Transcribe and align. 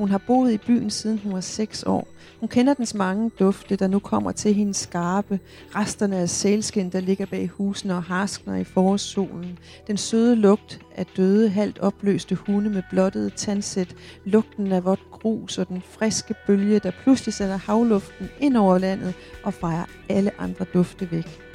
Hun 0.00 0.08
har 0.08 0.18
boet 0.18 0.52
i 0.52 0.58
byen 0.58 0.90
siden 0.90 1.18
hun 1.18 1.32
var 1.32 1.40
6 1.40 1.82
år. 1.82 2.08
Hun 2.40 2.48
kender 2.48 2.74
dens 2.74 2.94
mange 2.94 3.30
dufte, 3.38 3.76
der 3.76 3.88
nu 3.88 3.98
kommer 3.98 4.32
til 4.32 4.54
hendes 4.54 4.76
skarpe. 4.76 5.40
Resterne 5.74 6.16
af 6.16 6.28
sælskin, 6.28 6.90
der 6.90 7.00
ligger 7.00 7.26
bag 7.26 7.48
husene 7.48 7.94
og 7.94 8.02
harskner 8.02 8.56
i 8.56 8.64
forårssolen. 8.64 9.58
Den 9.86 9.96
søde 9.96 10.36
lugt 10.36 10.80
af 10.96 11.06
døde, 11.06 11.48
halvt 11.48 11.78
opløste 11.78 12.34
hunde 12.34 12.70
med 12.70 12.82
blottede 12.90 13.30
tandsæt. 13.30 13.94
Lugten 14.24 14.72
af 14.72 14.84
vådt 14.84 15.10
grus 15.10 15.58
og 15.58 15.68
den 15.68 15.82
friske 15.90 16.34
bølge, 16.46 16.78
der 16.78 16.90
pludselig 17.02 17.34
sætter 17.34 17.56
havluften 17.56 18.28
ind 18.38 18.56
over 18.56 18.78
landet 18.78 19.14
og 19.44 19.54
fejrer 19.54 19.84
alle 20.08 20.30
andre 20.40 20.64
dufte 20.74 21.10
væk. 21.10 21.49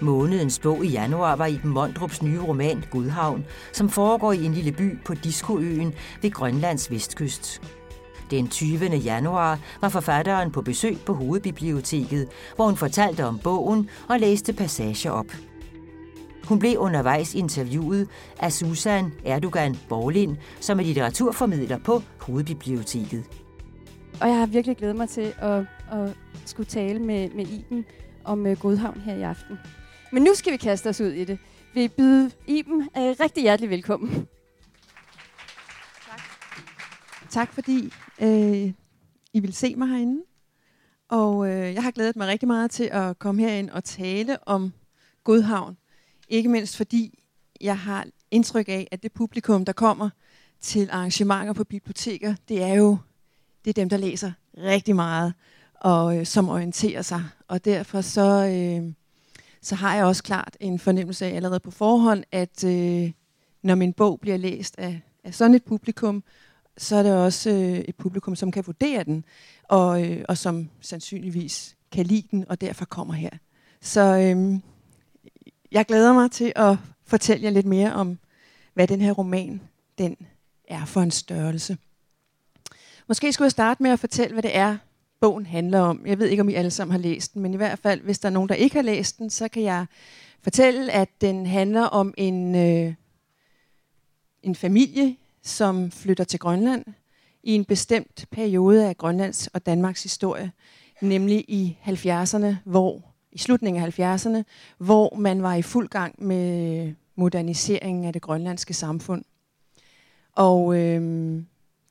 Månedens 0.00 0.58
bog 0.58 0.84
i 0.84 0.88
januar 0.88 1.36
var 1.36 1.46
Iben 1.46 1.70
Mondrups 1.70 2.22
nye 2.22 2.40
roman 2.40 2.84
Godhavn, 2.90 3.44
som 3.72 3.88
foregår 3.88 4.32
i 4.32 4.44
en 4.44 4.54
lille 4.54 4.72
by 4.72 4.98
på 5.04 5.14
Diskoøen 5.14 5.94
ved 6.22 6.30
Grønlands 6.30 6.90
vestkyst. 6.90 7.62
Den 8.30 8.48
20. 8.48 8.96
januar 8.96 9.58
var 9.80 9.88
forfatteren 9.88 10.52
på 10.52 10.62
besøg 10.62 10.98
på 11.06 11.12
Hovedbiblioteket, 11.12 12.28
hvor 12.56 12.64
hun 12.64 12.76
fortalte 12.76 13.24
om 13.24 13.38
bogen 13.38 13.90
og 14.08 14.20
læste 14.20 14.52
passager 14.52 15.10
op. 15.10 15.32
Hun 16.44 16.58
blev 16.58 16.78
undervejs 16.78 17.34
interviewet 17.34 18.08
af 18.40 18.52
Susan 18.52 19.12
Erdogan 19.24 19.76
Borlind, 19.88 20.36
som 20.60 20.78
er 20.78 20.84
litteraturformidler 20.84 21.78
på 21.78 22.02
Hovedbiblioteket. 22.20 23.24
Og 24.20 24.28
jeg 24.28 24.38
har 24.38 24.46
virkelig 24.46 24.76
glædet 24.76 24.96
mig 24.96 25.08
til 25.08 25.32
at, 25.38 25.64
at 25.92 26.16
skulle 26.44 26.66
tale 26.66 26.98
med, 26.98 27.28
med 27.34 27.46
Iben 27.46 27.84
om 28.24 28.46
øh, 28.46 28.56
Godhavn 28.56 29.00
her 29.00 29.14
i 29.14 29.22
aften. 29.22 29.58
Men 30.12 30.22
nu 30.22 30.34
skal 30.34 30.52
vi 30.52 30.56
kaste 30.56 30.88
os 30.88 31.00
ud 31.00 31.12
i 31.12 31.24
det. 31.24 31.38
Vi 31.74 31.88
byder 31.88 32.30
Iben 32.46 32.80
uh, 32.80 32.86
rigtig 32.94 33.42
hjertelig 33.42 33.70
velkommen. 33.70 34.26
Tak. 36.10 36.20
Tak 37.30 37.52
fordi 37.52 37.92
uh, 38.22 38.72
I 39.32 39.40
vil 39.40 39.52
se 39.52 39.74
mig 39.76 39.88
herinde. 39.88 40.22
Og 41.08 41.36
uh, 41.36 41.48
jeg 41.48 41.82
har 41.82 41.90
glædet 41.90 42.16
mig 42.16 42.28
rigtig 42.28 42.46
meget 42.46 42.70
til 42.70 42.84
at 42.84 43.18
komme 43.18 43.42
herind 43.42 43.70
og 43.70 43.84
tale 43.84 44.48
om 44.48 44.72
Godhavn. 45.24 45.76
Ikke 46.28 46.48
mindst 46.48 46.76
fordi 46.76 47.18
jeg 47.60 47.78
har 47.78 48.06
indtryk 48.30 48.68
af, 48.68 48.88
at 48.90 49.02
det 49.02 49.12
publikum, 49.12 49.64
der 49.64 49.72
kommer 49.72 50.10
til 50.60 50.88
arrangementer 50.92 51.52
på 51.52 51.64
biblioteker, 51.64 52.34
det 52.48 52.62
er 52.62 52.74
jo 52.74 52.98
det 53.64 53.70
er 53.70 53.82
dem, 53.82 53.88
der 53.88 53.96
læser 53.96 54.32
rigtig 54.58 54.96
meget 54.96 55.34
og 55.80 56.18
øh, 56.18 56.26
som 56.26 56.48
orienterer 56.48 57.02
sig. 57.02 57.24
Og 57.48 57.64
derfor 57.64 58.00
så, 58.00 58.46
øh, 58.46 58.92
så 59.62 59.74
har 59.74 59.94
jeg 59.94 60.04
også 60.04 60.22
klart 60.22 60.56
en 60.60 60.78
fornemmelse 60.78 61.26
af 61.26 61.36
allerede 61.36 61.60
på 61.60 61.70
forhånd, 61.70 62.24
at 62.32 62.64
øh, 62.64 63.12
når 63.62 63.74
min 63.74 63.92
bog 63.92 64.20
bliver 64.20 64.36
læst 64.36 64.74
af, 64.78 65.00
af 65.24 65.34
sådan 65.34 65.54
et 65.54 65.64
publikum, 65.64 66.24
så 66.76 66.96
er 66.96 67.02
det 67.02 67.14
også 67.14 67.50
øh, 67.50 67.78
et 67.78 67.96
publikum, 67.96 68.36
som 68.36 68.52
kan 68.52 68.66
vurdere 68.66 69.04
den, 69.04 69.24
og, 69.62 70.10
øh, 70.10 70.24
og 70.28 70.38
som 70.38 70.68
sandsynligvis 70.80 71.76
kan 71.92 72.06
lide 72.06 72.28
den, 72.30 72.44
og 72.48 72.60
derfor 72.60 72.84
kommer 72.84 73.14
her. 73.14 73.30
Så 73.80 74.00
øh, 74.00 74.60
jeg 75.72 75.86
glæder 75.86 76.12
mig 76.12 76.30
til 76.30 76.52
at 76.56 76.76
fortælle 77.04 77.44
jer 77.44 77.50
lidt 77.50 77.66
mere 77.66 77.92
om, 77.92 78.18
hvad 78.74 78.88
den 78.88 79.00
her 79.00 79.12
roman 79.12 79.60
den 79.98 80.16
er 80.68 80.84
for 80.84 81.00
en 81.00 81.10
størrelse. 81.10 81.78
Måske 83.08 83.32
skulle 83.32 83.46
jeg 83.46 83.50
starte 83.50 83.82
med 83.82 83.90
at 83.90 84.00
fortælle, 84.00 84.32
hvad 84.32 84.42
det 84.42 84.56
er, 84.56 84.76
bogen 85.20 85.46
handler 85.46 85.80
om. 85.80 86.06
Jeg 86.06 86.18
ved 86.18 86.28
ikke, 86.28 86.40
om 86.40 86.48
I 86.48 86.54
alle 86.54 86.70
sammen 86.70 86.92
har 86.92 86.98
læst 86.98 87.34
den, 87.34 87.42
men 87.42 87.54
i 87.54 87.56
hvert 87.56 87.78
fald, 87.78 88.00
hvis 88.00 88.18
der 88.18 88.28
er 88.28 88.32
nogen, 88.32 88.48
der 88.48 88.54
ikke 88.54 88.74
har 88.74 88.82
læst 88.82 89.18
den, 89.18 89.30
så 89.30 89.48
kan 89.48 89.62
jeg 89.62 89.86
fortælle, 90.42 90.92
at 90.92 91.08
den 91.20 91.46
handler 91.46 91.82
om 91.82 92.14
en, 92.16 92.54
øh, 92.54 92.94
en 94.42 94.54
familie, 94.54 95.16
som 95.42 95.90
flytter 95.90 96.24
til 96.24 96.38
Grønland 96.38 96.84
i 97.42 97.52
en 97.52 97.64
bestemt 97.64 98.26
periode 98.30 98.88
af 98.88 98.96
Grønlands 98.96 99.46
og 99.46 99.66
Danmarks 99.66 100.02
historie, 100.02 100.52
nemlig 101.00 101.44
i 101.48 101.78
70'erne, 101.84 102.54
hvor 102.64 103.02
i 103.32 103.38
slutningen 103.38 103.82
af 103.82 103.98
70'erne, 103.98 104.42
hvor 104.78 105.16
man 105.16 105.42
var 105.42 105.54
i 105.54 105.62
fuld 105.62 105.88
gang 105.88 106.24
med 106.24 106.92
moderniseringen 107.14 108.04
af 108.04 108.12
det 108.12 108.22
grønlandske 108.22 108.74
samfund. 108.74 109.24
Og 110.32 110.78
øh, 110.78 111.42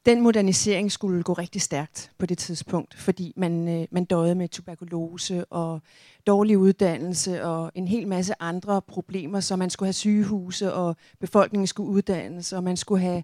den 0.05 0.21
modernisering 0.21 0.91
skulle 0.91 1.23
gå 1.23 1.33
rigtig 1.33 1.61
stærkt 1.61 2.11
på 2.17 2.25
det 2.25 2.37
tidspunkt, 2.37 2.95
fordi 2.99 3.33
man, 3.35 3.67
øh, 3.67 3.87
man 3.91 4.05
døde 4.05 4.35
med 4.35 4.49
tuberkulose 4.49 5.45
og 5.45 5.81
dårlig 6.27 6.57
uddannelse 6.57 7.43
og 7.43 7.71
en 7.75 7.87
hel 7.87 8.07
masse 8.07 8.33
andre 8.39 8.81
problemer, 8.81 9.39
så 9.39 9.55
man 9.55 9.69
skulle 9.69 9.87
have 9.87 9.93
sygehuse, 9.93 10.73
og 10.73 10.95
befolkningen 11.19 11.67
skulle 11.67 11.89
uddannes, 11.89 12.53
og 12.53 12.63
man 12.63 12.77
skulle 12.77 13.01
have 13.01 13.23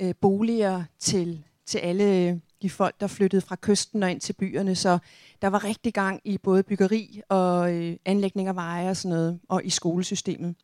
øh, 0.00 0.14
boliger 0.20 0.84
til, 0.98 1.44
til 1.66 1.78
alle 1.78 2.04
øh, 2.04 2.36
de 2.62 2.70
folk, 2.70 3.00
der 3.00 3.06
flyttede 3.06 3.42
fra 3.42 3.56
kysten 3.60 4.02
og 4.02 4.10
ind 4.10 4.20
til 4.20 4.32
byerne. 4.32 4.74
Så 4.74 4.98
der 5.42 5.48
var 5.48 5.64
rigtig 5.64 5.94
gang 5.94 6.20
i 6.24 6.38
både 6.38 6.62
byggeri 6.62 7.20
og 7.28 7.74
øh, 7.74 7.96
anlægning 8.04 8.48
af 8.48 8.56
veje 8.56 8.90
og 8.90 8.96
sådan 8.96 9.16
noget, 9.16 9.40
og 9.48 9.64
i 9.64 9.70
skolesystemet. 9.70 10.54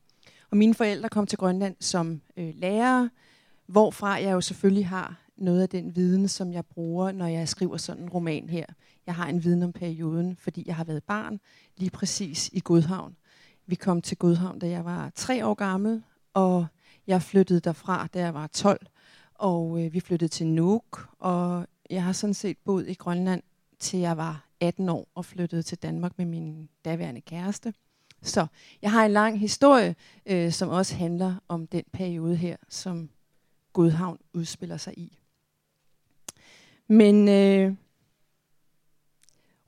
Og 0.51 0.57
mine 0.57 0.75
forældre 0.75 1.09
kom 1.09 1.27
til 1.27 1.39
Grønland 1.39 1.77
som 1.81 2.21
øh, 2.37 2.51
lærere, 2.55 3.11
hvorfra 3.67 4.09
jeg 4.09 4.33
jo 4.33 4.41
selvfølgelig 4.41 4.87
har 4.87 5.24
noget 5.37 5.63
af 5.63 5.69
den 5.69 5.97
viden, 5.97 6.29
som 6.29 6.53
jeg 6.53 6.67
bruger, 6.67 7.13
når 7.13 7.27
jeg 7.27 7.49
skriver 7.49 7.77
sådan 7.77 8.03
en 8.03 8.09
roman 8.09 8.49
her. 8.49 8.67
Jeg 9.07 9.15
har 9.15 9.29
en 9.29 9.45
viden 9.45 9.63
om 9.63 9.73
perioden, 9.73 10.37
fordi 10.37 10.63
jeg 10.67 10.77
har 10.77 10.85
været 10.85 11.05
barn 11.05 11.41
lige 11.77 11.91
præcis 11.91 12.51
i 12.53 12.61
Godhavn. 12.61 13.17
Vi 13.67 13.75
kom 13.75 14.03
til 14.03 14.17
Godhavn, 14.17 14.59
da 14.59 14.69
jeg 14.69 14.85
var 14.85 15.13
tre 15.15 15.47
år 15.47 15.55
gammel, 15.55 16.03
og 16.35 16.67
jeg 17.07 17.23
flyttede 17.23 17.61
derfra, 17.61 18.07
da 18.15 18.19
jeg 18.19 18.35
var 18.35 18.47
12. 18.47 18.87
Og 19.35 19.85
øh, 19.85 19.93
vi 19.93 20.01
flyttede 20.01 20.29
til 20.29 20.47
Nuuk, 20.47 21.09
og 21.19 21.67
jeg 21.91 22.05
har 22.05 22.13
sådan 22.13 22.35
set 22.35 22.57
boet 22.65 22.89
i 22.89 22.95
Grønland, 22.95 23.43
til 23.79 23.99
jeg 23.99 24.17
var 24.17 24.49
18 24.61 24.89
år 24.89 25.09
og 25.15 25.25
flyttede 25.25 25.63
til 25.63 25.79
Danmark 25.79 26.19
med 26.19 26.27
min 26.27 26.69
daværende 26.85 27.21
kæreste. 27.21 27.75
Så 28.23 28.47
jeg 28.83 28.93
har 28.93 29.05
en 29.05 29.11
lang 29.11 29.41
historie, 29.41 29.97
øh, 30.27 30.53
som 30.53 30.69
også 30.69 30.95
handler 30.95 31.35
om 31.49 31.67
den 31.67 31.85
periode 31.93 32.37
her, 32.37 32.57
som 32.69 33.11
Godhavn 33.73 34.19
udspiller 34.35 34.77
sig 34.77 34.99
i. 34.99 35.19
Men 36.89 37.29
øh, 37.29 37.75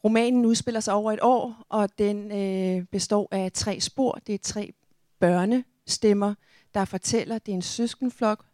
romanen 0.05 0.45
udspiller 0.45 0.81
sig 0.81 0.95
over 0.95 1.13
et 1.13 1.19
år, 1.23 1.65
og 1.69 1.99
den 1.99 2.33
øh, 2.33 2.85
består 2.85 3.29
af 3.31 3.53
tre 3.53 3.81
spor. 3.81 4.19
Det 4.27 4.35
er 4.35 4.39
tre 4.39 4.73
børnestemmer, 5.19 6.35
der 6.75 6.85
fortæller, 6.85 7.39
det 7.39 7.53
er 7.53 7.57
en 7.57 7.63
søskenflok 7.63 8.45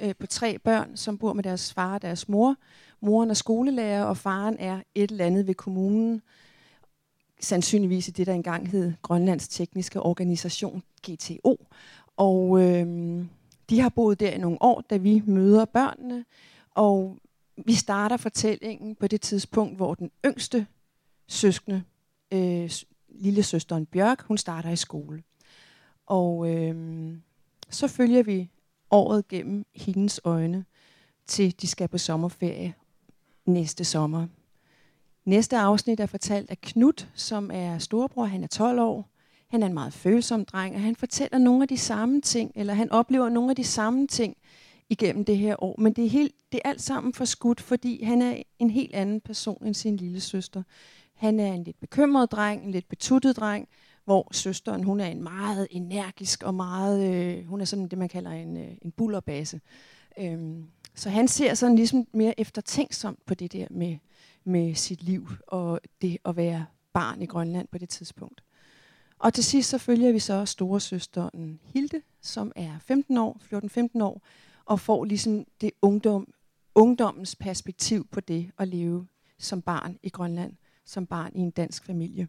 øh, 0.00 0.14
på 0.18 0.26
tre 0.26 0.58
børn, 0.58 0.96
som 0.96 1.18
bor 1.18 1.32
med 1.32 1.42
deres 1.42 1.72
far 1.72 1.94
og 1.94 2.02
deres 2.02 2.28
mor. 2.28 2.56
Moren 3.00 3.30
er 3.30 3.34
skolelærer, 3.34 4.04
og 4.04 4.16
faren 4.16 4.56
er 4.58 4.82
et 4.94 5.10
eller 5.10 5.24
andet 5.24 5.46
ved 5.46 5.54
kommunen. 5.54 6.22
Sandsynligvis 7.40 8.08
i 8.08 8.10
det, 8.10 8.26
der 8.26 8.34
engang 8.34 8.68
hed 8.68 8.92
Grønlands 9.02 9.48
Tekniske 9.48 10.00
Organisation, 10.00 10.82
GTO. 11.10 11.66
Og 12.16 12.62
øh, 12.62 12.86
de 13.70 13.80
har 13.80 13.88
boet 13.88 14.20
der 14.20 14.30
i 14.30 14.38
nogle 14.38 14.62
år, 14.62 14.80
da 14.90 14.96
vi 14.96 15.22
møder 15.26 15.64
børnene. 15.64 16.24
Og 16.70 17.16
vi 17.64 17.74
starter 17.74 18.16
fortællingen 18.16 18.94
på 18.94 19.06
det 19.06 19.20
tidspunkt, 19.20 19.76
hvor 19.76 19.94
den 19.94 20.10
yngste 20.26 20.66
søskende, 21.28 21.82
øh, 22.32 22.70
lille 23.08 23.42
søsteren 23.42 23.86
Bjørk, 23.86 24.22
hun 24.22 24.38
starter 24.38 24.70
i 24.70 24.76
skole. 24.76 25.22
Og 26.06 26.54
øh, 26.54 27.14
så 27.70 27.88
følger 27.88 28.22
vi 28.22 28.50
året 28.90 29.28
gennem 29.28 29.66
hendes 29.74 30.20
øjne, 30.24 30.64
til 31.26 31.60
de 31.60 31.66
skal 31.66 31.88
på 31.88 31.98
sommerferie 31.98 32.74
næste 33.46 33.84
sommer. 33.84 34.26
Næste 35.24 35.56
afsnit 35.56 36.00
er 36.00 36.06
fortalt 36.06 36.50
af 36.50 36.60
Knut, 36.60 37.08
som 37.14 37.50
er 37.54 37.78
storebror. 37.78 38.24
Han 38.24 38.44
er 38.44 38.48
12 38.48 38.80
år. 38.80 39.08
Han 39.48 39.62
er 39.62 39.66
en 39.66 39.74
meget 39.74 39.92
følsom 39.92 40.44
dreng, 40.44 40.74
og 40.74 40.80
han 40.80 40.96
fortæller 40.96 41.38
nogle 41.38 41.62
af 41.62 41.68
de 41.68 41.78
samme 41.78 42.20
ting, 42.20 42.52
eller 42.54 42.74
han 42.74 42.92
oplever 42.92 43.28
nogle 43.28 43.50
af 43.50 43.56
de 43.56 43.64
samme 43.64 44.06
ting, 44.06 44.36
igennem 44.88 45.24
det 45.24 45.38
her 45.38 45.62
år. 45.62 45.74
Men 45.78 45.92
det 45.92 46.04
er, 46.04 46.10
helt, 46.10 46.34
det 46.52 46.60
er 46.64 46.68
alt 46.68 46.82
sammen 46.82 47.12
for 47.12 47.24
skudt, 47.24 47.60
fordi 47.60 48.02
han 48.02 48.22
er 48.22 48.42
en 48.58 48.70
helt 48.70 48.94
anden 48.94 49.20
person 49.20 49.66
end 49.66 49.74
sin 49.74 49.96
lille 49.96 50.20
søster. 50.20 50.62
Han 51.14 51.40
er 51.40 51.52
en 51.52 51.64
lidt 51.64 51.80
bekymret 51.80 52.32
dreng, 52.32 52.64
en 52.64 52.70
lidt 52.70 52.88
betuttet 52.88 53.36
dreng, 53.36 53.68
hvor 54.04 54.28
søsteren 54.32 54.84
hun 54.84 55.00
er 55.00 55.06
en 55.06 55.22
meget 55.22 55.68
energisk 55.70 56.42
og 56.42 56.54
meget, 56.54 57.14
øh, 57.14 57.46
hun 57.46 57.60
er 57.60 57.64
sådan 57.64 57.88
det, 57.88 57.98
man 57.98 58.08
kalder 58.08 58.30
en, 58.30 58.56
øh, 58.56 58.68
en 58.82 58.90
bullerbase. 58.90 59.60
Øhm, 60.18 60.66
så 60.94 61.10
han 61.10 61.28
ser 61.28 61.54
sådan 61.54 61.76
ligesom 61.76 62.06
mere 62.12 62.40
eftertænksomt 62.40 63.26
på 63.26 63.34
det 63.34 63.52
der 63.52 63.66
med, 63.70 63.96
med 64.44 64.74
sit 64.74 65.02
liv 65.02 65.28
og 65.46 65.80
det 66.02 66.18
at 66.24 66.36
være 66.36 66.66
barn 66.92 67.22
i 67.22 67.26
Grønland 67.26 67.68
på 67.72 67.78
det 67.78 67.88
tidspunkt. 67.88 68.42
Og 69.18 69.34
til 69.34 69.44
sidst 69.44 69.70
så 69.70 69.78
følger 69.78 70.12
vi 70.12 70.18
så 70.18 70.44
storesøsteren 70.44 71.60
Hilde, 71.62 72.02
som 72.22 72.52
er 72.56 72.78
15 72.86 73.16
år, 73.16 73.40
14-15 73.98 74.02
år, 74.02 74.22
og 74.66 74.80
får 74.80 75.04
ligesom 75.04 75.44
det 75.60 75.70
ungdom, 75.82 76.32
ungdommens 76.74 77.36
perspektiv 77.36 78.06
på 78.08 78.20
det 78.20 78.50
at 78.58 78.68
leve 78.68 79.06
som 79.38 79.62
barn 79.62 79.98
i 80.02 80.08
Grønland, 80.08 80.56
som 80.84 81.06
barn 81.06 81.32
i 81.34 81.40
en 81.40 81.50
dansk 81.50 81.84
familie. 81.84 82.28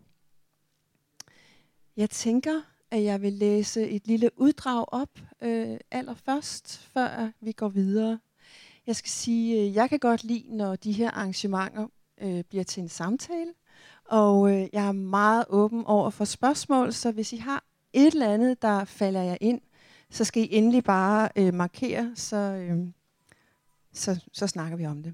Jeg 1.97 2.09
tænker, 2.09 2.61
at 2.91 3.03
jeg 3.03 3.21
vil 3.21 3.33
læse 3.33 3.89
et 3.89 4.07
lille 4.07 4.29
uddrag 4.35 4.85
op 4.87 5.19
øh, 5.41 5.77
allerførst, 5.91 6.77
før 6.77 7.31
vi 7.41 7.51
går 7.51 7.69
videre. 7.69 8.19
Jeg 8.87 8.95
skal 8.95 9.09
sige, 9.09 9.61
at 9.61 9.75
jeg 9.75 9.89
kan 9.89 9.99
godt 9.99 10.23
lide, 10.23 10.57
når 10.57 10.75
de 10.75 10.91
her 10.91 11.11
arrangementer 11.11 11.87
øh, 12.21 12.43
bliver 12.43 12.63
til 12.63 12.83
en 12.83 12.89
samtale. 12.89 13.53
Og 14.05 14.51
øh, 14.51 14.67
jeg 14.73 14.87
er 14.87 14.91
meget 14.91 15.45
åben 15.49 15.85
over 15.85 16.09
for 16.09 16.25
spørgsmål, 16.25 16.93
så 16.93 17.11
hvis 17.11 17.33
I 17.33 17.37
har 17.37 17.63
et 17.93 18.13
eller 18.13 18.33
andet, 18.33 18.61
der 18.61 18.85
falder 18.85 19.21
jer 19.21 19.37
ind, 19.41 19.61
så 20.09 20.23
skal 20.23 20.43
I 20.43 20.47
endelig 20.51 20.83
bare 20.83 21.29
øh, 21.35 21.53
markere, 21.53 22.11
så, 22.15 22.35
øh, 22.35 22.77
så, 23.93 24.19
så 24.33 24.47
snakker 24.47 24.77
vi 24.77 24.85
om 24.85 25.03
det. 25.03 25.13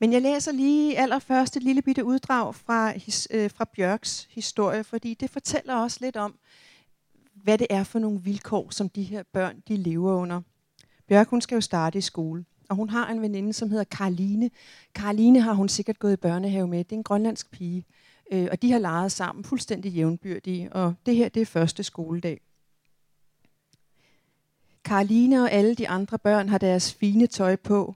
Men 0.00 0.12
jeg 0.12 0.22
læser 0.22 0.52
lige 0.52 0.98
allerførst 0.98 1.56
et 1.56 1.62
lille 1.62 1.82
bitte 1.82 2.04
uddrag 2.04 2.54
fra, 2.54 2.90
his, 2.90 3.28
øh, 3.30 3.50
fra 3.50 3.64
Bjørks 3.76 4.28
historie, 4.30 4.84
fordi 4.84 5.14
det 5.14 5.30
fortæller 5.30 5.74
også 5.74 5.98
lidt 6.00 6.16
om, 6.16 6.38
hvad 7.34 7.58
det 7.58 7.66
er 7.70 7.84
for 7.84 7.98
nogle 7.98 8.20
vilkår, 8.20 8.70
som 8.70 8.88
de 8.88 9.02
her 9.02 9.22
børn 9.32 9.62
de 9.68 9.76
lever 9.76 10.14
under. 10.14 10.40
Bjørk 11.08 11.28
hun 11.28 11.40
skal 11.40 11.54
jo 11.54 11.60
starte 11.60 11.98
i 11.98 12.00
skole, 12.00 12.44
og 12.68 12.76
hun 12.76 12.88
har 12.88 13.10
en 13.10 13.22
veninde, 13.22 13.52
som 13.52 13.70
hedder 13.70 13.84
Karoline. 13.84 14.50
Karoline 14.94 15.40
har 15.40 15.52
hun 15.52 15.68
sikkert 15.68 15.98
gået 15.98 16.12
i 16.12 16.16
børnehave 16.16 16.68
med. 16.68 16.78
Det 16.78 16.92
er 16.92 16.96
en 16.96 17.02
grønlandsk 17.02 17.50
pige. 17.50 17.84
Øh, 18.32 18.48
og 18.52 18.62
de 18.62 18.72
har 18.72 18.78
leget 18.78 19.12
sammen 19.12 19.44
fuldstændig 19.44 19.92
jævnbyrdige, 19.92 20.72
og 20.72 20.94
det 21.06 21.16
her 21.16 21.28
det 21.28 21.42
er 21.42 21.46
første 21.46 21.82
skoledag. 21.82 22.40
Karoline 24.84 25.42
og 25.42 25.52
alle 25.52 25.74
de 25.74 25.88
andre 25.88 26.18
børn 26.18 26.48
har 26.48 26.58
deres 26.58 26.94
fine 26.94 27.26
tøj 27.26 27.56
på. 27.56 27.94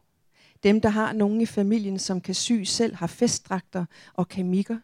Dem, 0.63 0.81
der 0.81 0.89
har 0.89 1.13
nogen 1.13 1.41
i 1.41 1.47
familien, 1.47 1.99
som 1.99 2.21
kan 2.21 2.35
sy 2.35 2.63
selv, 2.65 2.95
har 2.95 3.07
festdragter 3.07 3.85
og 4.15 4.29
kamikker. 4.29 4.79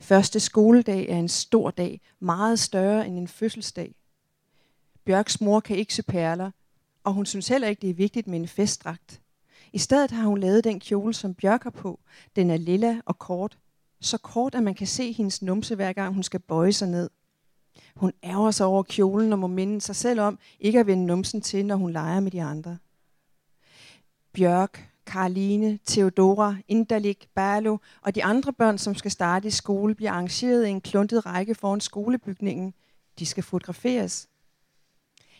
Første 0.00 0.40
skoledag 0.40 1.08
er 1.08 1.16
en 1.16 1.28
stor 1.28 1.70
dag, 1.70 2.00
meget 2.20 2.58
større 2.58 3.08
end 3.08 3.18
en 3.18 3.28
fødselsdag. 3.28 3.94
Bjørks 5.04 5.40
mor 5.40 5.60
kan 5.60 5.76
ikke 5.76 5.94
sy 5.94 6.00
perler, 6.08 6.50
og 7.04 7.12
hun 7.12 7.26
synes 7.26 7.48
heller 7.48 7.68
ikke, 7.68 7.80
det 7.80 7.90
er 7.90 7.94
vigtigt 7.94 8.26
med 8.26 8.40
en 8.40 8.48
festdragt. 8.48 9.20
I 9.72 9.78
stedet 9.78 10.10
har 10.10 10.26
hun 10.26 10.38
lavet 10.40 10.64
den 10.64 10.80
kjole, 10.80 11.14
som 11.14 11.34
Bjørk 11.34 11.62
har 11.62 11.70
på. 11.70 12.00
Den 12.36 12.50
er 12.50 12.56
lilla 12.56 13.00
og 13.06 13.18
kort. 13.18 13.58
Så 14.00 14.18
kort, 14.18 14.54
at 14.54 14.62
man 14.62 14.74
kan 14.74 14.86
se 14.86 15.12
hendes 15.12 15.42
numse, 15.42 15.74
hver 15.74 15.92
gang 15.92 16.14
hun 16.14 16.22
skal 16.22 16.40
bøje 16.40 16.72
sig 16.72 16.88
ned. 16.88 17.10
Hun 17.96 18.12
ærger 18.24 18.50
sig 18.50 18.66
over 18.66 18.82
kjolen 18.82 19.32
og 19.32 19.38
må 19.38 19.46
minde 19.46 19.80
sig 19.80 19.96
selv 19.96 20.20
om 20.20 20.38
ikke 20.60 20.80
at 20.80 20.86
vende 20.86 21.06
numsen 21.06 21.40
til, 21.40 21.66
når 21.66 21.76
hun 21.76 21.92
leger 21.92 22.20
med 22.20 22.30
de 22.30 22.42
andre. 22.42 22.78
Bjørk, 24.32 24.90
Karoline, 25.06 25.78
Theodora, 25.86 26.56
Indalik, 26.68 27.28
Berlo 27.34 27.78
og 28.02 28.14
de 28.14 28.24
andre 28.24 28.52
børn, 28.52 28.78
som 28.78 28.94
skal 28.94 29.10
starte 29.10 29.48
i 29.48 29.50
skole, 29.50 29.94
bliver 29.94 30.12
arrangeret 30.12 30.66
i 30.66 30.70
en 30.70 30.80
kluntet 30.80 31.26
række 31.26 31.54
foran 31.54 31.80
skolebygningen. 31.80 32.74
De 33.18 33.26
skal 33.26 33.42
fotograferes. 33.42 34.28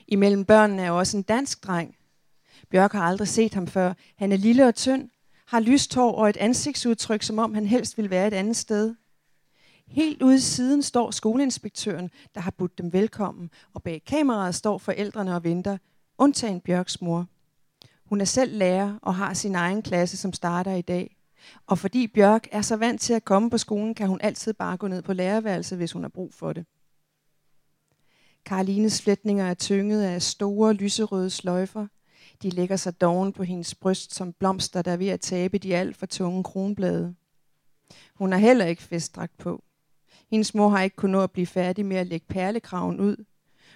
Imellem 0.09 0.44
børnene 0.44 0.82
er 0.82 0.91
også 0.91 1.17
en 1.17 1.23
dansk 1.23 1.67
dreng. 1.67 1.97
Bjørk 2.71 2.93
har 2.93 3.03
aldrig 3.03 3.29
set 3.29 3.55
ham 3.55 3.67
før. 3.67 3.94
Han 4.17 4.32
er 4.32 4.37
lille 4.37 4.69
og 4.69 4.75
tynd, 4.75 5.11
har 5.47 5.61
lyst 5.61 5.94
hår 5.94 6.12
og 6.12 6.29
et 6.29 6.37
ansigtsudtryk, 6.37 7.23
som 7.23 7.38
om 7.38 7.55
han 7.55 7.67
helst 7.67 7.99
vil 7.99 8.11
være 8.11 8.27
et 8.27 8.35
andet 8.35 8.56
sted. 8.56 8.94
Helt 9.90 10.22
ude 10.22 10.34
i 10.34 10.38
siden 10.38 10.82
står 10.82 11.10
skoleinspektøren, 11.10 12.10
der 12.34 12.40
har 12.40 12.50
budt 12.50 12.78
dem 12.78 12.92
velkommen, 12.92 13.50
og 13.75 13.82
bag 13.82 14.02
kameraet 14.06 14.54
står 14.54 14.78
forældrene 14.78 15.37
og 15.37 15.44
venter, 15.44 15.78
undtagen 16.19 16.60
Bjørks 16.60 17.00
mor. 17.00 17.26
Hun 18.04 18.20
er 18.20 18.25
selv 18.25 18.58
lærer 18.58 18.98
og 19.02 19.14
har 19.14 19.34
sin 19.34 19.54
egen 19.54 19.82
klasse, 19.82 20.16
som 20.16 20.32
starter 20.32 20.75
i 20.75 20.82
dag. 20.82 21.16
Og 21.66 21.78
fordi 21.78 22.06
Bjørk 22.06 22.48
er 22.52 22.62
så 22.62 22.76
vant 22.76 23.00
til 23.00 23.12
at 23.12 23.25
komme 23.25 23.50
på 23.50 23.58
skolen, 23.58 23.94
kan 23.94 24.08
hun 24.08 24.20
altid 24.22 24.52
bare 24.52 24.76
gå 24.76 24.88
ned 24.88 25.02
på 25.02 25.12
lærerværelset, 25.12 25.78
hvis 25.78 25.93
hun 25.93 26.02
har 26.02 26.08
brug 26.08 26.34
for 26.34 26.52
det. 26.52 26.66
Karolines 28.44 29.02
flætninger 29.02 29.46
er 29.46 29.54
tynget 29.54 30.02
af 30.02 30.22
store 30.22 30.72
lyserøde 30.72 31.31
sløjfer. 31.31 31.86
De 32.43 32.50
lægger 32.50 32.76
sig 32.76 33.00
doven 33.00 33.32
på 33.32 33.43
hendes 33.43 33.75
bryst 33.75 34.14
som 34.14 34.32
blomster, 34.32 34.82
der 34.82 34.93
er 34.93 34.96
ved 34.96 35.08
at 35.08 35.20
tabe 35.20 35.58
de 35.58 35.76
alt 35.76 35.96
for 35.96 36.06
tunge 36.06 36.44
kronblade. 36.44 37.14
Hun 38.14 38.32
har 38.32 38.38
heller 38.38 38.64
ikke 38.64 38.82
festdragt 38.82 39.38
på. 39.38 39.64
Hendes 40.31 40.55
mor 40.55 40.69
har 40.69 40.82
ikke 40.82 40.97
kunnet 40.97 41.12
nå 41.12 41.23
at 41.23 41.31
blive 41.31 41.47
færdig 41.47 41.87
med 41.87 41.97
at 41.97 42.06
lægge 42.06 42.27
perlekraven 42.29 43.00
ud. 43.00 43.25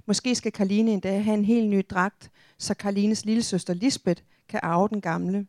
Måske 0.06 0.34
skal 0.34 0.52
Karline 0.52 0.92
endda 0.92 1.20
have 1.20 1.34
en 1.38 1.44
helt 1.44 1.68
ny 1.68 1.82
dragt, 1.90 2.30
så 2.58 2.74
Karlines 2.74 3.24
lillesøster 3.24 3.74
Lisbeth 3.74 4.22
kan 4.48 4.60
arve 4.62 4.88
den 4.88 5.00
gamle. 5.00 5.46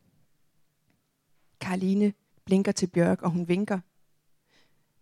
Karline 1.62 2.14
blinker 2.46 2.72
til 2.72 2.88
Bjørk, 2.88 3.22
og 3.22 3.32
hun 3.32 3.48
vinker. 3.48 3.80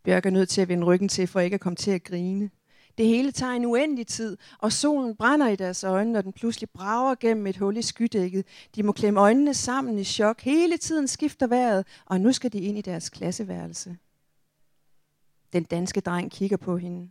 Bjørk 0.03 0.25
er 0.25 0.29
nødt 0.29 0.49
til 0.49 0.61
at 0.61 0.67
vende 0.67 0.85
ryggen 0.85 1.09
til, 1.09 1.27
for 1.27 1.39
ikke 1.39 1.53
at 1.53 1.59
komme 1.59 1.75
til 1.75 1.91
at 1.91 2.03
grine. 2.03 2.49
Det 2.97 3.07
hele 3.07 3.31
tager 3.31 3.53
en 3.53 3.65
uendelig 3.65 4.07
tid, 4.07 4.37
og 4.59 4.71
solen 4.71 5.15
brænder 5.15 5.47
i 5.47 5.55
deres 5.55 5.83
øjne, 5.83 6.11
når 6.11 6.21
den 6.21 6.33
pludselig 6.33 6.69
brager 6.69 7.15
gennem 7.15 7.47
et 7.47 7.57
hul 7.57 7.77
i 7.77 7.81
skydækket. 7.81 8.45
De 8.75 8.83
må 8.83 8.91
klemme 8.91 9.19
øjnene 9.19 9.53
sammen 9.53 9.99
i 9.99 10.03
chok. 10.03 10.41
Hele 10.41 10.77
tiden 10.77 11.07
skifter 11.07 11.47
vejret, 11.47 11.85
og 12.05 12.21
nu 12.21 12.31
skal 12.31 12.53
de 12.53 12.59
ind 12.59 12.77
i 12.77 12.81
deres 12.81 13.09
klasseværelse. 13.09 13.97
Den 15.53 15.63
danske 15.63 16.01
dreng 16.01 16.31
kigger 16.31 16.57
på 16.57 16.77
hende. 16.77 17.09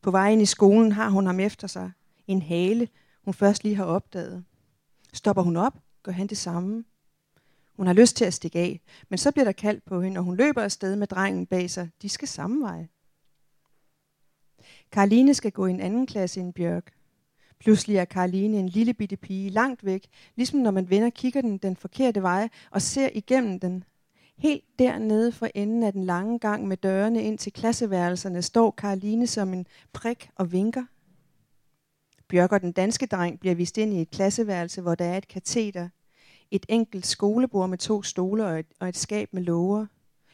På 0.00 0.10
vejen 0.10 0.40
i 0.40 0.46
skolen 0.46 0.92
har 0.92 1.08
hun 1.08 1.26
ham 1.26 1.40
efter 1.40 1.66
sig. 1.66 1.90
En 2.26 2.42
hale, 2.42 2.88
hun 3.24 3.34
først 3.34 3.64
lige 3.64 3.76
har 3.76 3.84
opdaget. 3.84 4.44
Stopper 5.12 5.42
hun 5.42 5.56
op, 5.56 5.78
gør 6.02 6.12
han 6.12 6.26
det 6.26 6.38
samme. 6.38 6.84
Hun 7.76 7.86
har 7.86 7.94
lyst 7.94 8.16
til 8.16 8.24
at 8.24 8.34
stikke 8.34 8.58
af, 8.58 8.80
men 9.08 9.18
så 9.18 9.32
bliver 9.32 9.44
der 9.44 9.52
kaldt 9.52 9.84
på 9.84 10.00
hende, 10.00 10.18
og 10.18 10.24
hun 10.24 10.36
løber 10.36 10.62
afsted 10.62 10.96
med 10.96 11.06
drengen 11.06 11.46
bag 11.46 11.70
sig. 11.70 11.90
De 12.02 12.08
skal 12.08 12.28
samme 12.28 12.62
vej. 12.62 12.86
Karoline 14.92 15.34
skal 15.34 15.52
gå 15.52 15.66
i 15.66 15.70
en 15.70 15.80
anden 15.80 16.06
klasse 16.06 16.40
end 16.40 16.54
Bjørk. 16.54 16.92
Pludselig 17.60 17.96
er 17.96 18.04
Karoline 18.04 18.58
en 18.58 18.68
lille 18.68 18.94
bitte 18.94 19.16
pige 19.16 19.50
langt 19.50 19.84
væk, 19.84 20.06
ligesom 20.36 20.60
når 20.60 20.70
man 20.70 20.90
vender 20.90 21.10
kigger 21.10 21.40
den 21.40 21.58
den 21.58 21.76
forkerte 21.76 22.22
vej 22.22 22.48
og 22.70 22.82
ser 22.82 23.08
igennem 23.14 23.60
den. 23.60 23.84
Helt 24.42 24.64
dernede 24.78 25.32
for 25.32 25.48
enden 25.54 25.82
af 25.82 25.92
den 25.92 26.04
lange 26.04 26.38
gang 26.38 26.68
med 26.68 26.76
dørene 26.76 27.22
ind 27.22 27.38
til 27.38 27.52
klasseværelserne 27.52 28.42
står 28.42 28.70
Karoline 28.70 29.26
som 29.26 29.52
en 29.52 29.66
prik 29.92 30.30
og 30.36 30.52
vinker. 30.52 30.84
Bjørk 32.28 32.52
og 32.52 32.60
den 32.60 32.72
danske 32.72 33.06
dreng 33.06 33.40
bliver 33.40 33.54
vist 33.54 33.78
ind 33.78 33.94
i 33.94 34.00
et 34.00 34.10
klasseværelse, 34.10 34.82
hvor 34.82 34.94
der 34.94 35.04
er 35.04 35.16
et 35.16 35.28
kateter, 35.28 35.88
et 36.50 36.66
enkelt 36.68 37.06
skolebord 37.06 37.68
med 37.68 37.78
to 37.78 38.02
stole 38.02 38.46
og 38.46 38.58
et, 38.58 38.66
og 38.80 38.88
et 38.88 38.96
skab 38.96 39.28
med 39.32 39.42
låger. 39.42 39.86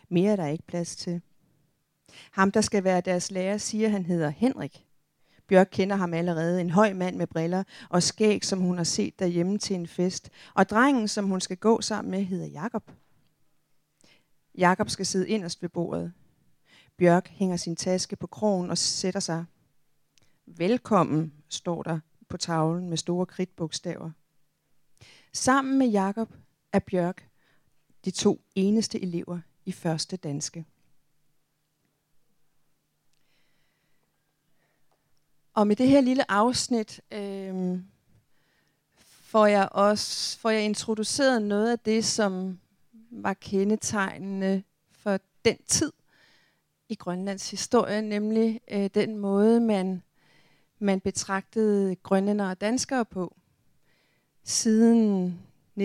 Mere 0.09 0.33
er 0.33 0.37
der 0.37 0.47
ikke 0.47 0.67
plads 0.67 0.97
til. 0.97 1.21
Ham, 2.31 2.53
der 2.53 2.61
skal 2.61 2.85
være 2.85 3.01
deres 3.01 3.31
lærer, 3.31 3.59
siger, 3.59 3.89
han 3.89 4.07
hedder 4.07 4.31
Henrik. 4.31 4.85
Bjørk 5.49 5.69
kender 5.73 5.97
ham 5.97 6.15
allerede, 6.15 6.61
en 6.61 6.71
høj 6.71 6.93
mand 6.93 7.17
med 7.17 7.27
briller 7.27 7.65
og 7.89 8.03
skæg, 8.03 8.45
som 8.45 8.61
hun 8.61 8.77
har 8.77 8.85
set 8.85 9.19
derhjemme 9.19 9.59
til 9.59 9.77
en 9.77 9.87
fest. 9.87 10.31
Og 10.55 10.69
drengen, 10.69 11.09
som 11.09 11.27
hun 11.27 11.41
skal 11.41 11.57
gå 11.57 11.81
sammen 11.81 12.11
med, 12.11 12.25
hedder 12.25 12.47
Jakob. 12.47 12.91
Jakob 14.59 14.91
skal 14.91 15.07
sidde 15.07 15.29
inderst 15.29 15.63
ved 15.63 15.69
bordet. 15.69 16.13
Bjørk 16.97 17.29
hænger 17.29 17.57
sin 17.57 17.77
taske 17.77 18.17
på 18.17 18.27
krogen 18.27 18.71
og 18.71 18.79
sætter 18.79 19.21
sig. 19.21 19.45
Velkommen, 20.47 21.33
står 21.49 21.83
der 21.83 22.01
på 22.29 22.37
tavlen 22.37 22.89
med 22.89 22.97
store 22.97 23.27
kridtbogstaver. 23.27 24.11
Sammen 25.33 25.79
med 25.79 25.89
Jakob 25.89 26.33
er 26.73 26.79
Bjørk 26.79 27.29
de 28.05 28.11
to 28.11 28.41
eneste 28.55 29.03
elever 29.03 29.41
i 29.65 29.73
første 29.73 30.17
danske. 30.17 30.65
Og 35.55 35.67
med 35.67 35.77
det 35.77 35.89
her 35.89 36.01
lille 36.01 36.31
afsnit 36.31 37.01
øh, 37.13 37.79
får 38.99 39.47
jeg 39.47 39.69
også 39.73 40.39
får 40.39 40.51
jeg 40.51 40.65
introduceret 40.65 41.43
noget 41.43 41.73
af 41.73 41.79
det, 41.79 42.05
som 42.05 42.59
var 43.11 43.35
kendetegnende 43.35 44.63
for 44.91 45.19
den 45.45 45.57
tid 45.67 45.93
i 46.89 46.95
Grønlands 46.95 47.51
historie, 47.51 48.03
nemlig 48.03 48.61
øh, 48.71 48.91
den 48.95 49.17
måde, 49.17 49.61
man, 49.61 50.03
man 50.79 51.01
betragtede 51.01 51.97
grønlændere 51.97 52.51
og 52.51 52.61
danskere 52.61 53.05
på. 53.05 53.37
Siden 54.45 55.39
1999-2000 55.81 55.83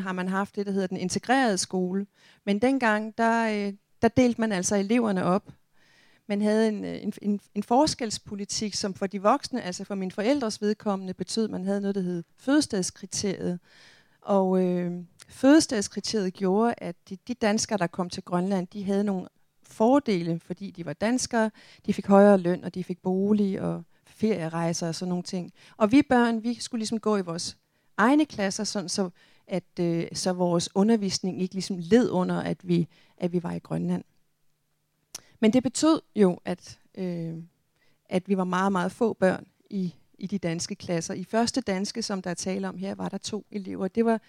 har 0.00 0.12
man 0.12 0.28
haft 0.28 0.56
det, 0.56 0.66
der 0.66 0.72
hedder 0.72 0.86
den 0.86 0.96
integrerede 0.96 1.58
skole. 1.58 2.06
Men 2.44 2.58
dengang, 2.58 3.18
der, 3.18 3.66
øh, 3.66 3.72
der 4.02 4.08
delte 4.08 4.40
man 4.40 4.52
altså 4.52 4.76
eleverne 4.76 5.24
op 5.24 5.52
man 6.28 6.42
havde 6.42 6.68
en, 6.68 6.84
øh, 6.84 7.02
en, 7.02 7.12
en, 7.22 7.40
en 7.54 7.62
forskelspolitik, 7.62 8.74
som 8.74 8.94
for 8.94 9.06
de 9.06 9.22
voksne, 9.22 9.62
altså 9.62 9.84
for 9.84 9.94
mine 9.94 10.10
forældres 10.10 10.62
vedkommende, 10.62 11.14
betød, 11.14 11.44
at 11.44 11.50
man 11.50 11.64
havde 11.64 11.80
noget, 11.80 11.94
der 11.94 12.00
hed 12.00 12.22
fødestedskriteriet. 12.36 13.58
Og 14.20 14.62
øh, 14.62 14.92
Fødestedskriteriet 15.28 16.34
gjorde, 16.34 16.74
at 16.78 16.96
de, 17.08 17.16
de 17.28 17.34
danskere, 17.34 17.78
der 17.78 17.86
kom 17.86 18.10
til 18.10 18.22
Grønland, 18.22 18.66
de 18.66 18.84
havde 18.84 19.04
nogle 19.04 19.28
fordele, 19.62 20.40
fordi 20.40 20.70
de 20.70 20.86
var 20.86 20.92
danskere. 20.92 21.50
De 21.86 21.92
fik 21.92 22.06
højere 22.06 22.38
løn, 22.38 22.64
og 22.64 22.74
de 22.74 22.84
fik 22.84 23.02
bolig 23.02 23.60
og 23.60 23.84
ferierejser 24.06 24.88
og 24.88 24.94
sådan 24.94 25.08
nogle 25.08 25.24
ting. 25.24 25.52
Og 25.76 25.92
vi 25.92 26.02
børn, 26.02 26.42
vi 26.42 26.54
skulle 26.54 26.80
ligesom 26.80 27.00
gå 27.00 27.16
i 27.16 27.20
vores 27.20 27.56
egne 27.96 28.26
klasser, 28.26 28.64
sådan 28.64 28.88
så, 28.88 29.10
at 29.46 29.64
øh, 29.80 30.06
så 30.12 30.32
vores 30.32 30.68
undervisning 30.74 31.42
ikke 31.42 31.54
ligesom 31.54 31.78
led 31.78 32.10
under, 32.10 32.40
at 32.40 32.68
vi, 32.68 32.88
at 33.16 33.32
vi 33.32 33.42
var 33.42 33.52
i 33.52 33.58
Grønland. 33.58 34.04
Men 35.40 35.52
det 35.52 35.62
betød 35.62 36.00
jo, 36.16 36.40
at, 36.44 36.78
øh, 36.94 37.34
at 38.08 38.28
vi 38.28 38.36
var 38.36 38.44
meget, 38.44 38.72
meget 38.72 38.92
få 38.92 39.12
børn 39.12 39.46
i, 39.70 39.94
i 40.18 40.26
de 40.26 40.38
danske 40.38 40.74
klasser. 40.74 41.14
I 41.14 41.24
første 41.24 41.60
danske, 41.60 42.02
som 42.02 42.22
der 42.22 42.30
er 42.30 42.34
tale 42.34 42.68
om 42.68 42.78
her, 42.78 42.94
var 42.94 43.08
der 43.08 43.18
to 43.18 43.46
elever. 43.50 43.88
Det 43.88 44.04
var, 44.04 44.20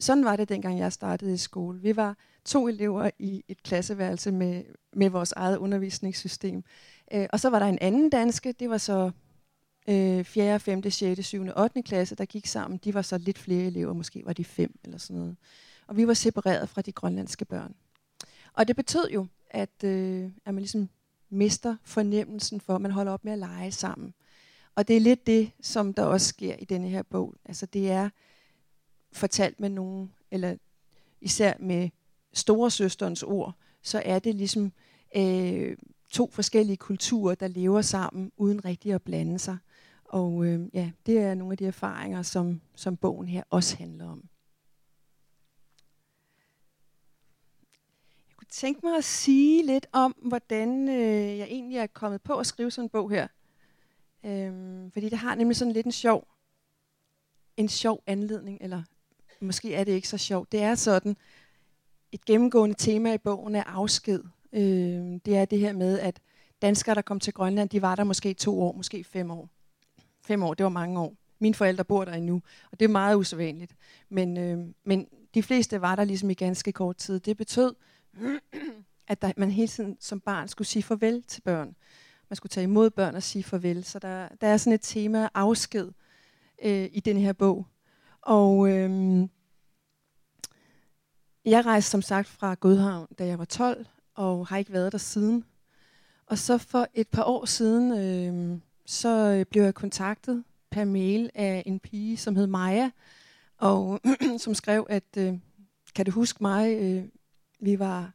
sådan 0.00 0.24
var 0.24 0.36
det, 0.36 0.48
dengang 0.48 0.78
jeg 0.78 0.92
startede 0.92 1.34
i 1.34 1.36
skole. 1.36 1.80
Vi 1.80 1.96
var 1.96 2.16
to 2.44 2.68
elever 2.68 3.10
i 3.18 3.44
et 3.48 3.62
klasseværelse 3.62 4.32
med, 4.32 4.64
med 4.92 5.10
vores 5.10 5.32
eget 5.32 5.56
undervisningssystem. 5.56 6.64
Øh, 7.12 7.26
og 7.32 7.40
så 7.40 7.50
var 7.50 7.58
der 7.58 7.66
en 7.66 7.78
anden 7.80 8.10
danske, 8.10 8.52
det 8.52 8.70
var 8.70 8.78
så 8.78 9.10
øh, 9.88 10.24
4., 10.24 10.60
5., 10.60 10.90
6., 10.90 11.26
7., 11.26 11.46
8. 11.56 11.82
klasse, 11.82 12.14
der 12.14 12.24
gik 12.24 12.46
sammen. 12.46 12.80
De 12.84 12.94
var 12.94 13.02
så 13.02 13.18
lidt 13.18 13.38
flere 13.38 13.64
elever, 13.64 13.92
måske 13.92 14.22
var 14.26 14.32
de 14.32 14.44
fem 14.44 14.78
eller 14.84 14.98
sådan 14.98 15.16
noget. 15.16 15.36
Og 15.86 15.96
vi 15.96 16.06
var 16.06 16.14
separeret 16.14 16.68
fra 16.68 16.82
de 16.82 16.92
grønlandske 16.92 17.44
børn. 17.44 17.74
Og 18.52 18.68
det 18.68 18.76
betød 18.76 19.10
jo, 19.10 19.26
at, 19.50 19.84
øh, 19.84 20.30
at 20.44 20.54
man 20.54 20.58
ligesom 20.62 20.88
mister 21.30 21.76
fornemmelsen 21.84 22.60
for, 22.60 22.74
at 22.74 22.80
man 22.80 22.90
holder 22.90 23.12
op 23.12 23.24
med 23.24 23.32
at 23.32 23.38
lege 23.38 23.72
sammen. 23.72 24.14
Og 24.74 24.88
det 24.88 24.96
er 24.96 25.00
lidt 25.00 25.26
det, 25.26 25.50
som 25.60 25.94
der 25.94 26.02
også 26.02 26.26
sker 26.26 26.56
i 26.58 26.64
denne 26.64 26.88
her 26.88 27.02
bog. 27.02 27.34
Altså 27.44 27.66
det 27.66 27.90
er 27.90 28.10
fortalt 29.12 29.60
med 29.60 29.68
nogen, 29.68 30.12
eller 30.30 30.56
især 31.20 31.52
med 31.58 31.90
store 32.32 32.70
søsterens 32.70 33.22
ord, 33.22 33.54
så 33.82 34.02
er 34.04 34.18
det 34.18 34.34
ligesom 34.34 34.72
øh, 35.16 35.76
to 36.10 36.30
forskellige 36.30 36.76
kulturer, 36.76 37.34
der 37.34 37.48
lever 37.48 37.82
sammen, 37.82 38.32
uden 38.36 38.64
rigtig 38.64 38.92
at 38.92 39.02
blande 39.02 39.38
sig. 39.38 39.58
Og 40.04 40.44
øh, 40.44 40.68
ja, 40.74 40.90
det 41.06 41.18
er 41.18 41.34
nogle 41.34 41.52
af 41.52 41.58
de 41.58 41.66
erfaringer, 41.66 42.22
som, 42.22 42.60
som 42.74 42.96
bogen 42.96 43.28
her 43.28 43.42
også 43.50 43.76
handler 43.76 44.08
om. 44.08 44.28
Jeg 48.28 48.36
kunne 48.36 48.48
tænke 48.50 48.80
mig 48.86 48.96
at 48.96 49.04
sige 49.04 49.66
lidt 49.66 49.86
om, 49.92 50.12
hvordan 50.22 50.88
øh, 50.88 51.38
jeg 51.38 51.46
egentlig 51.46 51.78
er 51.78 51.86
kommet 51.86 52.22
på 52.22 52.34
at 52.34 52.46
skrive 52.46 52.70
sådan 52.70 52.84
en 52.84 52.88
bog 52.88 53.10
her. 53.10 53.28
Øh, 54.24 54.92
fordi 54.92 55.08
det 55.08 55.18
har 55.18 55.34
nemlig 55.34 55.56
sådan 55.56 55.72
lidt 55.72 55.86
en 55.86 55.92
sjov, 55.92 56.28
en 57.56 57.68
sjov 57.68 58.02
anledning, 58.06 58.58
eller 58.60 58.82
måske 59.42 59.74
er 59.74 59.84
det 59.84 59.92
ikke 59.92 60.08
så 60.08 60.18
sjovt. 60.18 60.52
Det 60.52 60.62
er 60.62 60.74
sådan, 60.74 61.16
et 62.12 62.24
gennemgående 62.24 62.74
tema 62.78 63.14
i 63.14 63.18
bogen 63.18 63.54
er 63.54 63.64
afsked. 63.64 64.24
Øh, 64.52 65.20
det 65.24 65.36
er 65.36 65.44
det 65.44 65.58
her 65.58 65.72
med, 65.72 65.98
at 65.98 66.20
danskere, 66.62 66.94
der 66.94 67.02
kom 67.02 67.20
til 67.20 67.32
Grønland, 67.32 67.68
de 67.68 67.82
var 67.82 67.94
der 67.94 68.04
måske 68.04 68.34
to 68.34 68.62
år, 68.62 68.72
måske 68.72 69.04
fem 69.04 69.30
år. 69.30 69.48
Fem 70.26 70.42
år, 70.42 70.54
det 70.54 70.64
var 70.64 70.70
mange 70.70 71.00
år. 71.00 71.14
Mine 71.38 71.54
forældre 71.54 71.84
bor 71.84 72.04
der 72.04 72.12
endnu, 72.12 72.42
og 72.72 72.80
det 72.80 72.84
er 72.84 72.88
meget 72.88 73.16
usædvanligt. 73.16 73.76
Men, 74.08 74.36
øh, 74.36 74.58
men 74.84 75.06
de 75.34 75.42
fleste 75.42 75.80
var 75.80 75.96
der 75.96 76.04
ligesom 76.04 76.30
i 76.30 76.34
ganske 76.34 76.72
kort 76.72 76.96
tid. 76.96 77.20
Det 77.20 77.36
betød, 77.36 77.74
at 79.08 79.22
der, 79.22 79.32
man 79.36 79.50
hele 79.50 79.68
tiden 79.68 79.96
som 80.00 80.20
barn 80.20 80.48
skulle 80.48 80.68
sige 80.68 80.82
farvel 80.82 81.22
til 81.22 81.40
børn. 81.40 81.76
Man 82.28 82.36
skulle 82.36 82.50
tage 82.50 82.64
imod 82.64 82.90
børn 82.90 83.14
og 83.14 83.22
sige 83.22 83.42
farvel. 83.42 83.84
Så 83.84 83.98
der, 83.98 84.28
der 84.40 84.46
er 84.46 84.56
sådan 84.56 84.72
et 84.72 84.80
tema 84.82 85.28
afsked 85.34 85.88
øh, 86.62 86.88
i 86.92 87.00
den 87.00 87.16
her 87.16 87.32
bog. 87.32 87.66
Og 88.22 88.70
øhm, 88.70 89.30
jeg 91.44 91.66
rejste 91.66 91.90
som 91.90 92.02
sagt 92.02 92.28
fra 92.28 92.54
Godhavn, 92.54 93.06
da 93.18 93.26
jeg 93.26 93.38
var 93.38 93.44
12, 93.44 93.86
og 94.14 94.46
har 94.46 94.56
ikke 94.56 94.72
været 94.72 94.92
der 94.92 94.98
siden. 94.98 95.44
Og 96.26 96.38
så 96.38 96.58
for 96.58 96.86
et 96.94 97.08
par 97.08 97.24
år 97.24 97.44
siden, 97.44 97.92
øhm, 97.98 98.62
så 98.86 99.08
øh, 99.08 99.46
blev 99.46 99.62
jeg 99.62 99.74
kontaktet 99.74 100.44
per 100.70 100.84
mail 100.84 101.30
af 101.34 101.62
en 101.66 101.80
pige, 101.80 102.16
som 102.16 102.36
hed 102.36 102.46
Maja, 102.46 102.90
og 103.58 104.00
som 104.44 104.54
skrev, 104.54 104.86
at 104.90 105.16
øh, 105.18 105.38
kan 105.94 106.06
du 106.06 106.10
huske 106.10 106.38
mig? 106.40 106.78
Øh, 106.80 107.04
vi 107.60 107.78
var 107.78 108.12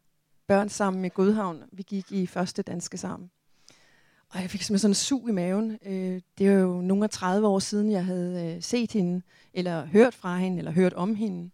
børn 0.47 0.69
sammen 0.69 1.05
i 1.05 1.09
Godhavn. 1.09 1.63
Vi 1.71 1.83
gik 1.83 2.11
i 2.11 2.27
første 2.27 2.61
danske 2.61 2.97
sammen. 2.97 3.31
Og 4.35 4.41
jeg 4.41 4.49
fik 4.49 4.61
simpelthen 4.61 4.79
sådan 4.79 4.91
en 4.91 4.95
sug 4.95 5.29
i 5.29 5.31
maven. 5.31 5.77
Øh, 5.85 6.21
det 6.37 6.47
er 6.47 6.51
jo 6.51 6.81
nogle 6.81 7.03
af 7.03 7.09
30 7.09 7.47
år 7.47 7.59
siden, 7.59 7.91
jeg 7.91 8.05
havde 8.05 8.55
øh, 8.55 8.63
set 8.63 8.91
hende, 8.91 9.21
eller 9.53 9.85
hørt 9.85 10.13
fra 10.13 10.37
hende, 10.37 10.57
eller 10.57 10.71
hørt 10.71 10.93
om 10.93 11.15
hende. 11.15 11.49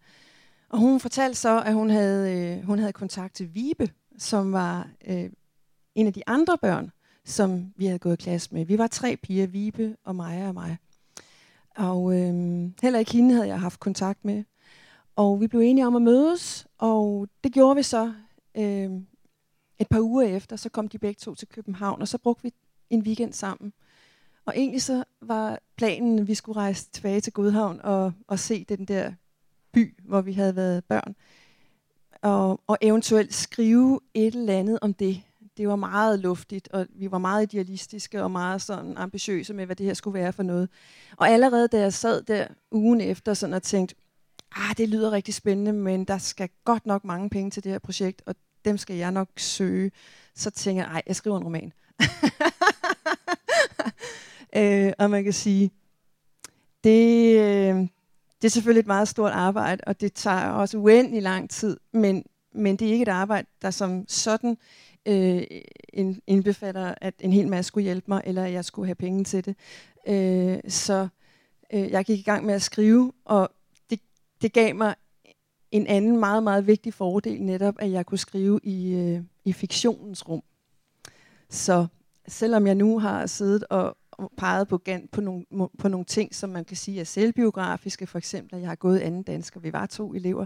Og 0.70 0.80
hun 0.80 1.00
fortalte 1.00 1.40
så, 1.40 1.62
at 1.62 1.74
hun 1.74 1.90
havde, 1.90 2.38
øh, 2.38 2.66
hun 2.66 2.80
havde 2.80 2.94
kontakt 2.94 3.36
til 3.36 3.56
Vibe, 3.56 3.90
som 4.18 4.52
var 4.52 4.90
øh, 5.08 5.30
en 5.96 6.08
af 6.08 6.14
de 6.14 6.22
andre 6.28 6.58
børn, 6.58 6.92
som 7.26 7.74
vi 7.76 7.86
havde 7.86 8.00
gået 8.00 8.14
i 8.14 8.24
klasse 8.24 8.54
med. 8.54 8.66
Vi 8.66 8.78
var 8.78 8.88
tre 8.88 9.18
piger, 9.24 9.48
Vibe 9.48 9.96
og 10.04 10.16
Maja 10.16 10.48
og 10.48 10.54
mig. 10.54 10.78
Og 11.78 12.20
øh, 12.20 12.70
heller 12.82 13.00
ikke 13.00 13.12
hende 13.12 13.34
havde 13.34 13.48
jeg 13.48 13.60
haft 13.60 13.80
kontakt 13.80 14.26
med. 14.26 14.44
Og 15.16 15.42
vi 15.42 15.48
blev 15.48 15.62
enige 15.62 15.88
om 15.88 15.96
at 15.96 16.02
mødes, 16.02 16.68
og 16.78 17.28
det 17.44 17.54
gjorde 17.54 17.76
vi 17.76 17.84
så 17.84 18.14
øh, 18.58 18.92
et 19.80 19.88
par 19.90 20.00
uger 20.00 20.24
efter. 20.24 20.56
Så 20.56 20.70
kom 20.70 20.88
de 20.88 21.00
begge 21.00 21.20
to 21.20 21.36
til 21.36 21.48
København, 21.48 22.02
og 22.02 22.08
så 22.08 22.18
brugte 22.18 22.44
vi 22.44 22.54
en 22.92 23.02
weekend 23.02 23.34
sammen. 23.34 23.74
Og 24.46 24.54
egentlig 24.58 24.82
så 24.82 25.04
var 25.22 25.60
planen, 25.78 26.20
at 26.20 26.28
vi 26.28 26.36
skulle 26.36 26.60
rejse 26.60 26.90
tilbage 26.92 27.22
til 27.22 27.34
Godhavn 27.34 27.80
og, 27.84 28.14
og 28.28 28.40
se 28.40 28.66
den 28.70 28.86
der 28.86 29.12
by, 29.72 29.96
hvor 30.04 30.22
vi 30.22 30.34
havde 30.34 30.56
været 30.56 30.84
børn. 30.84 31.16
Og, 32.22 32.62
og 32.68 32.78
eventuelt 32.82 33.34
skrive 33.34 34.00
et 34.14 34.36
eller 34.36 34.60
andet 34.60 34.80
om 34.82 34.94
det 34.94 35.22
det 35.58 35.68
var 35.68 35.76
meget 35.76 36.20
luftigt, 36.20 36.68
og 36.68 36.88
vi 36.90 37.12
var 37.12 37.18
meget 37.18 37.54
idealistiske 37.54 38.24
og 38.24 38.32
meget 38.32 38.62
sådan 38.62 38.98
ambitiøse 38.98 39.54
med, 39.54 39.66
hvad 39.66 39.76
det 39.76 39.86
her 39.86 39.94
skulle 39.94 40.20
være 40.20 40.34
for 40.34 40.44
noget. 40.44 40.70
Og 41.18 41.30
allerede 41.30 41.68
da 41.68 41.80
jeg 41.80 41.94
sad 41.94 42.24
der 42.24 42.48
ugen 42.72 43.02
efter 43.02 43.34
sådan 43.34 43.54
og 43.54 43.64
tænkte, 43.64 43.96
ah, 44.56 44.78
det 44.78 44.90
lyder 44.90 45.12
rigtig 45.12 45.34
spændende, 45.34 45.74
men 45.74 46.06
der 46.06 46.18
skal 46.18 46.50
godt 46.66 46.86
nok 46.86 47.06
mange 47.06 47.30
penge 47.30 47.52
til 47.52 47.64
det 47.64 47.72
her 47.72 47.80
projekt, 47.80 48.22
og 48.26 48.36
dem 48.66 48.78
skal 48.78 48.96
jeg 48.96 49.12
nok 49.12 49.30
søge. 49.38 49.92
Så 50.36 50.50
tænker 50.50 50.84
jeg, 50.84 50.92
ej, 50.92 51.02
jeg 51.08 51.16
skriver 51.16 51.38
en 51.38 51.44
roman. 51.44 51.74
øh, 54.58 54.94
og 55.00 55.10
man 55.10 55.24
kan 55.24 55.34
sige, 55.34 55.72
det, 56.84 57.36
øh, 57.40 57.76
det 58.42 58.48
er 58.48 58.50
selvfølgelig 58.50 58.80
et 58.80 58.88
meget 58.88 59.08
stort 59.08 59.32
arbejde, 59.32 59.84
og 59.88 60.02
det 60.02 60.14
tager 60.14 60.50
også 60.50 60.78
uendelig 60.78 61.22
lang 61.22 61.50
tid, 61.50 61.78
men, 61.94 62.24
men 62.54 62.76
det 62.76 62.88
er 62.88 62.92
ikke 62.92 63.04
et 63.04 63.08
arbejde, 63.08 63.48
der 63.62 63.72
som 63.72 64.06
sådan 64.08 64.58
øh, 65.06 65.44
indbefatter, 66.28 66.94
at 67.02 67.14
en 67.20 67.34
hel 67.34 67.48
masse 67.48 67.68
skulle 67.68 67.84
hjælpe 67.84 68.06
mig, 68.08 68.22
eller 68.26 68.44
at 68.44 68.54
jeg 68.54 68.66
skulle 68.66 68.88
have 68.88 68.96
penge 68.96 69.24
til 69.24 69.46
det. 69.46 69.56
Øh, 70.08 70.60
så 70.68 71.08
øh, 71.74 71.92
jeg 71.92 72.06
gik 72.06 72.20
i 72.20 72.24
gang 72.24 72.46
med 72.46 72.54
at 72.54 72.62
skrive, 72.62 73.14
og 73.26 73.50
det, 73.90 74.00
det 74.42 74.54
gav 74.54 74.76
mig 74.76 74.96
en 75.72 75.88
anden 75.88 76.20
meget, 76.20 76.44
meget 76.44 76.68
vigtig 76.68 76.94
fordel, 76.94 77.42
netop 77.44 77.76
at 77.80 77.92
jeg 77.92 78.06
kunne 78.06 78.18
skrive 78.18 78.60
i, 78.64 78.94
øh, 78.94 79.22
i 79.46 79.54
fiktionens 79.54 80.30
rum. 80.30 80.44
Så 81.50 81.88
selvom 82.28 82.68
jeg 82.68 82.76
nu 82.76 83.00
har 83.00 83.26
siddet 83.26 83.64
og 83.70 83.98
peget 84.38 84.68
på, 84.68 84.82
på, 85.12 85.22
nogle, 85.22 85.46
på 85.78 85.88
nogle 85.88 86.06
ting, 86.06 86.36
som 86.36 86.50
man 86.50 86.66
kan 86.66 86.78
sige 86.78 87.00
er 87.00 87.04
selvbiografiske, 87.04 88.08
for 88.08 88.18
eksempel 88.18 88.56
at 88.56 88.62
jeg 88.62 88.70
har 88.70 88.76
gået 88.76 89.00
anden 89.00 89.24
dansk, 89.24 89.56
og 89.56 89.64
vi 89.64 89.74
var 89.74 89.86
to 89.86 90.14
elever, 90.14 90.46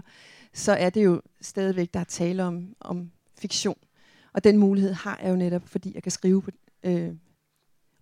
så 0.52 0.72
er 0.72 0.90
det 0.90 1.04
jo 1.04 1.22
stadigvæk, 1.40 1.94
der 1.94 2.00
er 2.00 2.04
tale 2.04 2.44
om, 2.44 2.74
om 2.80 3.10
fiktion. 3.38 3.78
Og 4.32 4.44
den 4.44 4.58
mulighed 4.58 4.92
har 4.92 5.20
jeg 5.22 5.30
jo 5.30 5.36
netop, 5.36 5.68
fordi 5.68 5.94
jeg 5.94 6.02
kan 6.02 6.12
skrive 6.12 6.42
på, 6.42 6.50
øh, 6.82 7.14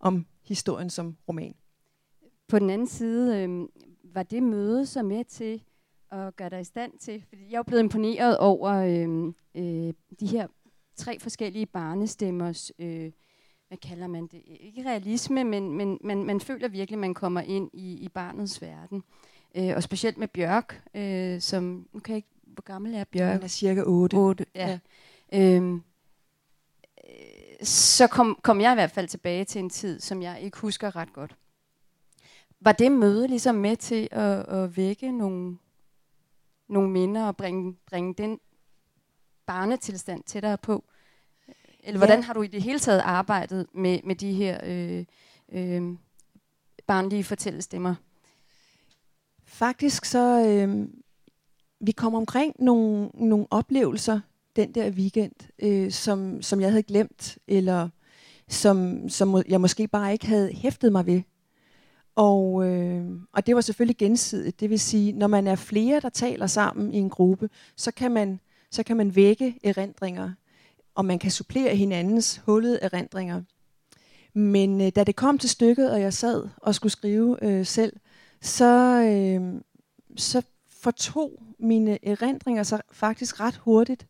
om 0.00 0.26
historien 0.42 0.90
som 0.90 1.16
roman. 1.28 1.54
På 2.48 2.58
den 2.58 2.70
anden 2.70 2.86
side, 2.86 3.42
øh, 3.42 3.68
var 4.14 4.22
det 4.22 4.42
møde 4.42 4.86
så 4.86 5.02
med 5.02 5.24
til 5.24 5.62
at 6.10 6.36
gøre 6.36 6.50
dig 6.50 6.60
i 6.60 6.64
stand 6.64 6.98
til, 6.98 7.24
fordi 7.28 7.42
jeg 7.50 7.58
er 7.58 7.62
blevet 7.62 7.82
imponeret 7.82 8.38
over 8.38 8.70
øh, 8.72 9.32
øh, 9.54 9.94
de 10.20 10.26
her 10.26 10.46
tre 10.96 11.18
forskellige 11.18 11.66
barnestemmers, 11.66 12.72
øh, 12.78 13.12
hvad 13.74 13.88
kalder 13.90 14.06
man 14.06 14.26
det, 14.26 14.42
ikke 14.46 14.84
realisme, 14.84 15.44
men, 15.44 15.72
men 15.72 15.98
man, 16.00 16.24
man 16.24 16.40
føler 16.40 16.68
virkelig, 16.68 16.96
at 16.96 17.00
man 17.00 17.14
kommer 17.14 17.40
ind 17.40 17.70
i, 17.72 17.92
i 17.94 18.08
barnets 18.08 18.62
verden. 18.62 19.02
Øh, 19.54 19.72
og 19.76 19.82
specielt 19.82 20.18
med 20.18 20.28
Bjørk, 20.28 20.82
øh, 20.94 21.40
som, 21.40 21.88
nu 21.92 22.00
kan 22.00 22.12
jeg 22.12 22.16
ikke, 22.16 22.28
hvor 22.42 22.62
gammel 22.62 22.94
er 22.94 23.04
Bjørk? 23.04 23.32
Han 23.32 23.42
er 23.42 23.48
cirka 23.48 23.82
8. 23.86 24.14
8, 24.14 24.46
ja. 24.54 24.78
ja. 25.32 25.56
Øhm, 25.56 25.82
så 27.62 28.06
kom, 28.06 28.38
kom 28.42 28.60
jeg 28.60 28.72
i 28.72 28.74
hvert 28.74 28.90
fald 28.90 29.08
tilbage 29.08 29.44
til 29.44 29.58
en 29.58 29.70
tid, 29.70 30.00
som 30.00 30.22
jeg 30.22 30.40
ikke 30.40 30.58
husker 30.58 30.96
ret 30.96 31.12
godt. 31.12 31.36
Var 32.60 32.72
det 32.72 32.92
møde 32.92 33.28
ligesom 33.28 33.54
med 33.54 33.76
til 33.76 34.08
at, 34.10 34.48
at 34.48 34.76
vække 34.76 35.12
nogle, 35.12 35.58
nogle 36.68 36.90
minder 36.90 37.26
og 37.26 37.36
bringe, 37.36 37.76
bringe 37.86 38.14
den 38.14 38.40
barnetilstand 39.46 40.22
tættere 40.22 40.58
på? 40.58 40.84
Eller 41.84 41.98
hvordan 41.98 42.18
ja. 42.18 42.24
har 42.24 42.32
du 42.32 42.42
i 42.42 42.46
det 42.46 42.62
hele 42.62 42.78
taget 42.78 43.00
arbejdet 43.00 43.66
med, 43.74 43.98
med 44.04 44.14
de 44.14 44.32
her 44.32 44.60
øh, 44.64 45.04
øh, 45.52 45.96
barnlige 46.86 47.24
fortællestemmer? 47.24 47.94
Faktisk 49.44 50.04
så, 50.04 50.46
øh, 50.46 50.88
vi 51.80 51.92
kom 51.92 52.14
omkring 52.14 52.54
nogle, 52.58 53.10
nogle 53.14 53.46
oplevelser, 53.50 54.20
den 54.56 54.74
der 54.74 54.90
weekend, 54.90 55.32
øh, 55.58 55.90
som, 55.90 56.42
som 56.42 56.60
jeg 56.60 56.70
havde 56.70 56.82
glemt, 56.82 57.38
eller 57.48 57.88
som, 58.48 59.08
som 59.08 59.42
jeg 59.48 59.60
måske 59.60 59.88
bare 59.88 60.12
ikke 60.12 60.26
havde 60.26 60.52
hæftet 60.52 60.92
mig 60.92 61.06
ved. 61.06 61.22
Og, 62.14 62.68
øh, 62.68 63.04
og 63.32 63.46
det 63.46 63.54
var 63.54 63.60
selvfølgelig 63.60 63.96
gensidigt. 63.96 64.60
Det 64.60 64.70
vil 64.70 64.80
sige, 64.80 65.12
når 65.12 65.26
man 65.26 65.46
er 65.46 65.56
flere, 65.56 66.00
der 66.00 66.08
taler 66.08 66.46
sammen 66.46 66.94
i 66.94 66.98
en 66.98 67.10
gruppe, 67.10 67.50
så 67.76 67.90
kan 67.90 68.10
man, 68.10 68.40
så 68.70 68.82
kan 68.82 68.96
man 68.96 69.16
vække 69.16 69.58
erindringer, 69.64 70.32
og 70.94 71.04
man 71.04 71.18
kan 71.18 71.30
supplere 71.30 71.76
hinandens 71.76 72.40
hullede 72.46 72.78
erindringer. 72.82 73.42
Men 74.34 74.80
øh, 74.80 74.92
da 74.96 75.04
det 75.04 75.16
kom 75.16 75.38
til 75.38 75.50
stykket, 75.50 75.90
og 75.90 76.00
jeg 76.00 76.12
sad 76.12 76.48
og 76.56 76.74
skulle 76.74 76.92
skrive 76.92 77.38
øh, 77.42 77.66
selv, 77.66 77.92
så, 78.40 79.00
øh, 79.00 79.60
så 80.16 80.42
fortog 80.70 81.42
mine 81.58 82.06
erindringer 82.08 82.62
sig 82.62 82.80
faktisk 82.92 83.40
ret 83.40 83.56
hurtigt. 83.56 84.06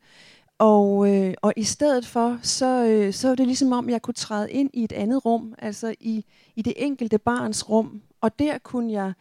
Og, 0.59 1.15
øh, 1.15 1.35
og 1.43 1.53
i 1.57 1.65
stedet 1.65 2.07
for, 2.07 2.39
så, 2.43 2.85
øh, 2.85 3.13
så 3.13 3.29
var 3.29 3.35
det 3.35 3.47
ligesom 3.47 3.73
om, 3.73 3.91
jeg 3.91 4.03
kunne 4.03 4.15
træde 4.15 4.53
ind 4.53 4.71
i 4.73 4.85
et 4.85 4.93
andet 4.93 5.25
rum, 5.25 5.55
altså 5.59 5.95
i, 6.01 6.25
i 6.57 6.63
det 6.63 6.73
enkelte 6.77 7.19
barns 7.19 7.69
rum. 7.69 8.03
Og 8.21 8.39
der 8.39 8.59
kunne 8.59 8.93
jeg 8.93 9.13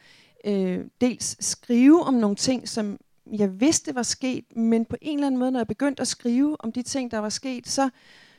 øh, 0.46 0.86
dels 1.02 1.46
skrive 1.46 2.04
om 2.04 2.14
nogle 2.14 2.36
ting, 2.36 2.70
som 2.70 2.98
jeg 3.32 3.60
vidste 3.60 3.96
var 3.96 4.04
sket, 4.04 4.58
men 4.58 4.86
på 4.86 4.96
en 5.02 5.18
eller 5.18 5.28
anden 5.28 5.40
måde, 5.40 5.52
når 5.52 5.60
jeg 5.60 5.68
begyndte 5.68 6.02
at 6.02 6.08
skrive 6.08 6.56
om 6.60 6.72
de 6.72 6.82
ting, 6.82 7.12
der 7.12 7.20
var 7.20 7.30
sket, 7.30 7.68
så, 7.68 7.90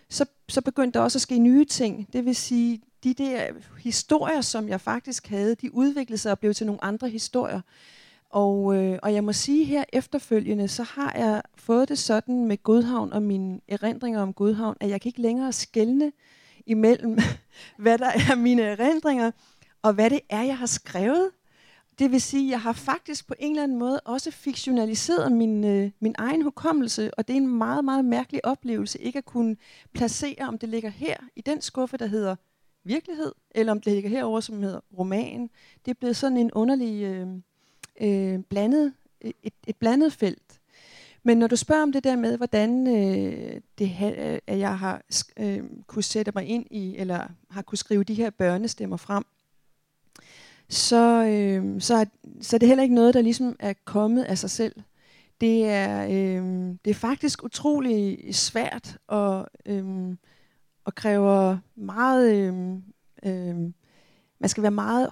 så, 0.08 0.24
så 0.48 0.60
begyndte 0.60 0.98
der 0.98 1.04
også 1.04 1.16
at 1.16 1.22
ske 1.22 1.38
nye 1.38 1.64
ting. 1.64 2.08
Det 2.12 2.24
vil 2.24 2.36
sige, 2.36 2.80
de 3.04 3.14
der 3.14 3.46
historier, 3.78 4.40
som 4.40 4.68
jeg 4.68 4.80
faktisk 4.80 5.26
havde, 5.26 5.54
de 5.54 5.74
udviklede 5.74 6.18
sig 6.18 6.32
og 6.32 6.38
blev 6.38 6.54
til 6.54 6.66
nogle 6.66 6.84
andre 6.84 7.08
historier. 7.08 7.60
Og, 8.30 8.76
øh, 8.76 8.98
og 9.02 9.14
jeg 9.14 9.24
må 9.24 9.32
sige 9.32 9.64
her 9.64 9.84
efterfølgende, 9.92 10.68
så 10.68 10.82
har 10.82 11.12
jeg 11.16 11.42
fået 11.56 11.88
det 11.88 11.98
sådan 11.98 12.44
med 12.44 12.62
Godhavn 12.62 13.12
og 13.12 13.22
mine 13.22 13.60
erindringer 13.68 14.20
om 14.20 14.32
Godhavn, 14.32 14.76
at 14.80 14.88
jeg 14.88 15.00
kan 15.00 15.08
ikke 15.08 15.22
længere 15.22 15.52
skælne 15.52 16.12
imellem, 16.66 17.18
hvad 17.78 17.98
der 17.98 18.10
er 18.30 18.34
mine 18.34 18.62
erindringer, 18.62 19.30
og 19.82 19.92
hvad 19.92 20.10
det 20.10 20.20
er, 20.28 20.42
jeg 20.42 20.58
har 20.58 20.66
skrevet. 20.66 21.30
Det 21.98 22.10
vil 22.10 22.20
sige, 22.20 22.46
at 22.46 22.50
jeg 22.50 22.60
har 22.60 22.72
faktisk 22.72 23.26
på 23.26 23.34
en 23.38 23.50
eller 23.50 23.62
anden 23.62 23.78
måde 23.78 24.00
også 24.00 24.30
fiktionaliseret 24.30 25.32
min, 25.32 25.64
øh, 25.64 25.90
min 26.00 26.14
egen 26.18 26.42
hukommelse, 26.42 27.14
og 27.14 27.28
det 27.28 27.34
er 27.34 27.36
en 27.36 27.58
meget, 27.58 27.84
meget 27.84 28.04
mærkelig 28.04 28.44
oplevelse, 28.44 29.00
ikke 29.00 29.18
at 29.18 29.24
kunne 29.24 29.56
placere, 29.92 30.48
om 30.48 30.58
det 30.58 30.68
ligger 30.68 30.90
her 30.90 31.16
i 31.36 31.40
den 31.40 31.60
skuffe, 31.60 31.96
der 31.96 32.06
hedder 32.06 32.36
virkelighed, 32.84 33.32
eller 33.50 33.72
om 33.72 33.80
det 33.80 33.92
ligger 33.92 34.10
herover 34.10 34.40
som 34.40 34.62
hedder 34.62 34.80
roman. 34.98 35.50
Det 35.84 35.90
er 35.90 35.94
blevet 35.94 36.16
sådan 36.16 36.36
en 36.36 36.52
underlig 36.52 37.02
øh, 37.02 37.28
øh, 38.00 38.40
blandet, 38.40 38.92
et, 39.20 39.54
et 39.66 39.76
blandet 39.76 40.12
felt. 40.12 40.60
Men 41.22 41.38
når 41.38 41.46
du 41.46 41.56
spørger 41.56 41.82
om 41.82 41.92
det 41.92 42.04
der 42.04 42.16
med, 42.16 42.36
hvordan 42.36 42.86
øh, 42.86 43.60
det, 43.78 43.90
øh, 44.02 44.38
at 44.46 44.58
jeg 44.58 44.78
har 44.78 45.02
øh, 45.36 45.62
kunne 45.86 46.02
sætte 46.02 46.32
mig 46.34 46.46
ind 46.46 46.66
i, 46.70 46.96
eller 46.96 47.28
har 47.50 47.62
kunne 47.62 47.78
skrive 47.78 48.04
de 48.04 48.14
her 48.14 48.30
børnestemmer 48.30 48.96
frem, 48.96 49.24
så, 50.74 51.24
øh, 51.24 51.80
så, 51.80 51.94
er, 51.94 52.04
så 52.40 52.56
er 52.56 52.58
det 52.58 52.68
heller 52.68 52.82
ikke 52.82 52.94
noget, 52.94 53.14
der 53.14 53.22
ligesom 53.22 53.56
er 53.58 53.72
kommet 53.84 54.22
af 54.22 54.38
sig 54.38 54.50
selv. 54.50 54.74
Det 55.40 55.68
er, 55.68 56.04
øh, 56.04 56.74
det 56.84 56.90
er 56.90 56.94
faktisk 56.94 57.44
utrolig 57.44 58.18
svært 58.34 58.98
og, 59.06 59.46
øh, 59.66 60.16
og 60.84 60.94
kræver 60.94 61.58
meget... 61.74 62.34
Øh, 62.34 62.54
øh, 63.24 63.56
man 64.38 64.48
skal 64.48 64.62
være 64.62 64.70
meget 64.70 65.10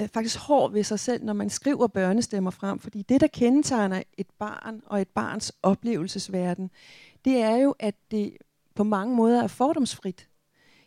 øh, 0.00 0.08
faktisk 0.08 0.38
hård 0.38 0.72
ved 0.72 0.84
sig 0.84 1.00
selv, 1.00 1.24
når 1.24 1.32
man 1.32 1.50
skriver 1.50 1.86
børnestemmer 1.86 2.50
frem, 2.50 2.78
fordi 2.78 3.02
det, 3.02 3.20
der 3.20 3.26
kendetegner 3.26 4.02
et 4.18 4.26
barn 4.38 4.82
og 4.86 5.00
et 5.00 5.08
barns 5.08 5.52
oplevelsesverden, 5.62 6.70
det 7.24 7.36
er 7.42 7.56
jo, 7.56 7.74
at 7.78 7.94
det 8.10 8.36
på 8.74 8.84
mange 8.84 9.16
måder 9.16 9.42
er 9.42 9.46
fordomsfrit. 9.46 10.28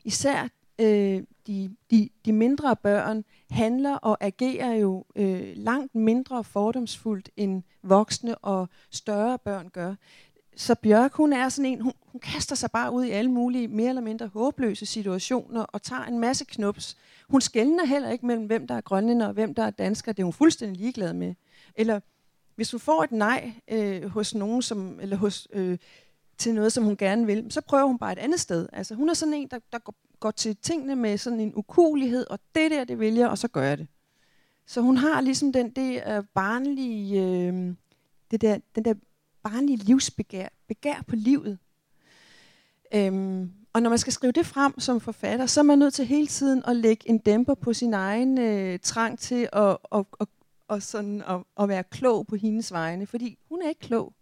Især 0.04 0.48
øh, 0.80 1.24
de, 1.48 1.76
de, 1.92 2.10
de 2.26 2.34
mindre 2.34 2.76
børn 2.76 3.24
handler 3.52 3.96
og 3.96 4.18
agerer 4.22 4.74
jo 4.74 5.06
øh, 5.16 5.52
langt 5.56 5.96
mindre 5.96 6.44
fordomsfuldt 6.44 7.30
end 7.38 7.64
voksne 7.84 8.38
og 8.38 8.70
større 8.92 9.38
børn 9.38 9.70
gør. 9.70 9.96
Så 10.56 10.76
Bjørk, 10.76 11.14
hun 11.14 11.34
er 11.34 11.50
sådan 11.50 11.72
en, 11.72 11.82
hun, 11.82 11.94
hun 12.06 12.22
kaster 12.22 12.56
sig 12.56 12.72
bare 12.72 12.92
ud 12.92 13.06
i 13.06 13.10
alle 13.10 13.32
mulige 13.32 13.68
mere 13.68 13.90
eller 13.90 14.02
mindre 14.02 14.28
håbløse 14.28 14.86
situationer 14.86 15.62
og 15.62 15.82
tager 15.82 16.04
en 16.04 16.20
masse 16.20 16.46
knups. 16.46 16.98
Hun 17.30 17.42
skældner 17.42 17.86
heller 17.86 18.10
ikke 18.10 18.26
mellem, 18.26 18.46
hvem 18.46 18.68
der 18.68 18.76
er 18.76 18.82
grønlænder 18.82 19.28
og 19.28 19.34
hvem 19.34 19.54
der 19.54 19.64
er 19.64 19.70
dansker. 19.70 20.12
Det 20.12 20.22
er 20.22 20.26
hun 20.26 20.34
fuldstændig 20.34 20.78
ligeglad 20.78 21.14
med. 21.14 21.34
Eller 21.76 22.00
hvis 22.56 22.72
hun 22.72 22.80
får 22.80 23.04
et 23.04 23.12
nej 23.12 23.54
øh, 23.68 24.06
hos 24.06 24.36
nogen, 24.36 24.62
som, 24.62 25.00
eller 25.02 25.18
hos, 25.18 25.48
øh, 25.54 25.78
til 26.38 26.54
noget, 26.54 26.74
som 26.74 26.84
hun 26.84 26.98
gerne 26.98 27.26
vil, 27.26 27.46
så 27.50 27.62
prøver 27.62 27.86
hun 27.86 27.98
bare 27.98 28.12
et 28.12 28.20
andet 28.20 28.40
sted. 28.40 28.68
Altså, 28.74 28.96
hun 28.96 29.10
er 29.10 29.14
sådan 29.14 29.34
en, 29.34 29.48
der, 29.48 29.60
der 29.72 29.80
går, 29.80 29.96
går 30.22 30.32
til 30.32 30.56
tingene 30.56 30.96
med 30.96 31.18
sådan 31.18 31.40
en 31.40 31.54
ukulighed, 31.56 32.26
og 32.30 32.40
det 32.56 32.72
der, 32.72 32.84
det 32.84 33.00
vil 33.00 33.14
jeg, 33.14 33.30
og 33.30 33.38
så 33.38 33.48
gør 33.48 33.64
jeg 33.64 33.78
det. 33.78 33.88
Så 34.66 34.82
hun 34.82 34.98
har 34.98 35.22
ligesom 35.22 35.54
den 35.54 35.70
der 35.70 36.18
øh, 36.18 36.24
barnlige, 36.34 37.22
øh, 37.22 37.74
det 38.32 38.42
der, 38.42 38.58
den 38.76 38.86
der 38.86 38.94
barnlige 39.44 39.78
livsbegær, 39.78 40.48
begær 40.68 41.04
på 41.08 41.16
livet. 41.16 41.58
Øhm, 42.94 43.52
og 43.74 43.82
når 43.82 43.90
man 43.90 44.00
skal 44.00 44.14
skrive 44.14 44.32
det 44.32 44.46
frem 44.46 44.80
som 44.80 45.02
forfatter, 45.02 45.46
så 45.46 45.60
er 45.60 45.64
man 45.64 45.80
nødt 45.80 45.94
til 45.94 46.06
hele 46.06 46.28
tiden 46.28 46.64
at 46.68 46.76
lægge 46.76 47.10
en 47.10 47.18
dæmper 47.18 47.54
på 47.54 47.74
sin 47.74 47.94
egen 47.94 48.38
øh, 48.38 48.80
trang 48.80 49.20
til 49.20 49.50
at, 49.54 49.78
at, 49.92 50.06
at, 50.20 50.28
at, 50.70 50.84
sådan, 50.84 51.24
at, 51.28 51.44
at 51.60 51.70
være 51.70 51.84
klog 51.84 52.28
på 52.28 52.36
hendes 52.36 52.72
vegne. 52.72 53.08
Fordi 53.08 53.38
hun 53.50 53.62
er 53.62 53.70
ikke 53.70 53.82
klog. 53.82 54.14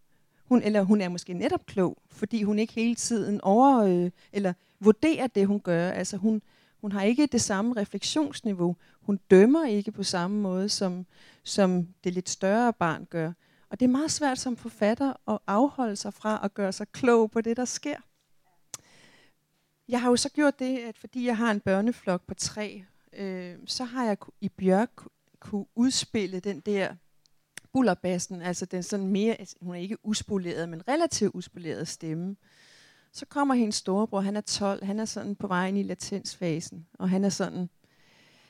Hun, 0.46 0.62
eller 0.62 0.82
hun 0.82 1.02
er 1.02 1.10
måske 1.10 1.34
netop 1.34 1.66
klog, 1.66 1.98
fordi 2.12 2.44
hun 2.44 2.60
ikke 2.60 2.74
hele 2.74 2.96
tiden 2.96 3.42
over, 3.42 3.78
øh, 3.78 4.12
eller 4.34 4.54
vurderer 4.80 5.28
det, 5.28 5.48
hun 5.48 5.60
gør. 5.60 5.92
Altså 5.92 6.18
hun, 6.18 6.42
hun 6.82 6.92
har 6.92 7.02
ikke 7.02 7.28
det 7.28 7.42
samme 7.42 7.76
refleksionsniveau. 7.76 8.76
Hun 9.02 9.20
dømmer 9.32 9.66
ikke 9.66 9.92
på 9.92 10.04
samme 10.04 10.42
måde, 10.42 10.70
som, 10.70 11.06
som 11.44 11.88
det 12.04 12.14
lidt 12.14 12.30
større 12.30 12.74
barn 12.74 13.08
gør. 13.10 13.32
Og 13.70 13.80
det 13.80 13.86
er 13.86 13.90
meget 13.90 14.12
svært 14.12 14.40
som 14.40 14.58
forfatter 14.58 15.30
at 15.30 15.40
afholde 15.48 15.96
sig 15.96 16.14
fra 16.14 16.40
at 16.44 16.54
gøre 16.54 16.72
sig 16.72 16.88
klog 16.92 17.32
på 17.32 17.42
det, 17.42 17.58
der 17.58 17.66
sker. 17.66 17.96
Jeg 19.88 20.02
har 20.02 20.10
jo 20.10 20.16
så 20.16 20.30
gjort 20.30 20.60
det, 20.60 20.78
at 20.78 20.98
fordi 20.98 21.26
jeg 21.26 21.38
har 21.38 21.52
en 21.52 21.60
børneflok 21.60 22.28
på 22.28 22.34
tre, 22.34 22.84
øh, 23.14 23.56
så 23.66 23.84
har 23.84 24.06
jeg 24.06 24.18
i 24.42 24.50
Bjørk 24.50 25.04
kunne 25.40 25.66
udspille 25.76 26.40
den 26.40 26.60
der 26.60 26.96
bullerbassen, 27.74 28.42
altså 28.42 28.66
den 28.66 28.84
sådan 28.84 29.08
mere, 29.08 29.36
altså 29.36 29.56
hun 29.62 29.76
er 29.76 29.80
ikke 29.80 30.06
uspoleret, 30.06 30.70
men 30.70 30.88
relativt 30.88 31.32
uspoleret 31.36 31.88
stemme. 31.88 32.36
Så 33.12 33.26
kommer 33.26 33.56
hendes 33.56 33.76
storebror, 33.76 34.20
han 34.20 34.36
er 34.36 34.42
12, 34.42 34.86
han 34.86 35.00
er 35.00 35.06
sådan 35.06 35.36
på 35.36 35.48
vej 35.48 35.68
ind 35.68 35.78
i 35.78 35.84
latensfasen, 35.84 36.88
og 36.94 37.10
han 37.10 37.26
er 37.26 37.30
sådan, 37.30 37.70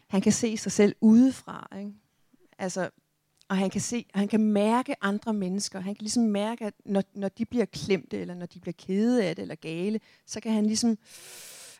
han 0.07 0.21
kan 0.21 0.31
se 0.31 0.57
sig 0.57 0.71
selv 0.71 0.95
udefra, 1.01 1.67
ikke? 1.79 1.93
Altså, 2.59 2.89
og 3.49 3.57
han 3.57 3.69
kan 3.69 3.81
se, 3.81 4.05
han 4.13 4.27
kan 4.27 4.39
mærke 4.39 4.95
andre 5.01 5.33
mennesker. 5.33 5.79
Han 5.79 5.95
kan 5.95 6.01
ligesom 6.01 6.23
mærke, 6.23 6.65
at 6.65 6.73
når, 6.85 7.03
når 7.13 7.29
de 7.29 7.45
bliver 7.45 7.65
klemte, 7.65 8.17
eller 8.17 8.33
når 8.33 8.45
de 8.45 8.59
bliver 8.59 8.73
kede 8.77 9.25
af 9.25 9.35
det, 9.35 9.41
eller 9.41 9.55
gale, 9.55 9.99
så 10.25 10.39
kan 10.39 10.51
han 10.51 10.65
ligesom, 10.65 10.97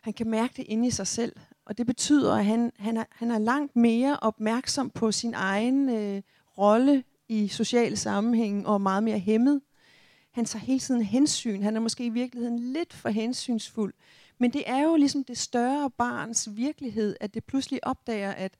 han 0.02 0.12
kan 0.12 0.30
mærke 0.30 0.54
det 0.56 0.64
inde 0.68 0.86
i 0.86 0.90
sig 0.90 1.06
selv. 1.06 1.36
Og 1.66 1.78
det 1.78 1.86
betyder, 1.86 2.34
at 2.34 2.44
han, 2.44 2.72
han, 2.78 2.96
er, 2.96 3.04
han 3.10 3.30
er 3.30 3.38
langt 3.38 3.76
mere 3.76 4.18
opmærksom 4.22 4.90
på 4.90 5.12
sin 5.12 5.34
egen 5.34 5.88
øh, 5.88 6.22
rolle 6.58 7.04
i 7.28 7.48
sociale 7.48 7.96
sammenhæng, 7.96 8.66
og 8.66 8.80
meget 8.80 9.02
mere 9.02 9.18
hæmmet. 9.18 9.60
Han 10.40 10.44
tager 10.44 10.64
hele 10.64 10.80
tiden 10.80 11.02
hensyn. 11.02 11.62
Han 11.62 11.76
er 11.76 11.80
måske 11.80 12.04
i 12.04 12.08
virkeligheden 12.08 12.58
lidt 12.58 12.92
for 12.92 13.08
hensynsfuld. 13.08 13.94
Men 14.38 14.52
det 14.52 14.62
er 14.66 14.82
jo 14.82 14.96
ligesom 14.96 15.24
det 15.24 15.38
større 15.38 15.90
barns 15.90 16.48
virkelighed, 16.52 17.16
at 17.20 17.34
det 17.34 17.44
pludselig 17.44 17.86
opdager, 17.86 18.30
at 18.30 18.56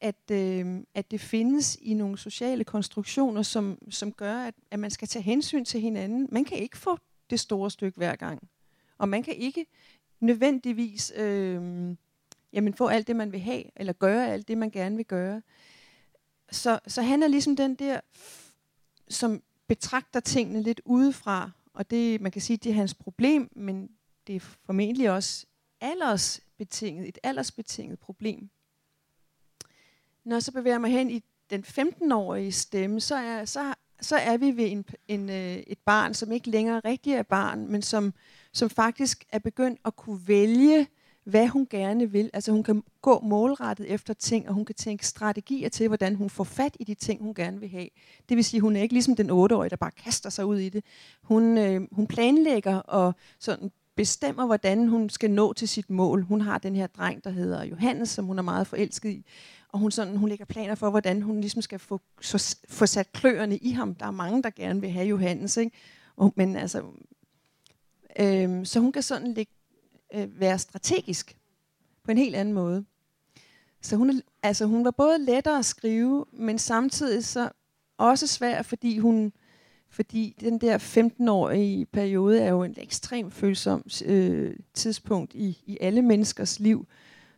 at, 0.00 0.30
øh, 0.30 0.80
at 0.94 1.10
det 1.10 1.20
findes 1.20 1.78
i 1.80 1.94
nogle 1.94 2.18
sociale 2.18 2.64
konstruktioner, 2.64 3.42
som, 3.42 3.78
som 3.90 4.12
gør, 4.12 4.36
at, 4.36 4.54
at 4.70 4.78
man 4.78 4.90
skal 4.90 5.08
tage 5.08 5.22
hensyn 5.22 5.64
til 5.64 5.80
hinanden. 5.80 6.28
Man 6.32 6.44
kan 6.44 6.58
ikke 6.58 6.78
få 6.78 6.98
det 7.30 7.40
store 7.40 7.70
stykke 7.70 7.96
hver 7.96 8.16
gang. 8.16 8.48
Og 8.98 9.08
man 9.08 9.22
kan 9.22 9.34
ikke 9.34 9.66
nødvendigvis 10.20 11.12
øh, 11.16 11.62
jamen 12.52 12.74
få 12.74 12.86
alt 12.86 13.06
det, 13.06 13.16
man 13.16 13.32
vil 13.32 13.40
have, 13.40 13.64
eller 13.76 13.92
gøre 13.92 14.32
alt 14.32 14.48
det, 14.48 14.58
man 14.58 14.70
gerne 14.70 14.96
vil 14.96 15.06
gøre. 15.06 15.42
Så, 16.50 16.78
så 16.86 17.02
han 17.02 17.22
er 17.22 17.28
ligesom 17.28 17.56
den 17.56 17.74
der, 17.74 18.00
som 19.08 19.42
betragter 19.72 20.20
tingene 20.20 20.62
lidt 20.62 20.80
udefra, 20.84 21.50
og 21.74 21.90
det, 21.90 22.20
man 22.20 22.32
kan 22.32 22.42
sige, 22.42 22.56
det 22.56 22.70
er 22.70 22.74
hans 22.74 22.94
problem, 22.94 23.50
men 23.56 23.88
det 24.26 24.36
er 24.36 24.40
formentlig 24.40 25.10
også 25.10 25.46
aldersbetinget, 25.80 27.08
et 27.08 27.18
aldersbetinget 27.22 27.98
problem. 27.98 28.50
Når 30.24 30.36
jeg 30.36 30.42
så 30.42 30.52
bevæger 30.52 30.78
mig 30.78 30.90
hen 30.90 31.10
i 31.10 31.22
den 31.50 31.64
15-årige 31.64 32.52
stemme, 32.52 33.00
så 33.00 33.14
er, 33.14 33.44
så, 33.44 33.74
så 34.00 34.16
er 34.16 34.36
vi 34.36 34.56
ved 34.56 34.70
en, 34.70 34.84
en, 35.08 35.30
øh, 35.30 35.56
et 35.56 35.78
barn, 35.78 36.14
som 36.14 36.32
ikke 36.32 36.50
længere 36.50 36.80
rigtig 36.84 37.12
er 37.12 37.22
barn, 37.22 37.66
men 37.68 37.82
som, 37.82 38.14
som 38.52 38.70
faktisk 38.70 39.24
er 39.28 39.38
begyndt 39.38 39.80
at 39.84 39.96
kunne 39.96 40.28
vælge, 40.28 40.86
hvad 41.24 41.48
hun 41.48 41.66
gerne 41.70 42.10
vil. 42.10 42.30
Altså 42.32 42.52
hun 42.52 42.62
kan 42.62 42.82
gå 43.02 43.20
målrettet 43.20 43.90
efter 43.90 44.14
ting, 44.14 44.48
og 44.48 44.54
hun 44.54 44.64
kan 44.64 44.74
tænke 44.74 45.06
strategier 45.06 45.68
til, 45.68 45.88
hvordan 45.88 46.14
hun 46.14 46.30
får 46.30 46.44
fat 46.44 46.76
i 46.80 46.84
de 46.84 46.94
ting, 46.94 47.22
hun 47.22 47.34
gerne 47.34 47.60
vil 47.60 47.68
have. 47.68 47.88
Det 48.28 48.36
vil 48.36 48.44
sige, 48.44 48.60
hun 48.60 48.76
er 48.76 48.82
ikke 48.82 48.94
ligesom 48.94 49.16
den 49.16 49.30
8-årige, 49.30 49.70
der 49.70 49.76
bare 49.76 49.90
kaster 49.90 50.30
sig 50.30 50.46
ud 50.46 50.58
i 50.58 50.68
det. 50.68 50.84
Hun, 51.22 51.58
øh, 51.58 51.80
hun 51.92 52.06
planlægger 52.06 52.76
og 52.76 53.14
sådan 53.38 53.70
bestemmer, 53.96 54.46
hvordan 54.46 54.88
hun 54.88 55.10
skal 55.10 55.30
nå 55.30 55.52
til 55.52 55.68
sit 55.68 55.90
mål. 55.90 56.22
Hun 56.22 56.40
har 56.40 56.58
den 56.58 56.76
her 56.76 56.86
dreng, 56.86 57.24
der 57.24 57.30
hedder 57.30 57.64
Johannes, 57.64 58.08
som 58.08 58.24
hun 58.24 58.38
er 58.38 58.42
meget 58.42 58.66
forelsket 58.66 59.10
i 59.10 59.24
og 59.72 59.78
hun, 59.78 59.90
sådan, 59.90 60.16
hun 60.16 60.28
lægger 60.28 60.44
planer 60.44 60.74
for, 60.74 60.90
hvordan 60.90 61.22
hun 61.22 61.40
ligesom 61.40 61.62
skal 61.62 61.78
få, 61.78 62.00
så, 62.20 62.56
få 62.68 62.86
sat 62.86 63.12
kløerne 63.12 63.56
i 63.56 63.70
ham. 63.70 63.94
Der 63.94 64.06
er 64.06 64.10
mange, 64.10 64.42
der 64.42 64.50
gerne 64.50 64.80
vil 64.80 64.90
have 64.90 65.06
Johannes, 65.06 65.56
ikke? 65.56 65.76
Og, 66.16 66.32
men 66.36 66.56
altså, 66.56 66.82
øh, 68.20 68.66
så 68.66 68.80
hun 68.80 68.92
kan 68.92 69.02
sådan 69.02 69.34
lægge, 69.34 69.52
øh, 70.14 70.40
være 70.40 70.58
strategisk. 70.58 71.36
på 72.04 72.10
en 72.10 72.18
helt 72.18 72.36
anden 72.36 72.54
måde. 72.54 72.84
Så 73.80 73.96
hun, 73.96 74.10
er, 74.10 74.20
altså 74.42 74.66
hun 74.66 74.84
var 74.84 74.90
både 74.90 75.18
lettere 75.18 75.58
at 75.58 75.64
skrive, 75.64 76.24
men 76.32 76.58
samtidig 76.58 77.24
så 77.24 77.50
også 77.98 78.26
svær, 78.26 78.62
fordi 78.62 78.98
hun 78.98 79.32
fordi 79.92 80.36
den 80.40 80.58
der 80.58 80.78
15-årige 80.78 81.86
periode 81.86 82.40
er 82.40 82.50
jo 82.50 82.62
en 82.62 82.74
ekstremt 82.76 83.34
følsom 83.34 83.84
øh, 84.04 84.56
tidspunkt 84.74 85.34
i, 85.34 85.62
i 85.66 85.78
alle 85.80 86.02
menneskers 86.02 86.60
liv. 86.60 86.86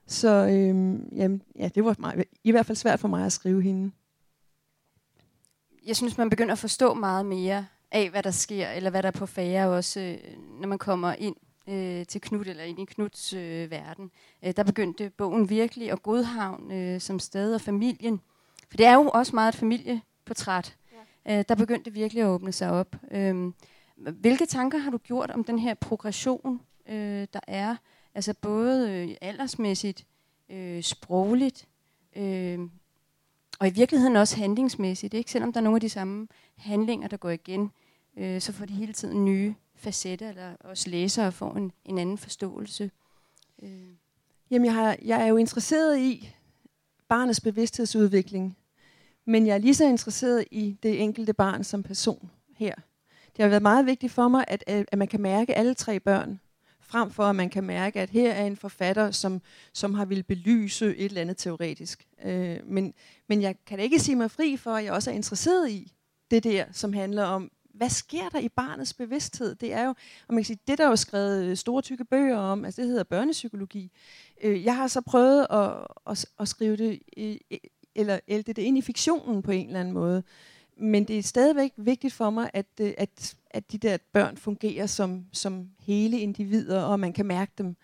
Så 0.07 0.29
øh, 0.29 1.19
jamen, 1.19 1.43
ja, 1.57 1.69
det 1.69 1.85
var 1.85 1.97
meget, 1.99 2.25
i 2.45 2.51
hvert 2.51 2.67
fald 2.67 2.77
svært 2.77 3.01
for 3.01 3.09
mig 3.09 3.27
at 3.27 3.33
skrive 3.33 3.63
hende. 3.63 3.91
Jeg 5.87 5.97
synes, 5.97 6.19
man 6.19 6.31
begynder 6.31 6.53
at 6.53 6.59
forstå 6.59 6.95
meget 6.95 7.27
mere 7.27 7.67
af, 7.91 8.11
hvad 8.11 8.23
der 8.23 8.31
sker, 8.31 8.69
eller 8.69 8.91
hvad 8.91 9.03
der 9.03 9.09
er 9.09 9.19
på 9.19 9.27
færre 9.27 9.69
også, 9.69 10.01
øh, 10.01 10.19
når 10.61 10.69
man 10.69 10.79
kommer 10.79 11.13
ind 11.13 11.37
øh, 11.69 12.07
til 12.07 12.21
Knud, 12.21 12.47
eller 12.47 12.65
ind 12.65 12.79
i 12.79 12.85
Knuds 12.85 13.33
øh, 13.33 13.71
verden. 13.71 14.11
Øh, 14.45 14.53
der 14.57 14.63
begyndte 14.63 15.11
bogen 15.11 15.51
virkelig, 15.51 15.93
og 15.93 16.03
Godhavn 16.03 16.73
øh, 16.73 17.01
som 17.01 17.19
sted, 17.19 17.55
og 17.55 17.61
familien. 17.61 18.21
For 18.71 18.77
det 18.77 18.87
er 18.87 18.95
jo 18.95 19.11
også 19.15 19.35
meget 19.35 19.53
et 19.53 19.59
familieportræt. 19.59 20.77
Ja. 21.27 21.39
Øh, 21.39 21.45
der 21.49 21.55
begyndte 21.55 21.93
virkelig 21.93 22.23
at 22.23 22.29
åbne 22.29 22.53
sig 22.53 22.71
op. 22.71 22.97
Øh, 23.11 23.53
hvilke 23.97 24.47
tanker 24.47 24.79
har 24.79 24.91
du 24.91 24.99
gjort 24.99 25.31
om 25.31 25.45
den 25.45 25.59
her 25.59 25.75
progression, 25.75 26.61
øh, 26.89 27.27
der 27.33 27.41
er? 27.47 27.77
Altså 28.15 28.35
både 28.41 28.91
øh, 28.91 29.17
aldersmæssigt, 29.21 30.07
øh, 30.49 30.83
sprogligt, 30.83 31.69
øh, 32.17 32.59
og 33.61 33.69
i 33.69 33.71
virkeligheden 33.71 34.17
også 34.17 34.37
handlingsmæssigt. 34.37 35.15
Ikke? 35.15 35.31
Selvom 35.31 35.53
der 35.53 35.61
er 35.61 35.65
nogle 35.65 35.77
af 35.77 35.81
de 35.81 35.89
samme 35.89 36.29
handlinger, 36.57 37.09
der 37.09 37.17
går 37.17 37.31
igen, 37.31 37.71
øh, 38.17 38.41
så 38.41 38.53
får 38.53 38.65
de 38.65 38.73
hele 38.73 38.93
tiden 38.93 39.25
nye 39.25 39.55
facetter, 39.85 40.29
eller 40.29 40.57
os 40.65 40.87
læsere 40.87 41.33
får 41.33 41.55
en, 41.55 41.73
en 41.85 41.99
anden 41.99 42.19
forståelse. 42.19 42.91
Øh. 43.63 43.71
Jamen, 44.51 44.67
jeg, 44.67 44.75
har, 44.75 44.97
jeg 45.03 45.23
er 45.23 45.27
jo 45.27 45.37
interesseret 45.37 45.99
i 45.99 46.35
barnets 47.09 47.41
bevidsthedsudvikling, 47.41 48.57
men 49.25 49.47
jeg 49.47 49.55
er 49.55 49.59
lige 49.59 49.75
så 49.75 49.85
interesseret 49.85 50.45
i 50.51 50.79
det 50.83 51.03
enkelte 51.03 51.33
barn 51.33 51.65
som 51.65 51.83
person 51.83 52.31
her. 52.57 52.75
Det 53.37 53.43
har 53.43 53.49
været 53.49 53.63
meget 53.63 53.87
vigtigt 53.87 54.13
for 54.13 54.29
mig, 54.29 54.45
at, 54.49 54.65
at 54.67 54.99
man 54.99 55.09
kan 55.09 55.21
mærke 55.21 55.55
alle 55.55 55.75
tre 55.75 56.01
børn, 56.01 56.41
frem 56.81 57.11
for 57.11 57.25
at 57.25 57.37
man 57.37 57.51
kan 57.51 57.65
mærke, 57.65 58.01
at 58.01 58.11
her 58.11 58.33
er 58.33 58.47
en 58.47 58.57
forfatter, 58.57 59.11
som, 59.11 59.43
som 59.73 59.95
har 59.95 60.05
vil 60.05 60.23
belyse 60.23 60.97
et 60.97 61.05
eller 61.05 61.21
andet 61.21 61.37
teoretisk. 61.37 62.07
Øh, 62.25 62.59
men, 62.65 62.95
men 63.29 63.43
jeg 63.43 63.57
kan 63.67 63.79
ikke 63.79 63.99
sige 63.99 64.17
mig 64.17 64.31
fri 64.31 64.57
for, 64.57 64.75
at 64.75 64.85
jeg 64.85 64.93
også 64.93 65.11
er 65.11 65.15
interesseret 65.15 65.71
i 65.71 65.93
det 66.31 66.45
der, 66.45 66.65
som 66.73 66.93
handler 66.93 67.25
om, 67.25 67.51
hvad 67.75 67.89
sker 67.89 68.29
der 68.29 68.39
i 68.39 68.49
barnets 68.49 68.95
bevidsthed? 68.95 69.55
Det 69.55 69.73
er 69.73 69.85
jo, 69.85 69.89
om 70.29 70.35
man 70.35 70.39
kan 70.39 70.45
sige, 70.45 70.59
det 70.67 70.79
der 70.79 70.85
er 70.85 70.89
jo 70.89 70.97
skrevet 70.97 71.45
øh, 71.45 71.57
store 71.57 71.83
tykke 71.83 72.05
bøger 72.05 72.37
om, 72.37 72.65
altså 72.65 72.83
det 72.83 72.89
hedder 72.89 73.05
børnepsykologi. 73.05 73.91
Øh, 74.43 74.65
jeg 74.65 74.77
har 74.77 74.87
så 74.87 75.01
prøvet 75.01 75.47
at, 75.51 75.71
at, 76.07 76.27
at 76.41 76.49
skrive 76.49 76.77
det, 76.77 77.03
øh, 77.17 77.37
eller 77.95 78.21
ælte 78.29 78.53
det 78.53 78.63
ind 78.63 78.79
i 78.79 78.83
fiktionen 78.83 79.43
på 79.43 79.51
en 79.51 79.67
eller 79.67 79.81
anden 79.81 79.95
måde. 79.95 80.23
Men 80.77 81.05
det 81.05 81.19
er 81.19 81.23
stadigvæk 81.23 81.73
vigtigt 81.77 82.15
for 82.15 82.31
mig, 82.31 82.51
at, 82.53 82.81
at, 82.81 83.35
at 83.51 83.73
de 83.73 83.79
der 83.79 83.97
børn 84.13 84.37
fungerer 84.37 84.87
som, 84.87 85.25
som 85.33 85.69
hele 85.79 86.21
individer, 86.21 86.83
og 86.83 87.01
man 87.01 87.13
kan 87.13 87.27
mærke 87.27 87.53
dem. 87.59 87.77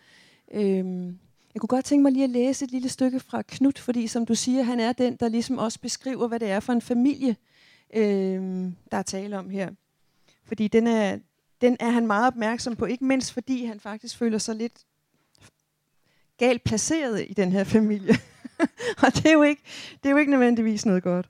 Øhm, 0.53 1.19
jeg 1.55 1.61
kunne 1.61 1.69
godt 1.69 1.85
tænke 1.85 2.03
mig 2.03 2.13
lige 2.13 2.25
at 2.25 2.31
læse 2.31 2.65
et 2.65 2.71
lille 2.71 2.89
stykke 2.89 3.21
fra 3.21 3.43
Knut, 3.43 3.79
fordi 3.79 4.07
som 4.07 4.27
du 4.27 4.35
siger, 4.35 4.63
han 4.63 4.81
er 4.81 4.93
den, 4.93 5.17
der 5.17 5.29
ligesom 5.29 5.59
også 5.59 5.81
beskriver, 5.81 6.29
hvad 6.29 6.41
det 6.41 6.51
er 6.51 6.61
for 6.61 6.73
en 6.73 6.83
familie, 6.83 7.37
øh, 7.95 8.73
der 8.91 8.97
er 8.99 9.03
tale 9.03 9.39
om 9.39 9.51
her. 9.51 9.71
Fordi 10.45 10.69
den 10.69 10.87
er, 10.87 11.19
den 11.61 11.77
er 11.81 11.91
han 11.91 12.07
meget 12.07 12.27
opmærksom 12.27 12.77
på, 12.77 12.87
ikke 12.87 13.05
mindst 13.05 13.33
fordi 13.33 13.65
han 13.65 13.81
faktisk 13.81 14.17
føler 14.17 14.39
sig 14.39 14.57
lidt 14.57 14.87
galt 16.37 16.65
placeret 16.65 17.27
i 17.29 17.33
den 17.33 17.53
her 17.53 17.65
familie. 17.65 18.15
og 19.05 19.15
det 19.15 19.27
er, 19.27 19.33
jo 19.33 19.43
ikke, 19.43 19.63
det 20.03 20.09
er 20.09 20.11
jo 20.11 20.17
ikke 20.17 20.31
nødvendigvis 20.31 20.87
noget 20.87 21.03
godt. 21.03 21.29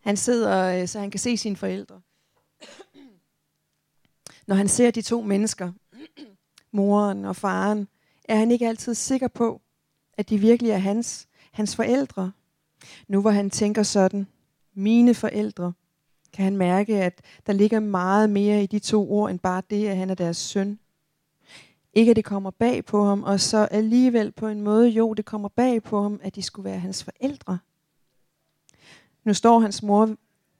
Han 0.00 0.16
sidder, 0.16 0.82
øh, 0.82 0.88
så 0.88 1.00
han 1.00 1.10
kan 1.10 1.20
se 1.20 1.36
sine 1.36 1.56
forældre. 1.56 2.00
Når 4.46 4.54
han 4.54 4.68
ser 4.68 4.90
de 4.90 5.02
to 5.02 5.22
mennesker, 5.22 5.72
moren 6.70 7.24
og 7.24 7.36
faren, 7.36 7.88
er 8.24 8.36
han 8.36 8.50
ikke 8.50 8.68
altid 8.68 8.94
sikker 8.94 9.28
på, 9.28 9.62
at 10.12 10.28
de 10.28 10.38
virkelig 10.38 10.70
er 10.70 10.78
hans, 10.78 11.28
hans 11.52 11.76
forældre. 11.76 12.32
Nu 13.08 13.20
hvor 13.20 13.30
han 13.30 13.50
tænker 13.50 13.82
sådan, 13.82 14.26
mine 14.74 15.14
forældre, 15.14 15.72
kan 16.32 16.44
han 16.44 16.56
mærke, 16.56 17.02
at 17.02 17.20
der 17.46 17.52
ligger 17.52 17.80
meget 17.80 18.30
mere 18.30 18.62
i 18.62 18.66
de 18.66 18.78
to 18.78 19.12
ord, 19.12 19.30
end 19.30 19.38
bare 19.38 19.62
det, 19.70 19.88
at 19.88 19.96
han 19.96 20.10
er 20.10 20.14
deres 20.14 20.36
søn. 20.36 20.78
Ikke 21.92 22.10
at 22.10 22.16
det 22.16 22.24
kommer 22.24 22.50
bag 22.50 22.84
på 22.84 23.04
ham, 23.04 23.22
og 23.22 23.40
så 23.40 23.68
alligevel 23.70 24.32
på 24.32 24.46
en 24.46 24.60
måde, 24.60 24.88
jo, 24.88 25.14
det 25.14 25.24
kommer 25.24 25.48
bag 25.48 25.82
på 25.82 26.02
ham, 26.02 26.20
at 26.22 26.34
de 26.34 26.42
skulle 26.42 26.64
være 26.64 26.78
hans 26.78 27.04
forældre. 27.04 27.58
Nu 29.24 29.34
står 29.34 29.58
hans 29.60 29.82
mor 29.82 30.16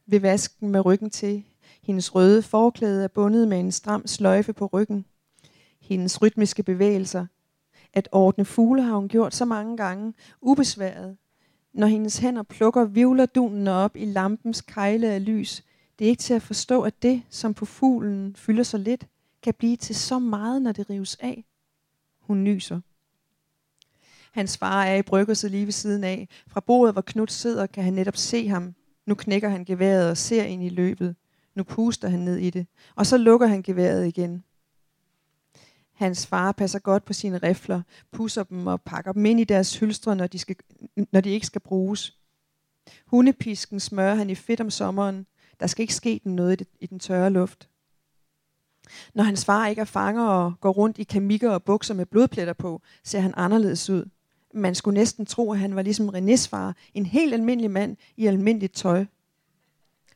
ved 0.07 0.21
vasken 0.21 0.69
med 0.71 0.85
ryggen 0.85 1.11
til. 1.11 1.45
Hendes 1.83 2.15
røde 2.15 2.43
forklæde 2.43 3.05
er 3.05 3.09
bundet 3.09 3.49
med 3.49 3.61
en 3.61 3.73
stram 3.73 4.07
sløjfe 4.07 4.53
på 4.53 4.67
ryggen. 4.67 5.05
Hendes 5.81 6.23
rytmiske 6.23 6.63
bevægelser. 6.63 7.27
At 7.93 8.09
ordne 8.13 8.45
fugle 8.45 8.83
har 8.83 8.95
hun 8.95 9.09
gjort 9.09 9.35
så 9.35 9.45
mange 9.45 9.77
gange, 9.77 10.15
ubesværet. 10.41 11.17
Når 11.73 11.87
hendes 11.87 12.19
hænder 12.19 12.43
plukker, 12.43 12.85
vivler 12.85 13.73
op 13.73 13.97
i 13.97 14.05
lampens 14.05 14.61
kejle 14.61 15.13
af 15.13 15.25
lys. 15.25 15.65
Det 15.99 16.05
er 16.05 16.09
ikke 16.09 16.23
til 16.23 16.35
at 16.35 16.43
forstå, 16.43 16.83
at 16.83 17.03
det, 17.03 17.23
som 17.31 17.55
på 17.55 17.65
fuglen 17.65 18.37
fylder 18.37 18.63
så 18.63 18.79
lidt, 18.79 19.07
kan 19.43 19.55
blive 19.55 19.77
til 19.77 19.95
så 19.97 20.19
meget, 20.19 20.63
når 20.63 20.73
det 20.73 20.91
rives 20.91 21.17
af. 21.21 21.45
Hun 22.21 22.45
nyser. 22.45 22.81
Hans 24.33 24.59
far 24.59 24.85
er 24.85 24.97
i 24.97 25.03
bryggerset 25.03 25.51
lige 25.51 25.65
ved 25.65 25.73
siden 25.73 26.05
af. 26.05 26.29
Fra 26.49 26.61
bordet, 26.61 26.95
hvor 26.95 27.03
Knud 27.03 27.27
sidder, 27.27 27.67
kan 27.67 27.85
han 27.85 27.93
netop 27.93 28.17
se 28.17 28.49
ham. 28.49 28.75
Nu 29.07 29.15
knækker 29.15 29.49
han 29.49 29.65
geværet 29.65 30.11
og 30.11 30.17
ser 30.17 30.45
ind 30.45 30.65
i 30.65 30.69
løbet. 30.69 31.17
Nu 31.55 31.63
puster 31.63 32.09
han 32.09 32.21
ned 32.21 32.37
i 32.37 32.51
det. 32.51 32.67
Og 32.95 33.07
så 33.07 33.17
lukker 33.17 33.47
han 33.47 33.63
geværet 33.63 34.07
igen. 34.07 34.45
Hans 35.99 36.27
far 36.27 36.53
passer 36.53 36.79
godt 36.79 37.05
på 37.05 37.13
sine 37.13 37.39
rifler, 37.39 37.83
pusser 38.13 38.43
dem 38.43 38.67
og 38.67 38.83
pakker 38.83 39.13
dem 39.13 39.27
ind 39.27 39.41
i 39.41 39.45
deres 39.45 39.79
hylstre, 39.79 40.17
når 40.17 40.27
de, 40.27 40.39
skal, 40.39 40.57
når 41.13 41.21
de 41.21 41.31
ikke 41.31 41.47
skal 41.47 41.61
bruges. 41.61 42.19
Hundepisken 43.07 43.81
smører 43.81 44.15
han 44.15 44.31
i 44.31 44.35
fedt 44.35 44.61
om 44.61 44.71
sommeren. 44.71 45.27
Der 45.61 45.67
skal 45.67 45.83
ikke 45.83 45.95
ske 45.95 46.21
den 46.25 46.37
noget 46.37 46.53
i, 46.53 46.57
det, 46.57 46.69
i 46.81 46.87
den 46.87 46.99
tørre 46.99 47.31
luft. 47.31 47.69
Når 49.15 49.25
hans 49.25 49.45
far 49.45 49.67
ikke 49.67 49.81
er 49.81 49.85
fanger 49.85 50.27
og 50.27 50.53
går 50.61 50.71
rundt 50.71 50.99
i 50.99 51.05
kamikker 51.05 51.51
og 51.51 51.63
bukser 51.63 51.95
med 51.95 52.07
blodpletter 52.07 52.53
på, 52.53 52.83
ser 53.05 53.21
han 53.21 53.35
anderledes 53.37 53.91
ud. 53.91 54.09
Man 54.55 54.75
skulle 54.75 54.99
næsten 54.99 55.27
tro, 55.27 55.53
at 55.53 55.59
han 55.59 55.77
var 55.77 55.83
ligesom 55.83 56.09
Renés 56.09 56.49
far, 56.49 56.77
en 56.95 57.07
helt 57.07 57.35
almindelig 57.35 57.71
mand 57.71 57.97
i 58.17 58.27
almindeligt 58.27 58.75
tøj. 58.75 59.05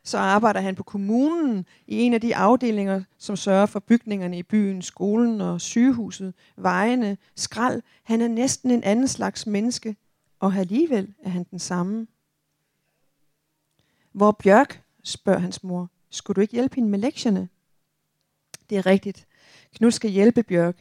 Så 0.03 0.17
arbejder 0.17 0.61
han 0.61 0.75
på 0.75 0.83
kommunen 0.83 1.65
i 1.87 1.99
en 1.99 2.13
af 2.13 2.21
de 2.21 2.35
afdelinger, 2.35 3.03
som 3.17 3.35
sørger 3.35 3.65
for 3.65 3.79
bygningerne 3.79 4.37
i 4.37 4.43
byen, 4.43 4.81
skolen 4.81 5.41
og 5.41 5.61
sygehuset, 5.61 6.33
vejene, 6.57 7.17
skrald. 7.35 7.81
Han 8.03 8.21
er 8.21 8.27
næsten 8.27 8.71
en 8.71 8.83
anden 8.83 9.07
slags 9.07 9.47
menneske, 9.47 9.95
og 10.39 10.55
alligevel 10.55 11.13
er 11.23 11.29
han 11.29 11.45
den 11.51 11.59
samme. 11.59 12.07
Hvor 14.11 14.31
Bjørk, 14.31 14.83
spørger 15.03 15.39
hans 15.39 15.63
mor, 15.63 15.89
skulle 16.09 16.35
du 16.35 16.41
ikke 16.41 16.53
hjælpe 16.53 16.75
hende 16.75 16.89
med 16.89 16.99
lektierne? 16.99 17.49
Det 18.69 18.77
er 18.77 18.85
rigtigt. 18.85 19.27
Knud 19.75 19.91
skal 19.91 20.09
hjælpe 20.09 20.43
Bjørk. 20.43 20.77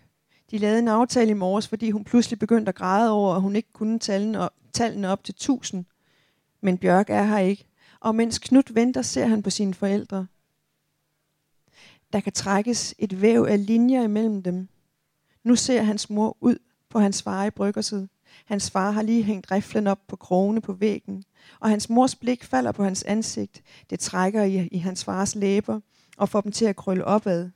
De 0.50 0.58
lavede 0.58 0.78
en 0.78 0.88
aftale 0.88 1.30
i 1.30 1.34
morges, 1.34 1.68
fordi 1.68 1.90
hun 1.90 2.04
pludselig 2.04 2.38
begyndte 2.38 2.68
at 2.68 2.74
græde 2.74 3.10
over, 3.10 3.34
at 3.34 3.42
hun 3.42 3.56
ikke 3.56 3.72
kunne 3.72 3.98
tallene 3.98 4.38
op, 4.38 4.52
tallene 4.72 5.08
op 5.08 5.24
til 5.24 5.34
tusind. 5.34 5.84
Men 6.60 6.78
Bjørk 6.78 7.10
er 7.10 7.22
her 7.22 7.38
ikke. 7.38 7.66
Og 8.02 8.14
mens 8.14 8.38
Knud 8.38 8.72
venter, 8.72 9.02
ser 9.02 9.26
han 9.26 9.42
på 9.42 9.50
sine 9.50 9.74
forældre. 9.74 10.26
Der 12.12 12.20
kan 12.20 12.32
trækkes 12.32 12.94
et 12.98 13.20
væv 13.20 13.46
af 13.48 13.66
linjer 13.66 14.02
imellem 14.02 14.42
dem. 14.42 14.68
Nu 15.44 15.56
ser 15.56 15.82
hans 15.82 16.10
mor 16.10 16.36
ud 16.40 16.58
på 16.88 16.98
hans 16.98 17.22
far 17.22 17.44
i 17.44 17.50
bryggerset. 17.50 18.08
Hans 18.44 18.70
far 18.70 18.90
har 18.90 19.02
lige 19.02 19.22
hængt 19.22 19.50
riflen 19.50 19.86
op 19.86 19.98
på 20.08 20.16
krogene 20.16 20.60
på 20.60 20.72
væggen, 20.72 21.24
og 21.60 21.68
hans 21.70 21.90
mors 21.90 22.16
blik 22.16 22.44
falder 22.44 22.72
på 22.72 22.84
hans 22.84 23.02
ansigt. 23.02 23.62
Det 23.90 24.00
trækker 24.00 24.42
i, 24.42 24.66
i 24.66 24.78
hans 24.78 25.04
fars 25.04 25.34
læber 25.34 25.80
og 26.16 26.28
får 26.28 26.40
dem 26.40 26.52
til 26.52 26.64
at 26.64 26.76
krølle 26.76 27.04
opad. 27.04 27.50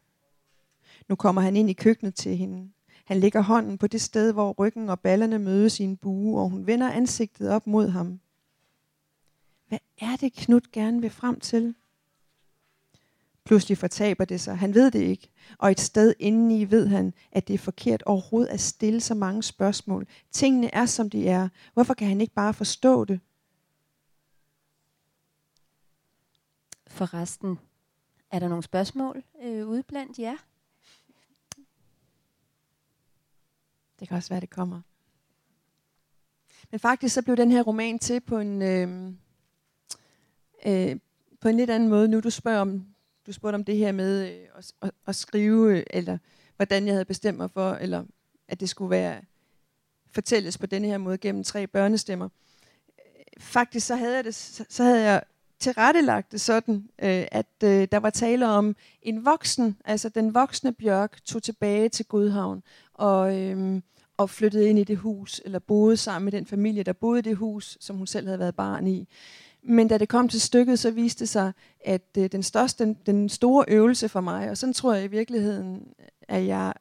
Nu 1.08 1.14
kommer 1.14 1.42
han 1.42 1.56
ind 1.56 1.70
i 1.70 1.72
køkkenet 1.72 2.14
til 2.14 2.36
hende. 2.36 2.70
Han 3.04 3.20
lægger 3.20 3.40
hånden 3.40 3.78
på 3.78 3.86
det 3.86 4.00
sted, 4.00 4.32
hvor 4.32 4.52
ryggen 4.52 4.88
og 4.88 5.00
ballerne 5.00 5.38
mødes 5.38 5.80
i 5.80 5.84
en 5.84 5.96
bue, 5.96 6.40
og 6.40 6.50
hun 6.50 6.66
vender 6.66 6.90
ansigtet 6.90 7.50
op 7.50 7.66
mod 7.66 7.88
ham. 7.88 8.20
Hvad 9.68 9.78
er 9.98 10.16
det, 10.16 10.32
Knud 10.32 10.60
gerne 10.72 11.00
vil 11.00 11.10
frem 11.10 11.40
til? 11.40 11.74
Pludselig 13.44 13.78
fortaber 13.78 14.24
det 14.24 14.40
sig. 14.40 14.58
Han 14.58 14.74
ved 14.74 14.90
det 14.90 15.00
ikke. 15.00 15.30
Og 15.58 15.70
et 15.70 15.80
sted 15.80 16.14
indeni 16.18 16.64
ved 16.64 16.86
han, 16.86 17.14
at 17.32 17.48
det 17.48 17.54
er 17.54 17.58
forkert 17.58 18.02
overhovedet 18.02 18.48
at 18.48 18.60
stille 18.60 19.00
så 19.00 19.14
mange 19.14 19.42
spørgsmål. 19.42 20.06
Tingene 20.30 20.74
er, 20.74 20.86
som 20.86 21.10
de 21.10 21.28
er. 21.28 21.48
Hvorfor 21.74 21.94
kan 21.94 22.08
han 22.08 22.20
ikke 22.20 22.34
bare 22.34 22.54
forstå 22.54 23.04
det? 23.04 23.20
Forresten, 26.86 27.58
er 28.30 28.38
der 28.38 28.48
nogle 28.48 28.62
spørgsmål 28.62 29.22
øh, 29.42 29.68
ude 29.68 29.82
blandt 29.82 30.18
jer? 30.18 30.36
Det 34.00 34.08
kan 34.08 34.16
også 34.16 34.28
være, 34.28 34.40
det 34.40 34.50
kommer. 34.50 34.80
Men 36.70 36.80
faktisk 36.80 37.14
så 37.14 37.22
blev 37.22 37.36
den 37.36 37.50
her 37.50 37.62
roman 37.62 37.98
til 37.98 38.20
på 38.20 38.38
en, 38.38 38.62
øh, 38.62 39.12
øh, 40.66 40.96
på 41.40 41.48
en 41.48 41.56
lidt 41.56 41.70
anden 41.70 41.88
måde. 41.88 42.08
Nu 42.08 42.20
du 42.20 42.30
spørger 42.30 42.60
om, 42.60 42.86
du 43.26 43.32
spurgte 43.32 43.54
om 43.54 43.64
det 43.64 43.76
her 43.76 43.92
med 43.92 44.30
øh, 44.30 44.48
at, 44.58 44.72
at, 44.82 44.90
at 45.06 45.16
skrive, 45.16 45.94
eller 45.94 46.18
hvordan 46.56 46.86
jeg 46.86 46.94
havde 46.94 47.04
bestemt 47.04 47.38
mig 47.38 47.50
for, 47.50 47.72
eller 47.72 48.04
at 48.48 48.60
det 48.60 48.68
skulle 48.68 48.90
være 48.90 49.20
fortælles 50.12 50.58
på 50.58 50.66
denne 50.66 50.88
her 50.88 50.98
måde 50.98 51.18
gennem 51.18 51.44
tre 51.44 51.66
børnestemmer. 51.66 52.28
Faktisk 53.38 53.86
så 53.86 53.96
havde 53.96 54.16
jeg 54.16 54.24
det, 54.24 54.34
så 54.68 54.82
havde 54.82 55.02
jeg 55.02 55.22
tilrettelagt 55.58 56.32
det 56.32 56.40
sådan, 56.40 56.74
øh, 57.02 57.26
at 57.32 57.46
øh, 57.64 57.88
der 57.92 57.98
var 57.98 58.10
tale 58.10 58.48
om 58.48 58.76
en 59.02 59.24
voksen, 59.24 59.76
altså 59.84 60.08
den 60.08 60.34
voksne 60.34 60.72
Bjørk 60.72 61.24
tog 61.24 61.42
tilbage 61.42 61.88
til 61.88 62.06
Godhavn 62.06 62.62
og, 62.94 63.40
øh, 63.40 63.80
og 64.16 64.30
flyttede 64.30 64.68
ind 64.68 64.78
i 64.78 64.84
det 64.84 64.96
hus, 64.96 65.40
eller 65.44 65.58
boede 65.58 65.96
sammen 65.96 66.24
med 66.24 66.32
den 66.32 66.46
familie, 66.46 66.82
der 66.82 66.92
boede 66.92 67.18
i 67.18 67.22
det 67.22 67.36
hus, 67.36 67.78
som 67.80 67.96
hun 67.96 68.06
selv 68.06 68.26
havde 68.26 68.38
været 68.38 68.56
barn 68.56 68.86
i. 68.86 69.08
Men 69.68 69.88
da 69.88 69.98
det 69.98 70.08
kom 70.08 70.28
til 70.28 70.40
stykket, 70.40 70.78
så 70.78 70.90
viste 70.90 71.20
det 71.20 71.28
sig, 71.28 71.52
at 71.80 72.02
øh, 72.18 72.32
den, 72.32 72.42
største, 72.42 72.84
den, 72.84 72.96
den 73.06 73.28
store 73.28 73.64
øvelse 73.68 74.08
for 74.08 74.20
mig, 74.20 74.50
og 74.50 74.56
sådan 74.56 74.72
tror 74.72 74.94
jeg 74.94 75.04
i 75.04 75.06
virkeligheden, 75.06 75.88
at 76.28 76.46
jeg, 76.46 76.72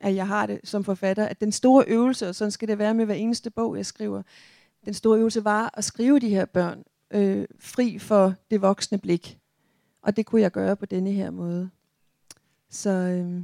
at 0.00 0.14
jeg 0.14 0.26
har 0.26 0.46
det 0.46 0.60
som 0.64 0.84
forfatter, 0.84 1.24
at 1.24 1.40
den 1.40 1.52
store 1.52 1.84
øvelse, 1.88 2.28
og 2.28 2.34
sådan 2.34 2.50
skal 2.50 2.68
det 2.68 2.78
være 2.78 2.94
med 2.94 3.04
hver 3.04 3.14
eneste 3.14 3.50
bog, 3.50 3.76
jeg 3.76 3.86
skriver, 3.86 4.22
den 4.84 4.94
store 4.94 5.18
øvelse 5.18 5.44
var 5.44 5.70
at 5.74 5.84
skrive 5.84 6.18
de 6.18 6.28
her 6.28 6.44
børn 6.44 6.84
øh, 7.10 7.46
fri 7.60 7.98
for 7.98 8.34
det 8.50 8.62
voksne 8.62 8.98
blik. 8.98 9.38
Og 10.02 10.16
det 10.16 10.26
kunne 10.26 10.42
jeg 10.42 10.50
gøre 10.50 10.76
på 10.76 10.86
denne 10.86 11.12
her 11.12 11.30
måde. 11.30 11.70
Så, 12.70 12.90
øh, 12.90 13.42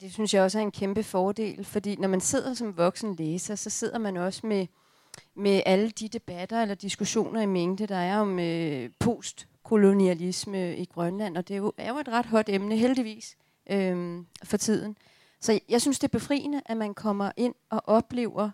det 0.00 0.12
synes 0.12 0.34
jeg 0.34 0.42
også 0.42 0.58
er 0.58 0.62
en 0.62 0.70
kæmpe 0.70 1.02
fordel, 1.02 1.64
fordi 1.64 1.96
når 1.96 2.08
man 2.08 2.20
sidder 2.20 2.54
som 2.54 2.76
voksen 2.76 3.14
læser, 3.14 3.54
så 3.54 3.70
sidder 3.70 3.98
man 3.98 4.16
også 4.16 4.46
med, 4.46 4.66
med 5.34 5.62
alle 5.66 5.90
de 5.90 6.08
debatter 6.08 6.62
eller 6.62 6.74
diskussioner 6.74 7.40
i 7.40 7.46
mængde, 7.46 7.86
der 7.86 7.96
er 7.96 8.18
om 8.18 8.38
øh, 8.38 8.90
postkolonialisme 8.98 10.76
i 10.76 10.84
Grønland, 10.84 11.36
og 11.36 11.48
det 11.48 11.54
er 11.54 11.58
jo, 11.58 11.72
er 11.76 11.88
jo 11.88 11.98
et 11.98 12.08
ret 12.08 12.26
hot 12.26 12.48
emne, 12.48 12.76
heldigvis, 12.76 13.36
øh, 13.70 14.18
for 14.44 14.56
tiden. 14.56 14.96
Så 15.40 15.60
jeg 15.68 15.80
synes, 15.80 15.98
det 15.98 16.08
er 16.08 16.18
befriende, 16.18 16.62
at 16.66 16.76
man 16.76 16.94
kommer 16.94 17.30
ind 17.36 17.54
og 17.70 17.82
oplever 17.86 18.50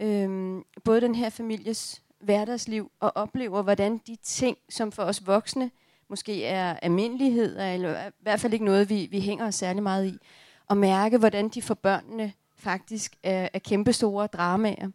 øh, 0.00 0.60
både 0.84 1.00
den 1.00 1.14
her 1.14 1.30
families 1.30 2.02
hverdagsliv, 2.20 2.90
og 3.00 3.12
oplever, 3.14 3.62
hvordan 3.62 4.00
de 4.06 4.16
ting, 4.22 4.56
som 4.68 4.92
for 4.92 5.02
os 5.02 5.26
voksne 5.26 5.70
måske 6.08 6.44
er 6.44 6.74
almindeligheder, 6.82 7.72
eller 7.72 8.06
i 8.06 8.10
hvert 8.20 8.40
fald 8.40 8.52
ikke 8.52 8.64
noget, 8.64 8.90
vi, 8.90 9.08
vi 9.10 9.20
hænger 9.20 9.46
os 9.46 9.54
særlig 9.54 9.82
meget 9.82 10.06
i, 10.06 10.18
og 10.66 10.76
mærke, 10.76 11.18
hvordan 11.18 11.48
de 11.48 11.62
for 11.62 11.74
børnene 11.74 12.32
faktisk 12.56 13.16
er, 13.22 13.48
er 13.52 13.58
kæmpestore 13.58 14.26
dramaer. 14.26 14.88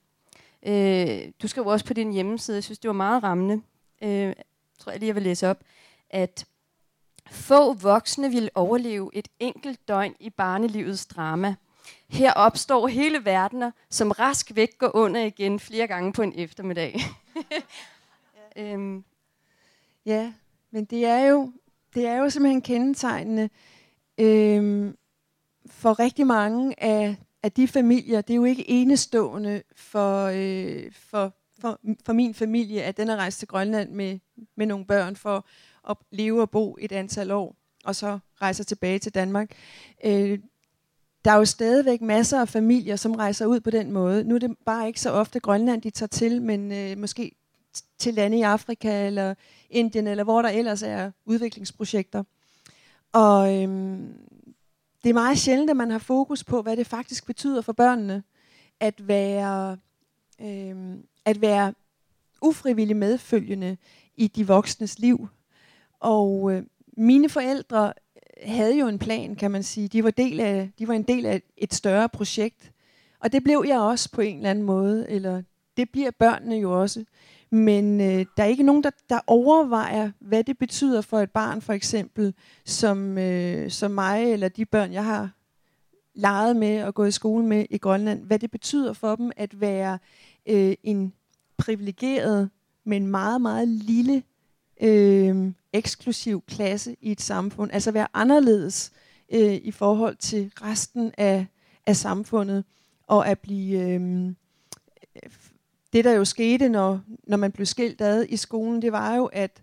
Øh, 0.66 1.32
du 1.42 1.48
skrev 1.48 1.66
også 1.66 1.86
på 1.86 1.94
din 1.94 2.14
hjemmeside, 2.14 2.58
jeg 2.58 2.64
synes, 2.64 2.80
det 2.80 2.88
var 2.88 2.94
meget 2.94 3.24
rammende, 3.24 3.62
øh, 4.02 4.34
tror 4.80 4.92
jeg 4.92 5.00
lige, 5.00 5.08
jeg 5.08 5.16
vil 5.16 5.24
læse 5.24 5.50
op, 5.50 5.64
at 6.10 6.46
få 7.32 7.74
voksne 7.74 8.30
vil 8.30 8.50
overleve 8.56 9.10
et 9.14 9.28
enkelt 9.40 9.88
døgn 9.88 10.16
i 10.20 10.30
barnelivets 10.30 11.06
drama. 11.06 11.56
Her 12.08 12.34
opstår 12.34 12.88
hele 12.88 13.26
verdener, 13.26 13.72
som 13.90 14.12
rask 14.12 14.52
væk 14.56 14.78
går 14.78 14.96
under 14.96 15.22
igen 15.22 15.60
flere 15.60 15.88
gange 15.88 16.14
på 16.14 16.22
en 16.22 16.34
eftermiddag. 16.36 17.00
ja. 18.56 18.74
øhm. 18.74 19.04
ja, 20.06 20.34
men 20.72 20.86
det 20.86 21.06
er 21.06 21.20
jo, 21.20 21.52
det 21.94 22.06
er 22.06 22.16
jo 22.16 22.30
simpelthen 22.30 22.62
kendetegnende 22.62 23.50
øhm, 24.18 24.98
for 25.66 26.00
rigtig 26.00 26.28
mange 26.28 26.84
af, 26.84 27.16
at 27.46 27.58
de 27.58 27.68
familier. 27.68 28.22
Det 28.22 28.34
er 28.34 28.38
jo 28.38 28.46
ikke 28.46 28.70
enestående 28.70 29.64
for, 29.76 30.26
øh, 30.26 30.92
for, 30.92 31.34
for, 31.62 31.80
for 32.06 32.14
min 32.14 32.34
familie, 32.34 32.84
at 32.84 32.98
den 32.98 33.10
er 33.10 33.16
rejst 33.16 33.40
til 33.40 33.48
Grønland 33.48 33.92
med, 33.92 34.20
med 34.58 34.66
nogle 34.66 34.86
børn 34.86 35.16
for 35.16 35.46
at 35.90 35.98
leve 36.12 36.42
og 36.42 36.50
bo 36.50 36.78
et 36.80 36.92
antal 36.92 37.32
år, 37.32 37.56
og 37.84 37.96
så 37.96 38.20
rejser 38.42 38.64
tilbage 38.64 39.00
til 39.00 39.16
Danmark. 39.16 39.52
Øh, 40.06 40.40
der 41.26 41.32
er 41.32 41.36
jo 41.36 41.46
stadigvæk 41.46 42.02
masser 42.02 42.42
af 42.42 42.50
familier, 42.50 42.96
som 42.96 43.16
rejser 43.16 43.46
ud 43.46 43.60
på 43.60 43.70
den 43.70 43.92
måde. 43.92 44.24
Nu 44.24 44.36
er 44.36 44.40
det 44.40 44.56
bare 44.66 44.88
ikke 44.88 45.02
så 45.02 45.12
ofte 45.12 45.40
Grønland, 45.40 45.82
de 45.82 45.90
tager 45.90 46.08
til, 46.08 46.42
men 46.42 46.72
øh, 46.72 46.98
måske 46.98 47.32
til 47.98 48.14
lande 48.14 48.38
i 48.38 48.42
Afrika 48.42 49.08
eller 49.08 49.36
Indien, 49.70 50.08
eller 50.08 50.24
hvor 50.24 50.42
der 50.42 50.50
ellers 50.50 50.84
er 50.84 51.12
udviklingsprojekter. 51.26 52.24
Og 53.14 53.62
øhm, 53.62 54.14
det 55.06 55.10
er 55.10 55.14
meget 55.14 55.38
sjældent, 55.38 55.70
at 55.70 55.78
man 55.78 55.92
har 55.92 56.00
fokus 56.00 56.44
på, 56.44 56.62
hvad 56.62 56.78
det 56.78 56.88
faktisk 56.88 57.26
betyder 57.26 57.62
for 57.62 57.74
børnene, 57.74 58.24
at 58.80 59.08
være, 59.08 59.78
øh, 60.42 60.76
at 61.26 61.42
være 61.42 61.74
ufrivillig 62.42 62.96
medfølgende 62.96 63.78
i 64.16 64.28
de 64.28 64.48
voksnes 64.48 65.00
liv. 65.00 65.28
Og 66.00 66.52
øh, 66.54 66.64
mine 66.98 67.30
forældre 67.30 67.94
havde 68.44 68.80
jo 68.80 68.88
en 68.88 69.00
plan, 69.00 69.36
kan 69.36 69.52
man 69.52 69.64
sige. 69.64 69.88
De 69.88 70.04
var, 70.04 70.12
del 70.12 70.40
af, 70.40 70.70
de 70.80 70.88
var 70.88 70.94
en 70.94 71.04
del 71.04 71.26
af 71.26 71.42
et 71.58 71.74
større 71.74 72.10
projekt. 72.10 72.72
Og 73.20 73.32
det 73.32 73.44
blev 73.44 73.64
jeg 73.68 73.80
også 73.80 74.12
på 74.12 74.22
en 74.22 74.38
eller 74.38 74.50
anden 74.50 74.66
måde, 74.66 75.10
eller 75.10 75.42
det 75.78 75.90
bliver 75.90 76.12
børnene 76.12 76.56
jo 76.56 76.82
også. 76.82 77.06
Men 77.50 78.02
øh, 78.02 78.26
der 78.38 78.44
er 78.44 78.48
ikke 78.48 78.64
nogen, 78.64 78.84
der, 78.84 78.90
der 79.10 79.20
overvejer, 79.28 80.12
hvad 80.20 80.44
det 80.44 80.58
betyder 80.58 81.02
for 81.02 81.20
et 81.20 81.32
barn, 81.32 81.62
for 81.62 81.74
eksempel, 81.74 82.34
som, 82.66 83.18
øh, 83.18 83.72
som 83.72 83.92
mig, 83.92 84.34
eller 84.34 84.50
de 84.50 84.66
børn, 84.66 84.94
jeg 84.94 85.06
har 85.06 85.30
leget 86.14 86.56
med 86.56 86.84
og 86.84 86.94
gået 86.94 87.08
i 87.08 87.12
skole 87.12 87.46
med 87.46 87.66
i 87.70 87.78
Grønland, 87.78 88.24
hvad 88.24 88.40
det 88.40 88.52
betyder 88.52 88.94
for 88.94 89.16
dem 89.16 89.32
at 89.36 89.62
være 89.62 90.00
øh, 90.46 90.76
en 90.84 91.14
privilegeret, 91.58 92.50
men 92.84 93.08
meget, 93.08 93.42
meget 93.42 93.68
lille 93.68 94.24
øh, 94.82 95.52
eksklusiv 95.74 96.44
klasse 96.48 96.96
i 97.02 97.12
et 97.12 97.22
samfund. 97.22 97.72
Altså 97.74 97.92
være 97.92 98.08
anderledes 98.14 98.92
øh, 99.34 99.54
i 99.54 99.72
forhold 99.72 100.16
til 100.16 100.52
resten 100.62 101.12
af, 101.18 101.46
af 101.86 101.96
samfundet. 101.96 102.64
Og 103.08 103.28
at 103.28 103.40
blive... 103.40 103.80
Øh, 103.80 104.34
det 105.96 106.06
der 106.06 106.12
jo 106.12 106.26
skete, 106.26 106.70
når, 106.70 107.02
når 107.28 107.38
man 107.38 107.52
blev 107.52 107.66
skilt 107.66 108.02
ad 108.02 108.26
i 108.30 108.38
skolen, 108.38 108.82
det 108.82 108.92
var 108.92 109.16
jo, 109.16 109.26
at 109.26 109.62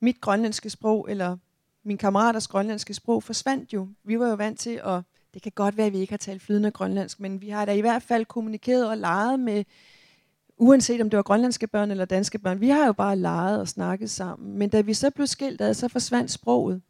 mit 0.00 0.20
grønlandske 0.20 0.70
sprog, 0.70 1.06
eller 1.10 1.36
min 1.84 1.98
kammeraters 1.98 2.48
grønlandske 2.48 2.94
sprog, 2.94 3.22
forsvandt 3.22 3.72
jo. 3.72 3.88
Vi 4.04 4.18
var 4.18 4.28
jo 4.28 4.34
vant 4.34 4.60
til 4.60 4.80
at... 4.84 5.02
Det 5.34 5.42
kan 5.42 5.52
godt 5.54 5.76
være, 5.76 5.86
at 5.86 5.92
vi 5.92 5.98
ikke 5.98 6.12
har 6.12 6.18
talt 6.18 6.42
flydende 6.42 6.70
grønlandsk, 6.70 7.20
men 7.20 7.40
vi 7.40 7.48
har 7.48 7.64
da 7.64 7.72
i 7.72 7.80
hvert 7.80 8.02
fald 8.02 8.24
kommunikeret 8.24 8.88
og 8.88 8.96
leget 8.96 9.40
med 9.40 9.64
uanset 10.58 11.00
om 11.00 11.10
det 11.10 11.16
var 11.16 11.22
grønlandske 11.22 11.66
børn 11.66 11.90
eller 11.90 12.04
danske 12.04 12.38
børn, 12.38 12.60
vi 12.60 12.68
har 12.68 12.86
jo 12.86 12.92
bare 12.92 13.16
leget 13.16 13.60
og 13.60 13.68
snakket 13.68 14.10
sammen. 14.10 14.58
Men 14.58 14.68
da 14.68 14.80
vi 14.80 14.94
så 14.94 15.10
blev 15.10 15.26
skilt 15.26 15.60
ad, 15.60 15.74
så 15.74 15.88
forsvandt 15.88 16.30
sproget. 16.30 16.82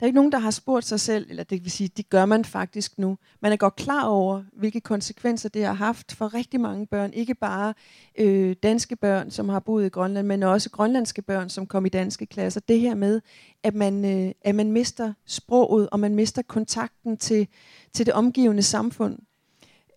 Der 0.00 0.04
er 0.04 0.06
ikke 0.06 0.16
nogen, 0.16 0.32
der 0.32 0.38
har 0.38 0.50
spurgt 0.50 0.86
sig 0.86 1.00
selv, 1.00 1.26
eller 1.30 1.44
det 1.44 1.64
vil 1.64 1.70
sige, 1.70 1.88
det 1.88 2.08
gør 2.08 2.26
man 2.26 2.44
faktisk 2.44 2.98
nu. 2.98 3.18
Man 3.40 3.52
er 3.52 3.56
godt 3.56 3.76
klar 3.76 4.04
over, 4.04 4.42
hvilke 4.52 4.80
konsekvenser 4.80 5.48
det 5.48 5.64
har 5.64 5.72
haft 5.72 6.12
for 6.12 6.34
rigtig 6.34 6.60
mange 6.60 6.86
børn. 6.86 7.12
Ikke 7.12 7.34
bare 7.34 7.74
øh, 8.18 8.56
danske 8.62 8.96
børn, 8.96 9.30
som 9.30 9.48
har 9.48 9.60
boet 9.60 9.86
i 9.86 9.88
Grønland, 9.88 10.26
men 10.26 10.42
også 10.42 10.70
grønlandske 10.70 11.22
børn, 11.22 11.48
som 11.48 11.66
kom 11.66 11.86
i 11.86 11.88
danske 11.88 12.26
klasser. 12.26 12.60
Det 12.60 12.80
her 12.80 12.94
med, 12.94 13.20
at 13.62 13.74
man, 13.74 14.04
øh, 14.04 14.32
at 14.40 14.54
man 14.54 14.72
mister 14.72 15.12
sproget, 15.26 15.90
og 15.90 16.00
man 16.00 16.14
mister 16.14 16.42
kontakten 16.42 17.16
til, 17.16 17.48
til 17.92 18.06
det 18.06 18.14
omgivende 18.14 18.62
samfund. 18.62 19.18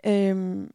Øhm, 0.06 0.72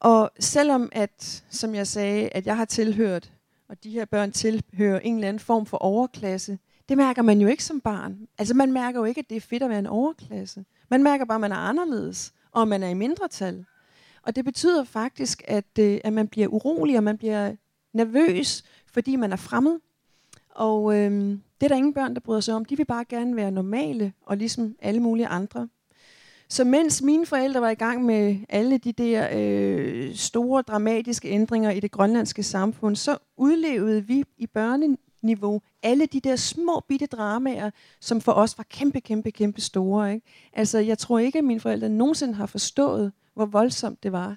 og 0.00 0.30
selvom 0.40 0.88
at, 0.92 1.44
som 1.50 1.74
jeg 1.74 1.86
sagde, 1.86 2.28
at 2.28 2.46
jeg 2.46 2.56
har 2.56 2.64
tilhørt, 2.64 3.32
og 3.68 3.84
de 3.84 3.90
her 3.90 4.04
børn 4.04 4.32
tilhører 4.32 5.00
en 5.00 5.14
eller 5.14 5.28
anden 5.28 5.40
form 5.40 5.66
for 5.66 5.76
overklasse, 5.76 6.58
det 6.88 6.96
mærker 6.96 7.22
man 7.22 7.40
jo 7.40 7.48
ikke 7.48 7.64
som 7.64 7.80
barn. 7.80 8.28
Altså 8.38 8.54
man 8.54 8.72
mærker 8.72 9.00
jo 9.00 9.04
ikke, 9.04 9.18
at 9.18 9.30
det 9.30 9.36
er 9.36 9.40
fedt 9.40 9.62
at 9.62 9.70
være 9.70 9.78
en 9.78 9.86
overklasse. 9.86 10.64
Man 10.90 11.02
mærker 11.02 11.24
bare, 11.24 11.34
at 11.34 11.40
man 11.40 11.52
er 11.52 11.56
anderledes, 11.56 12.32
og 12.52 12.68
man 12.68 12.82
er 12.82 12.88
i 12.88 12.94
mindretal. 12.94 13.64
Og 14.22 14.36
det 14.36 14.44
betyder 14.44 14.84
faktisk, 14.84 15.42
at, 15.48 15.78
øh, 15.78 16.00
at 16.04 16.12
man 16.12 16.28
bliver 16.28 16.48
urolig, 16.48 16.96
og 16.96 17.04
man 17.04 17.18
bliver 17.18 17.54
nervøs, 17.92 18.64
fordi 18.92 19.16
man 19.16 19.32
er 19.32 19.36
fremmed. 19.36 19.78
Og 20.50 20.96
øh, 20.96 21.10
det 21.30 21.62
er 21.62 21.68
der 21.68 21.76
ingen 21.76 21.94
børn, 21.94 22.14
der 22.14 22.20
bryder 22.20 22.40
sig 22.40 22.54
om. 22.54 22.64
De 22.64 22.76
vil 22.76 22.84
bare 22.84 23.04
gerne 23.04 23.36
være 23.36 23.50
normale, 23.50 24.12
og 24.26 24.36
ligesom 24.36 24.76
alle 24.82 25.00
mulige 25.00 25.26
andre. 25.26 25.68
Så 26.48 26.64
mens 26.64 27.02
mine 27.02 27.26
forældre 27.26 27.60
var 27.60 27.70
i 27.70 27.74
gang 27.74 28.04
med 28.04 28.36
alle 28.48 28.78
de 28.78 28.92
der 28.92 29.28
øh, 29.32 30.14
store 30.14 30.62
dramatiske 30.62 31.28
ændringer 31.28 31.70
i 31.70 31.80
det 31.80 31.90
grønlandske 31.90 32.42
samfund, 32.42 32.96
så 32.96 33.18
udlevede 33.36 34.06
vi 34.06 34.24
i 34.36 34.46
niveau. 35.22 35.62
alle 35.82 36.06
de 36.06 36.20
der 36.20 36.36
små 36.36 36.82
bitte 36.88 37.06
dramaer, 37.06 37.70
som 38.00 38.20
for 38.20 38.32
os 38.32 38.58
var 38.58 38.64
kæmpe, 38.70 39.00
kæmpe, 39.00 39.30
kæmpe 39.30 39.60
store. 39.60 40.14
Ikke? 40.14 40.26
Altså, 40.52 40.78
jeg 40.78 40.98
tror 40.98 41.18
ikke, 41.18 41.38
at 41.38 41.44
mine 41.44 41.60
forældre 41.60 41.88
nogensinde 41.88 42.34
har 42.34 42.46
forstået, 42.46 43.12
hvor 43.34 43.46
voldsomt 43.46 44.02
det 44.02 44.12
var. 44.12 44.36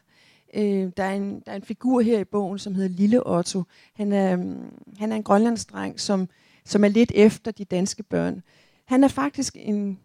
Øh, 0.54 0.92
der, 0.98 1.04
er 1.04 1.14
en, 1.14 1.40
der 1.46 1.52
er 1.52 1.56
en 1.56 1.64
figur 1.64 2.02
her 2.02 2.20
i 2.20 2.24
bogen, 2.24 2.60
som 2.60 2.76
hedder 2.76 2.90
Lille 2.90 3.28
Otto. 3.28 3.64
Han 3.94 4.12
er, 4.12 4.36
mm, 4.36 4.74
han 4.98 5.12
er 5.12 5.16
en 5.16 5.24
grønlandsdreng, 5.24 6.00
som, 6.00 6.30
som 6.66 6.84
er 6.84 6.88
lidt 6.88 7.12
efter 7.16 7.52
de 7.52 7.66
danske 7.66 8.04
børn. 8.04 8.42
Han 8.86 9.04
er 9.04 9.08
faktisk 9.08 9.58
en 9.60 10.00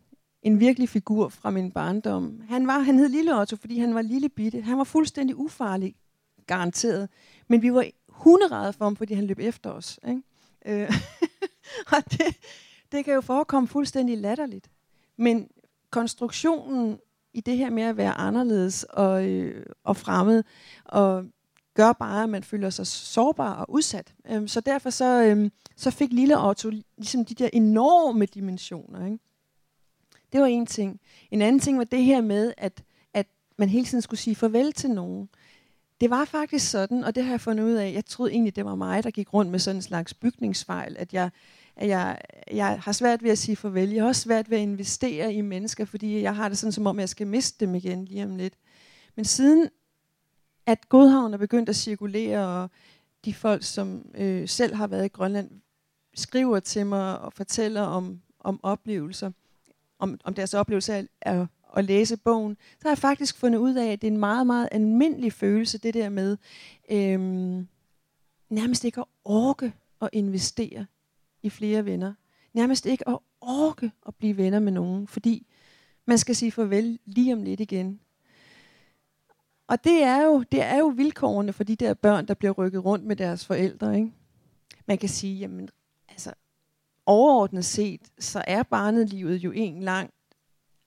en 0.45 0.61
virkelig 0.61 0.89
figur 0.89 1.29
fra 1.29 1.51
min 1.51 1.71
barndom. 1.71 2.41
Han 2.49 2.67
var, 2.67 2.79
han 2.79 2.99
hed 2.99 3.09
Lille 3.09 3.41
Otto, 3.41 3.57
fordi 3.57 3.79
han 3.79 3.95
var 3.95 4.03
lille 4.03 4.29
bitte. 4.29 4.61
Han 4.61 4.79
var 4.79 4.85
fuldstændig 4.85 5.37
ufarlig, 5.37 5.95
garanteret. 6.47 7.09
Men 7.49 7.63
vi 7.63 7.73
var 7.73 7.85
hunderede 8.09 8.73
for 8.73 8.85
ham, 8.85 8.97
fordi 8.97 9.15
han 9.15 9.27
løb 9.27 9.39
efter 9.39 9.71
os. 9.71 10.01
Ikke? 10.09 10.23
Øh, 10.65 10.93
og 11.93 12.11
det, 12.11 12.37
det 12.93 13.05
kan 13.05 13.15
jo 13.15 13.21
forekomme 13.21 13.69
fuldstændig 13.69 14.19
latterligt. 14.19 14.71
Men 15.17 15.49
konstruktionen 15.91 16.99
i 17.33 17.41
det 17.41 17.57
her 17.57 17.71
med 17.71 17.83
at 17.83 17.97
være 17.97 18.13
anderledes 18.13 18.85
og, 18.85 19.29
øh, 19.29 19.67
og 19.85 19.97
fremmed, 19.97 20.45
og 20.85 21.25
gør 21.75 21.93
bare, 21.93 22.23
at 22.23 22.29
man 22.29 22.43
føler 22.43 22.71
sig 22.71 22.87
sårbar 22.87 23.55
og 23.55 23.71
udsat. 23.71 24.15
Øhm, 24.31 24.49
så 24.49 24.61
derfor 24.61 24.91
så, 24.91 25.23
øhm, 25.23 25.53
så 25.77 25.91
fik 25.91 26.13
lille 26.13 26.49
Otto 26.49 26.71
ligesom 26.97 27.25
de 27.25 27.35
der 27.35 27.49
enorme 27.53 28.27
dimensioner. 28.27 29.07
Ikke? 29.07 29.19
Det 30.33 30.41
var 30.41 30.47
en 30.47 30.67
ting. 30.67 31.01
En 31.31 31.43
anden 31.43 31.61
ting 31.61 31.79
var 31.79 31.85
det 31.85 32.03
her 32.05 32.21
med, 32.21 32.55
at, 32.57 32.83
at 33.15 33.27
man 33.57 33.69
hele 33.69 33.87
tiden 33.87 34.03
skulle 34.03 34.21
sige 34.21 34.37
farvel 34.37 34.73
til 34.73 34.91
nogen. 34.91 35.29
Det 36.01 36.11
var 36.11 36.25
faktisk 36.25 36.71
sådan, 36.71 37.05
og 37.05 37.15
det 37.15 37.25
har 37.25 37.31
jeg 37.31 37.41
fundet 37.41 37.65
ud 37.65 37.73
af, 37.73 37.93
jeg 37.93 38.07
troede 38.07 38.33
egentlig, 38.33 38.57
det 38.57 38.65
var 38.65 38.75
mig, 38.75 39.05
der 39.05 39.11
gik 39.11 39.35
rundt 39.35 39.51
med 39.51 39.59
sådan 39.59 39.77
en 39.77 39.83
slags 39.83 40.15
bygningsfejl, 40.15 40.97
at 40.99 41.13
jeg, 41.13 41.31
at 41.77 41.89
jeg, 41.89 42.21
jeg 42.53 42.81
har 42.81 42.93
svært 42.93 43.23
ved 43.23 43.31
at 43.31 43.39
sige 43.39 43.57
farvel. 43.57 43.91
Jeg 43.91 44.03
har 44.03 44.09
også 44.09 44.23
svært 44.23 44.51
ved 44.51 44.59
at 44.59 44.63
investere 44.63 45.35
i 45.35 45.41
mennesker, 45.41 45.85
fordi 45.85 46.23
jeg 46.23 46.37
har 46.37 46.49
det 46.49 46.59
sådan, 46.59 46.73
som 46.73 46.87
om 46.87 47.01
jeg 47.01 47.09
skal 47.09 47.27
miste 47.27 47.67
dem 47.67 47.75
igen 47.75 48.05
lige 48.05 48.25
om 48.25 48.37
lidt. 48.37 48.55
Men 49.17 49.25
siden 49.25 49.69
at 50.67 50.89
Godhavn 50.89 51.35
er 51.35 51.39
begyndt 51.39 51.69
at 51.69 51.77
cirkulere, 51.77 52.63
og 52.63 52.71
de 53.25 53.35
folk, 53.35 53.63
som 53.63 54.07
øh, 54.15 54.49
selv 54.49 54.75
har 54.75 54.87
været 54.87 55.05
i 55.05 55.09
Grønland, 55.09 55.51
skriver 56.15 56.61
til 56.61 56.87
mig 56.87 57.19
og 57.19 57.33
fortæller 57.33 57.83
om, 57.83 58.21
om 58.41 58.61
oplevelser, 58.63 59.31
om, 59.99 60.21
om 60.25 60.35
deres 60.35 60.55
oplevelse 60.55 60.95
af 60.95 61.07
at, 61.21 61.47
at 61.77 61.85
læse 61.85 62.17
bogen, 62.17 62.57
så 62.79 62.81
har 62.83 62.91
jeg 62.91 62.99
faktisk 62.99 63.39
fundet 63.39 63.59
ud 63.59 63.75
af, 63.75 63.93
at 63.93 64.03
det 64.03 64.09
er 64.09 64.13
en 64.13 64.19
meget, 64.19 64.47
meget 64.47 64.69
almindelig 64.73 65.33
følelse, 65.33 65.79
det 65.79 65.95
der 65.95 66.09
med 66.09 66.37
øhm, 66.91 67.69
nærmest 68.49 68.85
ikke 68.85 69.01
at 69.01 69.07
orke 69.25 69.73
at 70.03 70.11
investere 70.13 70.87
i 71.43 71.51
flere 71.51 71.85
venner. 71.85 72.15
Nærmest 72.53 72.87
ikke 72.87 73.09
at 73.09 73.19
orke 73.41 73.93
at 74.07 74.15
blive 74.15 74.37
venner 74.37 74.59
med 74.59 74.73
nogen, 74.73 75.07
fordi 75.07 75.47
man 76.07 76.19
skal 76.19 76.37
sige 76.37 76.53
farvel 76.53 76.99
lige 77.05 77.33
om 77.33 77.43
lidt 77.43 77.61
igen. 77.61 78.01
Og 79.67 79.85
det 79.85 80.03
er, 80.03 80.23
jo, 80.23 80.43
det 80.53 80.63
er 80.63 80.79
jo 80.79 80.87
vilkårene 80.87 81.53
for 81.53 81.65
de 81.65 81.77
der 81.77 81.95
børn, 81.95 82.27
der 82.27 82.35
bliver 82.35 82.53
rykket 82.53 82.85
rundt 82.85 83.05
med 83.05 83.17
deres 83.17 83.47
forældre. 83.47 83.97
Ikke? 83.97 84.13
Man 84.87 84.99
kan 84.99 85.09
sige, 85.09 85.39
jamen, 85.39 85.69
altså, 86.09 86.33
overordnet 87.07 87.65
set, 87.65 88.01
så 88.19 88.45
er 88.47 88.63
barnelivet 88.63 89.37
jo 89.37 89.51
en 89.51 89.83
lang 89.83 90.11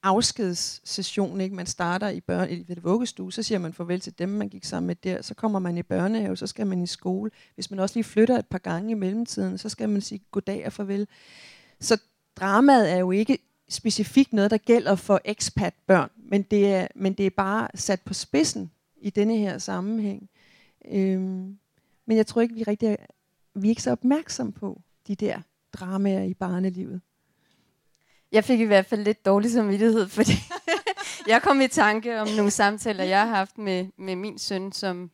afskedssession. 0.08 1.41
Ikke? 1.41 1.56
Man 1.56 1.65
starter 1.65 2.10
i 2.10 2.20
børn, 2.20 2.50
i 2.50 2.65
ved 2.67 2.76
vuggestue, 2.82 3.34
så 3.34 3.43
siger 3.43 3.60
man 3.60 3.74
farvel 3.74 4.00
til 4.00 4.20
dem, 4.20 4.30
man 4.30 4.50
gik 4.50 4.65
sammen 4.65 4.88
med 4.88 4.96
der. 4.96 5.22
Så 5.22 5.34
kommer 5.34 5.60
man 5.60 5.78
i 5.78 5.84
børnehave, 5.84 6.38
så 6.38 6.48
skal 6.48 6.67
man 6.67 6.84
i 6.84 6.88
skole. 6.88 7.32
Hvis 7.56 7.72
man 7.72 7.80
også 7.80 7.96
lige 7.96 8.04
flytter 8.04 8.39
et 8.39 8.48
par 8.48 8.58
gange 8.58 8.91
i 8.91 8.93
mellemtiden, 8.93 9.58
så 9.58 9.70
skal 9.70 9.89
man 9.89 10.02
sige 10.02 10.22
goddag 10.32 10.65
og 10.65 10.74
farvel. 10.74 11.08
Så 11.80 11.98
dramaet 12.36 12.91
er 12.91 12.98
jo 12.98 13.12
ikke 13.12 13.38
specifikt 13.70 14.34
noget, 14.34 14.52
der 14.52 14.58
gælder 14.58 14.96
for 14.96 15.22
expat-børn, 15.26 16.10
men 16.17 16.41
det, 16.41 16.74
er, 16.74 16.88
men 16.96 17.13
det 17.13 17.26
er 17.26 17.30
bare 17.30 17.67
sat 17.76 18.02
på 18.02 18.13
spidsen 18.13 18.72
i 19.02 19.10
denne 19.10 19.38
her 19.38 19.58
sammenhæng. 19.58 20.30
Øhm, 20.91 21.58
men 22.06 22.17
jeg 22.17 22.28
tror 22.28 22.41
ikke, 22.41 22.56
vi 22.56 22.63
rigtig 22.63 22.89
er, 22.89 22.96
vi 23.56 23.67
er 23.67 23.70
ikke 23.70 23.84
så 23.84 23.91
opmærksom 23.91 24.52
på 24.52 24.82
de 25.08 25.15
der 25.15 25.41
dramaer 25.74 26.24
i 26.24 26.34
barnelivet. 26.34 27.02
Jeg 28.32 28.44
fik 28.44 28.60
i 28.60 28.63
hvert 28.63 28.86
fald 28.86 29.04
lidt 29.04 29.26
dårlig 29.26 29.52
samvittighed, 29.52 30.08
fordi 30.18 30.34
jeg 31.28 31.42
kom 31.42 31.62
i 31.62 31.68
tanke 31.68 32.22
om 32.22 32.28
nogle 32.28 32.52
samtaler, 32.52 33.04
jeg 33.04 33.20
har 33.20 33.36
haft 33.36 33.58
med, 33.58 33.88
med 33.98 34.16
min 34.16 34.38
søn, 34.38 34.72
som 34.72 35.12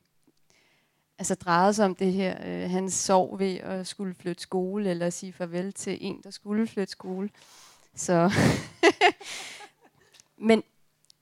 altså 1.20 1.36
drejede 1.36 1.74
sig 1.74 1.86
om 1.86 1.96
det 1.96 2.14
her. 2.14 2.38
Øh, 2.46 2.70
han 2.70 2.90
sov 2.90 3.40
ved 3.40 3.56
at 3.56 3.88
skulle 3.88 4.16
flytte 4.16 4.42
skole, 4.42 4.90
eller 4.90 5.10
sige 5.10 5.34
farvel 5.34 5.74
til 5.74 5.98
en, 6.02 6.22
der 6.24 6.32
skulle 6.32 6.68
flytte 6.68 6.92
skole. 6.92 7.30
Så 7.96 8.32
Men 10.50 10.64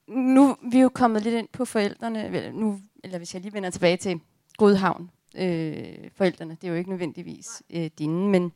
nu 0.06 0.56
vi 0.72 0.78
er 0.78 0.82
jo 0.82 0.88
kommet 0.88 1.22
lidt 1.22 1.34
ind 1.34 1.48
på 1.52 1.64
forældrene, 1.64 2.52
nu, 2.52 2.80
eller 3.04 3.18
hvis 3.18 3.34
jeg 3.34 3.42
lige 3.42 3.52
vender 3.52 3.70
tilbage 3.70 3.96
til 3.96 4.20
Godhavn, 4.56 5.10
øh, 5.36 6.10
forældrene, 6.14 6.56
det 6.60 6.64
er 6.64 6.68
jo 6.68 6.78
ikke 6.78 6.90
nødvendigvis 6.90 7.62
øh, 7.70 7.90
dine, 7.98 8.28
men 8.28 8.52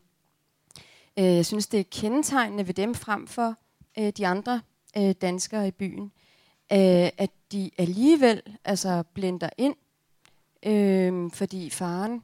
øh, 1.18 1.24
jeg 1.24 1.46
synes, 1.46 1.66
det 1.66 1.80
er 1.80 1.84
kendetegnende 1.90 2.66
ved 2.66 2.74
dem 2.74 2.94
frem 2.94 3.26
for 3.26 3.54
øh, 3.98 4.12
de 4.16 4.26
andre 4.26 4.60
øh, 4.96 5.14
danskere 5.20 5.68
i 5.68 5.70
byen, 5.70 6.12
øh, 6.72 7.08
at 7.18 7.30
de 7.52 7.70
alligevel 7.78 8.42
altså 8.64 9.04
blender 9.14 9.50
ind, 9.58 9.74
øh, 10.66 11.30
fordi 11.30 11.70
faren 11.70 12.22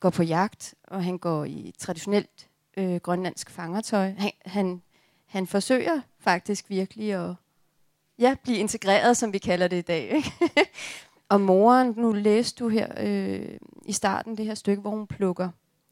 går 0.00 0.10
på 0.10 0.22
jagt, 0.22 0.74
og 0.84 1.04
han 1.04 1.18
går 1.18 1.44
i 1.44 1.74
traditionelt 1.78 2.48
øh, 2.76 2.96
grønlandsk 2.96 3.50
fangertøj. 3.50 4.12
Han, 4.18 4.32
han 4.44 4.82
han 5.34 5.46
forsøger 5.46 6.00
faktisk 6.18 6.70
virkelig 6.70 7.12
at 7.12 7.34
ja, 8.18 8.34
blive 8.42 8.58
integreret, 8.58 9.16
som 9.16 9.32
vi 9.32 9.38
kalder 9.38 9.68
det 9.68 9.76
i 9.76 9.80
dag. 9.80 10.10
Ikke? 10.10 10.32
og 11.28 11.40
moren, 11.40 11.94
nu 11.96 12.12
læste 12.12 12.64
du 12.64 12.68
her 12.68 12.88
øh, 12.96 13.56
i 13.86 13.92
starten 13.92 14.36
det 14.36 14.46
her 14.46 14.54
stykke, 14.54 14.80
hvor 14.80 14.90
hun 14.90 15.06
plukker 15.06 15.48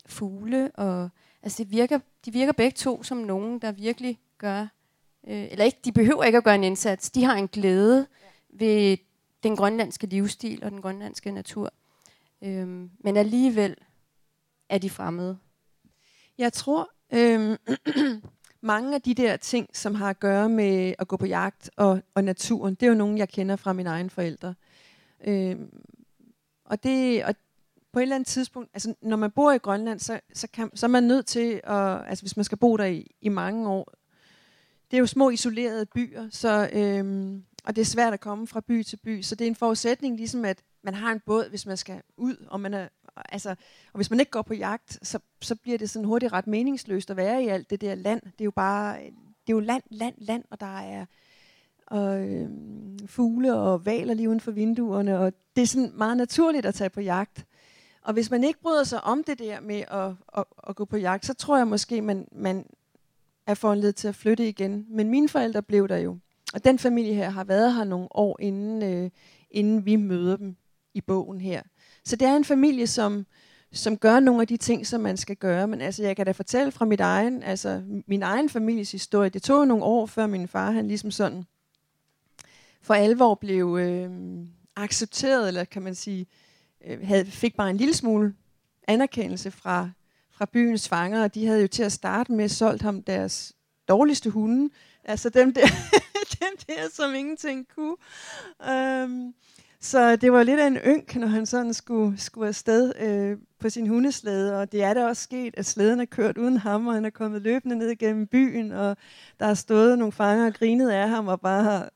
fugle, 0.06 0.70
og 0.74 1.10
altså 1.42 1.64
det 1.64 1.72
virker, 1.72 1.98
de 2.24 2.32
virker 2.32 2.52
begge 2.52 2.74
to 2.76 3.02
som 3.02 3.16
nogen, 3.16 3.58
der 3.58 3.72
virkelig 3.72 4.18
gør, 4.38 4.60
øh, 5.26 5.48
eller 5.50 5.64
ikke, 5.64 5.78
de 5.84 5.92
behøver 5.92 6.24
ikke 6.24 6.38
at 6.38 6.44
gøre 6.44 6.54
en 6.54 6.64
indsats, 6.64 7.10
de 7.10 7.24
har 7.24 7.36
en 7.36 7.48
glæde 7.48 8.06
ved 8.50 8.96
den 9.42 9.56
grønlandske 9.56 10.06
livsstil 10.06 10.64
og 10.64 10.70
den 10.70 10.82
grønlandske 10.82 11.30
natur. 11.30 11.72
Øh, 12.42 12.68
men 12.98 13.16
alligevel 13.16 13.76
er 14.68 14.78
de 14.78 14.90
fremmede. 14.90 15.38
Jeg 16.38 16.52
tror, 16.52 16.90
øh, 17.12 17.58
mange 18.60 18.94
af 18.94 19.02
de 19.02 19.14
der 19.14 19.36
ting, 19.36 19.76
som 19.76 19.94
har 19.94 20.10
at 20.10 20.20
gøre 20.20 20.48
med 20.48 20.94
at 20.98 21.08
gå 21.08 21.16
på 21.16 21.26
jagt 21.26 21.70
og, 21.76 22.02
og 22.14 22.24
naturen, 22.24 22.74
det 22.74 22.82
er 22.82 22.90
jo 22.90 22.96
nogen, 22.96 23.18
jeg 23.18 23.28
kender 23.28 23.56
fra 23.56 23.72
mine 23.72 23.90
egne 23.90 24.10
forældre. 24.10 24.54
Øh, 25.24 25.56
og, 26.64 26.82
det, 26.82 27.24
og 27.24 27.34
på 27.92 27.98
et 27.98 28.02
eller 28.02 28.14
andet 28.16 28.26
tidspunkt, 28.26 28.70
altså 28.74 28.94
når 29.02 29.16
man 29.16 29.30
bor 29.30 29.52
i 29.52 29.58
Grønland, 29.58 30.00
så, 30.00 30.20
så, 30.34 30.48
kan, 30.52 30.70
så 30.74 30.86
er 30.86 30.88
man 30.88 31.04
nødt 31.04 31.26
til, 31.26 31.60
at, 31.64 32.08
altså 32.08 32.22
hvis 32.22 32.36
man 32.36 32.44
skal 32.44 32.58
bo 32.58 32.76
der 32.76 32.84
i, 32.84 33.14
i 33.20 33.28
mange 33.28 33.68
år, 33.68 33.92
det 34.90 34.96
er 34.96 35.00
jo 35.00 35.06
små 35.06 35.30
isolerede 35.30 35.86
byer, 35.86 36.28
så, 36.30 36.70
øhm, 36.72 37.44
og 37.64 37.76
det 37.76 37.82
er 37.82 37.86
svært 37.86 38.12
at 38.12 38.20
komme 38.20 38.46
fra 38.46 38.60
by 38.60 38.82
til 38.82 38.96
by, 38.96 39.22
så 39.22 39.34
det 39.34 39.44
er 39.44 39.48
en 39.48 39.54
forudsætning 39.54 40.16
ligesom, 40.16 40.44
at 40.44 40.62
man 40.82 40.94
har 40.94 41.12
en 41.12 41.20
båd, 41.26 41.48
hvis 41.48 41.66
man 41.66 41.76
skal 41.76 42.02
ud, 42.16 42.36
og 42.48 42.60
man 42.60 42.74
er 42.74 42.88
altså, 43.16 43.50
og 43.92 43.96
hvis 43.98 44.10
man 44.10 44.20
ikke 44.20 44.30
går 44.30 44.42
på 44.42 44.54
jagt, 44.54 44.98
så, 45.02 45.18
så 45.40 45.54
bliver 45.54 45.78
det 45.78 45.90
sådan 45.90 46.06
hurtigt 46.06 46.32
ret 46.32 46.46
meningsløst 46.46 47.10
at 47.10 47.16
være 47.16 47.44
i 47.44 47.48
alt 47.48 47.70
det 47.70 47.80
der 47.80 47.94
land. 47.94 48.22
Det 48.22 48.40
er 48.40 48.44
jo 48.44 48.50
bare, 48.50 48.98
det 49.46 49.48
er 49.48 49.52
jo 49.52 49.60
land, 49.60 49.82
land, 49.90 50.14
land, 50.18 50.44
og 50.50 50.60
der 50.60 50.78
er 50.78 51.06
og, 51.86 52.28
øhm, 52.28 52.98
fugle 53.06 53.54
og 53.54 53.86
valer 53.86 54.14
lige 54.14 54.28
uden 54.28 54.40
for 54.40 54.50
vinduerne, 54.50 55.18
og 55.18 55.32
det 55.56 55.62
er 55.62 55.66
sådan 55.66 55.92
meget 55.94 56.16
naturligt 56.16 56.66
at 56.66 56.74
tage 56.74 56.90
på 56.90 57.00
jagt. 57.00 57.46
Og 58.04 58.12
hvis 58.12 58.30
man 58.30 58.44
ikke 58.44 58.60
bryder 58.60 58.84
sig 58.84 59.04
om 59.04 59.24
det 59.24 59.38
der 59.38 59.60
med 59.60 59.84
at, 59.90 60.10
at, 60.38 60.44
at 60.68 60.76
gå 60.76 60.84
på 60.84 60.96
jagt, 60.96 61.26
så 61.26 61.34
tror 61.34 61.56
jeg 61.56 61.68
måske, 61.68 62.02
man, 62.02 62.28
man 62.32 62.66
er 63.46 63.54
foranledet 63.54 63.96
til 63.96 64.08
at 64.08 64.14
flytte 64.14 64.48
igen. 64.48 64.86
Men 64.88 65.10
mine 65.10 65.28
forældre 65.28 65.62
blev 65.62 65.88
der 65.88 65.96
jo. 65.96 66.18
Og 66.54 66.64
den 66.64 66.78
familie 66.78 67.14
her 67.14 67.30
har 67.30 67.44
været 67.44 67.74
her 67.74 67.84
nogle 67.84 68.08
år, 68.10 68.36
inden, 68.40 68.82
øh, 68.82 69.10
inden 69.50 69.86
vi 69.86 69.96
møder 69.96 70.36
dem 70.36 70.56
i 70.94 71.00
bogen 71.00 71.40
her. 71.40 71.62
Så 72.04 72.16
det 72.16 72.28
er 72.28 72.36
en 72.36 72.44
familie, 72.44 72.86
som, 72.86 73.26
som 73.72 73.96
gør 73.96 74.20
nogle 74.20 74.40
af 74.40 74.46
de 74.46 74.56
ting, 74.56 74.86
som 74.86 75.00
man 75.00 75.16
skal 75.16 75.36
gøre. 75.36 75.68
Men 75.68 75.80
altså, 75.80 76.02
jeg 76.02 76.16
kan 76.16 76.26
da 76.26 76.32
fortælle 76.32 76.72
fra 76.72 76.84
mit 76.84 77.00
egen, 77.00 77.42
altså, 77.42 77.82
min 78.06 78.22
egen 78.22 78.48
families 78.48 78.92
historie. 78.92 79.30
Det 79.30 79.42
tog 79.42 79.66
nogle 79.66 79.84
år, 79.84 80.06
før 80.06 80.26
min 80.26 80.48
far, 80.48 80.70
han 80.70 80.88
ligesom 80.88 81.10
sådan 81.10 81.44
for 82.82 82.94
alvor 82.94 83.34
blev 83.34 83.78
øh, 83.80 84.10
accepteret, 84.76 85.48
eller 85.48 85.64
kan 85.64 85.82
man 85.82 85.94
sige, 85.94 86.20
øh, 86.20 86.41
Øh, 86.86 87.06
havde, 87.06 87.26
fik 87.26 87.56
bare 87.56 87.70
en 87.70 87.76
lille 87.76 87.94
smule 87.94 88.34
anerkendelse 88.88 89.50
fra, 89.50 89.90
fra 90.30 90.46
byens 90.52 90.88
fanger, 90.88 91.22
og 91.22 91.34
de 91.34 91.46
havde 91.46 91.60
jo 91.60 91.68
til 91.68 91.82
at 91.82 91.92
starte 91.92 92.32
med 92.32 92.48
solgt 92.48 92.82
ham 92.82 93.02
deres 93.02 93.52
dårligste 93.88 94.30
hunde, 94.30 94.70
altså 95.04 95.28
dem 95.28 95.54
der, 95.54 95.66
dem 96.40 96.56
der 96.66 96.88
som 96.92 97.14
ingenting 97.14 97.66
kunne. 97.76 97.96
Um, 98.70 99.34
så 99.80 100.16
det 100.16 100.32
var 100.32 100.42
lidt 100.42 100.60
af 100.60 100.66
en 100.66 100.76
ynk, 100.76 101.16
når 101.16 101.26
han 101.26 101.46
sådan 101.46 101.74
skulle, 101.74 102.20
skulle 102.20 102.48
afsted 102.48 102.92
øh, 102.98 103.38
på 103.60 103.70
sin 103.70 103.86
hundeslæde. 103.86 104.60
Og 104.60 104.72
det 104.72 104.82
er 104.82 104.94
da 104.94 105.06
også 105.06 105.22
sket, 105.22 105.54
at 105.56 105.66
slæden 105.66 106.00
er 106.00 106.04
kørt 106.04 106.38
uden 106.38 106.56
ham, 106.56 106.86
og 106.86 106.94
han 106.94 107.04
er 107.04 107.10
kommet 107.10 107.42
løbende 107.42 107.76
ned 107.76 107.96
gennem 107.96 108.26
byen, 108.26 108.72
og 108.72 108.96
der 109.40 109.46
har 109.46 109.54
stået 109.54 109.98
nogle 109.98 110.12
fanger 110.12 110.46
og 110.46 110.54
grinet 110.54 110.90
af 110.90 111.08
ham, 111.08 111.28
og 111.28 111.40
bare 111.40 111.62
har 111.62 111.90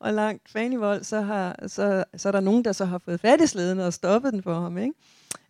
og 0.00 0.14
langt 0.14 0.48
fanivold, 0.48 1.04
så, 1.04 1.20
har, 1.20 1.66
så, 1.66 2.04
så 2.16 2.28
er 2.28 2.32
der 2.32 2.40
nogen, 2.40 2.64
der 2.64 2.72
så 2.72 2.84
har 2.84 2.98
fået 2.98 3.20
fat 3.20 3.40
i 3.40 3.46
slæden 3.46 3.80
og 3.80 3.92
stoppet 3.92 4.32
den 4.32 4.42
for 4.42 4.54
ham. 4.54 4.78
Ikke? 4.78 4.92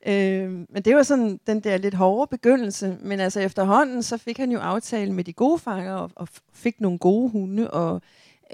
Øh, 0.06 0.50
men 0.50 0.82
det 0.84 0.96
var 0.96 1.02
sådan 1.02 1.40
den 1.46 1.60
der 1.60 1.76
lidt 1.76 1.94
hårde 1.94 2.30
begyndelse. 2.30 2.98
Men 3.00 3.20
altså 3.20 3.40
efterhånden, 3.40 4.02
så 4.02 4.16
fik 4.16 4.38
han 4.38 4.52
jo 4.52 4.58
aftale 4.58 5.12
med 5.12 5.24
de 5.24 5.32
gode 5.32 5.58
fanger, 5.58 5.94
og, 5.94 6.10
og 6.14 6.28
fik 6.52 6.80
nogle 6.80 6.98
gode 6.98 7.30
hunde, 7.30 7.70
og, 7.70 8.02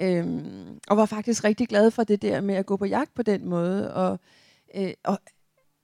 øh, 0.01 0.27
og 0.87 0.97
var 0.97 1.05
faktisk 1.05 1.43
rigtig 1.43 1.67
glad 1.67 1.91
for 1.91 2.03
det 2.03 2.21
der 2.21 2.41
med 2.41 2.55
at 2.55 2.65
gå 2.65 2.77
på 2.77 2.85
jagt 2.85 3.13
på 3.13 3.23
den 3.23 3.49
måde. 3.49 3.93
Og, 3.93 4.19
øh, 4.75 4.93
og 5.03 5.19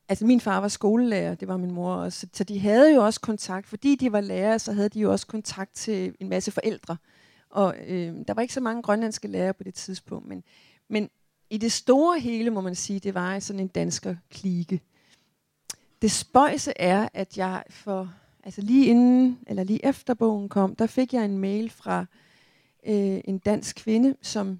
altså 0.09 0.25
min 0.25 0.39
far 0.39 0.59
var 0.59 0.67
skolelærer, 0.67 1.35
det 1.35 1.47
var 1.47 1.57
min 1.57 1.71
mor 1.71 1.93
også, 1.93 2.27
så 2.33 2.43
de 2.43 2.59
havde 2.59 2.93
jo 2.93 3.05
også 3.05 3.19
kontakt, 3.19 3.67
fordi 3.67 3.95
de 3.95 4.11
var 4.11 4.21
lærere, 4.21 4.59
så 4.59 4.73
havde 4.73 4.89
de 4.89 4.99
jo 4.99 5.11
også 5.11 5.27
kontakt 5.27 5.73
til 5.75 6.15
en 6.19 6.29
masse 6.29 6.51
forældre. 6.51 6.97
Og 7.49 7.75
øh, 7.87 8.15
der 8.27 8.33
var 8.33 8.41
ikke 8.41 8.53
så 8.53 8.61
mange 8.61 8.81
grønlandske 8.81 9.27
lærere 9.27 9.53
på 9.53 9.63
det 9.63 9.73
tidspunkt, 9.73 10.27
men, 10.27 10.43
men 10.87 11.09
i 11.49 11.57
det 11.57 11.71
store 11.71 12.19
hele 12.19 12.49
må 12.49 12.61
man 12.61 12.75
sige, 12.75 12.99
det 12.99 13.13
var 13.13 13.39
sådan 13.39 13.59
en 13.59 13.67
dansker 13.67 14.15
klike. 14.29 14.81
Det 16.01 16.11
spøjse 16.11 16.73
er, 16.75 17.09
at 17.13 17.37
jeg 17.37 17.63
for 17.69 18.13
altså 18.43 18.61
lige 18.61 18.85
inden 18.85 19.39
eller 19.47 19.63
lige 19.63 19.85
efter 19.85 20.13
bogen 20.13 20.49
kom, 20.49 20.75
der 20.75 20.87
fik 20.87 21.13
jeg 21.13 21.25
en 21.25 21.37
mail 21.37 21.69
fra 21.69 22.05
øh, 22.85 23.21
en 23.25 23.37
dansk 23.37 23.75
kvinde, 23.75 24.15
som 24.21 24.59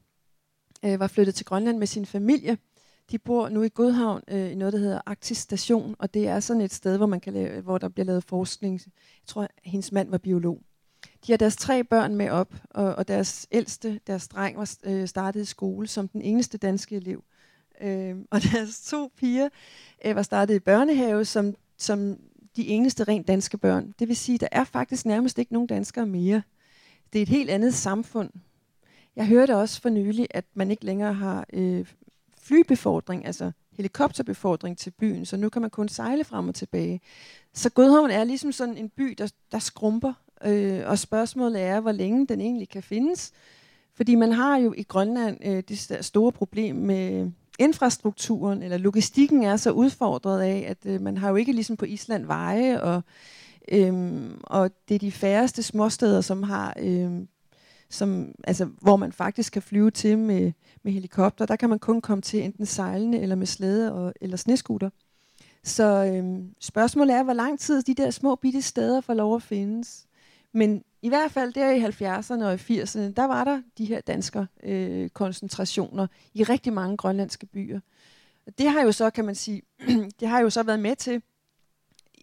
øh, 0.85 0.99
var 0.99 1.07
flyttet 1.07 1.35
til 1.35 1.45
Grønland 1.45 1.77
med 1.77 1.87
sin 1.87 2.05
familie. 2.05 2.57
De 3.11 3.17
bor 3.17 3.49
nu 3.49 3.63
i 3.63 3.69
Godhavn 3.69 4.21
øh, 4.27 4.51
i 4.51 4.55
noget, 4.55 4.73
der 4.73 4.79
hedder 4.79 5.01
Arktis 5.05 5.37
Station, 5.37 5.95
og 5.99 6.13
det 6.13 6.27
er 6.27 6.39
sådan 6.39 6.61
et 6.61 6.73
sted, 6.73 6.97
hvor, 6.97 7.05
man 7.05 7.19
kan 7.19 7.33
lave, 7.33 7.61
hvor 7.61 7.77
der 7.77 7.89
bliver 7.89 8.05
lavet 8.05 8.23
forskning. 8.23 8.81
Jeg 8.85 8.91
tror, 9.25 9.41
at 9.41 9.51
hendes 9.63 9.91
mand 9.91 10.09
var 10.09 10.17
biolog. 10.17 10.61
De 11.27 11.31
har 11.31 11.37
deres 11.37 11.55
tre 11.55 11.83
børn 11.83 12.15
med 12.15 12.29
op, 12.29 12.53
og, 12.69 12.95
og 12.95 13.07
deres 13.07 13.47
ældste, 13.51 13.99
deres 14.07 14.27
dreng, 14.27 14.57
var 14.57 14.75
øh, 14.83 15.07
startet 15.07 15.41
i 15.41 15.45
skole 15.45 15.87
som 15.87 16.07
den 16.07 16.21
eneste 16.21 16.57
danske 16.57 16.95
elev. 16.95 17.23
Øh, 17.81 18.15
og 18.31 18.41
deres 18.43 18.81
to 18.81 19.11
piger 19.17 19.49
øh, 20.05 20.15
var 20.15 20.21
startet 20.21 20.55
i 20.55 20.59
børnehave 20.59 21.25
som, 21.25 21.55
som 21.77 22.17
de 22.55 22.67
eneste 22.67 23.03
rent 23.03 23.27
danske 23.27 23.57
børn. 23.57 23.93
Det 23.99 24.07
vil 24.07 24.15
sige, 24.15 24.37
der 24.37 24.47
er 24.51 24.63
faktisk 24.63 25.05
nærmest 25.05 25.39
ikke 25.39 25.53
nogen 25.53 25.67
danskere 25.67 26.05
mere. 26.05 26.41
Det 27.13 27.19
er 27.19 27.23
et 27.23 27.29
helt 27.29 27.49
andet 27.49 27.73
samfund. 27.73 28.29
Jeg 29.15 29.27
hørte 29.27 29.55
også 29.55 29.81
for 29.81 29.89
nylig, 29.89 30.27
at 30.29 30.45
man 30.53 30.71
ikke 30.71 30.85
længere 30.85 31.13
har 31.13 31.45
øh, 31.53 31.85
flybefordring, 32.41 33.25
altså 33.25 33.51
helikopterbefordring 33.71 34.77
til 34.77 34.91
byen, 34.91 35.25
så 35.25 35.37
nu 35.37 35.49
kan 35.49 35.61
man 35.61 35.71
kun 35.71 35.89
sejle 35.89 36.23
frem 36.23 36.47
og 36.47 36.55
tilbage. 36.55 37.01
Så 37.53 37.69
Godhavn 37.69 38.11
er 38.11 38.23
ligesom 38.23 38.51
sådan 38.51 38.77
en 38.77 38.89
by, 38.89 39.15
der, 39.17 39.31
der 39.51 39.59
skrumper, 39.59 40.13
øh, 40.45 40.81
og 40.85 40.99
spørgsmålet 40.99 41.61
er, 41.61 41.79
hvor 41.79 41.91
længe 41.91 42.27
den 42.27 42.41
egentlig 42.41 42.69
kan 42.69 42.83
findes. 42.83 43.31
Fordi 43.95 44.15
man 44.15 44.31
har 44.31 44.57
jo 44.57 44.73
i 44.77 44.83
Grønland 44.83 45.37
øh, 45.45 45.63
det 45.67 46.05
store 46.05 46.31
problem 46.31 46.75
med 46.75 47.31
infrastrukturen, 47.59 48.63
eller 48.63 48.77
logistikken 48.77 49.43
er 49.43 49.57
så 49.57 49.71
udfordret 49.71 50.41
af, 50.41 50.65
at 50.67 50.91
øh, 50.91 51.01
man 51.01 51.17
har 51.17 51.29
jo 51.29 51.35
ikke 51.35 51.53
ligesom 51.53 51.77
på 51.77 51.85
Island 51.85 52.25
veje, 52.25 52.81
og, 52.81 53.01
øh, 53.71 54.21
og 54.43 54.71
det 54.89 54.95
er 54.95 54.99
de 54.99 55.11
færreste 55.11 55.63
småsteder, 55.63 56.21
som 56.21 56.43
har... 56.43 56.73
Øh, 56.79 57.11
som, 57.91 58.35
altså, 58.43 58.65
hvor 58.65 58.95
man 58.95 59.11
faktisk 59.11 59.53
kan 59.53 59.61
flyve 59.61 59.91
til 59.91 60.17
med, 60.17 60.51
med 60.83 60.91
helikopter. 60.91 61.45
Der 61.45 61.55
kan 61.55 61.69
man 61.69 61.79
kun 61.79 62.01
komme 62.01 62.21
til 62.21 62.43
enten 62.43 62.65
sejlende 62.65 63.19
eller 63.19 63.35
med 63.35 63.47
slæde 63.47 63.93
og, 63.93 64.13
eller 64.21 64.37
sneskuter. 64.37 64.89
Så 65.63 66.05
øhm, 66.05 66.49
spørgsmålet 66.59 67.15
er, 67.15 67.23
hvor 67.23 67.33
lang 67.33 67.59
tid 67.59 67.81
de 67.81 67.93
der 67.93 68.11
små 68.11 68.35
bitte 68.35 68.61
steder 68.61 69.01
får 69.01 69.13
lov 69.13 69.35
at 69.35 69.41
findes. 69.41 70.07
Men 70.51 70.83
i 71.01 71.09
hvert 71.09 71.31
fald 71.31 71.53
der 71.53 71.71
i 71.71 71.83
70'erne 71.83 72.43
og 72.43 72.53
i 72.53 72.81
80'erne, 72.81 73.13
der 73.13 73.25
var 73.25 73.43
der 73.43 73.61
de 73.77 73.85
her 73.85 74.01
dansker 74.01 74.45
øh, 74.63 75.09
koncentrationer 75.09 76.07
i 76.33 76.43
rigtig 76.43 76.73
mange 76.73 76.97
grønlandske 76.97 77.45
byer. 77.45 77.79
Og 78.47 78.57
Det 78.57 78.69
har 78.69 78.81
jo 78.81 78.91
så, 78.91 79.09
kan 79.09 79.25
man 79.25 79.35
sige, 79.35 79.61
det 80.19 80.27
har 80.27 80.39
jo 80.39 80.49
så 80.49 80.63
været 80.63 80.79
med 80.79 80.95
til, 80.95 81.21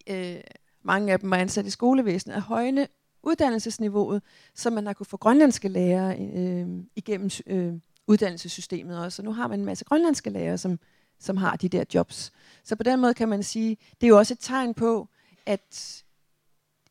øh, 0.09 0.35
mange 0.83 1.13
af 1.13 1.19
dem 1.19 1.31
var 1.31 1.37
ansat 1.37 1.65
i 1.65 1.69
skolevæsenet, 1.69 2.35
at 2.35 2.41
højne 2.41 2.87
uddannelsesniveauet, 3.23 4.21
så 4.53 4.69
man 4.69 4.85
har 4.85 4.93
kunne 4.93 5.05
få 5.05 5.17
grønlandske 5.17 5.67
lærere 5.67 6.19
øh, 6.19 6.67
igennem 6.95 7.29
øh, 7.47 7.73
uddannelsessystemet 8.07 8.99
også. 8.99 9.15
Så 9.15 9.23
nu 9.23 9.33
har 9.33 9.47
man 9.47 9.59
en 9.59 9.65
masse 9.65 9.85
grønlandske 9.85 10.29
lærere, 10.29 10.57
som, 10.57 10.79
som 11.19 11.37
har 11.37 11.55
de 11.55 11.69
der 11.69 11.83
jobs. 11.93 12.31
Så 12.63 12.75
på 12.75 12.83
den 12.83 12.99
måde 12.99 13.13
kan 13.13 13.29
man 13.29 13.43
sige, 13.43 13.77
det 14.01 14.07
er 14.07 14.09
jo 14.09 14.17
også 14.17 14.33
et 14.33 14.39
tegn 14.39 14.73
på, 14.73 15.07
at 15.45 16.03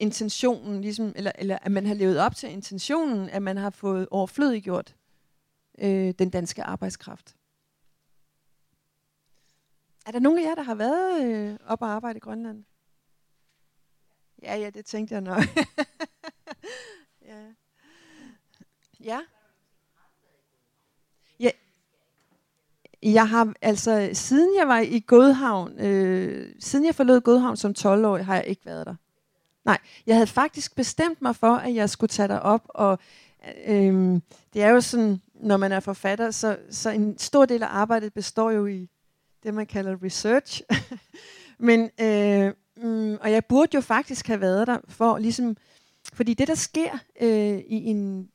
intentionen, 0.01 0.80
ligesom, 0.80 1.12
eller, 1.16 1.32
eller 1.38 1.59
at 1.62 1.72
man 1.72 1.86
har 1.86 1.94
levet 1.94 2.18
op 2.18 2.36
til 2.36 2.51
intentionen, 2.51 3.30
at 3.30 3.42
man 3.42 3.57
har 3.57 3.70
fået 3.70 4.09
overflødiggjort 4.11 4.94
øh, 5.78 6.14
den 6.18 6.30
danske 6.30 6.62
arbejdskraft. 6.62 7.36
Er 10.07 10.11
der 10.11 10.18
nogen 10.18 10.38
af 10.38 10.42
jer, 10.42 10.55
der 10.55 10.62
har 10.62 10.74
været 10.74 11.24
øh, 11.24 11.59
op 11.66 11.82
og 11.82 11.88
arbejde 11.88 12.16
i 12.16 12.20
Grønland? 12.20 12.64
Ja, 14.42 14.57
ja, 14.57 14.70
det 14.70 14.84
tænkte 14.84 15.14
jeg 15.14 15.20
nok. 15.20 15.42
ja. 17.28 17.44
Ja. 19.01 19.20
ja. 21.40 21.51
Jeg 23.03 23.28
har 23.28 23.55
altså, 23.62 24.11
siden 24.12 24.57
jeg 24.59 24.68
var 24.68 24.78
i 24.78 25.01
Godhavn, 25.01 25.80
øh, 25.80 26.55
siden 26.61 26.84
jeg 26.84 26.94
forlod 26.94 27.20
Godhavn 27.20 27.57
som 27.57 27.74
12-årig, 27.78 28.26
har 28.26 28.34
jeg 28.34 28.47
ikke 28.47 28.66
været 28.66 28.86
der. 28.86 28.94
Nej, 29.67 29.79
jeg 30.07 30.14
havde 30.17 30.27
faktisk 30.27 30.77
bestemt 30.77 31.23
mig 31.23 31.37
for, 31.37 31.55
at 31.55 31.75
jeg 31.75 31.91
skulle 31.91 32.09
tage 32.09 32.29
dig 32.29 32.43
op, 32.43 32.62
og 32.69 32.99
øh, 33.67 33.87
øhm, 33.87 34.23
det 34.55 34.62
er 34.62 34.69
jo 34.69 34.81
sådan, 34.81 35.21
når 35.35 35.57
man 35.57 35.73
er 35.73 35.81
forfatter, 35.81 36.31
så, 36.31 36.59
så 36.71 36.91
en 36.91 37.19
stor 37.19 37.45
del 37.45 37.62
af 37.62 37.69
arbejdet 37.71 38.14
består 38.14 38.51
jo 38.51 38.67
i 38.67 38.89
det, 39.43 39.55
man 39.55 39.67
kalder 39.67 39.97
research. 40.03 40.62
Men 41.59 41.91
øh, 42.01 42.53
Mm, 42.83 43.19
og 43.21 43.33
jeg 43.33 43.45
burde 43.45 43.71
jo 43.75 43.81
faktisk 43.81 44.27
have 44.27 44.41
været 44.41 44.67
der, 44.67 44.79
for 44.89 45.19
ligesom, 45.19 45.57
fordi 46.12 46.35
det 46.35 46.49
der 46.49 46.55
sker 46.55 46.99
øh, 47.21 47.59
i 47.59 47.85
en 47.85 48.29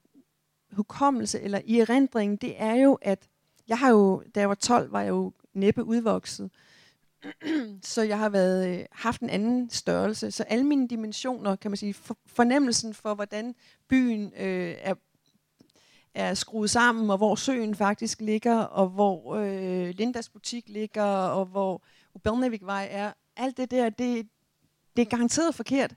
hukommelse 0.72 1.42
eller 1.42 1.62
i 1.66 1.80
erindringen, 1.80 2.38
det 2.38 2.54
er 2.58 2.74
jo, 2.76 2.98
at 3.02 3.30
jeg 3.68 3.80
har 3.80 3.90
jo, 3.90 4.24
da 4.36 4.40
jeg 4.40 4.50
var 4.50 4.56
12, 4.56 4.92
var 4.92 5.02
jeg 5.02 5.10
jo 5.10 5.34
næppe 5.54 5.84
udvokset. 5.84 6.52
så 7.94 8.02
jeg 8.02 8.18
har 8.18 8.30
været, 8.30 8.80
øh, 8.80 8.86
haft 8.92 9.22
en 9.22 9.30
anden 9.30 9.70
størrelse. 9.70 10.32
Så 10.32 10.44
alle 10.44 10.64
mine 10.64 10.88
dimensioner, 10.88 11.56
kan 11.56 11.72
man 11.72 11.78
sige, 11.78 11.94
for, 11.94 12.18
fornemmelsen 12.26 12.94
for, 12.94 13.14
hvordan 13.14 13.56
byen 13.88 14.34
øh, 14.38 14.76
er, 14.80 14.94
er 16.14 16.34
skruet 16.34 16.70
sammen, 16.70 17.10
og 17.10 17.18
hvor 17.18 17.36
søen 17.36 17.76
faktisk 17.76 18.22
ligger, 18.22 18.58
og 18.58 18.90
hvor 18.90 19.36
øh, 19.36 19.90
Lindas 19.90 20.30
butik 20.30 20.70
ligger, 20.70 21.04
og 21.04 21.46
hvor 21.46 21.82
Ubelnevikvej 22.14 22.88
er, 22.92 23.14
alt 23.38 23.58
det 23.58 23.72
der, 23.72 23.90
det, 23.90 24.28
det 24.96 25.02
er 25.02 25.10
garanteret 25.10 25.56
forkert. 25.56 25.96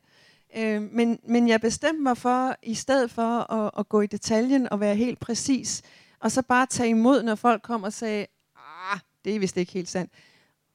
Øh, 0.57 0.83
men, 0.83 1.19
men 1.29 1.49
jeg 1.49 1.61
bestemte 1.61 2.03
mig 2.03 2.17
for, 2.17 2.57
i 2.63 2.75
stedet 2.75 3.11
for 3.11 3.53
at, 3.53 3.71
at 3.79 3.89
gå 3.89 4.01
i 4.01 4.07
detaljen 4.07 4.73
og 4.73 4.81
være 4.81 4.95
helt 4.95 5.21
præcis, 5.21 5.83
og 6.21 6.33
så 6.33 6.43
bare 6.43 6.67
tage 6.67 6.89
imod, 6.89 7.23
når 7.23 7.35
folk 7.35 7.63
kom 7.63 7.83
og 7.83 7.93
sagde, 7.93 8.27
ah, 8.57 9.01
det 9.25 9.35
er 9.35 9.39
vist 9.39 9.57
ikke 9.57 9.73
helt 9.73 9.89
sandt. 9.89 10.13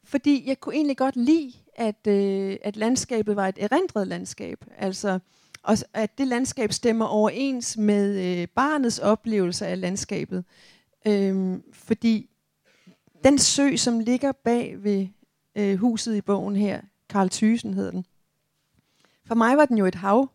Fordi 0.09 0.43
jeg 0.47 0.59
kunne 0.59 0.75
egentlig 0.75 0.97
godt 0.97 1.15
lide, 1.15 1.53
at, 1.75 2.07
øh, 2.07 2.57
at 2.61 2.75
landskabet 2.75 3.35
var 3.35 3.47
et 3.47 3.57
erindret 3.59 4.07
landskab. 4.07 4.65
Altså, 4.77 5.19
og 5.63 5.77
at 5.93 6.17
det 6.17 6.27
landskab 6.27 6.73
stemmer 6.73 7.05
overens 7.05 7.77
med 7.77 8.39
øh, 8.41 8.47
barnets 8.47 8.99
oplevelse 8.99 9.67
af 9.67 9.81
landskabet. 9.81 10.45
Øhm, 11.07 11.63
fordi 11.73 12.29
den 13.23 13.37
sø, 13.37 13.75
som 13.75 13.99
ligger 13.99 14.31
bag 14.31 14.83
ved 14.83 15.07
øh, 15.55 15.77
huset 15.77 16.15
i 16.15 16.21
bogen 16.21 16.55
her, 16.55 16.81
Karl 17.09 17.29
Thysen 17.29 17.73
hedder 17.73 17.91
den. 17.91 18.05
For 19.25 19.35
mig 19.35 19.57
var 19.57 19.65
den 19.65 19.77
jo 19.77 19.85
et 19.85 19.95
hav, 19.95 20.29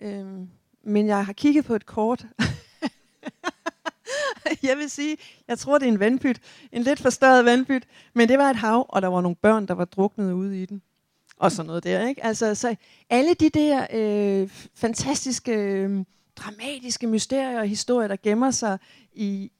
øhm, 0.00 0.48
men 0.82 1.06
jeg 1.06 1.26
har 1.26 1.32
kigget 1.32 1.64
på 1.64 1.74
et 1.74 1.86
kort. 1.86 2.26
jeg 4.68 4.76
vil 4.78 4.90
sige, 4.90 5.16
jeg 5.48 5.58
tror, 5.58 5.78
det 5.78 5.88
er 5.88 5.92
en 5.92 6.00
vandpyt. 6.00 6.40
En 6.72 6.82
lidt 6.82 7.00
forstørret 7.00 7.44
vandpyt. 7.44 7.86
Men 8.14 8.28
det 8.28 8.38
var 8.38 8.50
et 8.50 8.56
hav, 8.56 8.86
og 8.88 9.02
der 9.02 9.08
var 9.08 9.20
nogle 9.20 9.36
børn, 9.36 9.66
der 9.66 9.74
var 9.74 9.84
druknet 9.84 10.32
ude 10.32 10.62
i 10.62 10.66
den. 10.66 10.82
Og 11.36 11.52
sådan 11.52 11.66
noget 11.66 11.84
der, 11.84 12.08
ikke? 12.08 12.24
Altså, 12.24 12.54
så 12.54 12.76
alle 13.10 13.34
de 13.34 13.50
der 13.50 13.86
øh, 13.92 14.48
fantastiske, 14.74 15.52
øh, 15.52 16.04
dramatiske 16.36 17.06
mysterier 17.06 17.60
og 17.60 17.66
historier, 17.66 18.08
der 18.08 18.16
gemmer 18.22 18.50
sig 18.50 18.78
i 19.12 19.50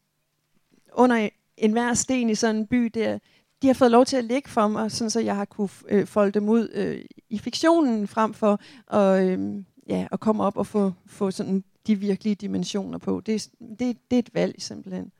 under 0.92 1.28
enhver 1.56 1.94
sten 1.94 2.30
i 2.30 2.34
sådan 2.34 2.56
en 2.56 2.66
by 2.66 2.84
der, 2.94 3.18
de 3.62 3.66
har 3.66 3.74
fået 3.74 3.90
lov 3.90 4.04
til 4.04 4.16
at 4.16 4.24
ligge 4.24 4.48
for 4.48 4.68
mig, 4.68 4.92
sådan 4.92 5.10
så 5.10 5.20
jeg 5.20 5.36
har 5.36 5.44
kunne 5.44 5.68
øh, 5.88 6.06
folde 6.06 6.32
dem 6.32 6.48
ud 6.48 6.68
øh, 6.74 7.04
i 7.30 7.38
fiktionen 7.38 8.08
frem 8.08 8.34
for 8.34 8.60
at, 8.96 9.22
øh, 9.28 9.64
ja, 9.88 10.06
at 10.12 10.20
komme 10.20 10.44
op 10.44 10.56
og 10.56 10.66
få, 10.66 10.92
få 11.06 11.30
sådan 11.30 11.64
de 11.86 11.96
virkelige 11.96 12.34
dimensioner 12.34 12.98
på. 12.98 13.20
Det, 13.20 13.50
det, 13.78 13.78
det 14.10 14.16
er 14.16 14.18
et 14.18 14.34
valg 14.34 14.62
simpelthen. 14.62 15.12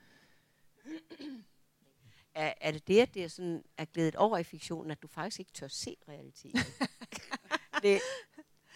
Er, 2.34 2.52
er 2.60 2.70
det 2.70 2.88
det, 2.88 3.00
at 3.00 3.14
det 3.14 3.24
er, 3.24 3.28
sådan, 3.28 3.62
er 3.76 3.84
glædet 3.84 4.16
over 4.16 4.38
i 4.38 4.44
fiktionen, 4.44 4.90
at 4.90 5.02
du 5.02 5.08
faktisk 5.08 5.40
ikke 5.40 5.52
tør 5.52 5.68
se 5.68 5.96
realiteten? 6.08 6.60
det, 7.82 8.00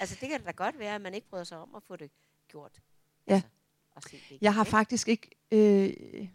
altså 0.01 0.17
det 0.21 0.29
kan 0.29 0.45
da 0.45 0.51
godt 0.51 0.79
være, 0.79 0.95
at 0.95 1.01
man 1.01 1.15
ikke 1.15 1.29
bryder 1.29 1.45
sig 1.45 1.59
om 1.59 1.75
at 1.75 1.83
få 1.83 1.97
det 1.97 2.11
gjort. 2.49 2.81
Ja. 3.27 3.35
Altså, 3.35 3.47
at 3.97 4.05
se 4.05 4.35
det, 4.35 4.39
jeg 4.41 4.55
har 4.55 4.65
ikke? 4.65 4.71
faktisk 4.71 5.09
ikke... 5.09 5.31
Øh, 5.51 6.29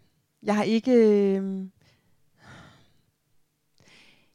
jeg 0.43 0.55
har 0.55 0.63
ikke... 0.63 0.91
Øh, 0.91 1.65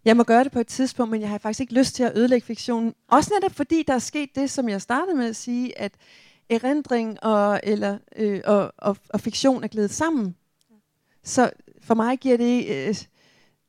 Jeg 0.07 0.17
må 0.17 0.25
gøre 0.25 0.45
det 0.45 0.53
på 0.53 0.61
et 0.61 0.67
tidspunkt, 0.67 1.11
men 1.11 1.21
jeg 1.21 1.31
har 1.31 1.39
faktisk 1.39 1.61
ikke 1.61 1.75
lyst 1.75 1.95
til 1.95 2.03
at 2.03 2.17
ødelægge 2.17 2.47
fiktionen. 2.47 2.95
Også 3.07 3.31
netop 3.35 3.53
fordi, 3.53 3.83
der 3.83 3.95
er 3.95 3.99
sket 3.99 4.35
det, 4.35 4.51
som 4.51 4.69
jeg 4.69 4.83
startede 4.83 5.17
med 5.17 5.29
at 5.29 5.37
sige, 5.37 5.79
at 5.79 5.95
erindring 6.51 7.25
og, 7.25 7.61
eller, 7.63 7.99
øh, 8.17 8.41
og, 8.45 8.73
og, 8.77 8.97
og 9.09 9.21
fiktion 9.21 9.65
er 9.65 9.69
glædet 9.69 9.91
sammen. 9.91 10.37
Så 11.23 11.51
for 11.81 11.95
mig 11.95 12.19
giver 12.19 12.37
det... 12.37 12.89
Øh, 12.89 12.95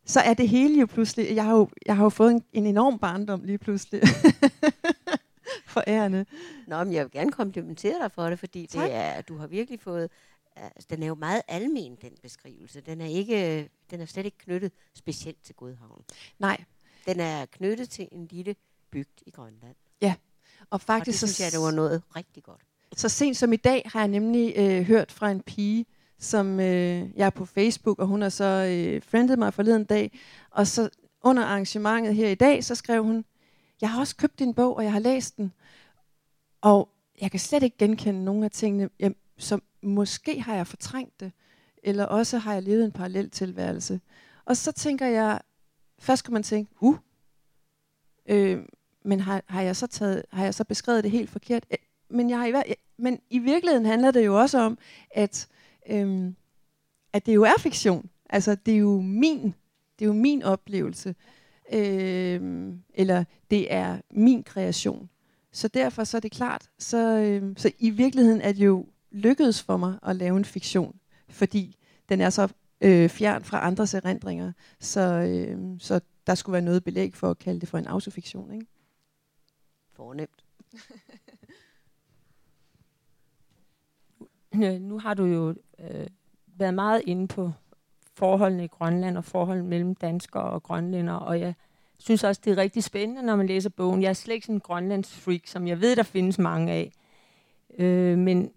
så 0.05 0.19
er 0.19 0.33
det 0.33 0.49
hele 0.49 0.79
jo 0.79 0.85
pludselig... 0.85 1.35
Jeg 1.35 1.43
har 1.43 1.55
jo, 1.55 1.69
jeg 1.85 1.95
har 1.95 2.03
jo 2.03 2.09
fået 2.09 2.31
en, 2.31 2.43
en 2.53 2.65
enorm 2.65 2.99
barndom 2.99 3.43
lige 3.43 3.57
pludselig. 3.57 4.01
Forærende. 5.67 6.25
Nå, 6.67 6.83
men 6.83 6.93
jeg 6.93 7.03
vil 7.03 7.11
gerne 7.11 7.31
komplimentere 7.31 7.99
dig 8.01 8.11
for 8.11 8.29
det, 8.29 8.39
fordi 8.39 8.65
Tak. 8.67 8.83
det 8.83 8.93
er, 8.93 9.21
du 9.21 9.37
har 9.37 9.47
virkelig 9.47 9.79
fået... 9.79 10.09
Altså, 10.55 10.87
den 10.89 11.03
er 11.03 11.07
jo 11.07 11.15
meget 11.15 11.41
almen, 11.47 11.97
den 12.01 12.11
beskrivelse. 12.21 12.81
Den 12.81 13.01
er, 13.01 13.05
ikke, 13.05 13.69
den 13.91 14.01
er 14.01 14.05
slet 14.05 14.25
ikke 14.25 14.37
knyttet 14.37 14.71
specielt 14.93 15.43
til 15.43 15.55
Godhavn. 15.55 16.03
Nej, 16.39 16.63
Den 17.05 17.19
er 17.19 17.45
knyttet 17.45 17.89
til 17.89 18.07
en 18.11 18.27
lille 18.31 18.55
bygd 18.91 19.21
i 19.25 19.31
Grønland. 19.31 19.75
Og 20.69 20.75
Og 20.75 20.79
det 20.79 20.85
faktisk 20.85 21.17
synes 21.17 21.35
så, 21.35 21.43
jeg, 21.43 21.51
det 21.51 21.59
var 21.59 21.71
noget 21.71 22.01
rigtig 22.15 22.43
godt. 22.43 22.61
så 22.95 23.09
sent 23.09 23.37
som 23.37 23.53
i 23.53 23.55
dag 23.55 23.81
har 23.85 23.99
jeg 23.99 24.07
nemlig 24.07 24.53
øh, 24.57 24.81
hørt 24.81 25.11
fra 25.11 25.31
en 25.31 25.41
pige, 25.41 25.85
som 26.19 26.59
øh, 26.59 27.09
jeg 27.15 27.25
er 27.25 27.29
på 27.29 27.45
Facebook, 27.45 27.99
og 27.99 28.07
hun 28.07 28.21
har 28.21 28.29
så 28.29 28.43
øh, 28.45 29.01
friendet 29.01 29.39
mig 29.39 29.53
forleden 29.53 29.85
dag. 29.85 30.19
Og 30.51 30.67
så 30.67 30.89
under 31.21 31.43
arrangementet 31.43 32.15
her 32.15 32.29
i 32.29 32.35
dag, 32.35 32.63
så 32.63 32.75
skrev 32.75 33.03
hun, 33.03 33.25
jeg 33.81 33.91
har 33.91 33.99
også 33.99 34.15
købt 34.15 34.39
din 34.39 34.53
bog, 34.53 34.75
og 34.75 34.83
jeg 34.83 34.91
har 34.91 34.99
læst 34.99 35.37
den. 35.37 35.53
Og 36.61 36.89
jeg 37.21 37.31
kan 37.31 37.39
slet 37.39 37.63
ikke 37.63 37.77
genkende 37.77 38.25
nogle 38.25 38.45
af 38.45 38.51
tingene, 38.51 38.89
jeg, 38.99 39.13
som 39.37 39.63
måske 39.81 40.41
har 40.41 40.55
jeg 40.55 40.67
fortrængt 40.67 41.19
det, 41.19 41.31
eller 41.83 42.05
også 42.05 42.37
har 42.37 42.53
jeg 42.53 42.63
levet 42.63 42.85
en 42.85 42.91
parallel 42.91 43.29
tilværelse. 43.29 44.01
Og 44.45 44.57
så 44.57 44.71
tænker 44.71 45.05
jeg, 45.05 45.41
først 45.99 46.23
kan 46.23 46.33
man 46.33 46.43
tænke, 46.43 46.75
uh, 46.81 46.97
øh, 48.29 48.59
men 49.05 49.19
har, 49.19 49.43
har, 49.47 49.61
jeg 49.61 49.75
så 49.75 49.87
taget, 49.87 50.23
har 50.31 50.43
jeg 50.43 50.53
så 50.53 50.63
beskrevet 50.63 51.03
det 51.03 51.11
helt 51.11 51.29
forkert? 51.29 51.65
Men, 52.09 52.29
jeg 52.29 52.39
har 52.39 52.47
i, 52.47 52.73
men 52.97 53.19
i 53.29 53.39
virkeligheden 53.39 53.85
handler 53.85 54.11
det 54.11 54.25
jo 54.25 54.39
også 54.39 54.59
om, 54.59 54.77
at, 55.11 55.47
øhm, 55.89 56.35
at 57.13 57.25
det 57.25 57.35
jo 57.35 57.43
er 57.43 57.59
fiktion. 57.59 58.09
Altså, 58.29 58.55
det 58.55 58.73
er 58.73 58.77
jo 58.77 59.01
min, 59.01 59.43
det 59.99 60.05
er 60.05 60.07
jo 60.07 60.13
min 60.13 60.43
oplevelse. 60.43 61.15
Øhm, 61.73 62.81
eller 62.93 63.23
det 63.51 63.73
er 63.73 63.97
min 64.11 64.43
kreation. 64.43 65.09
Så 65.51 65.67
derfor 65.67 66.03
så 66.03 66.17
er 66.17 66.21
det 66.21 66.31
klart, 66.31 66.69
så, 66.79 66.97
øhm, 66.97 67.57
så 67.57 67.71
i 67.79 67.89
virkeligheden 67.89 68.41
er 68.41 68.51
det 68.51 68.65
jo 68.65 68.85
lykkedes 69.11 69.63
for 69.63 69.77
mig 69.77 69.99
at 70.07 70.15
lave 70.15 70.37
en 70.37 70.45
fiktion, 70.45 70.95
fordi 71.29 71.77
den 72.09 72.21
er 72.21 72.29
så 72.29 72.47
øh, 72.81 73.09
fjern 73.09 73.43
fra 73.43 73.67
andres 73.67 73.93
erindringer. 73.93 74.51
Så, 74.79 75.01
øh, 75.01 75.57
så 75.79 75.99
der 76.27 76.35
skulle 76.35 76.53
være 76.53 76.61
noget 76.61 76.83
belæg 76.83 77.15
for 77.15 77.29
at 77.29 77.39
kalde 77.39 77.59
det 77.59 77.69
for 77.69 77.77
en 77.77 77.87
autofiktion. 77.87 78.53
Ikke? 78.53 78.65
Fornemt. 79.97 80.43
Nu 84.89 84.99
har 84.99 85.13
du 85.13 85.25
jo 85.25 85.55
øh, 85.79 86.07
været 86.45 86.73
meget 86.73 87.01
inde 87.05 87.27
på 87.27 87.51
forholdene 88.13 88.63
i 88.63 88.67
Grønland 88.67 89.17
og 89.17 89.25
forholdet 89.25 89.65
mellem 89.65 89.95
danskere 89.95 90.43
og 90.43 90.63
grønlændere, 90.63 91.19
og 91.19 91.39
jeg 91.39 91.53
synes 91.97 92.23
også, 92.23 92.41
det 92.45 92.51
er 92.51 92.57
rigtig 92.57 92.83
spændende, 92.83 93.23
når 93.23 93.35
man 93.35 93.47
læser 93.47 93.69
bogen. 93.69 94.01
Jeg 94.01 94.09
er 94.09 94.13
slet 94.13 94.33
ikke 94.33 94.45
sådan 94.45 94.55
en 94.55 94.61
grønlands 94.61 95.15
freak, 95.15 95.47
som 95.47 95.67
jeg 95.67 95.81
ved, 95.81 95.95
der 95.95 96.03
findes 96.03 96.39
mange 96.39 96.71
af. 96.71 96.91
Øh, 97.77 98.17
men 98.17 98.51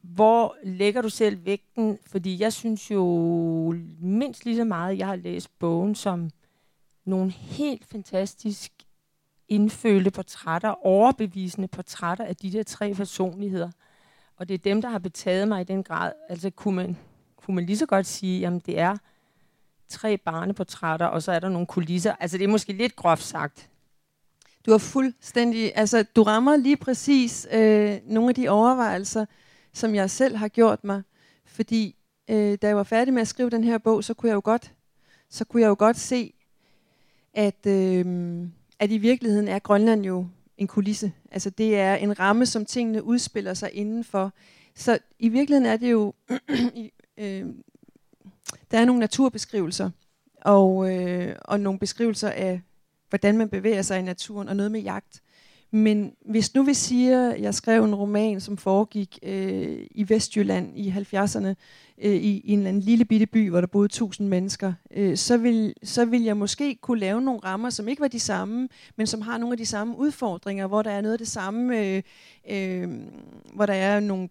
hvor 0.00 0.56
lægger 0.62 1.02
du 1.02 1.08
selv 1.08 1.44
vægten? 1.44 1.98
Fordi 2.06 2.40
jeg 2.40 2.52
synes 2.52 2.90
jo 2.90 3.04
mindst 4.00 4.44
lige 4.44 4.56
så 4.56 4.64
meget, 4.64 4.98
jeg 4.98 5.06
har 5.06 5.16
læst 5.16 5.58
bogen 5.58 5.94
som 5.94 6.30
nogle 7.04 7.30
helt 7.30 7.84
fantastisk 7.84 8.81
indfølte 9.52 10.10
portrætter, 10.10 10.86
overbevisende 10.86 11.68
portrætter 11.68 12.24
af 12.24 12.36
de 12.36 12.52
der 12.52 12.62
tre 12.62 12.94
personligheder. 12.94 13.70
Og 14.36 14.48
det 14.48 14.54
er 14.54 14.58
dem, 14.58 14.82
der 14.82 14.88
har 14.88 14.98
betaget 14.98 15.48
mig 15.48 15.60
i 15.60 15.64
den 15.64 15.82
grad. 15.82 16.12
Altså 16.28 16.50
kunne 16.50 16.76
man, 16.76 16.96
kunne 17.36 17.54
man 17.54 17.66
lige 17.66 17.78
så 17.78 17.86
godt 17.86 18.06
sige, 18.06 18.46
at 18.46 18.66
det 18.66 18.78
er 18.78 18.96
tre 19.88 20.16
barneportrætter, 20.16 21.06
og 21.06 21.22
så 21.22 21.32
er 21.32 21.38
der 21.38 21.48
nogle 21.48 21.66
kulisser. 21.66 22.14
Altså 22.20 22.38
det 22.38 22.44
er 22.44 22.48
måske 22.48 22.72
lidt 22.72 22.96
groft 22.96 23.22
sagt. 23.22 23.70
Du 24.66 24.70
har 24.70 24.78
fuldstændig, 24.78 25.72
altså 25.74 26.02
du 26.16 26.22
rammer 26.22 26.56
lige 26.56 26.76
præcis 26.76 27.46
øh, 27.52 27.98
nogle 28.04 28.28
af 28.28 28.34
de 28.34 28.48
overvejelser, 28.48 29.26
som 29.72 29.94
jeg 29.94 30.10
selv 30.10 30.36
har 30.36 30.48
gjort 30.48 30.84
mig. 30.84 31.02
Fordi 31.46 31.96
øh, 32.30 32.58
da 32.62 32.66
jeg 32.66 32.76
var 32.76 32.82
færdig 32.82 33.14
med 33.14 33.22
at 33.22 33.28
skrive 33.28 33.50
den 33.50 33.64
her 33.64 33.78
bog, 33.78 34.04
så 34.04 34.14
kunne 34.14 34.28
jeg 34.28 34.34
jo 34.34 34.42
godt, 34.44 34.74
så 35.30 35.44
kunne 35.44 35.62
jeg 35.62 35.68
jo 35.68 35.76
godt 35.78 35.96
se, 35.96 36.34
at, 37.34 37.66
øh, 37.66 38.46
at 38.82 38.90
i 38.90 38.98
virkeligheden 38.98 39.48
er 39.48 39.58
Grønland 39.58 40.04
jo 40.04 40.26
en 40.58 40.66
kulisse. 40.66 41.12
Altså 41.30 41.50
det 41.50 41.76
er 41.76 41.94
en 41.94 42.18
ramme, 42.18 42.46
som 42.46 42.64
tingene 42.64 43.02
udspiller 43.02 43.54
sig 43.54 43.70
indenfor. 43.72 44.32
Så 44.74 44.98
i 45.18 45.28
virkeligheden 45.28 45.66
er 45.66 45.76
det 45.76 45.90
jo, 45.90 46.14
i, 46.74 46.92
øh, 47.16 47.46
der 48.70 48.78
er 48.78 48.84
nogle 48.84 49.00
naturbeskrivelser, 49.00 49.90
og, 50.40 50.94
øh, 50.94 51.36
og 51.44 51.60
nogle 51.60 51.78
beskrivelser 51.78 52.30
af, 52.30 52.60
hvordan 53.08 53.38
man 53.38 53.48
bevæger 53.48 53.82
sig 53.82 53.98
i 53.98 54.02
naturen, 54.02 54.48
og 54.48 54.56
noget 54.56 54.72
med 54.72 54.80
jagt. 54.80 55.22
Men 55.74 56.12
hvis 56.24 56.54
nu 56.54 56.62
vi 56.62 56.74
siger, 56.74 57.30
at 57.30 57.40
jeg 57.40 57.54
skrev 57.54 57.84
en 57.84 57.94
roman, 57.94 58.40
som 58.40 58.56
foregik 58.56 59.18
øh, 59.22 59.86
i 59.90 60.08
Vestjylland 60.08 60.78
i 60.78 60.90
70'erne, 60.90 61.54
øh, 61.98 62.14
i, 62.14 62.40
i 62.44 62.52
en 62.52 62.58
eller 62.58 62.68
anden 62.68 62.82
lille 62.82 63.04
bitte 63.04 63.26
by, 63.26 63.50
hvor 63.50 63.60
der 63.60 63.66
boede 63.66 63.86
1000 63.86 64.28
mennesker, 64.28 64.72
øh, 64.90 65.16
så, 65.16 65.36
vil, 65.36 65.74
så 65.82 66.04
vil 66.04 66.22
jeg 66.22 66.36
måske 66.36 66.74
kunne 66.74 67.00
lave 67.00 67.20
nogle 67.20 67.40
rammer, 67.44 67.70
som 67.70 67.88
ikke 67.88 68.00
var 68.00 68.08
de 68.08 68.20
samme, 68.20 68.68
men 68.96 69.06
som 69.06 69.20
har 69.20 69.38
nogle 69.38 69.52
af 69.52 69.58
de 69.58 69.66
samme 69.66 69.98
udfordringer, 69.98 70.66
hvor 70.66 70.82
der 70.82 70.90
er 70.90 71.00
noget 71.00 71.12
af 71.12 71.18
det 71.18 71.28
samme, 71.28 71.78
øh, 71.78 72.02
øh, 72.50 72.88
hvor 73.54 73.66
der 73.66 73.74
er 73.74 74.00
nogle, 74.00 74.28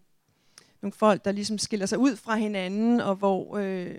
nogle 0.82 0.92
folk, 0.92 1.24
der 1.24 1.32
ligesom 1.32 1.58
skiller 1.58 1.86
sig 1.86 1.98
ud 1.98 2.16
fra 2.16 2.36
hinanden, 2.36 3.00
og 3.00 3.14
hvor 3.14 3.56
øh, 3.56 3.94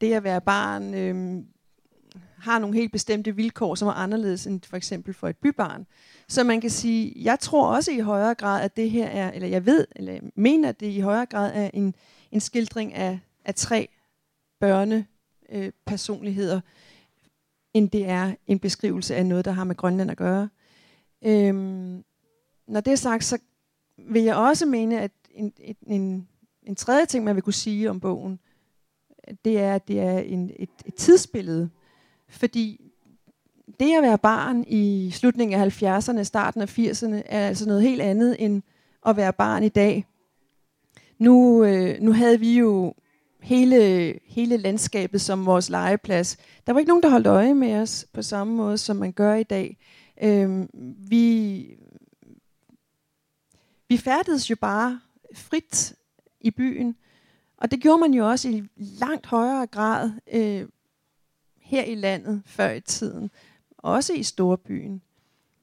det 0.00 0.12
at 0.12 0.24
være 0.24 0.40
barn 0.40 0.94
øh, 0.94 1.44
har 2.44 2.58
nogle 2.58 2.76
helt 2.76 2.92
bestemte 2.92 3.36
vilkår, 3.36 3.74
som 3.74 3.88
er 3.88 3.92
anderledes 3.92 4.46
end 4.46 4.60
for 4.62 4.76
eksempel 4.76 5.14
for 5.14 5.28
et 5.28 5.36
bybarn. 5.36 5.86
Så 6.28 6.44
man 6.44 6.60
kan 6.60 6.70
sige, 6.70 7.12
jeg 7.16 7.40
tror 7.40 7.66
også 7.66 7.90
i 7.90 7.98
højere 7.98 8.34
grad, 8.34 8.62
at 8.62 8.76
det 8.76 8.90
her 8.90 9.06
er, 9.06 9.30
eller 9.30 9.48
jeg 9.48 9.66
ved, 9.66 9.86
eller 9.96 10.12
jeg 10.12 10.22
mener, 10.34 10.68
at 10.68 10.80
det 10.80 10.86
i 10.86 11.00
højere 11.00 11.26
grad 11.26 11.52
er 11.54 11.70
en, 11.74 11.94
en 12.32 12.40
skildring 12.40 12.94
af, 12.94 13.18
af 13.44 13.54
tre 13.54 13.88
børne 14.60 15.06
øh, 15.52 15.72
personligheder, 15.86 16.60
end 17.74 17.90
det 17.90 18.08
er 18.08 18.34
en 18.46 18.58
beskrivelse 18.58 19.16
af 19.16 19.26
noget, 19.26 19.44
der 19.44 19.50
har 19.50 19.64
med 19.64 19.76
Grønland 19.76 20.10
at 20.10 20.16
gøre. 20.16 20.48
Øhm, 21.24 22.04
når 22.68 22.80
det 22.80 22.92
er 22.92 22.96
sagt, 22.96 23.24
så 23.24 23.38
vil 23.98 24.22
jeg 24.22 24.36
også 24.36 24.66
mene, 24.66 25.00
at 25.00 25.10
en, 25.30 25.52
en, 25.58 25.76
en, 25.86 26.28
en 26.62 26.76
tredje 26.76 27.06
ting, 27.06 27.24
man 27.24 27.34
vil 27.34 27.42
kunne 27.42 27.52
sige 27.52 27.90
om 27.90 28.00
bogen, 28.00 28.38
det 29.44 29.58
er, 29.58 29.74
at 29.74 29.88
det 29.88 30.00
er 30.00 30.18
en, 30.18 30.50
et, 30.56 30.70
et 30.86 30.94
tidsbillede. 30.94 31.70
Fordi 32.34 32.80
det 33.80 33.96
at 33.96 34.02
være 34.02 34.18
barn 34.18 34.64
i 34.66 35.10
slutningen 35.10 35.60
af 35.60 35.82
70'erne, 35.82 36.22
starten 36.22 36.60
af 36.62 36.78
80'erne, 36.78 37.22
er 37.26 37.48
altså 37.48 37.68
noget 37.68 37.82
helt 37.82 38.02
andet 38.02 38.36
end 38.38 38.62
at 39.06 39.16
være 39.16 39.32
barn 39.32 39.64
i 39.64 39.68
dag. 39.68 40.06
Nu, 41.18 41.64
øh, 41.64 42.00
nu 42.00 42.12
havde 42.12 42.40
vi 42.40 42.58
jo 42.58 42.94
hele, 43.40 44.14
hele 44.24 44.56
landskabet 44.56 45.20
som 45.20 45.46
vores 45.46 45.70
legeplads. 45.70 46.36
Der 46.66 46.72
var 46.72 46.80
ikke 46.80 46.88
nogen, 46.88 47.02
der 47.02 47.10
holdt 47.10 47.26
øje 47.26 47.54
med 47.54 47.74
os 47.74 48.06
på 48.12 48.22
samme 48.22 48.54
måde, 48.54 48.78
som 48.78 48.96
man 48.96 49.12
gør 49.12 49.34
i 49.34 49.42
dag. 49.42 49.78
Øh, 50.22 50.66
vi, 51.10 51.66
vi 53.88 53.96
færdedes 53.96 54.50
jo 54.50 54.56
bare 54.60 55.00
frit 55.34 55.94
i 56.40 56.50
byen, 56.50 56.96
og 57.56 57.70
det 57.70 57.80
gjorde 57.80 58.00
man 58.00 58.14
jo 58.14 58.28
også 58.28 58.48
i 58.48 58.62
langt 58.76 59.26
højere 59.26 59.66
grad 59.66 60.10
øh, 60.32 60.68
her 61.74 61.84
i 61.84 61.94
landet 61.94 62.42
før 62.46 62.70
i 62.70 62.80
tiden. 62.80 63.30
Også 63.78 64.12
i 64.12 64.22
storbyen. 64.22 65.02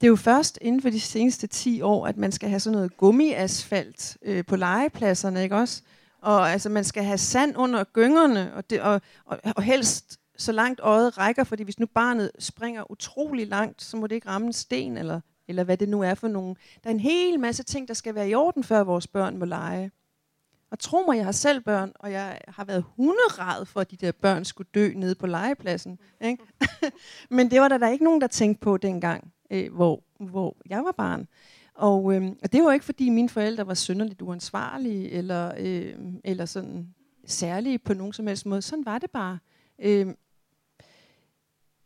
Det 0.01 0.07
er 0.07 0.09
jo 0.09 0.15
først 0.15 0.59
inden 0.61 0.81
for 0.81 0.89
de 0.89 0.99
seneste 0.99 1.47
10 1.47 1.81
år, 1.81 2.07
at 2.07 2.17
man 2.17 2.31
skal 2.31 2.49
have 2.49 2.59
sådan 2.59 2.75
noget 2.75 2.97
gummiasfalt 2.97 4.17
øh, 4.21 4.45
på 4.45 4.55
legepladserne, 4.55 5.43
ikke 5.43 5.55
også? 5.55 5.81
Og 6.21 6.51
altså, 6.51 6.69
man 6.69 6.83
skal 6.83 7.03
have 7.03 7.17
sand 7.17 7.57
under 7.57 7.83
gyngerne, 7.83 8.53
og, 8.53 8.69
det, 8.69 8.81
og, 8.81 9.01
og, 9.25 9.39
og 9.55 9.63
helst 9.63 10.19
så 10.37 10.51
langt 10.51 10.79
øjet 10.83 11.17
rækker, 11.17 11.43
fordi 11.43 11.63
hvis 11.63 11.79
nu 11.79 11.85
barnet 11.85 12.31
springer 12.39 12.91
utrolig 12.91 13.47
langt, 13.47 13.81
så 13.81 13.97
må 13.97 14.07
det 14.07 14.15
ikke 14.15 14.29
ramme 14.29 14.47
en 14.47 14.53
sten, 14.53 14.97
eller, 14.97 15.21
eller 15.47 15.63
hvad 15.63 15.77
det 15.77 15.89
nu 15.89 16.01
er 16.01 16.13
for 16.13 16.27
nogen. 16.27 16.55
Der 16.83 16.89
er 16.89 16.93
en 16.93 16.99
hel 16.99 17.39
masse 17.39 17.63
ting, 17.63 17.87
der 17.87 17.93
skal 17.93 18.15
være 18.15 18.29
i 18.29 18.35
orden, 18.35 18.63
før 18.63 18.83
vores 18.83 19.07
børn 19.07 19.37
må 19.37 19.45
lege. 19.45 19.91
Og 20.71 20.79
tro 20.79 21.03
mig, 21.07 21.17
jeg 21.17 21.25
har 21.25 21.31
selv 21.31 21.61
børn, 21.61 21.91
og 21.95 22.11
jeg 22.11 22.39
har 22.47 22.65
været 22.65 22.83
hunderad 22.95 23.65
for, 23.65 23.79
at 23.79 23.91
de 23.91 23.97
der 23.97 24.11
børn 24.11 24.45
skulle 24.45 24.69
dø 24.73 24.93
nede 24.95 25.15
på 25.15 25.27
legepladsen. 25.27 25.99
Ikke? 26.21 26.43
Men 27.29 27.51
det 27.51 27.61
var 27.61 27.67
der, 27.67 27.77
der 27.77 27.89
ikke 27.89 28.03
nogen, 28.03 28.21
der 28.21 28.27
tænkte 28.27 28.61
på 28.61 28.77
dengang, 28.77 29.33
øh, 29.51 29.73
hvor, 29.73 30.03
hvor 30.19 30.57
jeg 30.69 30.83
var 30.83 30.91
barn. 30.91 31.27
Og, 31.73 32.15
øh, 32.15 32.31
og 32.43 32.51
det 32.51 32.63
var 32.63 32.71
ikke, 32.73 32.85
fordi 32.85 33.09
mine 33.09 33.29
forældre 33.29 33.67
var 33.67 33.73
synderligt 33.73 34.21
uansvarlige, 34.21 35.09
eller, 35.09 35.53
øh, 35.57 35.95
eller 36.23 36.45
sådan 36.45 36.87
særlige 37.25 37.79
på 37.79 37.93
nogen 37.93 38.13
som 38.13 38.27
helst 38.27 38.45
måde. 38.45 38.61
Sådan 38.61 38.85
var 38.85 38.99
det 38.99 39.11
bare. 39.11 39.39
Øh, 39.79 40.07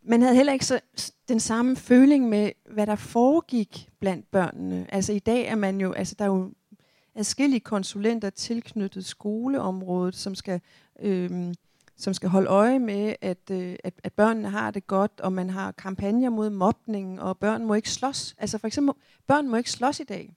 man 0.03 0.21
havde 0.21 0.36
heller 0.36 0.53
ikke 0.53 0.65
så, 0.65 0.79
den 1.27 1.39
samme 1.39 1.75
føling 1.75 2.29
med, 2.29 2.51
hvad 2.71 2.88
der 2.88 2.95
foregik 2.95 3.89
blandt 3.99 4.31
børnene. 4.31 4.86
Altså 4.89 5.13
i 5.13 5.19
dag 5.19 5.45
er 5.45 5.55
man 5.55 5.81
jo, 5.81 5.91
altså 5.91 6.15
der 6.19 6.25
er 6.25 6.29
jo 6.29 6.51
adskillige 7.16 7.59
konsulenter 7.59 8.30
tilknyttet 8.30 9.05
skoleområdet, 9.05 10.16
som 10.16 10.36
skal, 10.36 10.61
øh, 10.99 11.53
som 11.97 12.13
skal 12.13 12.30
holde 12.30 12.47
øje 12.47 12.80
med, 12.80 13.16
at, 13.22 13.51
øh, 13.51 13.76
at, 13.84 13.93
at 14.03 14.13
børnene 14.13 14.49
har 14.49 14.72
det 14.72 14.88
godt, 14.88 15.20
og 15.20 15.34
man 15.34 15.49
har 15.49 15.72
kampagner 15.72 16.30
mod 16.30 16.49
mobning, 16.49 17.22
og 17.22 17.38
børn 17.38 17.66
må 17.66 17.74
ikke 17.74 17.91
slås. 17.91 18.36
Altså 18.38 18.57
for 18.57 18.68
eksempel, 18.68 18.95
børn 19.28 19.47
må 19.47 19.55
ikke 19.55 19.72
slås 19.72 19.99
i 19.99 20.03
dag. 20.03 20.36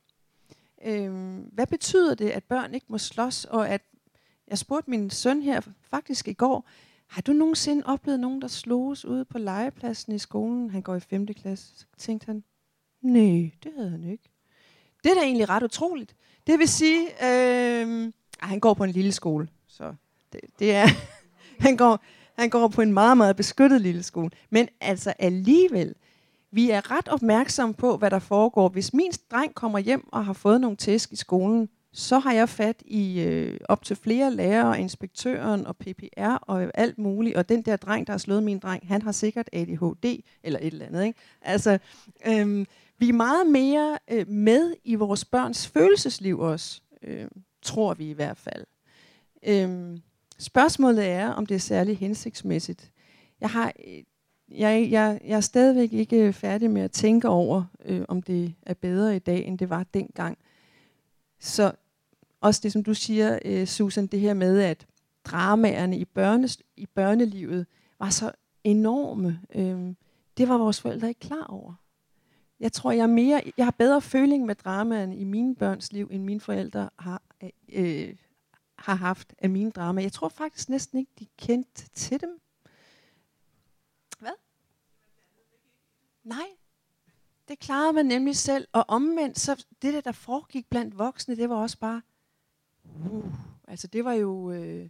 Øh, 0.85 1.39
hvad 1.53 1.67
betyder 1.67 2.15
det, 2.15 2.31
at 2.31 2.45
børn 2.45 2.75
ikke 2.75 2.87
må 2.89 2.99
slås, 2.99 3.45
og 3.45 3.69
at 3.69 3.83
jeg 4.49 4.59
spurgte 4.59 4.91
min 4.91 5.11
søn 5.11 5.43
her 5.43 5.61
faktisk 5.91 6.29
i 6.29 6.33
går, 6.33 6.69
har 7.07 7.23
du 7.23 7.33
nogensinde 7.33 7.83
oplevet 7.87 8.21
nogen, 8.21 8.43
der 8.43 8.49
sloges 8.49 9.05
ude 9.05 9.25
på 9.25 9.39
legepladsen 9.39 10.13
i 10.13 10.19
skolen? 10.19 10.71
Han 10.71 10.83
går 10.83 10.95
i 10.95 11.01
5. 11.01 11.27
klasse. 11.27 11.79
Så 11.79 11.87
tænkte 11.99 12.27
han, 12.27 12.45
nej, 13.01 13.51
det 13.63 13.73
havde 13.77 13.91
han 13.91 14.05
ikke. 14.05 14.31
Det 15.05 15.11
er 15.11 15.15
da 15.15 15.21
egentlig 15.21 15.49
ret 15.49 15.63
utroligt. 15.63 16.17
Det 16.49 16.59
vil 16.59 16.69
sige, 16.69 17.09
øh, 17.25 18.13
han 18.39 18.61
går 18.61 18.75
på 18.75 18.85
en 18.85 18.91
lille 18.91 19.13
skole, 19.13 19.49
så 19.67 19.95
det, 20.33 20.41
det 20.59 20.75
er, 20.75 20.87
han, 21.67 21.77
går, 21.77 22.05
han 22.39 22.51
går 22.51 22.69
på 22.69 22.83
en 22.83 22.93
meget, 22.93 23.17
meget 23.17 23.37
beskyttet 23.37 23.81
lille 23.81 24.03
skole. 24.03 24.31
Men 24.51 24.69
altså 24.81 25.13
alligevel, 25.19 25.95
vi 26.51 26.71
er 26.71 26.91
ret 26.91 27.09
opmærksomme 27.09 27.75
på, 27.75 27.97
hvad 27.97 28.11
der 28.11 28.19
foregår. 28.19 28.69
Hvis 28.69 28.95
min 28.95 29.13
dreng 29.31 29.55
kommer 29.55 29.79
hjem 29.79 30.09
og 30.13 30.25
har 30.25 30.33
fået 30.33 30.61
nogle 30.61 30.77
tæsk 30.77 31.13
i 31.13 31.17
skolen, 31.17 31.69
så 31.93 32.19
har 32.19 32.33
jeg 32.33 32.49
fat 32.49 32.83
i 32.87 33.21
øh, 33.21 33.61
op 33.69 33.85
til 33.85 33.97
flere 33.97 34.35
lærere, 34.35 34.81
inspektøren 34.81 35.67
og 35.67 35.77
PPR 35.77 36.35
og 36.43 36.71
alt 36.75 36.99
muligt. 36.99 37.37
Og 37.37 37.49
den 37.49 37.63
der 37.63 37.77
dreng, 37.77 38.07
der 38.07 38.13
har 38.13 38.19
slået 38.19 38.43
min 38.43 38.59
dreng, 38.59 38.89
han 38.89 39.03
har 39.03 39.13
sikkert 39.13 39.49
ADHD 39.53 40.23
eller 40.43 40.59
et 40.63 40.73
eller 40.73 40.87
andet. 40.87 41.05
Ikke? 41.05 41.19
Altså, 41.43 41.79
øh, 42.27 42.67
vi 42.99 43.09
er 43.09 43.13
meget 43.13 43.47
mere 43.47 43.99
øh, 44.11 44.29
med 44.29 44.75
i 44.85 44.95
vores 44.95 45.25
børns 45.25 45.69
følelsesliv 45.69 46.39
også, 46.39 46.81
øh, 47.03 47.29
tror 47.63 47.95
vi 47.95 48.11
i 48.11 48.13
hvert 48.13 48.39
fald. 48.39 48.65
Øh, 49.43 49.99
spørgsmålet 50.39 51.07
er, 51.07 51.29
om 51.29 51.47
det 51.47 51.55
er 51.55 51.59
særlig 51.59 51.99
hensigtsmæssigt. 51.99 52.93
Jeg 53.41 53.51
har... 53.51 53.73
Øh, 53.87 54.03
jeg, 54.51 54.89
jeg, 54.91 55.21
jeg 55.25 55.37
er 55.37 55.41
stadigvæk 55.41 55.93
ikke 55.93 56.33
færdig 56.33 56.71
med 56.71 56.83
at 56.83 56.91
tænke 56.91 57.29
over, 57.29 57.65
øh, 57.85 58.05
om 58.09 58.23
det 58.23 58.55
er 58.63 58.75
bedre 58.75 59.17
i 59.17 59.19
dag, 59.19 59.47
end 59.47 59.59
det 59.59 59.71
var 59.71 59.87
dengang. 59.95 60.39
Så 61.41 61.73
også 62.41 62.61
det, 62.63 62.73
som 62.73 62.85
du 62.85 62.95
siger, 62.95 63.39
øh, 63.45 63.67
Susan, 63.67 64.07
det 64.07 64.21
her 64.21 64.35
med, 64.35 64.61
at 64.61 64.87
dramaerne 65.25 65.99
i, 65.99 66.05
børnes, 66.05 66.59
i 66.77 66.87
børnelivet 66.87 67.67
var 67.99 68.11
så 68.11 68.33
enorme. 68.65 69.41
Øh, 69.55 69.95
det 70.37 70.49
var 70.49 70.59
vores 70.59 70.81
forældre 70.81 71.09
ikke 71.09 71.21
klar 71.21 71.45
over. 71.45 71.75
Jeg 72.61 72.73
tror, 72.73 72.91
jeg, 72.91 73.03
er 73.03 73.07
mere, 73.07 73.43
jeg 73.57 73.67
har 73.67 73.71
bedre 73.71 74.01
føling 74.01 74.47
med 74.47 74.55
dramaerne 74.55 75.17
i 75.17 75.25
mine 75.25 75.57
børns 75.57 75.93
liv, 75.93 76.09
end 76.11 76.25
mine 76.25 76.41
forældre 76.41 76.91
har, 76.99 77.23
øh, 77.69 78.17
har 78.79 78.95
haft 78.95 79.35
af 79.39 79.51
mine 79.51 79.71
drama. 79.71 80.03
Jeg 80.03 80.13
tror 80.13 80.29
faktisk 80.29 80.69
næsten 80.69 80.99
ikke, 80.99 81.13
de 81.19 81.27
kendte 81.39 81.89
til 81.89 82.21
dem. 82.21 82.41
Hvad? 84.19 84.33
Nej, 86.25 86.47
det 87.49 87.59
klarede 87.59 87.93
man 87.93 88.07
nemlig 88.07 88.37
selv. 88.37 88.69
Og 88.73 88.85
omvendt, 88.89 89.39
så 89.39 89.67
det 89.83 89.95
der, 89.95 90.01
der 90.01 90.13
foregik 90.13 90.71
blandt 90.71 90.99
voksne, 90.99 91.37
det 91.37 91.49
var 91.49 91.57
også 91.57 91.79
bare, 91.79 92.03
uh, 92.85 93.35
altså 93.69 93.87
det 93.87 94.05
var 94.05 94.13
jo, 94.13 94.51
øh, 94.51 94.89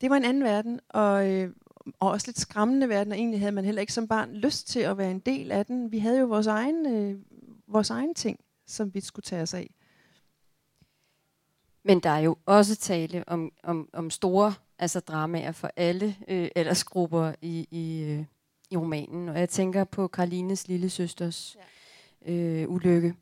det 0.00 0.10
var 0.10 0.16
en 0.16 0.24
anden 0.24 0.44
verden, 0.44 0.80
og, 0.88 1.30
øh, 1.30 1.54
og 2.00 2.10
også 2.10 2.26
lidt 2.28 2.40
skræmmende 2.40 2.88
verden, 2.88 3.12
og 3.12 3.18
egentlig 3.18 3.40
havde 3.40 3.52
man 3.52 3.64
heller 3.64 3.80
ikke 3.80 3.92
som 3.92 4.08
barn 4.08 4.32
lyst 4.32 4.68
til 4.68 4.80
at 4.80 4.98
være 4.98 5.10
en 5.10 5.18
del 5.18 5.52
af 5.52 5.66
den. 5.66 5.92
Vi 5.92 5.98
havde 5.98 6.20
jo 6.20 6.26
vores 6.26 6.46
egen, 6.46 6.86
øh, 6.86 7.18
vores 7.66 7.90
egen 7.90 8.14
ting, 8.14 8.40
som 8.66 8.94
vi 8.94 9.00
skulle 9.00 9.24
tage 9.24 9.42
os 9.42 9.54
af. 9.54 9.70
Men 11.84 12.00
der 12.00 12.10
er 12.10 12.18
jo 12.18 12.36
også 12.46 12.76
tale 12.76 13.24
om, 13.26 13.52
om, 13.62 13.88
om 13.92 14.10
store 14.10 14.54
altså 14.78 15.00
dramaer 15.00 15.52
for 15.52 15.70
alle 15.76 16.16
øh, 16.28 16.48
aldersgrupper 16.56 17.32
i, 17.42 17.68
i, 17.70 18.02
øh, 18.02 18.24
i 18.70 18.76
romanen. 18.76 19.28
Og 19.28 19.38
jeg 19.38 19.48
tænker 19.48 19.84
på 19.84 20.08
Karlines 20.08 20.68
lille 20.68 20.90
søsters 20.90 21.56
ja. 22.26 22.32
øh, 22.32 22.70
ulykke. 22.70 23.14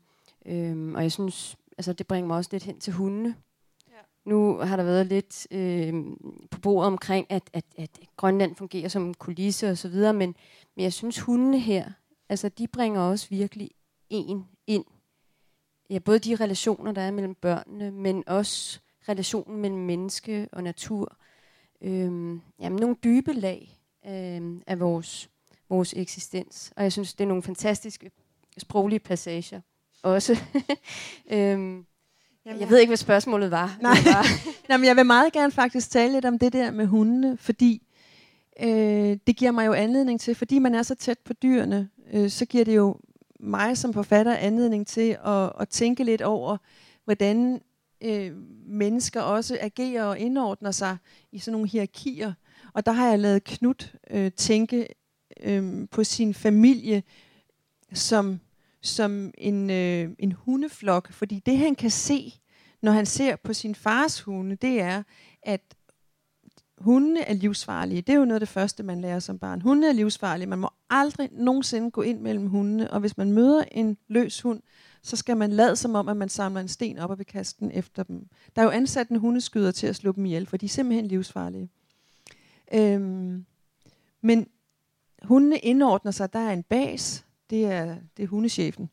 Øhm, 0.45 0.95
og 0.95 1.01
jeg 1.01 1.11
synes, 1.11 1.57
altså 1.77 1.93
det 1.93 2.07
bringer 2.07 2.27
mig 2.27 2.37
også 2.37 2.49
lidt 2.53 2.63
hen 2.63 2.79
til 2.79 2.93
hundene. 2.93 3.35
Nu 4.25 4.57
har 4.57 4.75
der 4.75 4.83
været 4.83 5.07
lidt 5.07 5.47
øh, 5.51 5.93
på 6.51 6.59
bordet 6.59 6.87
omkring, 6.87 7.27
at, 7.29 7.43
at, 7.53 7.65
at 7.77 7.99
Grønland 8.17 8.55
fungerer 8.55 8.87
som 8.87 9.05
en 9.05 9.13
kulisse 9.13 9.69
og 9.69 9.77
så 9.77 9.89
videre, 9.89 10.13
men, 10.13 10.35
men 10.75 10.83
jeg 10.83 10.93
synes 10.93 11.19
hundene 11.19 11.59
her, 11.59 11.91
altså 12.29 12.49
de 12.49 12.67
bringer 12.67 13.01
også 13.01 13.27
virkelig 13.29 13.71
en 14.09 14.45
ind. 14.67 14.85
Ja, 15.89 15.99
både 15.99 16.19
de 16.19 16.35
relationer, 16.35 16.91
der 16.91 17.01
er 17.01 17.11
mellem 17.11 17.35
børnene, 17.35 17.91
men 17.91 18.23
også 18.27 18.79
relationen 19.09 19.61
mellem 19.61 19.79
menneske 19.79 20.49
og 20.51 20.63
natur. 20.63 21.17
Øhm, 21.81 22.41
jamen, 22.59 22.79
nogle 22.79 22.95
dybe 23.03 23.33
lag 23.33 23.79
øh, 24.05 24.61
af 24.67 24.79
vores 24.79 25.31
vores 25.71 25.93
eksistens. 25.97 26.73
Og 26.75 26.83
jeg 26.83 26.91
synes, 26.91 27.13
det 27.13 27.23
er 27.23 27.27
nogle 27.27 27.43
fantastiske 27.43 28.11
sproglige 28.57 28.99
passager 28.99 29.61
også. 30.03 30.37
øhm, 31.35 31.85
Jamen, 32.45 32.61
jeg 32.61 32.69
ved 32.69 32.79
ikke, 32.79 32.89
hvad 32.89 32.97
spørgsmålet 32.97 33.51
var. 33.51 33.77
Nej, 33.81 33.97
var. 34.05 34.25
Nej 34.69 34.77
men 34.77 34.85
jeg 34.85 34.95
vil 34.95 35.05
meget 35.05 35.33
gerne 35.33 35.51
faktisk 35.51 35.91
tale 35.91 36.13
lidt 36.13 36.25
om 36.25 36.39
det 36.39 36.53
der 36.53 36.71
med 36.71 36.85
hundene, 36.85 37.37
fordi 37.37 37.81
øh, 38.63 39.17
det 39.27 39.37
giver 39.37 39.51
mig 39.51 39.65
jo 39.65 39.73
anledning 39.73 40.21
til, 40.21 40.35
fordi 40.35 40.59
man 40.59 40.75
er 40.75 40.83
så 40.83 40.95
tæt 40.95 41.19
på 41.19 41.33
dyrene, 41.33 41.89
øh, 42.13 42.29
så 42.29 42.45
giver 42.45 42.65
det 42.65 42.75
jo 42.75 42.95
mig 43.39 43.77
som 43.77 43.93
forfatter 43.93 44.35
anledning 44.35 44.87
til 44.87 45.17
at, 45.25 45.51
at 45.59 45.69
tænke 45.69 46.03
lidt 46.03 46.21
over, 46.21 46.57
hvordan 47.05 47.61
øh, 48.01 48.31
mennesker 48.65 49.21
også 49.21 49.57
agerer 49.61 50.03
og 50.03 50.19
indordner 50.19 50.71
sig 50.71 50.97
i 51.31 51.39
sådan 51.39 51.51
nogle 51.51 51.67
hierarkier. 51.67 52.33
Og 52.73 52.85
der 52.85 52.91
har 52.91 53.09
jeg 53.09 53.19
lavet 53.19 53.43
Knut 53.43 53.95
øh, 54.09 54.31
tænke 54.31 54.87
øh, 55.43 55.87
på 55.91 56.03
sin 56.03 56.33
familie 56.33 57.03
som, 57.93 58.39
som 58.81 59.31
en, 59.37 59.69
øh, 59.69 60.09
en 60.19 60.31
hundeflok. 60.31 61.11
Fordi 61.11 61.41
det 61.45 61.57
han 61.57 61.75
kan 61.75 61.91
se, 61.91 62.33
når 62.81 62.91
han 62.91 63.05
ser 63.05 63.35
på 63.35 63.53
sin 63.53 63.75
fars 63.75 64.21
hunde, 64.21 64.55
det 64.55 64.81
er, 64.81 65.03
at 65.43 65.75
hundene 66.77 67.21
er 67.21 67.33
livsfarlige. 67.33 68.01
Det 68.01 68.13
er 68.13 68.17
jo 68.17 68.25
noget 68.25 68.35
af 68.35 68.39
det 68.39 68.49
første, 68.49 68.83
man 68.83 69.01
lærer 69.01 69.19
som 69.19 69.39
barn. 69.39 69.61
Hunde 69.61 69.87
er 69.87 69.93
livsfarlige. 69.93 70.47
Man 70.47 70.59
må 70.59 70.69
aldrig 70.89 71.29
nogensinde 71.31 71.91
gå 71.91 72.01
ind 72.01 72.19
mellem 72.19 72.47
hundene. 72.47 72.91
Og 72.91 72.99
hvis 72.99 73.17
man 73.17 73.31
møder 73.31 73.63
en 73.71 73.97
løs 74.07 74.41
hund, 74.41 74.61
så 75.03 75.15
skal 75.15 75.37
man 75.37 75.51
lade 75.51 75.75
som 75.75 75.95
om, 75.95 76.09
at 76.09 76.17
man 76.17 76.29
samler 76.29 76.61
en 76.61 76.67
sten 76.67 76.99
op 76.99 77.09
og 77.09 77.17
vil 77.17 77.25
kaste 77.25 77.59
den 77.59 77.71
efter 77.73 78.03
dem. 78.03 78.27
Der 78.55 78.61
er 78.61 78.65
jo 78.65 78.71
ansat 78.71 79.09
en 79.09 79.15
hundeskyder 79.15 79.71
til 79.71 79.87
at 79.87 79.95
slå 79.95 80.11
dem 80.11 80.25
ihjel, 80.25 80.45
for 80.45 80.57
de 80.57 80.65
er 80.65 80.69
simpelthen 80.69 81.07
livsfarlige. 81.07 81.69
Øhm, 82.73 83.45
men 84.21 84.47
hundene 85.23 85.57
indordner 85.57 86.11
sig. 86.11 86.33
Der 86.33 86.39
er 86.39 86.53
en 86.53 86.63
bas, 86.63 87.25
det 87.51 87.65
er, 87.65 87.95
det 88.17 88.23
er 88.23 88.27
hundechefen. 88.27 88.89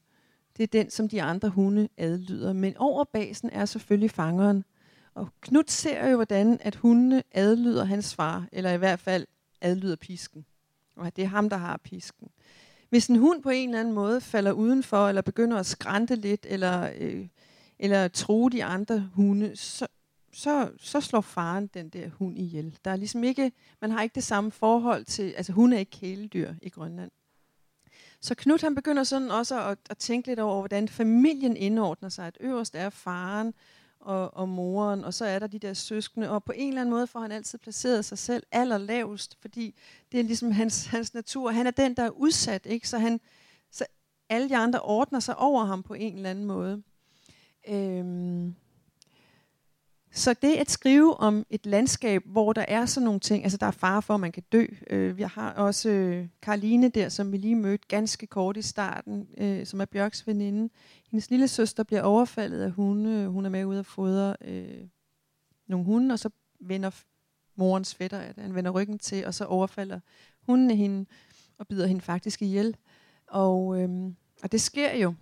Det 0.57 0.63
er 0.63 0.67
den, 0.67 0.91
som 0.91 1.09
de 1.09 1.23
andre 1.23 1.49
hunde 1.49 1.89
adlyder. 1.97 2.53
Men 2.53 2.77
over 2.77 3.05
basen 3.05 3.51
er 3.53 3.65
selvfølgelig 3.65 4.11
fangeren. 4.11 4.65
Og 5.15 5.29
Knut 5.41 5.71
ser 5.71 6.09
jo, 6.09 6.15
hvordan 6.15 6.59
at 6.61 6.75
hundene 6.75 7.23
adlyder 7.33 7.85
hans 7.85 8.15
far, 8.15 8.49
eller 8.53 8.73
i 8.73 8.77
hvert 8.77 9.01
fald 9.01 9.27
adlyder 9.61 9.97
pisken. 9.97 10.47
Og 10.97 11.17
det 11.17 11.25
er 11.25 11.29
ham, 11.29 11.51
der 11.51 11.57
har 11.57 11.77
pisken. 11.85 12.29
Hvis 12.89 13.07
en 13.07 13.17
hund 13.17 13.43
på 13.43 13.51
en 13.51 13.69
eller 13.69 13.81
anden 13.81 13.95
måde 13.95 14.21
falder 14.21 14.53
udenfor, 14.53 15.09
eller 15.09 15.23
begynder 15.23 15.57
at 15.57 15.67
skrante 15.67 16.15
lidt, 16.15 16.47
eller, 16.49 16.91
øh, 16.99 17.27
eller 17.79 18.09
true 18.09 18.51
de 18.51 18.65
andre 18.65 19.11
hunde, 19.15 19.57
så, 19.57 19.87
så, 20.33 20.71
så 20.79 21.01
slår 21.01 21.21
faren 21.21 21.67
den 21.67 21.89
der 21.89 22.09
hund 22.09 22.39
ihjel. 22.39 22.79
Der 22.85 22.91
er 22.91 22.97
ligesom 22.97 23.25
ikke, 23.25 23.53
man 23.81 23.91
har 23.91 24.03
ikke 24.03 24.15
det 24.15 24.25
samme 24.25 24.51
forhold 24.51 25.05
til, 25.05 25.35
altså 25.37 25.53
hun 25.53 25.73
er 25.73 25.79
ikke 25.79 25.91
kæledyr 25.91 26.55
i 26.63 26.69
Grønland. 26.69 27.11
Så 28.21 28.35
Knut 28.35 28.61
han 28.61 28.75
begynder 28.75 29.05
sådan 29.05 29.31
også 29.31 29.63
at, 29.63 29.79
at 29.91 29.99
tænke 29.99 30.29
lidt 30.29 30.39
over, 30.39 30.61
hvordan 30.61 30.89
familien 30.89 31.57
indordner 31.57 32.09
sig. 32.09 32.27
At 32.27 32.37
øverst 32.41 32.75
er 32.75 32.91
faren 32.91 33.55
og, 34.01 34.35
og 34.35 34.49
moren, 34.49 35.05
og 35.05 35.15
så 35.15 35.25
er 35.25 35.39
der 35.39 35.47
de 35.47 35.59
der 35.59 35.75
søskende, 35.75 36.31
og 36.31 36.45
på 36.45 36.53
en 36.57 36.69
eller 36.69 36.81
anden 36.81 36.95
måde 36.95 37.07
får 37.07 37.21
han 37.21 37.33
altid 37.33 37.59
placeret 37.59 38.05
sig 38.05 38.19
selv 38.19 38.43
allerlavest, 38.53 39.37
fordi 39.41 39.75
det 40.13 40.21
er 40.21 40.25
ligesom 40.25 40.51
hans, 40.51 40.87
hans 40.97 41.15
natur. 41.15 41.51
Han 41.51 41.67
er 41.67 41.71
den, 41.71 41.95
der 41.95 42.03
er 42.03 42.11
udsat, 42.11 42.67
ikke? 42.67 42.89
Så, 42.89 42.99
han, 42.99 43.21
så 43.71 43.85
alle 44.29 44.49
de 44.49 44.57
andre 44.57 44.81
ordner 44.81 45.21
sig 45.21 45.37
over 45.37 45.65
ham 45.65 45.83
på 45.83 45.95
en 45.95 46.17
eller 46.17 46.31
anden 46.31 46.45
måde. 46.45 46.83
Øhm, 47.69 48.55
så 50.19 50.35
det 50.43 50.55
at 50.57 50.71
skrive 50.71 51.21
om 51.21 51.47
et 51.51 51.67
landskab, 51.67 52.23
hvor 52.27 52.53
der 52.53 52.65
er 52.69 52.87
sådan 52.87 53.05
nogle 53.05 53.21
ting, 53.21 53.45
altså 53.45 53.59
der 53.59 53.67
er 53.67 53.71
fare 53.71 54.03
for, 54.03 54.15
at 54.15 54.21
man 54.21 54.33
kan 54.33 54.43
dø. 54.53 54.67
Øh, 54.91 55.17
vi 55.17 55.23
har 55.23 55.53
også 55.53 55.91
øh, 55.91 56.29
Karoline 56.43 56.89
der, 56.89 57.09
som 57.09 57.33
vi 57.33 57.37
lige 57.37 57.57
mødte 57.57 57.89
ganske 57.89 58.27
kort 58.27 58.57
i 58.57 58.63
starten, 58.63 59.29
øh, 59.39 59.67
som 59.67 59.81
er 59.81 59.85
Bjørks 59.85 60.27
veninde. 60.27 60.73
Hendes 61.11 61.31
lille 61.31 61.49
søster 61.49 61.83
bliver 61.83 62.03
overfaldet 62.03 62.63
af 62.63 62.71
hunde. 62.71 63.29
Hun 63.29 63.45
er 63.45 63.51
med 63.51 63.65
ude 63.65 63.79
at 63.79 63.87
fodre 63.87 64.37
øh, 64.45 64.87
nogle 65.67 65.85
hunde, 65.87 66.13
og 66.13 66.19
så 66.19 66.31
vender 66.61 66.91
morens 67.57 67.95
fætter, 67.95 68.19
at 68.19 68.39
han 68.39 68.55
vender 68.55 68.71
ryggen 68.71 68.99
til, 68.99 69.27
og 69.27 69.35
så 69.35 69.45
overfalder 69.45 70.01
hunden 70.47 70.71
hende. 70.71 71.07
og 71.59 71.67
bider 71.67 71.87
hende 71.87 72.01
faktisk 72.01 72.43
ihjel. 72.43 72.77
Og, 73.27 73.81
øh, 73.81 73.89
og 74.43 74.53
det 74.53 74.61
sker 74.61 74.97
jo. 74.97 75.15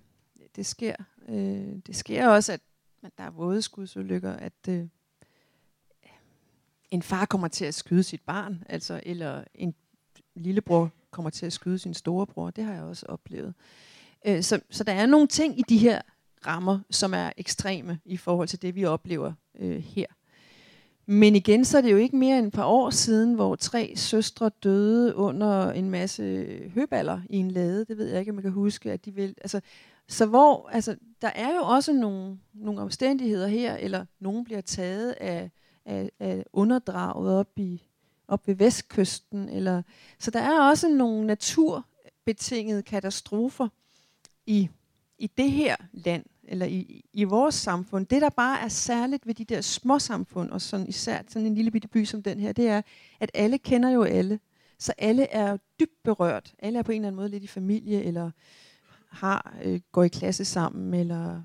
Det 0.56 0.66
sker. 0.66 0.94
Øh, 1.28 1.76
det 1.86 1.96
sker 1.96 2.28
også, 2.28 2.52
at 2.52 2.60
der 3.18 3.24
er 3.24 3.30
vådeskudsulykker, 3.30 4.32
at 4.32 4.52
øh, 4.68 4.88
en 6.90 7.02
far 7.02 7.24
kommer 7.24 7.48
til 7.48 7.64
at 7.64 7.74
skyde 7.74 8.02
sit 8.02 8.20
barn, 8.20 8.64
altså, 8.68 9.00
eller 9.02 9.44
en 9.54 9.74
lillebror 10.34 10.90
kommer 11.10 11.30
til 11.30 11.46
at 11.46 11.52
skyde 11.52 11.78
sin 11.78 11.94
storebror. 11.94 12.50
Det 12.50 12.64
har 12.64 12.74
jeg 12.74 12.82
også 12.82 13.06
oplevet. 13.06 13.54
Øh, 14.26 14.42
så, 14.42 14.60
så 14.70 14.84
der 14.84 14.92
er 14.92 15.06
nogle 15.06 15.26
ting 15.26 15.58
i 15.58 15.62
de 15.68 15.78
her 15.78 16.00
rammer, 16.46 16.80
som 16.90 17.14
er 17.14 17.30
ekstreme 17.36 17.98
i 18.04 18.16
forhold 18.16 18.48
til 18.48 18.62
det, 18.62 18.74
vi 18.74 18.84
oplever 18.84 19.32
øh, 19.58 19.82
her. 19.82 20.06
Men 21.06 21.36
igen, 21.36 21.64
så 21.64 21.78
er 21.78 21.82
det 21.82 21.92
jo 21.92 21.96
ikke 21.96 22.16
mere 22.16 22.38
end 22.38 22.46
et 22.46 22.52
par 22.52 22.64
år 22.64 22.90
siden, 22.90 23.34
hvor 23.34 23.56
tre 23.56 23.92
søstre 23.96 24.50
døde 24.62 25.16
under 25.16 25.70
en 25.70 25.90
masse 25.90 26.46
høballer 26.74 27.20
i 27.30 27.36
en 27.36 27.50
lade. 27.50 27.84
Det 27.84 27.98
ved 27.98 28.08
jeg 28.08 28.20
ikke, 28.20 28.30
om 28.30 28.34
man 28.34 28.42
kan 28.42 28.52
huske, 28.52 28.92
at 28.92 29.04
de 29.04 29.14
vil. 29.14 29.34
Altså, 29.40 29.60
så 30.08 30.26
hvor, 30.26 30.68
altså, 30.68 30.96
der 31.22 31.28
er 31.28 31.54
jo 31.54 31.62
også 31.62 31.92
nogle, 31.92 32.38
nogle 32.54 32.80
omstændigheder 32.80 33.46
her, 33.46 33.76
eller 33.76 34.04
nogen 34.20 34.44
bliver 34.44 34.60
taget 34.60 35.12
af, 35.12 35.50
af, 35.84 36.10
af 36.20 36.44
underdraget 36.52 37.38
op, 37.38 37.58
i, 37.58 37.82
op 38.28 38.46
ved 38.46 38.54
vestkysten. 38.54 39.48
Eller, 39.48 39.82
så 40.18 40.30
der 40.30 40.40
er 40.40 40.60
også 40.60 40.88
nogle 40.88 41.26
naturbetingede 41.26 42.82
katastrofer 42.82 43.68
i, 44.46 44.68
i 45.18 45.26
det 45.26 45.50
her 45.50 45.76
land 45.92 46.24
eller 46.48 46.66
i, 46.66 47.04
i 47.12 47.24
vores 47.24 47.54
samfund. 47.54 48.06
Det, 48.06 48.22
der 48.22 48.28
bare 48.28 48.60
er 48.60 48.68
særligt 48.68 49.26
ved 49.26 49.34
de 49.34 49.44
der 49.44 49.60
små 49.60 49.98
samfund, 49.98 50.50
og 50.50 50.60
sådan 50.60 50.88
især 50.88 51.22
sådan 51.28 51.46
en 51.46 51.54
lille 51.54 51.70
bitte 51.70 51.88
by 51.88 52.04
som 52.04 52.22
den 52.22 52.40
her, 52.40 52.52
det 52.52 52.68
er, 52.68 52.82
at 53.20 53.30
alle 53.34 53.58
kender 53.58 53.90
jo 53.90 54.02
alle. 54.02 54.40
Så 54.78 54.92
alle 54.98 55.26
er 55.26 55.56
dybt 55.80 56.02
berørt. 56.02 56.54
Alle 56.58 56.78
er 56.78 56.82
på 56.82 56.92
en 56.92 56.96
eller 56.96 57.08
anden 57.08 57.16
måde 57.16 57.28
lidt 57.28 57.44
i 57.44 57.46
familie, 57.46 58.02
eller 58.02 58.30
har 59.16 59.56
øh, 59.62 59.80
går 59.92 60.02
i 60.02 60.08
klasse 60.08 60.44
sammen, 60.44 60.94
eller 60.94 61.42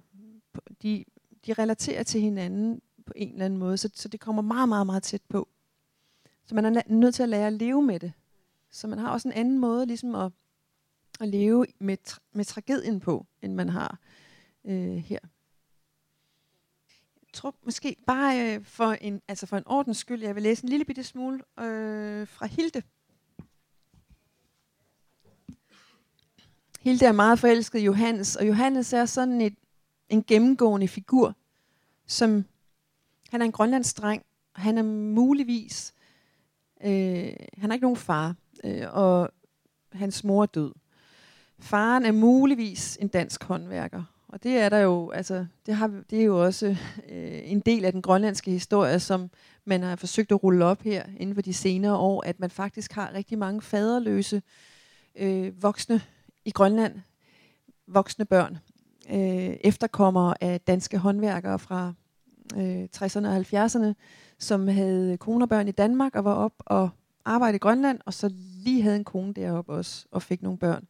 de, 0.82 1.06
de 1.46 1.54
relaterer 1.54 2.04
til 2.04 2.22
hinanden 2.22 2.82
på 3.06 3.14
en 3.16 3.32
eller 3.32 3.46
anden 3.46 3.60
måde. 3.60 3.78
Så, 3.78 3.90
så 3.94 4.08
det 4.08 4.20
kommer 4.20 4.42
meget, 4.42 4.70
meget, 4.70 4.86
meget 4.86 5.04
tæt 5.04 5.22
på. 5.30 5.48
Så 6.46 6.56
man 6.56 6.66
er 6.66 6.82
nødt 6.88 7.16
til 7.16 7.24
at 7.24 7.30
lære 7.30 7.48
at 7.48 7.54
leve 7.54 7.84
med 7.84 8.00
det. 8.00 8.14
Så 8.72 8.88
man 8.88 9.00
har 9.00 9.12
også 9.12 9.28
en 9.28 9.34
anden 9.34 9.60
måde 9.60 9.86
ligesom 9.86 10.16
at, 10.16 10.32
at 11.20 11.28
leve 11.28 11.66
med, 11.80 11.98
med 12.34 12.46
tragedien 12.46 13.00
på, 13.00 13.26
end 13.42 13.54
man 13.54 13.70
har 13.70 14.00
øh, 14.66 14.96
her. 14.96 15.20
Jeg 17.22 17.34
tror 17.34 17.56
måske 17.64 17.96
bare 18.08 18.56
øh, 18.56 18.66
for, 18.66 18.92
en, 18.92 19.22
altså 19.28 19.46
for 19.46 19.58
en 19.58 19.68
ordens 19.68 19.98
skyld, 19.98 20.24
jeg 20.24 20.36
vil 20.36 20.44
læse 20.44 20.64
en 20.64 20.70
lille 20.70 20.86
bitte 20.86 21.04
smule 21.04 21.38
øh, 21.60 22.28
fra 22.28 22.46
Hilde. 22.46 22.82
Hilde 26.82 27.06
er 27.06 27.12
meget 27.12 27.40
forelsket 27.40 27.80
i 27.80 27.84
Johannes, 27.84 28.36
og 28.36 28.48
Johannes 28.48 28.94
er 28.94 29.06
sådan 29.06 29.42
et, 29.42 29.56
en 30.10 30.24
gennemgående 30.24 30.88
figur, 30.88 31.36
som 32.08 32.46
han 33.30 33.42
er 33.42 33.46
en 33.46 33.52
grønlandsdreng, 33.52 34.24
og 34.56 34.62
han 34.62 34.78
er 34.78 34.84
muligvis, 34.84 35.94
øh, 36.84 37.34
han 37.58 37.70
har 37.70 37.74
ikke 37.74 37.84
nogen 37.84 37.98
far, 37.98 38.36
øh, 38.64 38.84
og 38.92 39.30
hans 39.94 40.24
mor 40.24 40.42
er 40.42 40.46
død. 40.46 40.74
Faren 41.60 42.06
er 42.06 42.12
muligvis 42.12 42.98
en 43.02 43.08
dansk 43.08 43.44
håndværker, 43.44 44.04
og 44.28 44.44
det 44.44 44.58
er 44.58 44.70
der 44.70 44.80
jo, 44.80 45.12
altså, 45.12 45.46
det, 45.66 45.76
har, 45.76 46.02
det 46.10 46.20
er 46.20 46.26
jo 46.26 46.46
også 46.46 46.68
øh, 47.10 47.40
en 47.44 47.60
del 47.60 47.86
af 47.86 47.92
den 47.92 48.02
grønlandske 48.02 48.52
historie, 48.52 49.00
som 49.00 49.30
man 49.66 49.84
har 49.84 49.96
forsøgt 49.96 50.32
at 50.32 50.44
rulle 50.44 50.66
op 50.66 50.82
her 50.82 51.04
inden 51.18 51.36
for 51.36 51.42
de 51.42 51.54
senere 51.54 51.98
år, 51.98 52.24
at 52.26 52.40
man 52.40 52.50
faktisk 52.50 52.92
har 52.92 53.14
rigtig 53.14 53.38
mange 53.38 53.62
faderløse 53.62 54.42
øh, 55.16 55.64
voksne 55.64 56.02
i 56.46 56.52
Grønland, 56.52 56.96
voksne 57.88 58.26
børn, 58.26 58.58
øh, 59.10 59.58
efterkommere 59.64 60.44
af 60.44 60.62
danske 60.62 60.98
håndværkere 60.98 61.60
fra 61.60 61.94
øh, 62.56 62.88
60'erne 62.96 63.28
og 63.28 63.38
70'erne, 63.38 63.94
som 64.40 64.68
havde 64.68 65.18
konerbørn 65.18 65.68
i 65.68 65.72
Danmark 65.72 66.16
og 66.16 66.26
var 66.26 66.34
op 66.34 66.54
og 66.60 66.90
arbejdede 67.26 67.56
i 67.56 67.60
Grønland, 67.60 68.00
og 68.06 68.14
så 68.14 68.34
lige 68.64 68.82
havde 68.82 68.96
en 68.96 69.04
kone 69.04 69.34
deroppe 69.34 69.74
også 69.74 70.06
og 70.12 70.22
fik 70.22 70.42
nogle 70.42 70.58
børn. 70.58 70.88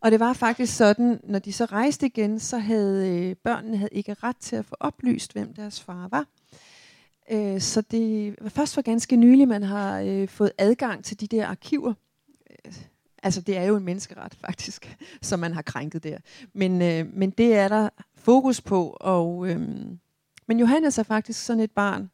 Og 0.00 0.10
det 0.10 0.20
var 0.20 0.32
faktisk 0.32 0.76
sådan, 0.76 1.20
når 1.24 1.38
de 1.38 1.52
så 1.52 1.64
rejste 1.64 2.06
igen, 2.06 2.40
så 2.40 2.58
havde 2.58 3.08
øh, 3.08 3.36
børnene 3.36 3.76
havde 3.76 3.92
ikke 3.92 4.14
ret 4.14 4.36
til 4.36 4.56
at 4.56 4.64
få 4.64 4.76
oplyst, 4.80 5.32
hvem 5.32 5.54
deres 5.54 5.80
far 5.80 6.08
var. 6.08 6.26
Øh, 7.30 7.60
så 7.60 7.80
det 7.80 8.36
var 8.40 8.48
først 8.48 8.74
for 8.74 8.82
ganske 8.82 9.16
nylig, 9.16 9.48
man 9.48 9.62
har 9.62 10.00
øh, 10.00 10.28
fået 10.28 10.52
adgang 10.58 11.04
til 11.04 11.20
de 11.20 11.26
der 11.26 11.46
arkiver. 11.46 11.94
Øh, 12.50 12.72
Altså 13.24 13.40
det 13.40 13.56
er 13.56 13.64
jo 13.64 13.76
en 13.76 13.84
menneskeret 13.84 14.34
faktisk, 14.34 14.96
som 15.22 15.40
man 15.40 15.52
har 15.52 15.62
krænket 15.62 16.04
der. 16.04 16.18
Men, 16.52 16.82
øh, 16.82 17.06
men 17.14 17.30
det 17.30 17.54
er 17.54 17.68
der 17.68 17.88
fokus 18.14 18.60
på. 18.60 18.96
Og, 19.00 19.48
øh, 19.48 19.60
men 20.46 20.60
Johannes 20.60 20.98
er 20.98 21.02
faktisk 21.02 21.44
sådan 21.44 21.60
et 21.60 21.70
barn, 21.70 22.10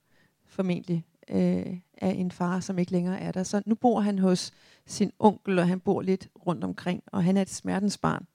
formentlig, 0.46 1.04
øh, 1.30 1.78
af 1.98 2.10
en 2.16 2.30
far, 2.30 2.60
som 2.60 2.78
ikke 2.78 2.92
længere 2.92 3.20
er 3.20 3.32
der. 3.32 3.42
Så 3.42 3.62
nu 3.66 3.74
bor 3.74 4.00
han 4.00 4.18
hos 4.18 4.52
sin 4.86 5.12
onkel, 5.18 5.58
og 5.58 5.68
han 5.68 5.80
bor 5.80 6.02
lidt 6.02 6.28
rundt 6.46 6.64
omkring, 6.64 7.02
og 7.06 7.24
han 7.24 7.36
er 7.36 7.42
et 7.42 7.50
smertens 7.50 7.98
barn. 7.98 8.26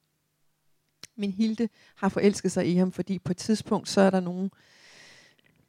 Min 1.18 1.32
Hilde 1.32 1.70
har 1.96 2.10
forelsket 2.10 2.52
sig 2.52 2.68
i 2.68 2.76
ham, 2.76 2.92
fordi 2.92 3.20
på 3.20 3.32
et 3.32 3.38
tidspunkt, 3.38 3.90
så 3.90 4.02
er 4.02 4.10
der 4.10 4.20
nogen, 4.20 4.52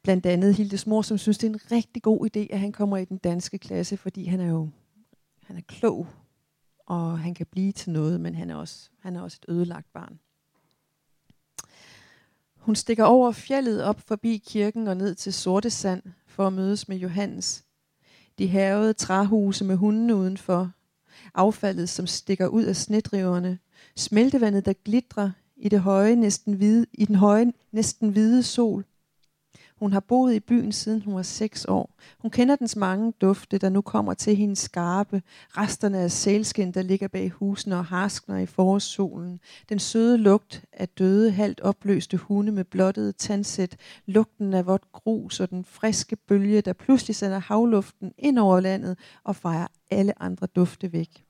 blandt 0.03 0.25
andet 0.25 0.55
Hildes 0.55 0.87
mor, 0.87 1.01
som 1.01 1.17
synes, 1.17 1.37
det 1.37 1.47
er 1.47 1.53
en 1.53 1.71
rigtig 1.71 2.03
god 2.03 2.27
idé, 2.27 2.53
at 2.53 2.59
han 2.59 2.71
kommer 2.71 2.97
i 2.97 3.05
den 3.05 3.17
danske 3.17 3.57
klasse, 3.57 3.97
fordi 3.97 4.25
han 4.25 4.39
er 4.39 4.49
jo 4.49 4.69
han 5.43 5.57
er 5.57 5.61
klog, 5.67 6.07
og 6.87 7.19
han 7.19 7.33
kan 7.33 7.45
blive 7.51 7.71
til 7.71 7.91
noget, 7.91 8.21
men 8.21 8.35
han 8.35 8.49
er 8.49 8.55
også, 8.55 8.89
han 8.99 9.15
er 9.15 9.21
også 9.21 9.39
et 9.43 9.53
ødelagt 9.53 9.93
barn. 9.93 10.19
Hun 12.55 12.75
stikker 12.75 13.03
over 13.03 13.31
fjellet 13.31 13.83
op 13.83 14.01
forbi 14.07 14.37
kirken 14.37 14.87
og 14.87 14.97
ned 14.97 15.15
til 15.15 15.33
Sorte 15.33 15.69
Sand 15.69 16.03
for 16.27 16.47
at 16.47 16.53
mødes 16.53 16.87
med 16.87 16.97
Johannes. 16.97 17.65
De 18.37 18.47
havede 18.47 18.93
træhuse 18.93 19.65
med 19.65 19.75
hundene 19.75 20.15
udenfor, 20.15 20.71
affaldet, 21.33 21.89
som 21.89 22.07
stikker 22.07 22.47
ud 22.47 22.63
af 22.63 22.75
snedriverne, 22.75 23.59
smeltevandet, 23.95 24.65
der 24.65 24.73
glitrer 24.73 25.31
i, 25.55 25.69
det 25.69 25.79
høje, 25.79 26.15
næsten 26.15 26.53
hvide, 26.53 26.85
i 26.93 27.05
den 27.05 27.15
høje, 27.15 27.53
næsten 27.71 28.09
hvide 28.09 28.43
sol. 28.43 28.85
Hun 29.79 29.93
har 29.93 29.99
boet 29.99 30.33
i 30.33 30.39
byen 30.39 30.71
siden 30.71 31.01
hun 31.01 31.15
var 31.15 31.21
seks 31.21 31.65
år. 31.65 31.89
Hun 32.19 32.31
kender 32.31 32.55
dens 32.55 32.75
mange 32.75 33.13
dufte, 33.21 33.57
der 33.57 33.69
nu 33.69 33.81
kommer 33.81 34.13
til 34.13 34.35
hendes 34.35 34.59
skarpe. 34.59 35.21
Resterne 35.49 35.97
af 35.97 36.11
sælskin, 36.11 36.71
der 36.71 36.81
ligger 36.81 37.07
bag 37.07 37.29
husene 37.29 37.75
og 37.77 37.85
harskner 37.85 38.37
i 38.37 38.45
forårssolen. 38.45 39.39
Den 39.69 39.79
søde 39.79 40.17
lugt 40.17 40.65
af 40.73 40.89
døde, 40.89 41.31
halvt 41.31 41.61
opløste 41.61 42.17
hunde 42.17 42.51
med 42.51 42.63
blottede 42.63 43.11
tandsæt. 43.11 43.77
Lugten 44.05 44.53
af 44.53 44.65
vådt 44.65 44.91
grus 44.91 45.39
og 45.39 45.49
den 45.49 45.65
friske 45.65 46.15
bølge, 46.15 46.61
der 46.61 46.73
pludselig 46.73 47.15
sender 47.15 47.39
havluften 47.39 48.13
ind 48.17 48.39
over 48.39 48.59
landet 48.59 48.97
og 49.23 49.35
fejrer 49.35 49.67
alle 49.91 50.21
andre 50.21 50.47
dufte 50.47 50.93
væk. 50.93 51.25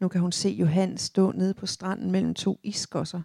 Nu 0.00 0.08
kan 0.08 0.20
hun 0.20 0.32
se 0.32 0.48
Johan 0.48 0.98
stå 0.98 1.32
nede 1.32 1.54
på 1.54 1.66
stranden 1.66 2.10
mellem 2.10 2.34
to 2.34 2.58
iskosser. 2.62 3.22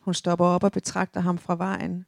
Hun 0.00 0.14
stopper 0.14 0.44
op 0.44 0.64
og 0.64 0.72
betragter 0.72 1.20
ham 1.20 1.38
fra 1.38 1.56
vejen. 1.56 2.06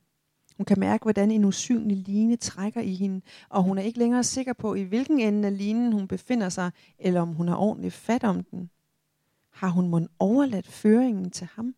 Hun 0.63 0.67
kan 0.67 0.81
mærke, 0.81 1.03
hvordan 1.03 1.31
en 1.31 1.45
usynlig 1.45 1.97
line 1.97 2.37
trækker 2.37 2.81
i 2.81 2.95
hende, 2.95 3.21
og 3.49 3.63
hun 3.63 3.79
er 3.79 3.83
ikke 3.83 3.99
længere 3.99 4.25
sikker 4.25 4.53
på, 4.53 4.75
i 4.75 4.83
hvilken 4.83 5.21
ende 5.21 5.49
af 5.49 5.59
linen 5.59 5.93
hun 5.93 6.09
befinder 6.09 6.49
sig, 6.49 6.71
eller 6.99 7.21
om 7.21 7.29
hun 7.29 7.49
har 7.49 7.57
ordentligt 7.57 7.95
fat 7.95 8.25
om 8.25 8.45
den. 8.45 8.71
Har 9.51 9.69
hun 9.69 9.89
mon 9.89 10.09
overladt 10.19 10.67
føringen 10.67 11.31
til 11.31 11.49
ham? 11.53 11.75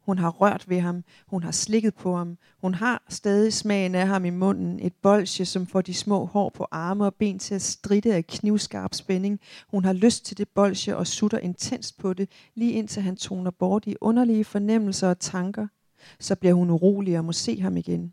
Hun 0.00 0.18
har 0.18 0.30
rørt 0.30 0.68
ved 0.68 0.80
ham. 0.80 1.04
Hun 1.26 1.42
har 1.42 1.50
slikket 1.50 1.94
på 1.94 2.16
ham. 2.16 2.38
Hun 2.60 2.74
har 2.74 3.02
stadig 3.08 3.52
smagen 3.52 3.94
af 3.94 4.06
ham 4.06 4.24
i 4.24 4.30
munden. 4.30 4.80
Et 4.80 4.94
bolsje, 5.02 5.44
som 5.44 5.66
får 5.66 5.80
de 5.80 5.94
små 5.94 6.24
hår 6.24 6.48
på 6.48 6.66
arme 6.70 7.04
og 7.04 7.14
ben 7.14 7.38
til 7.38 7.54
at 7.54 7.62
stride 7.62 8.14
af 8.14 8.26
knivskarp 8.26 8.94
spænding. 8.94 9.40
Hun 9.68 9.84
har 9.84 9.92
lyst 9.92 10.24
til 10.24 10.38
det 10.38 10.48
bolsje 10.48 10.96
og 10.96 11.06
sutter 11.06 11.38
intenst 11.38 11.98
på 11.98 12.12
det, 12.12 12.28
lige 12.54 12.72
indtil 12.72 13.02
han 13.02 13.16
toner 13.16 13.50
bort 13.50 13.86
i 13.86 13.96
underlige 14.00 14.44
fornemmelser 14.44 15.08
og 15.08 15.18
tanker. 15.18 15.66
Så 16.20 16.34
bliver 16.34 16.54
hun 16.54 16.70
urolig 16.70 17.18
og 17.18 17.24
må 17.24 17.32
se 17.32 17.60
ham 17.60 17.76
igen. 17.76 18.12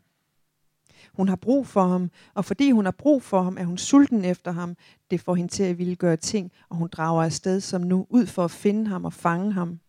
Hun 1.12 1.28
har 1.28 1.36
brug 1.36 1.66
for 1.66 1.86
ham, 1.86 2.10
og 2.34 2.44
fordi 2.44 2.70
hun 2.70 2.84
har 2.84 2.92
brug 2.92 3.22
for 3.22 3.42
ham, 3.42 3.56
er 3.60 3.64
hun 3.64 3.78
sulten 3.78 4.24
efter 4.24 4.52
ham. 4.52 4.76
Det 5.10 5.20
får 5.20 5.34
hende 5.34 5.52
til 5.52 5.62
at 5.62 5.78
ville 5.78 5.96
gøre 5.96 6.16
ting, 6.16 6.52
og 6.68 6.76
hun 6.76 6.88
drager 6.88 7.22
afsted 7.22 7.60
som 7.60 7.80
nu 7.80 8.06
ud 8.10 8.26
for 8.26 8.44
at 8.44 8.50
finde 8.50 8.86
ham 8.86 9.04
og 9.04 9.12
fange 9.12 9.52
ham. 9.52 9.80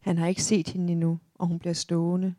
Han 0.00 0.18
har 0.18 0.26
ikke 0.26 0.42
set 0.42 0.68
hende 0.68 0.92
endnu, 0.92 1.18
og 1.34 1.46
hun 1.46 1.58
bliver 1.58 1.74
stående. 1.74 2.34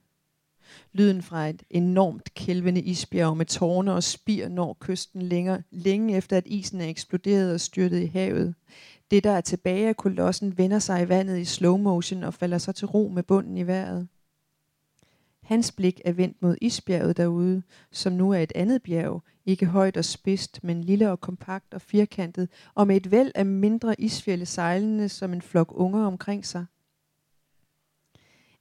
Lyden 0.94 1.22
fra 1.22 1.48
et 1.50 1.64
enormt 1.70 2.34
kælvende 2.34 2.82
isbjerg 2.82 3.38
med 3.38 3.46
tårne 3.46 3.94
og 3.94 4.04
spir 4.04 4.48
når 4.48 4.78
kysten 4.80 5.22
længere, 5.22 5.62
længe 5.72 6.18
efter 6.18 6.38
at 6.38 6.48
isen 6.48 6.82
er 6.82 6.88
eksploderet 6.88 7.54
og 7.54 7.60
styrtet 7.60 8.02
i 8.02 8.06
havet. 8.06 8.56
Det, 9.12 9.24
der 9.24 9.32
er 9.32 9.42
tilbage 9.42 9.88
af 9.88 9.98
kolossen, 9.98 10.58
vender 10.58 10.80
sig 10.80 11.04
i 11.04 11.10
vandet 11.10 11.40
i 11.40 11.46
slow 11.46 11.78
motion 11.78 12.24
og 12.24 12.34
falder 12.34 12.58
så 12.58 12.72
til 12.72 12.88
ro 12.88 13.12
med 13.14 13.24
bunden 13.24 13.58
i 13.58 13.68
vejret. 13.68 14.08
Hans 15.44 15.72
blik 15.72 16.02
er 16.06 16.12
vendt 16.12 16.42
mod 16.42 16.56
isbjerget 16.62 17.18
derude, 17.18 17.64
som 17.92 18.14
nu 18.14 18.32
er 18.32 18.40
et 18.40 18.52
andet 18.56 18.84
bjerg, 18.84 19.24
ikke 19.46 19.66
højt 19.66 19.98
og 19.98 20.06
spidst, 20.06 20.64
men 20.64 20.84
lille 20.84 21.12
og 21.12 21.22
kompakt 21.22 21.74
og 21.74 21.82
firkantet, 21.82 22.50
og 22.76 22.88
med 22.88 22.96
et 22.96 23.12
væld 23.12 23.32
af 23.36 23.46
mindre 23.46 24.02
isfjælde 24.02 24.46
sejlende 24.46 25.10
som 25.10 25.34
en 25.34 25.42
flok 25.42 25.72
unger 25.76 26.06
omkring 26.06 26.46
sig. 26.46 26.66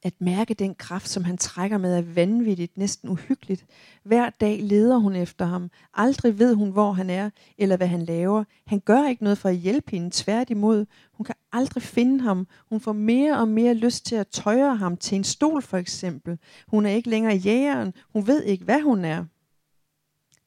At 0.04 0.14
mærke 0.20 0.54
den 0.54 0.74
kraft, 0.74 1.08
som 1.08 1.24
han 1.24 1.36
trækker 1.36 1.78
med, 1.78 1.96
er 1.96 2.02
vanvittigt, 2.02 2.78
næsten 2.78 3.08
uhyggeligt. 3.08 3.66
Hver 4.02 4.30
dag 4.30 4.62
leder 4.62 4.96
hun 4.96 5.16
efter 5.16 5.44
ham. 5.44 5.70
Aldrig 5.94 6.38
ved 6.38 6.54
hun, 6.54 6.70
hvor 6.70 6.92
han 6.92 7.10
er, 7.10 7.30
eller 7.58 7.76
hvad 7.76 7.86
han 7.86 8.02
laver. 8.02 8.44
Han 8.66 8.80
gør 8.80 9.08
ikke 9.08 9.24
noget 9.24 9.38
for 9.38 9.48
at 9.48 9.56
hjælpe 9.56 9.90
hende, 9.90 10.10
tværtimod. 10.12 10.86
Hun 11.12 11.24
kan 11.24 11.34
aldrig 11.52 11.82
finde 11.82 12.20
ham. 12.20 12.46
Hun 12.68 12.80
får 12.80 12.92
mere 12.92 13.38
og 13.38 13.48
mere 13.48 13.74
lyst 13.74 14.06
til 14.06 14.14
at 14.14 14.28
tøjre 14.28 14.76
ham 14.76 14.96
til 14.96 15.16
en 15.16 15.24
stol, 15.24 15.62
for 15.62 15.76
eksempel. 15.76 16.38
Hun 16.66 16.86
er 16.86 16.90
ikke 16.90 17.10
længere 17.10 17.36
jægeren. 17.36 17.94
Hun 18.12 18.26
ved 18.26 18.42
ikke, 18.42 18.64
hvad 18.64 18.80
hun 18.80 19.04
er. 19.04 19.24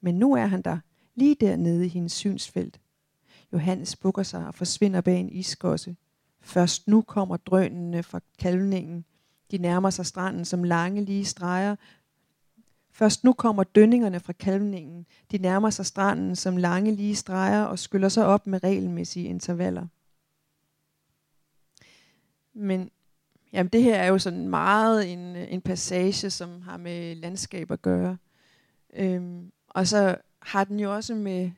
Men 0.01 0.16
nu 0.16 0.34
er 0.34 0.45
han 0.45 0.62
der, 0.62 0.78
lige 1.16 1.36
dernede 1.41 1.86
i 1.86 1.89
hendes 1.89 2.12
synsfelt. 2.12 2.80
Johannes 3.53 3.95
bukker 3.95 4.24
sig 4.24 4.47
og 4.47 4.56
forsvinder 4.56 5.01
bag 5.01 5.20
en 5.20 5.30
iskosse. 5.30 5.95
Først 6.41 6.88
nu 6.88 7.01
kommer 7.01 7.38
drønene 7.38 8.03
fra 8.03 8.20
kalvningen. 8.39 9.06
De 9.52 9.58
nærmer 9.58 9.89
sig 9.89 10.06
stranden 10.06 10.46
som 10.46 10.64
lange 10.64 11.06
lige 11.06 11.26
streger. 11.26 11.76
Først 12.91 13.24
nu 13.24 13.34
kommer 13.34 13.64
dønningerne 13.64 14.20
fra 14.20 14.34
kalvningen. 14.34 15.06
De 15.32 15.38
nærmer 15.38 15.70
sig 15.70 15.86
stranden 15.86 16.36
som 16.36 16.58
lange 16.58 16.91
lige 16.91 17.16
streger 17.16 17.64
og 17.64 17.80
skyller 17.80 18.10
sig 18.10 18.26
op 18.26 18.48
med 18.48 18.64
regelmæssige 18.64 19.28
intervaller. 19.28 19.88
Men 22.54 22.91
jamen, 23.54 23.70
det 23.70 23.84
her 23.84 23.96
er 23.96 24.08
jo 24.08 24.20
sådan 24.20 24.50
meget 24.50 25.12
en, 25.14 25.20
en 25.36 25.62
passage, 25.62 26.30
som 26.30 26.62
har 26.62 26.78
med 26.78 27.16
landskab 27.16 27.72
at 27.72 27.82
gøre. 27.82 28.18
Øhm, 28.93 29.52
og 29.68 29.88
så 29.88 30.18
har 30.39 30.64
den 30.64 30.80
jo 30.80 30.96
også 30.96 31.16
med, 31.16 31.52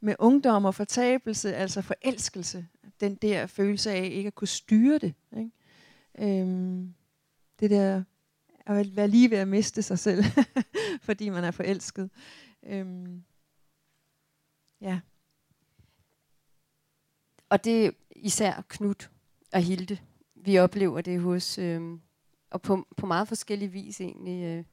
med 0.00 0.14
ungdom 0.18 0.64
og 0.64 0.74
fortabelse, 0.74 1.54
altså 1.54 1.82
forelskelse. 1.82 2.66
Den 3.00 3.14
der 3.14 3.46
følelse 3.46 3.90
af 3.90 4.04
ikke 4.04 4.26
at 4.26 4.34
kunne 4.34 4.48
styre 4.48 4.98
det. 4.98 5.14
Ikke? 5.36 5.50
Øhm, 6.20 6.94
det 7.60 7.70
der 7.70 8.04
at 8.68 8.96
være 8.96 9.08
lige 9.08 9.30
ved 9.30 9.38
at 9.38 9.48
miste 9.48 9.82
sig 9.82 9.98
selv, 9.98 10.24
fordi 11.06 11.28
man 11.28 11.44
er 11.44 11.50
forelsket. 11.50 12.10
Øhm, 12.62 13.24
ja. 14.80 15.00
Og 17.48 17.64
det 17.64 17.86
er 17.86 17.90
især 18.16 18.64
Knut 18.68 19.10
og 19.52 19.62
Hilde. 19.62 19.98
Vi 20.34 20.58
oplever 20.58 21.00
det 21.00 21.20
hos, 21.20 21.58
øhm, 21.58 22.00
og 22.50 22.62
på, 22.62 22.86
på 22.96 23.06
meget 23.06 23.28
forskellige 23.28 23.72
vis 23.72 24.00
egentlig. 24.00 24.44
Øh. 24.44 24.64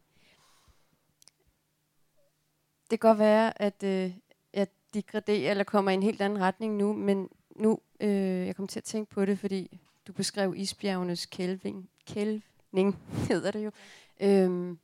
Det 2.90 3.00
kan 3.00 3.10
godt 3.10 3.20
være, 3.20 3.62
at 3.62 3.84
øh, 3.84 4.14
jeg 4.54 4.68
degraderer 4.94 5.52
eller 5.52 5.64
kommer 5.64 5.92
i 5.92 5.94
en 5.94 6.04
helt 6.04 6.22
anden 6.22 6.40
retning 6.40 6.76
nu, 6.78 6.94
men 6.94 7.30
nu, 7.56 7.80
øh, 8.00 8.48
jeg 8.48 8.56
kommer 8.56 8.68
til 8.68 8.80
at 8.80 8.84
tænke 8.84 9.12
på 9.12 9.26
det, 9.26 9.40
fordi 9.40 9.80
du 10.08 10.14
beskrev 10.14 10.54
isbjergenes 10.58 11.26
kælving, 11.26 11.90
kælvning, 12.08 13.00
hedder 13.30 13.52
det 13.52 13.66
jo. 13.66 13.72
Øhm, 14.20 14.80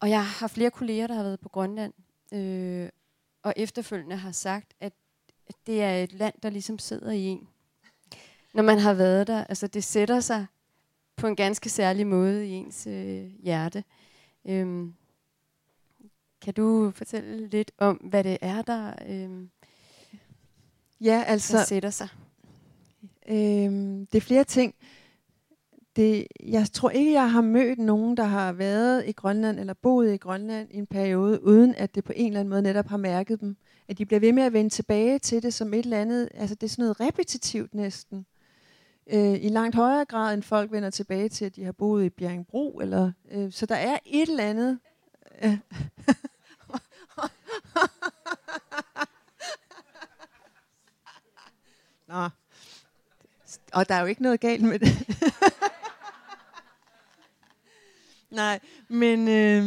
og 0.00 0.10
jeg 0.10 0.26
har 0.26 0.48
flere 0.48 0.70
kolleger, 0.70 1.06
der 1.06 1.14
har 1.14 1.22
været 1.22 1.40
på 1.40 1.48
Grønland, 1.48 1.92
øh, 2.32 2.88
og 3.42 3.54
efterfølgende 3.56 4.16
har 4.16 4.32
sagt, 4.32 4.74
at, 4.80 4.92
det 5.66 5.82
er 5.82 6.02
et 6.02 6.12
land, 6.12 6.34
der 6.42 6.50
ligesom 6.50 6.78
sidder 6.78 7.10
i 7.10 7.20
en. 7.20 7.48
Når 8.54 8.62
man 8.62 8.78
har 8.78 8.94
været 8.94 9.26
der, 9.26 9.44
altså 9.44 9.66
det 9.66 9.84
sætter 9.84 10.20
sig 10.20 10.46
på 11.16 11.26
en 11.26 11.36
ganske 11.36 11.70
særlig 11.70 12.06
måde 12.06 12.46
i 12.46 12.50
ens 12.50 12.86
øh, 12.86 13.30
hjerte. 13.42 13.84
Øhm, 14.44 14.94
kan 16.40 16.54
du 16.54 16.92
fortælle 16.94 17.48
lidt 17.48 17.72
om, 17.78 17.96
hvad 17.96 18.24
det 18.24 18.38
er, 18.40 18.62
der, 18.62 18.94
øh, 19.06 19.48
ja, 21.00 21.24
altså, 21.26 21.56
der 21.56 21.64
sætter 21.64 21.90
sig? 21.90 22.08
Øhm, 23.28 24.06
det 24.06 24.18
er 24.18 24.20
flere 24.20 24.44
ting. 24.44 24.74
Det, 25.96 26.26
jeg 26.42 26.66
tror 26.72 26.90
ikke, 26.90 27.12
jeg 27.12 27.32
har 27.32 27.40
mødt 27.40 27.78
nogen, 27.78 28.16
der 28.16 28.24
har 28.24 28.52
været 28.52 29.08
i 29.08 29.12
Grønland 29.12 29.60
eller 29.60 29.74
boet 29.74 30.14
i 30.14 30.16
Grønland 30.16 30.68
i 30.70 30.76
en 30.76 30.86
periode, 30.86 31.44
uden 31.44 31.74
at 31.74 31.94
det 31.94 32.04
på 32.04 32.12
en 32.16 32.26
eller 32.26 32.40
anden 32.40 32.50
måde 32.50 32.62
netop 32.62 32.86
har 32.86 32.96
mærket 32.96 33.40
dem. 33.40 33.56
At 33.88 33.98
de 33.98 34.06
bliver 34.06 34.20
ved 34.20 34.32
med 34.32 34.42
at 34.42 34.52
vende 34.52 34.70
tilbage 34.70 35.18
til 35.18 35.42
det 35.42 35.54
som 35.54 35.74
et 35.74 35.84
eller 35.84 36.00
andet, 36.00 36.28
altså 36.34 36.54
det 36.54 36.62
er 36.62 36.68
sådan 36.68 36.82
noget 36.82 37.00
repetitivt 37.00 37.74
næsten. 37.74 38.26
Øh, 39.06 39.44
I 39.44 39.48
langt 39.48 39.76
højere 39.76 40.04
grad, 40.04 40.34
end 40.34 40.42
folk 40.42 40.72
vender 40.72 40.90
tilbage 40.90 41.28
til, 41.28 41.44
at 41.44 41.56
de 41.56 41.64
har 41.64 41.72
boet 41.72 42.04
i 42.04 42.10
Bjerringbro. 42.10 42.78
Eller, 42.78 43.12
øh, 43.30 43.52
så 43.52 43.66
der 43.66 43.74
er 43.74 43.98
et 44.06 44.28
eller 44.28 44.44
andet... 44.44 44.78
Øh. 45.44 45.58
Nå, 52.08 52.28
og 53.74 53.88
der 53.88 53.94
er 53.94 54.00
jo 54.00 54.06
ikke 54.06 54.22
noget 54.22 54.40
galt 54.40 54.62
med 54.62 54.78
det. 54.78 54.88
Nej, 58.30 58.60
men, 58.88 59.28
øh, 59.28 59.64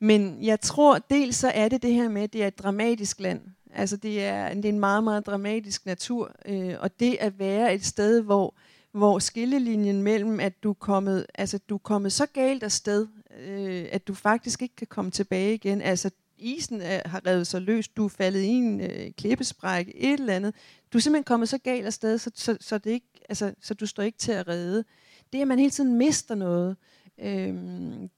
men 0.00 0.44
jeg 0.44 0.60
tror 0.60 0.98
dels 0.98 1.36
så 1.36 1.48
er 1.54 1.68
det 1.68 1.82
det 1.82 1.92
her 1.92 2.08
med, 2.08 2.22
at 2.22 2.32
det 2.32 2.42
er 2.42 2.46
et 2.46 2.58
dramatisk 2.58 3.20
land. 3.20 3.40
Altså 3.74 3.96
det 3.96 4.24
er, 4.24 4.54
det 4.54 4.64
er 4.64 4.68
en 4.68 4.80
meget, 4.80 5.04
meget 5.04 5.26
dramatisk 5.26 5.86
natur. 5.86 6.32
Øh, 6.46 6.74
og 6.80 7.00
det 7.00 7.16
at 7.20 7.38
være 7.38 7.74
et 7.74 7.84
sted, 7.84 8.20
hvor, 8.20 8.54
hvor 8.92 9.18
skillelinjen 9.18 10.02
mellem, 10.02 10.40
at 10.40 10.62
du 10.62 10.70
er 10.70 10.74
kommet, 10.74 11.26
altså, 11.34 11.58
du 11.58 11.74
er 11.74 11.78
kommet 11.78 12.12
så 12.12 12.26
galt 12.26 12.62
afsted, 12.62 13.06
øh, 13.40 13.86
at 13.92 14.08
du 14.08 14.14
faktisk 14.14 14.62
ikke 14.62 14.76
kan 14.76 14.86
komme 14.86 15.10
tilbage 15.10 15.54
igen. 15.54 15.82
Altså 15.82 16.10
isen 16.38 16.80
er, 16.80 17.08
har 17.08 17.26
revet 17.26 17.46
sig 17.46 17.60
løs, 17.60 17.88
du 17.88 18.04
er 18.04 18.08
faldet 18.08 18.40
i 18.40 18.46
en 18.46 18.80
øh, 18.80 19.12
klippesprække, 19.18 19.96
et 19.96 20.20
eller 20.20 20.34
andet. 20.34 20.54
Du 20.94 20.98
er 20.98 21.02
simpelthen 21.02 21.24
kommet 21.24 21.48
så 21.48 21.58
galt 21.58 21.86
afsted, 21.86 22.18
så, 22.18 22.30
så, 22.34 22.56
så 22.60 22.78
det 22.78 22.90
ikke 22.90 23.06
altså, 23.28 23.54
så 23.60 23.74
du 23.74 23.86
står 23.86 24.02
ikke 24.02 24.18
til 24.18 24.32
at 24.32 24.48
redde. 24.48 24.84
Det, 25.32 25.40
at 25.40 25.48
man 25.48 25.58
hele 25.58 25.70
tiden 25.70 25.98
mister 25.98 26.34
noget, 26.34 26.76
øh, 27.18 27.54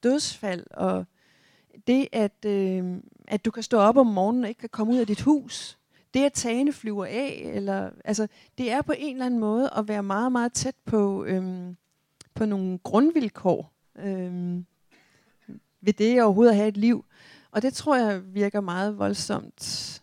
dødsfald, 0.03 0.66
og 0.70 1.05
det, 1.87 2.09
at, 2.12 2.45
øh, 2.47 2.97
at 3.29 3.45
du 3.45 3.51
kan 3.51 3.62
stå 3.62 3.79
op 3.79 3.97
om 3.97 4.07
morgenen 4.07 4.43
og 4.45 4.49
ikke 4.49 4.59
kan 4.59 4.68
komme 4.68 4.93
ud 4.93 4.99
af 4.99 5.07
dit 5.07 5.20
hus, 5.20 5.79
det 6.14 6.24
at 6.24 6.33
tagene 6.33 6.72
flyver 6.72 7.05
af, 7.05 7.51
eller, 7.55 7.91
altså, 8.05 8.27
det 8.59 8.70
er 8.70 8.83
på 8.83 8.93
en 8.99 9.14
eller 9.14 9.27
anden 9.27 9.41
måde 9.41 9.70
at 9.77 9.89
være 9.89 10.03
meget, 10.03 10.33
meget 10.33 10.53
tæt 10.53 10.77
på, 10.85 11.24
øh, 11.24 11.74
på 12.35 12.47
nogle 12.47 12.79
grundvilkår 12.79 13.72
øh, 13.99 14.57
ved 15.81 15.93
det 15.93 16.22
overhovedet 16.22 16.51
at 16.51 16.57
have 16.57 16.68
et 16.68 16.77
liv. 16.77 17.05
Og 17.51 17.62
det 17.62 17.74
tror 17.74 17.97
jeg 17.97 18.35
virker 18.35 18.61
meget 18.61 18.99
voldsomt. 18.99 20.03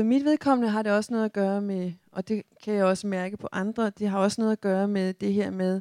For 0.00 0.04
mit 0.04 0.24
vedkommende 0.24 0.68
har 0.70 0.82
det 0.82 0.92
også 0.92 1.12
noget 1.12 1.24
at 1.24 1.32
gøre 1.32 1.60
med 1.60 1.92
og 2.12 2.28
det 2.28 2.42
kan 2.64 2.74
jeg 2.74 2.84
også 2.84 3.06
mærke 3.06 3.36
på 3.36 3.48
andre, 3.52 3.90
det 3.90 4.08
har 4.08 4.18
også 4.18 4.40
noget 4.40 4.52
at 4.52 4.60
gøre 4.60 4.88
med 4.88 5.14
det 5.14 5.32
her 5.32 5.50
med 5.50 5.80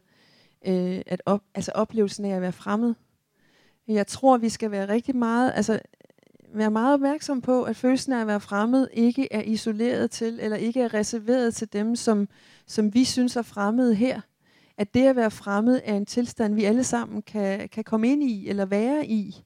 øh, 0.67 1.01
at 1.05 1.21
op, 1.25 1.41
altså 1.55 1.71
oplevelsen 1.75 2.25
af 2.25 2.35
at 2.35 2.41
være 2.41 2.51
fremmed. 2.51 2.93
Jeg 3.87 4.07
tror, 4.07 4.37
vi 4.37 4.49
skal 4.49 4.71
være 4.71 4.89
rigtig 4.89 5.15
meget, 5.15 5.51
altså 5.55 5.79
være 6.53 6.71
meget 6.71 6.93
opmærksom 6.93 7.41
på, 7.41 7.63
at 7.63 7.75
følelsen 7.75 8.13
af 8.13 8.21
at 8.21 8.27
være 8.27 8.39
fremmed 8.39 8.87
ikke 8.93 9.33
er 9.33 9.41
isoleret 9.41 10.11
til, 10.11 10.39
eller 10.41 10.57
ikke 10.57 10.81
er 10.81 10.93
reserveret 10.93 11.55
til 11.55 11.73
dem, 11.73 11.95
som, 11.95 12.27
som 12.65 12.93
vi 12.93 13.03
synes 13.03 13.35
er 13.35 13.41
fremmede 13.41 13.95
her. 13.95 14.21
At 14.77 14.93
det 14.93 15.07
at 15.07 15.15
være 15.15 15.31
fremmed 15.31 15.81
er 15.83 15.95
en 15.95 16.05
tilstand, 16.05 16.55
vi 16.55 16.63
alle 16.63 16.83
sammen 16.83 17.21
kan, 17.21 17.69
kan 17.69 17.83
komme 17.83 18.07
ind 18.07 18.23
i, 18.23 18.49
eller 18.49 18.65
være 18.65 19.07
i. 19.07 19.43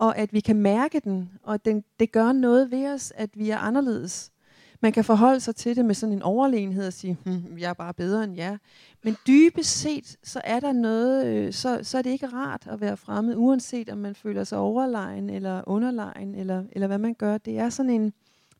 Og 0.00 0.18
at 0.18 0.32
vi 0.32 0.40
kan 0.40 0.56
mærke 0.56 1.00
den, 1.00 1.30
og 1.42 1.54
at 1.54 1.64
den, 1.64 1.84
det 2.00 2.12
gør 2.12 2.32
noget 2.32 2.70
ved 2.70 2.86
os, 2.86 3.12
at 3.16 3.30
vi 3.34 3.50
er 3.50 3.58
anderledes. 3.58 4.32
Man 4.80 4.92
kan 4.92 5.04
forholde 5.04 5.40
sig 5.40 5.56
til 5.56 5.76
det 5.76 5.84
med 5.84 5.94
sådan 5.94 6.12
en 6.12 6.22
overlegenhed 6.22 6.86
og 6.86 6.92
sige, 6.92 7.16
hm, 7.24 7.58
jeg 7.58 7.70
er 7.70 7.74
bare 7.74 7.94
bedre 7.94 8.24
end 8.24 8.36
jer. 8.36 8.58
Men 9.04 9.16
dybest 9.26 9.70
set, 9.70 10.16
så 10.22 10.40
er 10.44 10.60
der 10.60 10.72
noget, 10.72 11.26
øh, 11.26 11.52
så, 11.52 11.80
så 11.82 11.98
er 11.98 12.02
det 12.02 12.10
ikke 12.10 12.26
rart 12.26 12.66
at 12.66 12.80
være 12.80 12.96
fremmed, 12.96 13.36
uanset 13.36 13.90
om 13.90 13.98
man 13.98 14.14
føler 14.14 14.44
sig 14.44 14.58
overlegen 14.58 15.30
eller 15.30 15.62
underlegen, 15.66 16.34
eller, 16.34 16.64
eller 16.72 16.86
hvad 16.86 16.98
man 16.98 17.14
gør. 17.14 17.38
Det 17.38 17.58
er 17.58 17.70
sådan 17.70 17.90
en, 17.90 18.12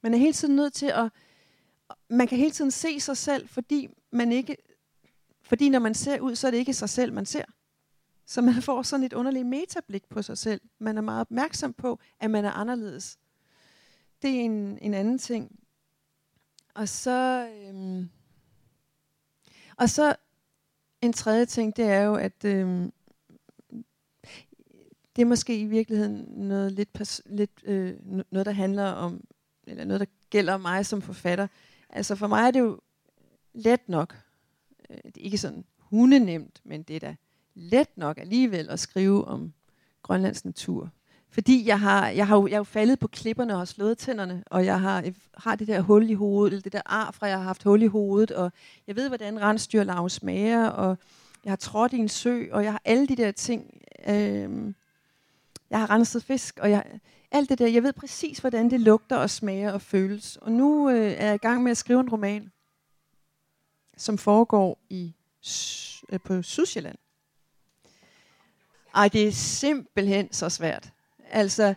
man 0.03 0.15
er 0.15 0.19
hele 0.19 0.33
tiden 0.33 0.57
nødt 0.57 0.73
til 0.73 0.87
at, 0.87 1.09
man 2.11 2.27
kan 2.27 2.39
hele 2.39 2.51
tiden 2.51 2.71
se 2.71 3.01
sig 3.01 3.17
selv, 3.17 3.49
fordi 3.49 3.89
man 4.13 4.33
ikke, 4.33 4.57
fordi 5.43 5.69
når 5.69 5.79
man 5.79 5.95
ser 5.95 6.21
ud, 6.21 6.35
så 6.35 6.47
er 6.47 6.51
det 6.51 6.59
ikke 6.59 6.75
sig 6.75 6.89
selv, 6.89 7.13
man 7.13 7.27
ser. 7.27 7.45
Så 8.31 8.41
man 8.41 8.63
får 8.69 8.83
sådan 8.83 9.07
et 9.07 9.13
underligt 9.13 9.47
metablik 9.47 10.09
på 10.09 10.23
sig 10.23 10.39
selv. 10.39 10.61
Man 10.79 10.97
er 10.97 11.03
meget 11.03 11.21
opmærksom 11.21 11.73
på, 11.73 11.99
at 12.21 12.31
man 12.31 12.45
er 12.45 12.51
anderledes. 12.51 13.19
Det 14.23 14.31
er 14.31 14.41
en, 14.41 14.79
en 14.83 14.95
anden 14.95 15.19
ting. 15.19 15.61
Og 16.75 16.89
så, 16.89 17.49
øhm, 17.49 18.11
og 19.77 19.91
så 19.91 20.17
en 21.01 21.13
tredje 21.13 21.47
ting, 21.47 21.77
det 21.77 21.85
er 21.85 22.01
jo, 22.01 22.15
at 22.15 22.45
øhm, 22.45 22.93
det 25.17 25.23
er 25.23 25.27
måske 25.27 25.61
i 25.61 25.65
virkeligheden 25.65 26.25
noget 26.49 26.73
lidt, 26.73 26.89
pers- 26.99 27.23
lidt 27.27 27.63
øh, 27.65 27.97
noget, 28.31 28.47
der 28.47 28.53
handler 28.53 28.87
om, 28.91 29.25
eller 29.67 29.85
noget, 29.85 30.01
der 30.01 30.07
gælder 30.31 30.57
mig 30.57 30.87
som 30.87 31.03
forfatter. 31.03 31.47
Altså 31.89 32.15
for 32.15 32.27
mig 32.27 32.47
er 32.47 32.51
det 32.51 32.61
jo 32.61 32.81
let 33.53 33.89
nok. 33.89 34.23
Øh, 34.91 34.97
det 34.97 35.17
er 35.17 35.25
ikke 35.25 35.39
sådan 35.39 35.65
hundenemt, 35.79 36.61
men 36.65 36.83
det 36.83 36.97
er 36.97 37.01
da 37.01 37.17
let 37.55 37.89
nok 37.97 38.19
alligevel 38.19 38.71
at 38.71 38.81
skrive 38.81 39.25
om 39.25 39.53
Grønlands 40.03 40.45
natur. 40.45 40.91
Fordi 41.33 41.67
jeg 41.67 41.81
har, 41.81 42.09
jeg 42.09 42.27
har, 42.27 42.37
jo, 42.37 42.47
jeg 42.47 42.55
har 42.55 42.61
jo 42.61 42.65
faldet 42.65 42.99
på 42.99 43.09
klipperne 43.09 43.53
og 43.53 43.59
har 43.59 43.65
slået 43.65 43.99
tænderne, 43.99 44.45
og 44.47 44.65
jeg 44.65 44.81
har, 44.81 45.03
jeg 45.03 45.15
har 45.35 45.55
det 45.55 45.67
der 45.67 45.81
hul 45.81 46.11
i 46.11 46.15
hovedet, 46.15 46.53
eller 46.53 46.63
det 46.63 46.73
der 46.73 46.83
ar 46.87 47.11
fra, 47.11 47.27
jeg 47.27 47.37
har 47.37 47.45
haft 47.45 47.63
hul 47.63 47.83
i 47.83 47.87
hovedet, 47.87 48.31
og 48.31 48.53
jeg 48.87 48.97
ved, 48.97 49.09
hvordan 49.09 49.43
rensdyrlarve 49.43 50.11
smager, 50.11 50.67
og 50.67 50.99
jeg 51.45 51.51
har 51.51 51.57
trådt 51.57 51.93
i 51.93 51.97
en 51.97 52.09
sø, 52.09 52.47
og 52.53 52.65
jeg 52.65 52.73
har 52.73 52.83
alle 52.85 53.07
de 53.07 53.17
der 53.17 53.33
ting. 53.33 53.83
Øh, 54.09 54.75
jeg 55.71 55.79
har 55.79 55.91
renset 55.91 56.25
fisk, 56.25 56.59
og 56.63 56.71
jeg, 56.71 57.01
alt 57.31 57.49
det 57.49 57.59
der, 57.59 57.67
jeg 57.67 57.83
ved 57.83 57.93
præcis, 57.93 58.39
hvordan 58.39 58.71
det 58.71 58.81
lugter 58.81 59.17
og 59.17 59.31
smager 59.31 59.73
og 59.73 59.83
føles. 59.83 60.37
Og 60.37 60.53
nu 60.53 60.91
øh, 60.91 61.13
er 61.13 61.27
jeg 61.27 61.35
i 61.35 61.39
gang 61.39 61.63
med 61.63 61.71
at 61.71 61.77
skrive 61.77 62.01
en 62.01 62.11
roman, 62.11 62.53
som 63.97 64.19
foregår 64.19 64.79
i 64.91 65.15
øh, 66.13 66.21
på 66.25 66.43
Sydsjælland. 66.43 66.99
Ej, 68.95 69.09
det 69.09 69.29
er 69.29 69.33
simpelthen 69.33 70.33
så 70.33 70.49
svært. 70.49 70.93
Altså, 71.31 71.75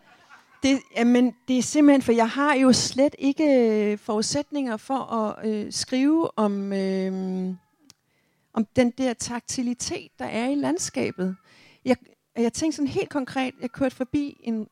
det, 0.63 0.79
jamen, 0.95 1.35
det 1.47 1.57
er 1.57 1.61
simpelthen, 1.61 2.01
for 2.01 2.11
jeg 2.11 2.29
har 2.29 2.55
jo 2.55 2.73
slet 2.73 3.15
ikke 3.19 3.43
øh, 3.43 3.97
forudsætninger 3.97 4.77
for 4.77 5.13
at 5.13 5.49
øh, 5.49 5.71
skrive 5.71 6.39
om, 6.39 6.73
øh, 6.73 7.53
om 8.53 8.65
den 8.75 8.91
der 8.91 9.13
taktilitet, 9.13 10.11
der 10.19 10.25
er 10.25 10.49
i 10.49 10.55
landskabet. 10.55 11.35
Jeg, 11.85 11.97
jeg 12.35 12.53
tænkte 12.53 12.75
sådan 12.75 12.87
helt 12.87 13.09
konkret, 13.09 13.53
jeg 13.61 13.71
kørte 13.71 13.95
forbi 13.95 14.37
en, 14.43 14.67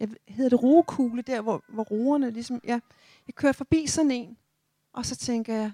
jeg 0.00 0.08
hedder 0.28 0.50
det 0.50 0.62
roekugle, 0.62 1.22
der 1.22 1.40
hvor, 1.40 1.64
hvor 1.68 1.82
roerne 1.82 2.30
ligesom, 2.30 2.60
ja, 2.64 2.80
jeg 3.26 3.34
kørte 3.34 3.56
forbi 3.56 3.86
sådan 3.86 4.10
en, 4.10 4.36
og 4.92 5.06
så 5.06 5.16
tænker 5.16 5.54
jeg, 5.54 5.72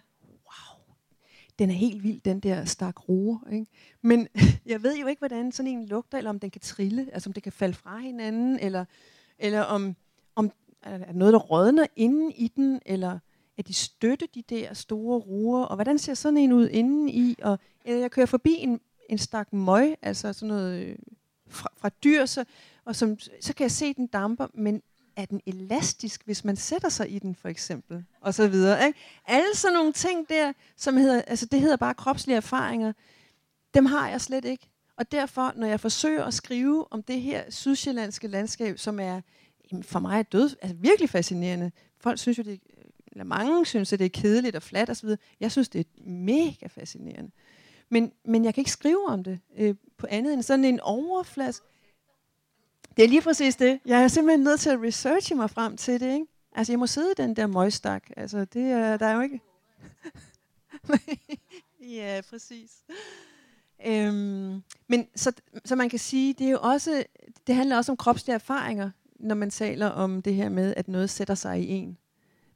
den 1.60 1.70
er 1.70 1.74
helt 1.74 2.02
vild, 2.02 2.20
den 2.20 2.40
der 2.40 2.64
stak 2.64 3.08
roer. 3.08 3.38
Ikke? 3.52 3.66
Men 4.02 4.28
jeg 4.66 4.82
ved 4.82 4.96
jo 4.96 5.06
ikke, 5.06 5.20
hvordan 5.20 5.52
sådan 5.52 5.72
en 5.72 5.86
lugter, 5.86 6.18
eller 6.18 6.30
om 6.30 6.40
den 6.40 6.50
kan 6.50 6.60
trille, 6.60 7.08
altså 7.12 7.28
om 7.28 7.32
det 7.32 7.42
kan 7.42 7.52
falde 7.52 7.74
fra 7.74 7.98
hinanden, 7.98 8.58
eller, 8.58 8.84
eller 9.38 9.60
om, 9.60 9.96
om 10.34 10.50
er 10.82 10.98
der 10.98 11.12
noget, 11.12 11.32
der 11.32 11.38
rådner 11.38 11.86
inde 11.96 12.32
i 12.32 12.48
den, 12.48 12.80
eller 12.86 13.18
er 13.58 13.62
de 13.62 13.74
støtte, 13.74 14.28
de 14.34 14.42
der 14.42 14.74
store 14.74 15.18
roer, 15.18 15.64
og 15.64 15.74
hvordan 15.74 15.98
ser 15.98 16.14
sådan 16.14 16.36
en 16.36 16.52
ud 16.52 16.68
inden 16.68 17.08
i, 17.08 17.36
og 17.42 17.58
eller 17.84 18.00
jeg 18.00 18.10
kører 18.10 18.26
forbi 18.26 18.54
en, 18.58 18.80
en 19.08 19.18
stak 19.18 19.52
møg, 19.52 19.96
altså 20.02 20.32
sådan 20.32 20.48
noget 20.48 20.86
øh, 20.86 20.96
fra, 21.48 21.68
fra 21.76 21.88
dyr, 22.04 22.26
så, 22.26 22.44
og 22.84 22.96
som, 22.96 23.18
så 23.40 23.54
kan 23.54 23.64
jeg 23.64 23.70
se, 23.70 23.94
den 23.94 24.06
damper, 24.06 24.46
men 24.54 24.82
er 25.20 25.26
den 25.26 25.40
elastisk, 25.46 26.24
hvis 26.24 26.44
man 26.44 26.56
sætter 26.56 26.88
sig 26.88 27.14
i 27.14 27.18
den, 27.18 27.34
for 27.34 27.48
eksempel? 27.48 28.04
Og 28.20 28.34
så 28.34 28.48
videre. 28.48 28.86
Ikke? 28.86 28.98
Alle 29.26 29.54
sådan 29.54 29.74
nogle 29.74 29.92
ting 29.92 30.28
der, 30.28 30.52
som 30.76 30.96
hedder, 30.96 31.22
altså 31.22 31.46
det 31.46 31.60
hedder 31.60 31.76
bare 31.76 31.94
kropslige 31.94 32.36
erfaringer, 32.36 32.92
dem 33.74 33.86
har 33.86 34.08
jeg 34.08 34.20
slet 34.20 34.44
ikke. 34.44 34.70
Og 34.96 35.12
derfor, 35.12 35.52
når 35.56 35.66
jeg 35.66 35.80
forsøger 35.80 36.24
at 36.24 36.34
skrive 36.34 36.92
om 36.92 37.02
det 37.02 37.20
her 37.20 37.42
sydsjællandske 37.50 38.28
landskab, 38.28 38.78
som 38.78 39.00
er 39.00 39.20
for 39.82 39.98
mig 39.98 40.18
er 40.18 40.22
død, 40.22 40.56
altså 40.62 40.76
virkelig 40.80 41.10
fascinerende. 41.10 41.70
Folk 42.00 42.18
synes 42.18 42.38
jo, 42.38 42.42
det, 42.42 42.60
eller 43.12 43.24
mange 43.24 43.66
synes, 43.66 43.92
at 43.92 43.98
det 43.98 44.04
er 44.04 44.20
kedeligt 44.20 44.56
og 44.56 44.62
fladt 44.62 44.90
osv. 44.90 45.08
Jeg 45.40 45.52
synes, 45.52 45.68
det 45.68 45.80
er 45.80 45.84
mega 46.10 46.66
fascinerende. 46.66 47.30
Men, 47.88 48.12
men 48.24 48.44
jeg 48.44 48.54
kan 48.54 48.60
ikke 48.60 48.70
skrive 48.70 49.06
om 49.08 49.24
det 49.24 49.40
øh, 49.58 49.74
på 49.98 50.06
andet 50.10 50.32
end 50.32 50.42
sådan 50.42 50.64
en 50.64 50.80
overflask. 50.80 51.62
Det 52.96 53.04
er 53.04 53.08
lige 53.08 53.22
præcis 53.22 53.56
det. 53.56 53.80
Jeg 53.84 54.02
er 54.02 54.08
simpelthen 54.08 54.44
nødt 54.44 54.60
til 54.60 54.70
at 54.70 54.82
researche 54.82 55.36
mig 55.36 55.50
frem 55.50 55.76
til 55.76 56.00
det. 56.00 56.14
Ikke? 56.14 56.26
Altså, 56.52 56.72
jeg 56.72 56.78
må 56.78 56.86
sidde 56.86 57.10
i 57.10 57.22
den 57.22 57.36
der 57.36 57.46
møgstak. 57.46 58.10
Altså, 58.16 58.44
det 58.44 58.62
er, 58.62 58.96
der 58.96 59.06
er 59.06 59.14
jo 59.14 59.20
ikke... 59.20 59.40
ja, 61.96 62.20
præcis. 62.30 62.70
Øhm, 63.86 64.62
men 64.88 65.06
så, 65.16 65.32
så 65.64 65.76
man 65.76 65.88
kan 65.88 65.98
sige, 65.98 66.34
det 66.34 66.46
er 66.46 66.50
jo 66.50 66.58
også, 66.62 67.04
det 67.46 67.54
handler 67.54 67.76
også 67.76 67.92
om 67.92 67.96
kropslige 67.96 68.34
erfaringer, 68.34 68.90
når 69.20 69.34
man 69.34 69.50
taler 69.50 69.86
om 69.86 70.22
det 70.22 70.34
her 70.34 70.48
med, 70.48 70.74
at 70.76 70.88
noget 70.88 71.10
sætter 71.10 71.34
sig 71.34 71.60
i 71.60 71.68
en. 71.68 71.98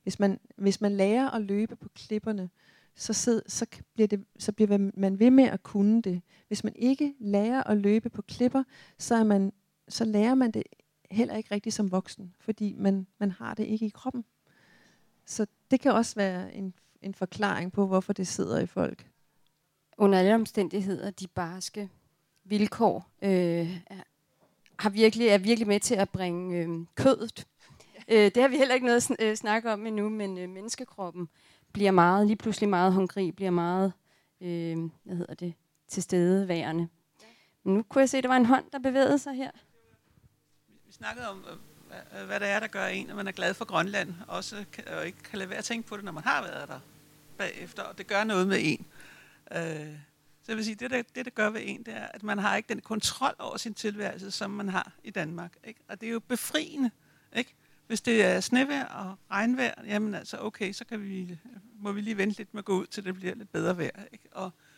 Hvis 0.03 0.19
man, 0.21 0.41
hvis 0.57 0.81
man 0.81 0.97
lærer 0.97 1.31
at 1.31 1.43
løbe 1.43 1.77
på 1.77 1.89
klipperne, 1.95 2.51
så, 2.97 3.13
sid, 3.13 3.43
så, 3.47 3.67
bliver 3.95 4.09
det, 4.09 4.25
så 4.39 4.53
bliver 4.53 4.91
man 4.95 5.19
ved 5.19 5.31
med 5.31 5.45
at 5.45 5.63
kunne 5.63 6.03
det. 6.03 6.23
Hvis 6.49 6.65
man 6.65 6.73
ikke 6.77 7.15
lærer 7.21 7.63
at 7.63 7.77
løbe 7.77 8.11
på 8.11 8.23
klipper, 8.23 8.63
så, 8.99 9.15
er 9.15 9.25
man, 9.25 9.53
så 9.89 10.05
lærer 10.05 10.35
man 10.35 10.51
det 10.51 10.63
heller 11.11 11.37
ikke 11.37 11.55
rigtigt 11.55 11.75
som 11.75 11.93
voksen, 11.93 12.35
fordi 12.39 12.75
man, 12.79 13.07
man 13.19 13.31
har 13.31 13.55
det 13.55 13.65
ikke 13.65 13.87
i 13.87 13.93
kroppen. 13.95 14.25
Så 15.25 15.47
det 15.71 15.81
kan 15.81 15.93
også 15.93 16.15
være 16.15 16.55
en, 16.55 16.75
en 17.03 17.15
forklaring 17.15 17.73
på, 17.73 17.87
hvorfor 17.87 18.13
det 18.13 18.27
sidder 18.27 18.59
i 18.59 18.67
folk. 18.67 19.11
Under 19.99 20.19
alle 20.19 20.35
omstændigheder, 20.35 21.11
de 21.11 21.27
barske 21.27 21.91
vilkår 22.45 23.11
øh, 23.23 23.79
har 24.79 24.91
virkelig, 24.91 25.29
er 25.29 25.39
virkelig 25.39 25.69
med 25.69 25.81
til 25.81 25.95
at 25.95 26.09
bringe 26.09 26.59
øh, 26.59 26.87
kødet. 26.95 27.47
Øh, 28.09 28.31
det 28.35 28.37
har 28.37 28.49
vi 28.49 28.57
heller 28.57 28.75
ikke 28.75 28.87
noget 28.87 29.11
at 29.11 29.17
øh, 29.21 29.37
snakke 29.37 29.73
om 29.73 29.87
endnu, 29.87 30.09
men 30.09 30.39
øh, 30.39 30.49
menneskekroppen 30.49 31.29
bliver 31.73 31.91
meget, 31.91 32.27
lige 32.27 32.37
pludselig 32.37 32.69
meget 32.69 32.93
hungrig, 32.93 33.37
bliver 33.37 33.51
meget, 33.51 33.93
øh, 34.41 34.79
hvad 35.05 35.17
hedder 35.17 35.35
det, 35.35 35.55
tilstedeværende. 35.89 36.89
Men 37.63 37.75
nu 37.75 37.83
kunne 37.83 38.01
jeg 38.01 38.09
se, 38.09 38.19
at 38.19 38.25
der 38.25 38.29
var 38.29 38.37
en 38.37 38.47
hånd, 38.47 38.65
der 38.73 38.79
bevægede 38.79 39.19
sig 39.19 39.35
her. 39.35 39.51
Snakkede 40.99 41.29
om, 41.29 41.45
øh, 41.51 42.21
øh, 42.21 42.27
hvad 42.27 42.41
det 42.41 42.49
er, 42.49 42.61
der 42.61 42.67
gør 42.67 42.87
en, 42.87 43.07
når 43.07 43.15
man 43.15 43.29
er 43.29 43.33
glad 43.33 43.55
for 43.55 43.65
Grønland, 43.65 44.15
også 44.29 44.65
kan, 44.73 44.89
og 44.89 45.07
ikke 45.07 45.19
kan 45.19 45.39
lade 45.39 45.51
være 45.51 45.59
at 45.59 45.65
tænke 45.65 45.89
på 45.89 45.97
det, 45.97 46.05
når 46.05 46.13
man 46.13 46.25
har 46.25 46.43
været 46.43 46.69
der 46.69 46.81
bagefter, 47.39 47.83
og 47.83 47.99
det 47.99 48.07
gør 48.07 48.25
noget 48.25 48.49
med 48.49 48.59
en. 48.61 48.87
Øh, 49.53 49.97
så 50.43 50.53
jeg 50.53 50.57
vil 50.57 50.65
sige, 50.65 50.75
det 50.75 50.91
der, 50.91 51.03
det 51.15 51.25
der 51.25 51.31
gør 51.31 51.51
ved 51.51 51.61
en, 51.65 51.83
det 51.83 51.95
er, 51.95 52.07
at 52.07 52.23
man 52.23 52.39
har 52.39 52.57
ikke 52.57 52.69
den 52.69 52.81
kontrol 52.81 53.35
over 53.39 53.57
sin 53.57 53.75
tilværelse, 53.75 54.31
som 54.31 54.51
man 54.51 54.69
har 54.69 54.93
i 55.05 55.11
Danmark. 55.11 55.57
Ikke? 55.65 55.81
Og 55.89 56.01
det 56.01 56.09
er 56.09 56.13
jo 56.13 56.21
befriende. 56.21 56.91
Ikke? 57.37 57.55
Hvis 57.87 58.01
det 58.01 58.25
er 58.25 58.41
snevejr 58.41 58.85
og 58.85 59.17
regnvejr, 59.31 59.75
jamen 59.87 60.15
altså 60.15 60.39
okay, 60.41 60.73
så 60.73 60.85
kan 60.85 61.03
vi, 61.03 61.39
må 61.79 61.93
vi 61.93 62.01
lige 62.01 62.17
vente 62.17 62.39
lidt 62.39 62.55
med 62.55 62.59
at 62.59 62.65
gå 62.65 62.81
ud, 62.81 62.87
til 62.87 63.05
det 63.05 63.15
bliver 63.15 63.35
lidt 63.35 63.53
bedre 63.53 63.79
vejr. 63.79 64.05
Ikke? 64.13 64.29
Og, 64.33 64.47
øh, 64.47 64.74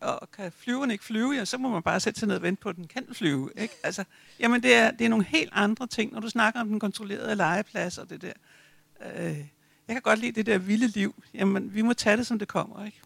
og 0.00 0.30
kan 0.30 0.52
flyveren 0.52 0.90
ikke 0.90 1.04
flyve, 1.04 1.32
ja, 1.32 1.44
så 1.44 1.58
må 1.58 1.68
man 1.68 1.82
bare 1.82 2.00
sætte 2.00 2.20
sig 2.20 2.28
ned 2.28 2.36
og 2.36 2.42
vente 2.42 2.62
på, 2.62 2.68
at 2.68 2.76
den 2.76 2.88
kan 2.88 3.06
flyve. 3.12 3.50
Ikke? 3.56 3.74
Altså, 3.82 4.04
jamen 4.38 4.62
det 4.62 4.74
er, 4.74 4.90
det 4.90 5.04
er 5.04 5.08
nogle 5.08 5.24
helt 5.24 5.50
andre 5.52 5.86
ting, 5.86 6.12
når 6.12 6.20
du 6.20 6.28
snakker 6.28 6.60
om 6.60 6.68
den 6.68 6.80
kontrollerede 6.80 7.34
legeplads 7.34 7.98
og 7.98 8.10
det 8.10 8.22
der. 8.22 8.32
Øh, 9.00 9.38
jeg 9.88 9.94
kan 9.94 10.02
godt 10.02 10.18
lide 10.18 10.32
det 10.32 10.46
der 10.46 10.58
vilde 10.58 10.86
liv. 10.86 11.22
Jamen, 11.34 11.74
vi 11.74 11.82
må 11.82 11.94
tage 11.94 12.16
det, 12.16 12.26
som 12.26 12.38
det 12.38 12.48
kommer. 12.48 12.84
Ikke? 12.84 13.00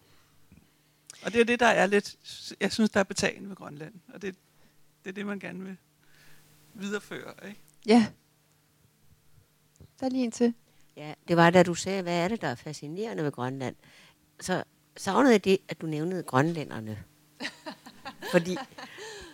Og 1.23 1.33
det 1.33 1.41
er 1.41 1.45
det, 1.45 1.61
der 1.61 1.67
er 1.67 1.87
lidt, 1.87 2.17
jeg 2.61 2.73
synes, 2.73 2.91
der 2.91 3.01
er 3.01 3.05
betalende 3.05 3.49
ved 3.49 3.57
Grønland. 3.57 3.95
Og 4.14 4.23
det, 4.23 4.35
det 5.05 5.11
er 5.11 5.14
det, 5.14 5.27
man 5.27 5.39
gerne 5.39 5.64
vil 5.64 5.77
videreføre. 6.75 7.35
Ikke? 7.49 7.61
Ja. 7.87 8.07
Der 10.01 10.07
er 10.07 10.11
lige 10.11 10.25
en 10.25 10.31
til. 10.31 10.55
Ja, 10.97 11.14
det 11.29 11.37
var 11.37 11.51
da 11.51 11.62
du 11.62 11.75
sagde, 11.75 12.03
hvad 12.03 12.25
er 12.25 12.29
det, 12.29 12.41
der 12.41 12.49
er 12.49 12.55
fascinerende 12.55 13.25
ved 13.25 13.33
Grønland? 13.33 13.77
Så 14.41 14.64
savnede 14.97 15.33
jeg 15.33 15.45
det, 15.45 15.59
at 15.69 15.81
du 15.81 15.87
nævnede 15.87 16.23
grønlænderne. 16.23 16.99
Fordi, 18.33 18.57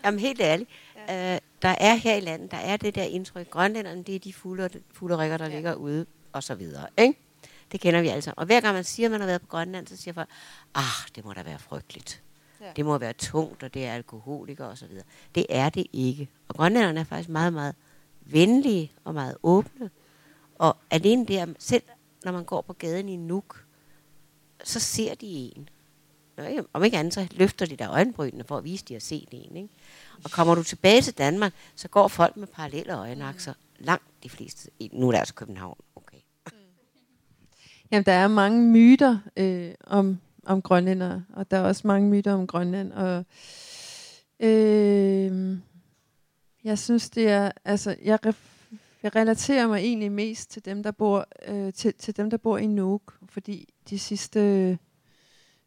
jamen 0.04 0.20
helt 0.20 0.40
ærligt, 0.40 0.70
ja. 1.08 1.34
øh, 1.34 1.40
der 1.62 1.74
er 1.80 1.94
her 1.94 2.14
i 2.14 2.20
landet, 2.20 2.50
der 2.50 2.56
er 2.56 2.76
det 2.76 2.94
der 2.94 3.02
indtryk, 3.02 3.50
grønlænderne, 3.50 4.02
det 4.02 4.14
er 4.14 4.18
de 4.18 4.32
fulderikker, 4.92 5.36
der 5.36 5.48
ja. 5.48 5.54
ligger 5.54 5.74
ude, 5.74 6.06
og 6.32 6.42
så 6.42 6.54
videre. 6.54 6.86
Ikke? 6.98 7.18
Det 7.72 7.80
kender 7.80 8.00
vi 8.00 8.08
sammen. 8.08 8.38
Og 8.38 8.46
hver 8.46 8.60
gang 8.60 8.74
man 8.74 8.84
siger, 8.84 9.06
at 9.06 9.10
man 9.10 9.20
har 9.20 9.26
været 9.26 9.40
på 9.40 9.46
Grønland, 9.46 9.86
så 9.86 9.96
siger 9.96 10.14
folk, 10.14 10.28
ah, 10.74 11.08
det 11.14 11.24
må 11.24 11.32
da 11.32 11.42
være 11.42 11.58
frygteligt. 11.58 12.22
Ja. 12.60 12.66
Det 12.76 12.84
må 12.84 12.98
være 12.98 13.12
tungt, 13.12 13.62
og 13.62 13.74
det 13.74 13.86
er 13.86 13.94
alkoholiker 13.94 14.64
og 14.64 14.78
så 14.78 14.86
videre. 14.86 15.04
Det 15.34 15.46
er 15.48 15.68
det 15.68 15.86
ikke. 15.92 16.28
Og 16.48 16.54
grønlænderne 16.54 17.00
er 17.00 17.04
faktisk 17.04 17.28
meget, 17.28 17.52
meget 17.52 17.74
venlige 18.20 18.92
og 19.04 19.14
meget 19.14 19.36
åbne. 19.42 19.90
Og 20.54 20.76
alene 20.90 21.26
der, 21.26 21.46
selv 21.58 21.82
når 22.24 22.32
man 22.32 22.44
går 22.44 22.60
på 22.60 22.72
gaden 22.72 23.08
i 23.08 23.16
Nuuk, 23.16 23.64
så 24.64 24.80
ser 24.80 25.14
de 25.14 25.26
en. 25.26 25.68
Nå, 26.36 26.44
om 26.72 26.84
ikke 26.84 26.98
andet, 26.98 27.14
så 27.14 27.28
løfter 27.30 27.66
de 27.66 27.76
der 27.76 27.90
øjenbrynene 27.90 28.44
for 28.44 28.56
at 28.56 28.64
vise, 28.64 28.82
at 28.84 28.88
de 28.88 28.94
har 28.94 29.00
set 29.00 29.28
en. 29.32 29.56
Ikke? 29.56 29.68
Og 30.24 30.30
kommer 30.30 30.54
du 30.54 30.62
tilbage 30.62 31.02
til 31.02 31.18
Danmark, 31.18 31.52
så 31.74 31.88
går 31.88 32.08
folk 32.08 32.36
med 32.36 32.46
parallelle 32.46 32.98
øjenakser. 32.98 33.54
Langt 33.78 34.04
de 34.22 34.28
fleste. 34.28 34.70
Nu 34.92 35.08
er 35.08 35.12
det 35.12 35.18
altså 35.18 35.34
København. 35.34 35.78
Okay. 35.96 36.18
Jamen, 37.90 38.04
der 38.04 38.12
er 38.12 38.28
mange 38.28 38.62
myter 38.62 39.18
øh, 39.36 39.74
om, 39.86 40.20
om 40.46 40.62
grønlænder, 40.62 41.20
og 41.32 41.50
der 41.50 41.56
er 41.56 41.62
også 41.62 41.86
mange 41.86 42.08
myter 42.08 42.32
om 42.32 42.46
Grønland. 42.46 42.92
Og, 42.92 43.24
øh, 44.40 45.58
jeg 46.64 46.78
synes, 46.78 47.10
det 47.10 47.28
er... 47.28 47.50
Altså, 47.64 47.96
jeg 48.04 48.26
ref, 48.26 48.51
jeg 49.02 49.16
relaterer 49.16 49.66
mig 49.66 49.78
egentlig 49.78 50.12
mest 50.12 50.50
til 50.50 50.64
dem, 50.64 50.82
der 50.82 50.90
bor, 50.90 51.26
øh, 51.48 51.72
til, 51.72 51.94
til 51.94 52.16
dem, 52.16 52.30
der 52.30 52.36
bor 52.36 52.58
i 52.58 52.66
Nuuk, 52.66 53.18
fordi 53.28 53.68
de 53.90 53.98
sidste 53.98 54.40
øh, 54.40 54.76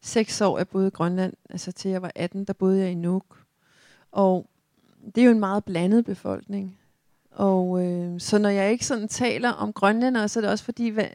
seks 0.01 0.41
år, 0.41 0.57
jeg 0.57 0.67
boede 0.67 0.87
i 0.87 0.89
Grønland, 0.91 1.33
altså 1.49 1.71
til 1.71 1.91
jeg 1.91 2.01
var 2.01 2.11
18, 2.15 2.45
der 2.45 2.53
boede 2.53 2.79
jeg 2.79 2.91
i 2.91 2.95
Nuuk. 2.95 3.25
Og 4.11 4.49
det 5.15 5.21
er 5.21 5.25
jo 5.25 5.31
en 5.31 5.39
meget 5.39 5.65
blandet 5.65 6.05
befolkning. 6.05 6.79
Og 7.31 7.85
øh, 7.85 8.19
så 8.19 8.37
når 8.37 8.49
jeg 8.49 8.71
ikke 8.71 8.85
sådan 8.85 9.07
taler 9.07 9.49
om 9.49 9.73
grønlændere, 9.73 10.29
så 10.29 10.39
er 10.39 10.41
det 10.41 10.51
også 10.51 10.65
fordi, 10.65 10.89
hvad, 10.89 11.07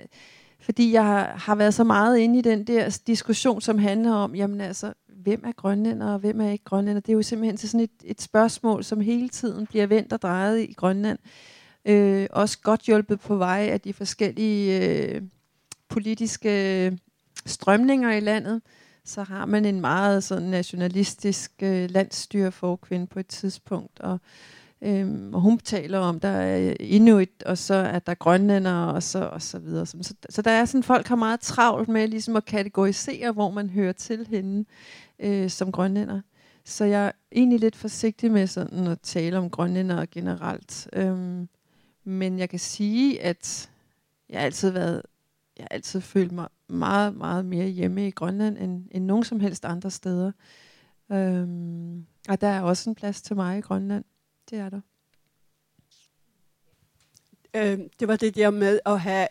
fordi 0.60 0.92
jeg 0.92 1.04
har, 1.04 1.26
har 1.26 1.54
været 1.54 1.74
så 1.74 1.84
meget 1.84 2.18
inde 2.18 2.38
i 2.38 2.42
den 2.42 2.64
der 2.64 3.00
diskussion, 3.06 3.60
som 3.60 3.78
handler 3.78 4.12
om, 4.12 4.34
jamen 4.34 4.60
altså, 4.60 4.92
hvem 5.08 5.42
er 5.46 5.52
grønlænder, 5.52 6.12
og 6.12 6.18
hvem 6.18 6.40
er 6.40 6.50
ikke 6.50 6.64
grønlænder? 6.64 7.00
Det 7.00 7.12
er 7.12 7.16
jo 7.16 7.22
simpelthen 7.22 7.56
til 7.56 7.68
sådan 7.68 7.84
et, 7.84 7.90
et 8.04 8.20
spørgsmål, 8.20 8.84
som 8.84 9.00
hele 9.00 9.28
tiden 9.28 9.66
bliver 9.66 9.86
vendt 9.86 10.12
og 10.12 10.22
drejet 10.22 10.60
i 10.60 10.72
Grønland. 10.72 11.18
Øh, 11.24 11.59
Øh, 11.84 12.26
også 12.30 12.58
godt 12.62 12.80
hjulpet 12.80 13.20
på 13.20 13.36
vej 13.36 13.68
af 13.72 13.80
de 13.80 13.92
forskellige 13.92 14.88
øh, 14.88 15.22
politiske 15.88 16.98
strømninger 17.46 18.12
i 18.12 18.20
landet. 18.20 18.62
Så 19.04 19.22
har 19.22 19.46
man 19.46 19.64
en 19.64 19.80
meget 19.80 20.24
sådan 20.24 20.48
nationalistisk 20.48 21.52
øh, 21.62 21.88
kvinde 22.82 23.06
på 23.06 23.20
et 23.20 23.26
tidspunkt, 23.26 24.00
og 24.00 24.20
Øhm, 24.82 25.34
og 25.34 25.40
hun 25.40 25.58
taler 25.58 25.98
om, 25.98 26.20
der 26.20 26.28
er 26.28 26.74
inuit, 26.80 27.42
og 27.46 27.58
så 27.58 27.74
er 27.74 27.98
der 27.98 28.14
grønlænder, 28.14 28.84
og 28.84 29.02
så, 29.02 29.24
og 29.24 29.42
så 29.42 29.58
videre. 29.58 29.86
Så, 29.86 30.14
så 30.30 30.42
der 30.42 30.50
er 30.50 30.64
sådan, 30.64 30.82
folk 30.82 31.06
har 31.06 31.16
meget 31.16 31.40
travlt 31.40 31.88
med 31.88 32.08
ligesom 32.08 32.36
at 32.36 32.44
kategorisere, 32.44 33.32
hvor 33.32 33.50
man 33.50 33.70
hører 33.70 33.92
til 33.92 34.26
hende 34.26 34.64
øh, 35.18 35.50
som 35.50 35.72
grønlænder. 35.72 36.20
Så 36.64 36.84
jeg 36.84 37.06
er 37.06 37.12
egentlig 37.32 37.60
lidt 37.60 37.76
forsigtig 37.76 38.30
med 38.30 38.46
sådan 38.46 38.86
at 38.86 39.00
tale 39.00 39.38
om 39.38 39.50
grønlænder 39.50 40.06
generelt. 40.10 40.88
Øhm, 40.92 41.48
men 42.04 42.38
jeg 42.38 42.48
kan 42.48 42.58
sige, 42.58 43.22
at 43.22 43.70
jeg 44.28 44.40
har 44.40 44.44
altid 44.44 44.70
været, 44.70 45.02
jeg 45.56 45.64
har 45.64 45.68
altid 45.74 46.00
følt 46.00 46.32
mig 46.32 46.48
meget, 46.68 47.14
meget 47.14 47.44
mere 47.44 47.66
hjemme 47.66 48.08
i 48.08 48.10
Grønland, 48.10 48.58
end, 48.58 48.88
end 48.90 49.04
nogen 49.04 49.24
som 49.24 49.40
helst 49.40 49.64
andre 49.64 49.90
steder. 49.90 50.32
Øhm, 51.12 52.06
og 52.28 52.40
der 52.40 52.48
er 52.48 52.60
også 52.60 52.90
en 52.90 52.94
plads 52.94 53.22
til 53.22 53.36
mig 53.36 53.58
i 53.58 53.60
Grønland. 53.60 54.04
Det 54.50 54.58
er 54.58 54.68
der. 54.68 54.80
Øh, 57.54 57.78
det 58.00 58.08
var 58.08 58.16
det 58.16 58.34
der 58.34 58.50
med 58.50 58.80
at 58.86 59.00
have 59.00 59.28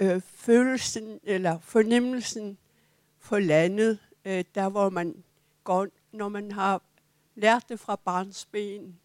øh, 0.00 0.20
følelsen 0.20 1.20
eller 1.22 1.58
fornemmelsen 1.58 2.58
for 3.18 3.38
landet, 3.38 3.98
øh, 4.24 4.44
der 4.54 4.68
hvor 4.68 4.90
man 4.90 5.24
går, 5.64 5.86
når 6.12 6.28
man 6.28 6.52
har 6.52 6.82
lært 7.34 7.68
det 7.68 7.80
fra 7.80 7.96
barnsben. 7.96 8.98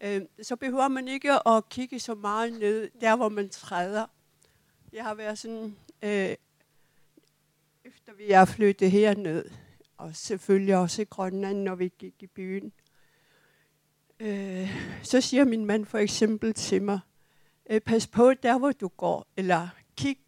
Øh, 0.00 0.22
så 0.42 0.56
behøver 0.56 0.88
man 0.88 1.08
ikke 1.08 1.48
at 1.48 1.68
kigge 1.68 2.00
så 2.00 2.14
meget 2.14 2.52
ned, 2.52 2.90
der 3.00 3.16
hvor 3.16 3.28
man 3.28 3.48
træder. 3.48 4.06
Jeg 4.92 5.04
har 5.04 5.14
været 5.14 5.38
sådan, 5.38 5.76
øh, 6.02 6.34
efter 7.84 8.12
vi 8.16 8.30
er 8.30 8.44
flyttet 8.44 8.90
herned, 8.90 9.44
og 9.96 10.16
selvfølgelig 10.16 10.76
også 10.76 11.02
i 11.02 11.04
Grønland, 11.04 11.58
når 11.58 11.74
vi 11.74 11.92
gik 11.98 12.14
i 12.20 12.26
byen, 12.26 12.72
øh, 14.20 14.70
så 15.02 15.20
siger 15.20 15.44
min 15.44 15.64
mand 15.64 15.86
for 15.86 15.98
eksempel 15.98 16.54
til 16.54 16.82
mig, 16.82 17.00
øh, 17.70 17.80
pas 17.80 18.06
på 18.06 18.34
der, 18.34 18.58
hvor 18.58 18.72
du 18.72 18.88
går, 18.88 19.26
eller 19.36 19.68
kig 19.96 20.18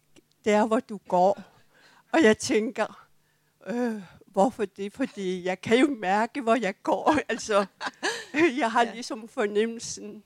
der, 0.45 0.67
hvor 0.67 0.79
du 0.79 0.99
går. 1.07 1.41
Og 2.11 2.23
jeg 2.23 2.37
tænker, 2.37 3.07
øh, 3.67 4.01
hvorfor 4.33 4.65
det? 4.65 4.93
Fordi 4.93 5.45
jeg 5.45 5.61
kan 5.61 5.79
jo 5.79 5.95
mærke, 5.99 6.41
hvor 6.41 6.55
jeg 6.55 6.73
går. 6.83 7.17
altså, 7.29 7.65
jeg 8.57 8.71
har 8.71 8.83
ja. 8.83 8.93
ligesom 8.93 9.27
fornemmelsen 9.27 10.23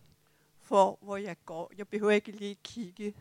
for, 0.62 1.00
hvor 1.02 1.18
jeg 1.18 1.36
går. 1.46 1.72
Jeg 1.78 1.88
behøver 1.88 2.12
ikke 2.12 2.32
lige 2.32 2.58
kigge. 2.64 3.14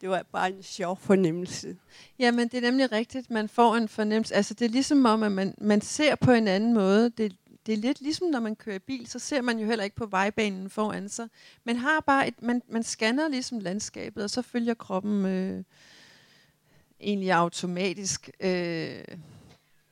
Det 0.00 0.08
var 0.08 0.22
bare 0.32 0.50
en 0.50 0.62
sjov 0.62 0.96
fornemmelse. 0.96 1.76
Jamen, 2.18 2.48
det 2.48 2.54
er 2.54 2.60
nemlig 2.60 2.92
rigtigt. 2.92 3.30
Man 3.30 3.48
får 3.48 3.76
en 3.76 3.88
fornemmelse. 3.88 4.34
Altså, 4.34 4.54
det 4.54 4.64
er 4.64 4.68
ligesom 4.68 5.04
om, 5.04 5.22
at 5.22 5.32
man, 5.32 5.54
man 5.58 5.80
ser 5.80 6.14
på 6.14 6.30
en 6.32 6.48
anden 6.48 6.74
måde. 6.74 7.10
Det, 7.10 7.36
det 7.66 7.72
er 7.72 7.78
lidt 7.78 8.00
ligesom, 8.00 8.28
når 8.28 8.40
man 8.40 8.56
kører 8.56 8.78
bil, 8.78 9.06
så 9.06 9.18
ser 9.18 9.42
man 9.42 9.58
jo 9.58 9.66
heller 9.66 9.84
ikke 9.84 9.96
på 9.96 10.06
vejbanen 10.06 10.70
foran 10.70 11.08
sig. 11.08 11.28
Man 11.64 11.76
har 11.76 12.00
bare 12.00 12.28
et, 12.28 12.42
man, 12.42 12.62
man 12.68 12.82
scanner 12.82 13.28
ligesom 13.28 13.58
landskabet, 13.58 14.24
og 14.24 14.30
så 14.30 14.42
følger 14.42 14.74
kroppen 14.74 15.26
øh, 15.26 15.64
egentlig 17.00 17.32
automatisk 17.32 18.30
øh, 18.40 19.04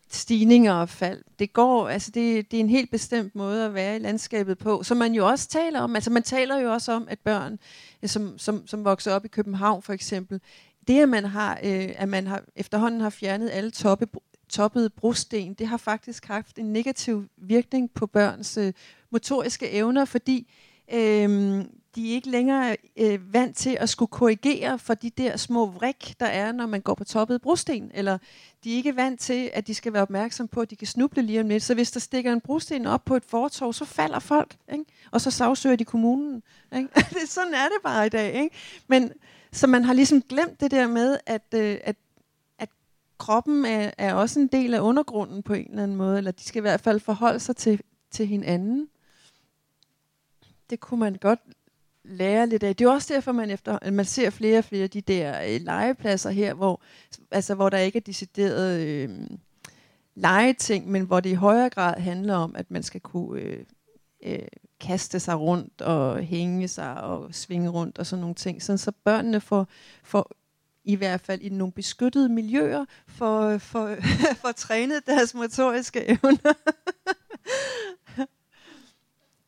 stigninger 0.08 0.72
og 0.72 0.88
fald. 0.88 1.22
Det 1.38 1.52
går, 1.52 1.88
altså 1.88 2.10
det, 2.10 2.50
det 2.50 2.56
er 2.56 2.60
en 2.60 2.70
helt 2.70 2.90
bestemt 2.90 3.34
måde 3.34 3.64
at 3.64 3.74
være 3.74 3.96
i 3.96 3.98
landskabet 3.98 4.58
på, 4.58 4.82
som 4.82 4.96
man 4.96 5.14
jo 5.14 5.26
også 5.26 5.48
taler 5.48 5.80
om. 5.80 5.94
Altså 5.94 6.10
man 6.10 6.22
taler 6.22 6.56
jo 6.56 6.72
også 6.72 6.92
om, 6.92 7.06
at 7.10 7.18
børn, 7.18 7.58
øh, 8.02 8.08
som, 8.08 8.38
som, 8.38 8.66
som 8.66 8.84
vokser 8.84 9.12
op 9.12 9.24
i 9.24 9.28
København 9.28 9.82
for 9.82 9.92
eksempel, 9.92 10.40
det 10.88 11.02
at 11.02 11.08
man 11.08 11.24
har, 11.24 11.58
øh, 11.64 11.88
at 11.96 12.08
man 12.08 12.26
har 12.26 12.42
efterhånden 12.56 13.00
har 13.00 13.10
fjernet 13.10 13.50
alle 13.52 13.70
toppe, 13.70 14.06
toppede 14.48 14.90
brosten, 14.90 15.54
det 15.54 15.66
har 15.66 15.76
faktisk 15.76 16.24
haft 16.24 16.58
en 16.58 16.72
negativ 16.72 17.24
virkning 17.36 17.90
på 17.90 18.06
børns 18.06 18.56
øh, 18.56 18.72
motoriske 19.10 19.70
evner, 19.70 20.04
fordi 20.04 20.52
øh, 20.92 21.64
de 21.94 22.10
er 22.10 22.14
ikke 22.14 22.30
længere 22.30 22.76
øh, 22.96 23.34
vant 23.34 23.56
til 23.56 23.76
at 23.80 23.88
skulle 23.88 24.08
korrigere 24.08 24.78
for 24.78 24.94
de 24.94 25.10
der 25.10 25.36
små 25.36 25.66
vrik, 25.66 26.14
der 26.20 26.26
er, 26.26 26.52
når 26.52 26.66
man 26.66 26.80
går 26.80 26.94
på 26.94 27.04
toppet 27.04 27.42
brosten, 27.42 27.90
eller 27.94 28.18
de 28.64 28.72
er 28.72 28.76
ikke 28.76 28.96
vant 28.96 29.20
til, 29.20 29.50
at 29.54 29.66
de 29.66 29.74
skal 29.74 29.92
være 29.92 30.02
opmærksom 30.02 30.48
på, 30.48 30.60
at 30.60 30.70
de 30.70 30.76
kan 30.76 30.86
snuble 30.86 31.22
lige 31.22 31.40
om 31.40 31.48
lidt. 31.48 31.62
Så 31.62 31.74
hvis 31.74 31.90
der 31.90 32.00
stikker 32.00 32.32
en 32.32 32.40
brosten 32.40 32.86
op 32.86 33.04
på 33.04 33.16
et 33.16 33.24
fortov, 33.24 33.72
så 33.72 33.84
falder 33.84 34.18
folk, 34.18 34.56
ikke? 34.72 34.84
og 35.10 35.20
så 35.20 35.30
sagsøger 35.30 35.76
de 35.76 35.84
kommunen. 35.84 36.42
Ikke? 36.76 36.88
Sådan 37.26 37.54
er 37.54 37.64
det 37.64 37.82
bare 37.82 38.06
i 38.06 38.08
dag. 38.08 38.34
Ikke? 38.34 38.56
Men 38.88 39.12
så 39.52 39.66
man 39.66 39.84
har 39.84 39.92
ligesom 39.92 40.22
glemt 40.22 40.60
det 40.60 40.70
der 40.70 40.88
med, 40.88 41.18
at, 41.26 41.54
øh, 41.54 41.78
at 41.84 41.96
kroppen 43.18 43.64
er, 43.64 43.90
er 43.98 44.14
også 44.14 44.40
en 44.40 44.46
del 44.46 44.74
af 44.74 44.80
undergrunden 44.80 45.42
på 45.42 45.54
en 45.54 45.70
eller 45.70 45.82
anden 45.82 45.96
måde, 45.96 46.18
eller 46.18 46.30
de 46.30 46.44
skal 46.44 46.60
i 46.60 46.68
hvert 46.68 46.80
fald 46.80 47.00
forholde 47.00 47.40
sig 47.40 47.56
til, 47.56 47.80
til 48.10 48.26
hinanden. 48.26 48.88
Det 50.70 50.80
kunne 50.80 51.00
man 51.00 51.14
godt 51.14 51.40
lære 52.04 52.46
lidt 52.46 52.62
af. 52.62 52.76
Det 52.76 52.84
er 52.84 52.90
også 52.90 53.14
derfor, 53.14 53.32
man, 53.32 53.50
efter, 53.50 53.90
man 53.90 54.04
ser 54.04 54.30
flere 54.30 54.58
og 54.58 54.64
flere 54.64 54.82
af 54.82 54.90
de 54.90 55.00
der 55.00 55.42
øh, 55.42 55.60
legepladser 55.60 56.30
her, 56.30 56.54
hvor, 56.54 56.82
altså, 57.30 57.54
hvor 57.54 57.68
der 57.68 57.78
ikke 57.78 57.96
er 57.96 58.02
decideret 58.06 58.80
øh, 58.86 59.10
legeting, 60.14 60.90
men 60.90 61.02
hvor 61.02 61.20
det 61.20 61.30
i 61.30 61.34
højere 61.34 61.70
grad 61.70 62.00
handler 62.00 62.34
om, 62.34 62.56
at 62.56 62.70
man 62.70 62.82
skal 62.82 63.00
kunne 63.00 63.40
øh, 63.40 63.64
øh, 64.24 64.38
kaste 64.80 65.20
sig 65.20 65.40
rundt 65.40 65.82
og 65.82 66.18
hænge 66.18 66.68
sig 66.68 67.00
og 67.00 67.34
svinge 67.34 67.68
rundt 67.68 67.98
og 67.98 68.06
sådan 68.06 68.20
nogle 68.20 68.34
ting, 68.34 68.62
sådan 68.62 68.78
så 68.78 68.92
børnene 69.04 69.40
får, 69.40 69.68
får 70.04 70.30
i 70.84 70.94
hvert 70.94 71.20
fald 71.20 71.40
i 71.40 71.48
nogle 71.48 71.72
beskyttede 71.72 72.28
miljøer, 72.28 72.84
for, 73.06 73.58
for, 73.58 73.96
for 74.42 74.52
trænet 74.52 75.06
deres 75.06 75.34
motoriske 75.34 76.04
evner. 76.08 76.52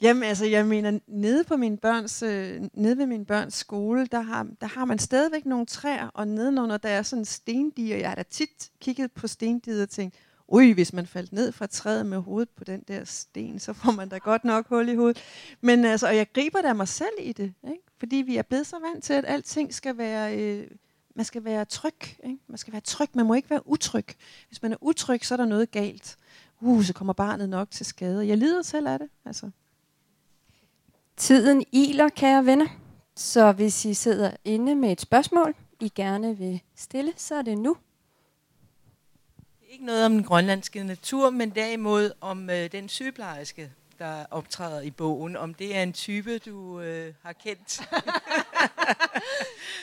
Jamen 0.00 0.22
altså, 0.22 0.44
jeg 0.46 0.66
mener, 0.66 0.98
nede 1.06 1.44
på 1.44 1.56
mine 1.56 1.76
børns, 1.76 2.22
øh, 2.22 2.62
nede 2.74 2.98
ved 2.98 3.06
min 3.06 3.24
børns 3.24 3.54
skole, 3.54 4.06
der 4.06 4.20
har, 4.20 4.46
der 4.60 4.66
har 4.66 4.84
man 4.84 4.98
stadigvæk 4.98 5.46
nogle 5.46 5.66
træer, 5.66 6.08
og 6.14 6.28
nedenunder, 6.28 6.76
der 6.76 6.88
er 6.88 7.02
sådan 7.02 7.20
en 7.20 7.24
stendige, 7.24 7.94
og 7.94 8.00
jeg 8.00 8.08
har 8.08 8.14
da 8.14 8.22
tit 8.22 8.70
kigget 8.80 9.12
på 9.12 9.26
stendiger 9.26 9.82
og 9.82 9.88
tænkt, 9.88 10.14
ui, 10.48 10.72
hvis 10.72 10.92
man 10.92 11.06
faldt 11.06 11.32
ned 11.32 11.52
fra 11.52 11.66
træet 11.66 12.06
med 12.06 12.18
hovedet 12.18 12.48
på 12.48 12.64
den 12.64 12.84
der 12.88 13.04
sten, 13.04 13.58
så 13.58 13.72
får 13.72 13.92
man 13.92 14.08
da 14.08 14.18
godt 14.18 14.44
nok 14.44 14.68
hul 14.68 14.88
i 14.88 14.94
hovedet. 14.94 15.22
Men 15.60 15.84
altså, 15.84 16.06
og 16.06 16.16
jeg 16.16 16.32
griber 16.32 16.62
da 16.62 16.72
mig 16.72 16.88
selv 16.88 17.18
i 17.20 17.32
det, 17.32 17.54
ikke? 17.64 17.82
fordi 17.98 18.16
vi 18.16 18.36
er 18.36 18.42
blevet 18.42 18.66
så 18.66 18.76
vant 18.78 19.04
til, 19.04 19.12
at 19.12 19.24
alting 19.28 19.74
skal 19.74 19.98
være 19.98 20.38
øh, 20.38 20.66
man 21.18 21.24
skal 21.24 21.44
være 21.44 21.64
tryg. 21.64 22.00
Ikke? 22.24 22.38
Man 22.48 22.58
skal 22.58 22.72
være 22.72 22.80
tryg. 22.80 23.08
Man 23.14 23.26
må 23.26 23.34
ikke 23.34 23.50
være 23.50 23.68
utryg. 23.68 24.06
Hvis 24.48 24.62
man 24.62 24.72
er 24.72 24.76
utryg, 24.80 25.24
så 25.24 25.34
er 25.34 25.36
der 25.36 25.44
noget 25.44 25.70
galt. 25.70 26.16
Uh, 26.60 26.84
så 26.84 26.92
kommer 26.92 27.12
barnet 27.12 27.48
nok 27.48 27.70
til 27.70 27.86
skade. 27.86 28.28
Jeg 28.28 28.38
lider 28.38 28.62
selv 28.62 28.88
af 28.88 28.98
det. 28.98 29.08
Altså. 29.24 29.50
Tiden 31.18 31.64
iler, 31.72 32.08
kære 32.08 32.46
venner. 32.46 32.66
Så 33.16 33.52
hvis 33.52 33.84
I 33.84 33.94
sidder 33.94 34.30
inde 34.44 34.74
med 34.74 34.92
et 34.92 35.00
spørgsmål, 35.00 35.54
I 35.80 35.92
gerne 35.94 36.38
vil 36.38 36.60
stille, 36.76 37.12
så 37.16 37.34
er 37.34 37.42
det 37.42 37.58
nu. 37.58 37.76
Ikke 39.70 39.84
noget 39.84 40.04
om 40.04 40.12
den 40.12 40.24
grønlandske 40.24 40.84
natur, 40.84 41.30
men 41.30 41.50
derimod 41.50 42.10
om 42.20 42.50
øh, 42.50 42.72
den 42.72 42.88
sygeplejerske, 42.88 43.70
der 43.98 44.24
optræder 44.30 44.80
i 44.80 44.90
bogen. 44.90 45.36
Om 45.36 45.54
det 45.54 45.76
er 45.76 45.82
en 45.82 45.92
type, 45.92 46.38
du 46.38 46.80
øh, 46.80 47.14
har 47.22 47.32
kendt. 47.32 47.78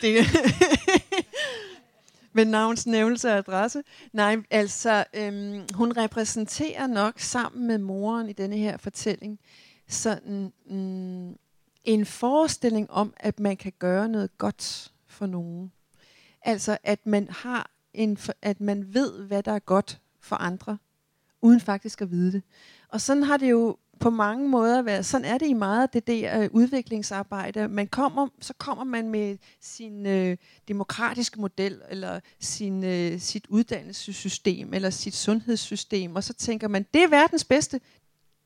det, 0.01 0.25
med 2.33 2.45
navns 2.45 2.87
nævnelse 2.87 3.31
og 3.31 3.37
adresse. 3.37 3.83
Nej, 4.13 4.37
altså, 4.51 5.03
øhm, 5.13 5.67
hun 5.73 5.97
repræsenterer 5.97 6.87
nok 6.87 7.19
sammen 7.19 7.67
med 7.67 7.77
moren 7.77 8.29
i 8.29 8.33
denne 8.33 8.57
her 8.57 8.77
fortælling 8.77 9.39
sådan 9.87 10.53
mm, 10.65 11.35
en 11.83 12.05
forestilling 12.05 12.91
om, 12.91 13.13
at 13.17 13.39
man 13.39 13.57
kan 13.57 13.73
gøre 13.79 14.07
noget 14.07 14.37
godt 14.37 14.93
for 15.07 15.25
nogen. 15.25 15.71
Altså, 16.41 16.77
at 16.83 17.05
man 17.05 17.27
har 17.29 17.71
en, 17.93 18.17
at 18.41 18.61
man 18.61 18.93
ved, 18.93 19.21
hvad 19.21 19.43
der 19.43 19.51
er 19.51 19.59
godt 19.59 19.99
for 20.21 20.35
andre, 20.35 20.77
uden 21.41 21.61
faktisk 21.61 22.01
at 22.01 22.11
vide 22.11 22.31
det. 22.31 22.43
Og 22.89 23.01
sådan 23.01 23.23
har 23.23 23.37
det 23.37 23.51
jo 23.51 23.77
på 23.99 24.09
mange 24.09 24.49
måder 24.49 24.81
været, 24.81 25.05
sådan 25.05 25.25
er 25.25 25.37
det 25.37 25.47
i 25.47 25.53
meget 25.53 25.81
af 25.81 25.89
det 25.89 26.07
der 26.07 26.41
øh, 26.41 26.49
udviklingsarbejde. 26.51 27.67
Man 27.67 27.87
kommer, 27.87 28.27
så 28.41 28.53
kommer 28.57 28.83
man 28.83 29.09
med 29.09 29.37
sin 29.61 30.05
øh, 30.05 30.37
demokratiske 30.67 31.41
model, 31.41 31.81
eller 31.89 32.19
sin, 32.39 32.83
øh, 32.83 33.19
sit 33.19 33.45
uddannelsessystem, 33.49 34.73
eller 34.73 34.89
sit 34.89 35.15
sundhedssystem, 35.15 36.15
og 36.15 36.23
så 36.23 36.33
tænker 36.33 36.67
man, 36.67 36.85
det 36.93 37.03
er 37.03 37.07
verdens 37.07 37.43
bedste, 37.43 37.79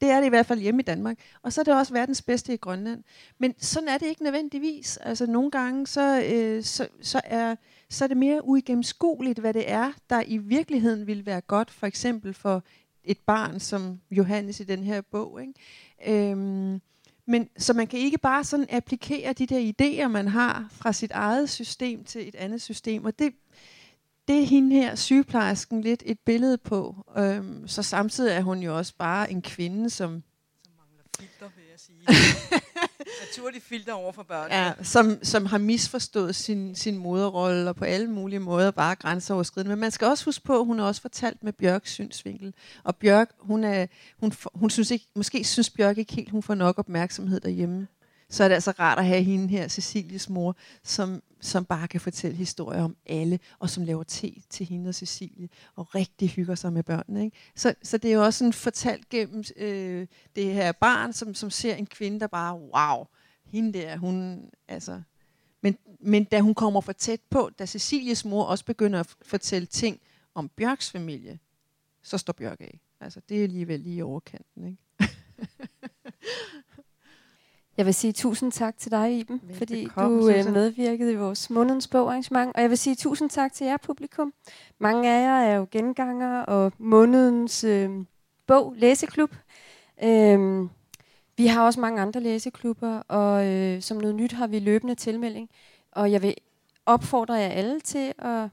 det 0.02 0.10
er 0.10 0.20
det 0.20 0.26
i 0.26 0.30
hvert 0.30 0.46
fald 0.46 0.60
hjemme 0.60 0.82
i 0.82 0.84
Danmark. 0.84 1.18
Og 1.42 1.54
så 1.54 1.62
er 1.62 1.66
det 1.66 1.74
også 1.74 1.94
verdens 1.94 2.22
bedste 2.22 2.54
i 2.54 2.58
Grønland. 2.58 3.04
Men 3.38 3.56
sådan 3.58 3.90
er 3.90 3.98
det 3.98 4.06
ikke 4.06 4.24
nødvendigvis. 4.24 4.98
Altså 4.98 5.26
nogle 5.26 5.52
gange, 5.52 5.88
så, 5.88 6.24
øh, 6.34 6.64
så, 6.64 6.88
så, 7.02 7.22
er, 7.24 7.56
så 7.90 8.04
er 8.04 8.08
det 8.08 8.18
mere 8.18 8.46
uigennemskueligt, 8.46 9.40
hvad 9.40 9.54
det 9.54 9.72
er, 9.72 9.92
der 10.10 10.24
i 10.28 10.38
virkeligheden 10.38 11.08
vil 11.08 11.26
være 11.26 11.42
godt. 11.42 11.72
For 11.72 11.88
eksempel 11.88 12.34
for 12.34 12.64
et 13.04 13.20
barn 13.20 13.60
som 13.60 14.00
Johannes 14.12 14.60
i 14.60 14.64
den 14.64 14.84
her 14.84 15.02
bog. 15.02 15.42
Ikke? 15.42 16.32
Øhm, 16.32 16.82
men 17.26 17.50
så 17.58 17.74
man 17.74 17.88
kan 17.88 18.00
ikke 18.00 18.18
bare 18.18 18.44
sådan 18.44 18.68
applikere 18.70 19.34
de 19.34 19.46
der 19.46 19.74
idéer, 19.74 20.08
man 20.08 20.28
har 20.28 20.68
fra 20.72 20.94
sit 20.94 21.12
eget 21.12 21.50
system 21.50 22.04
til 22.04 22.28
et 22.28 22.36
andet 22.36 22.62
system. 22.62 23.06
Og 23.06 23.20
det, 23.20 23.34
det 24.30 24.42
er 24.42 24.46
hende 24.46 24.76
her, 24.76 24.96
sygeplejersken, 24.96 25.82
lidt 25.82 26.04
et 26.06 26.20
billede 26.20 26.58
på. 26.58 26.96
Øhm, 27.18 27.68
så 27.68 27.84
samtidig 27.84 28.34
er 28.34 28.42
hun 28.42 28.60
jo 28.60 28.78
også 28.78 28.94
bare 28.98 29.32
en 29.32 29.42
kvinde, 29.42 29.90
som... 29.90 30.24
Som 30.64 30.74
mangler 30.78 31.04
filter, 31.20 31.50
vil 31.56 31.66
jeg 31.72 31.80
sige. 31.80 32.60
Naturligt 33.28 33.64
filter 33.64 33.94
over 33.94 34.12
for 34.12 34.24
børnene. 34.24 34.56
Ja, 34.56 34.74
som, 34.84 35.20
som 35.24 35.46
har 35.46 35.58
misforstået 35.58 36.36
sin, 36.36 36.76
sin 36.76 36.98
moderrolle, 36.98 37.70
og 37.70 37.76
på 37.76 37.86
alle 37.86 38.08
mulige 38.08 38.40
måder 38.40 38.72
bare 38.72 38.96
grænseoverskridende. 38.96 39.70
Men 39.70 39.80
man 39.80 39.92
skal 39.92 40.08
også 40.08 40.26
huske 40.26 40.44
på, 40.44 40.60
at 40.60 40.66
hun 40.66 40.80
har 40.80 40.86
også 40.86 41.02
fortalt 41.02 41.44
med 41.44 41.54
Bjørks 41.54 41.92
synsvinkel. 41.92 42.54
Og 42.84 42.96
Bjørk, 42.96 43.30
hun, 43.40 43.64
er, 43.64 43.88
hun, 44.20 44.34
hun 44.54 44.70
synes 44.70 44.92
ikke, 44.92 45.08
måske 45.16 45.44
synes 45.44 45.70
Bjørk 45.70 45.98
ikke 45.98 46.14
helt, 46.14 46.30
hun 46.30 46.44
får 46.44 46.56
nok 46.56 46.80
opmærksomhed 46.80 47.40
derhjemme 47.40 47.88
så 48.30 48.44
er 48.44 48.48
det 48.48 48.56
altså 48.56 48.72
rart 48.72 49.00
at 49.00 49.06
have 49.06 49.24
hende 49.24 49.48
her, 49.48 49.68
Cecilies 49.68 50.30
mor, 50.30 50.56
som, 50.84 51.24
som 51.42 51.66
bare 51.66 51.88
kan 51.88 52.02
fortælle 52.02 52.38
historier 52.38 52.84
om 52.84 52.98
alle, 53.06 53.40
og 53.60 53.70
som 53.70 53.84
laver 53.84 54.04
te 54.04 54.34
til 54.50 54.66
hende 54.66 54.88
og 54.88 54.96
Cecilie, 54.96 55.50
og 55.76 55.96
rigtig 55.96 56.30
hygger 56.30 56.56
sig 56.56 56.74
med 56.74 56.84
børnene. 56.84 57.26
Ikke? 57.26 57.38
Så, 57.56 57.74
så 57.84 57.98
det 57.98 58.12
er 58.12 58.16
jo 58.16 58.24
også 58.24 58.38
sådan 58.38 58.54
fortalt 58.54 59.10
gennem 59.10 59.44
øh, 59.56 60.08
det 60.36 60.54
her 60.54 60.72
barn, 60.72 61.14
som, 61.14 61.34
som 61.34 61.50
ser 61.50 61.76
en 61.76 61.86
kvinde, 61.86 62.20
der 62.20 62.28
bare, 62.28 62.60
wow, 62.60 63.06
hende 63.46 63.80
der, 63.80 63.98
hun, 63.98 64.50
altså... 64.68 65.02
Men, 65.62 65.78
men 66.00 66.24
da 66.24 66.40
hun 66.40 66.56
kommer 66.56 66.82
for 66.82 66.92
tæt 66.92 67.22
på, 67.30 67.50
da 67.60 67.66
Cecilies 67.66 68.26
mor 68.26 68.44
også 68.44 68.66
begynder 68.66 69.00
at 69.00 69.16
fortælle 69.22 69.66
ting 69.66 70.00
om 70.36 70.50
Bjørks 70.50 70.92
familie, 70.92 71.40
så 72.04 72.18
står 72.18 72.34
Bjørk 72.34 72.62
af. 72.62 72.80
Altså, 73.02 73.22
det 73.30 73.40
er 73.40 73.44
alligevel 73.44 73.80
lige 73.80 74.06
overkanten, 74.06 74.68
ikke? 74.68 74.78
Jeg 77.80 77.86
vil 77.86 77.94
sige 77.94 78.14
tusind 78.14 78.52
tak 78.52 78.78
til 78.78 78.92
dig, 78.92 79.20
Iben, 79.20 79.42
fordi 79.54 79.88
du 79.98 80.30
øh, 80.30 80.54
medvirkede 80.54 81.12
i 81.12 81.16
vores 81.16 81.50
månedens 81.50 81.88
bogarrangement. 81.88 82.52
Og 82.56 82.62
jeg 82.62 82.70
vil 82.70 82.78
sige 82.78 82.96
tusind 82.96 83.30
tak 83.30 83.54
til 83.54 83.68
jer, 83.68 83.78
publikum. 83.78 84.34
Mange 84.80 85.10
af 85.10 85.22
jer 85.22 85.52
er 85.52 85.56
jo 85.56 85.68
genganger 85.72 86.42
og 86.42 86.74
månedens 86.78 87.64
øh, 87.64 87.90
bog 88.48 88.74
læseklub. 88.78 89.36
Øhm, 90.04 90.70
vi 91.38 91.48
har 91.48 91.66
også 91.66 91.80
mange 91.80 92.02
andre 92.02 92.20
læseklubber, 92.20 92.98
og 92.98 93.48
øh, 93.48 93.82
som 93.82 93.98
noget 93.98 94.16
nyt 94.16 94.32
har 94.32 94.48
vi 94.48 94.60
løbende 94.60 94.96
tilmelding. 94.96 95.50
Og 95.92 96.12
jeg 96.12 96.22
vil 96.22 96.36
opfordre 96.86 97.34
jer 97.34 97.50
alle 97.50 97.80
til 97.80 98.14
at 98.18 98.50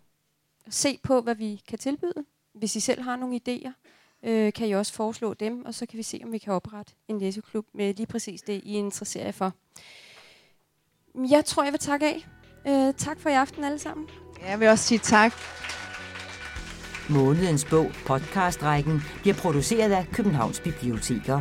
se 0.69 0.99
på, 1.03 1.21
hvad 1.21 1.35
vi 1.35 1.61
kan 1.69 1.79
tilbyde, 1.79 2.25
hvis 2.55 2.77
I 2.77 2.81
selv 2.81 3.03
har 3.03 3.17
nogle 3.17 3.41
idéer 3.49 3.73
øh, 4.27 4.53
kan 4.53 4.69
I 4.69 4.73
også 4.73 4.93
foreslå 4.93 5.35
dem, 5.35 5.65
og 5.65 5.75
så 5.75 5.87
kan 5.87 5.97
vi 5.97 6.03
se, 6.03 6.21
om 6.25 6.33
vi 6.33 6.39
kan 6.39 6.53
oprette 6.53 6.93
en 7.09 7.19
læseklub 7.19 7.67
med 7.75 7.95
lige 7.95 8.07
præcis 8.07 8.43
det, 8.43 8.61
I 8.65 8.73
interesserer 8.73 9.25
jer 9.25 9.33
for. 9.33 9.53
Jeg 11.31 11.45
tror, 11.45 11.65
jeg 11.65 11.73
vil 11.73 11.81
takke 11.81 12.07
af. 12.07 12.27
Øh, 12.69 12.95
tak 12.95 13.21
for 13.21 13.29
i 13.29 13.33
aften 13.33 13.65
alle 13.65 13.79
sammen. 13.79 14.09
Ja, 14.43 14.51
jeg 14.51 14.61
vil 14.61 14.69
også 14.69 14.85
sige 14.85 14.99
tak. 14.99 15.33
Månedens 17.11 17.65
bog, 17.65 17.91
podcastrækken, 18.07 19.01
bliver 19.21 19.37
produceret 19.37 19.93
af 19.93 20.07
Københavns 20.13 20.61
Biblioteker. 20.61 21.41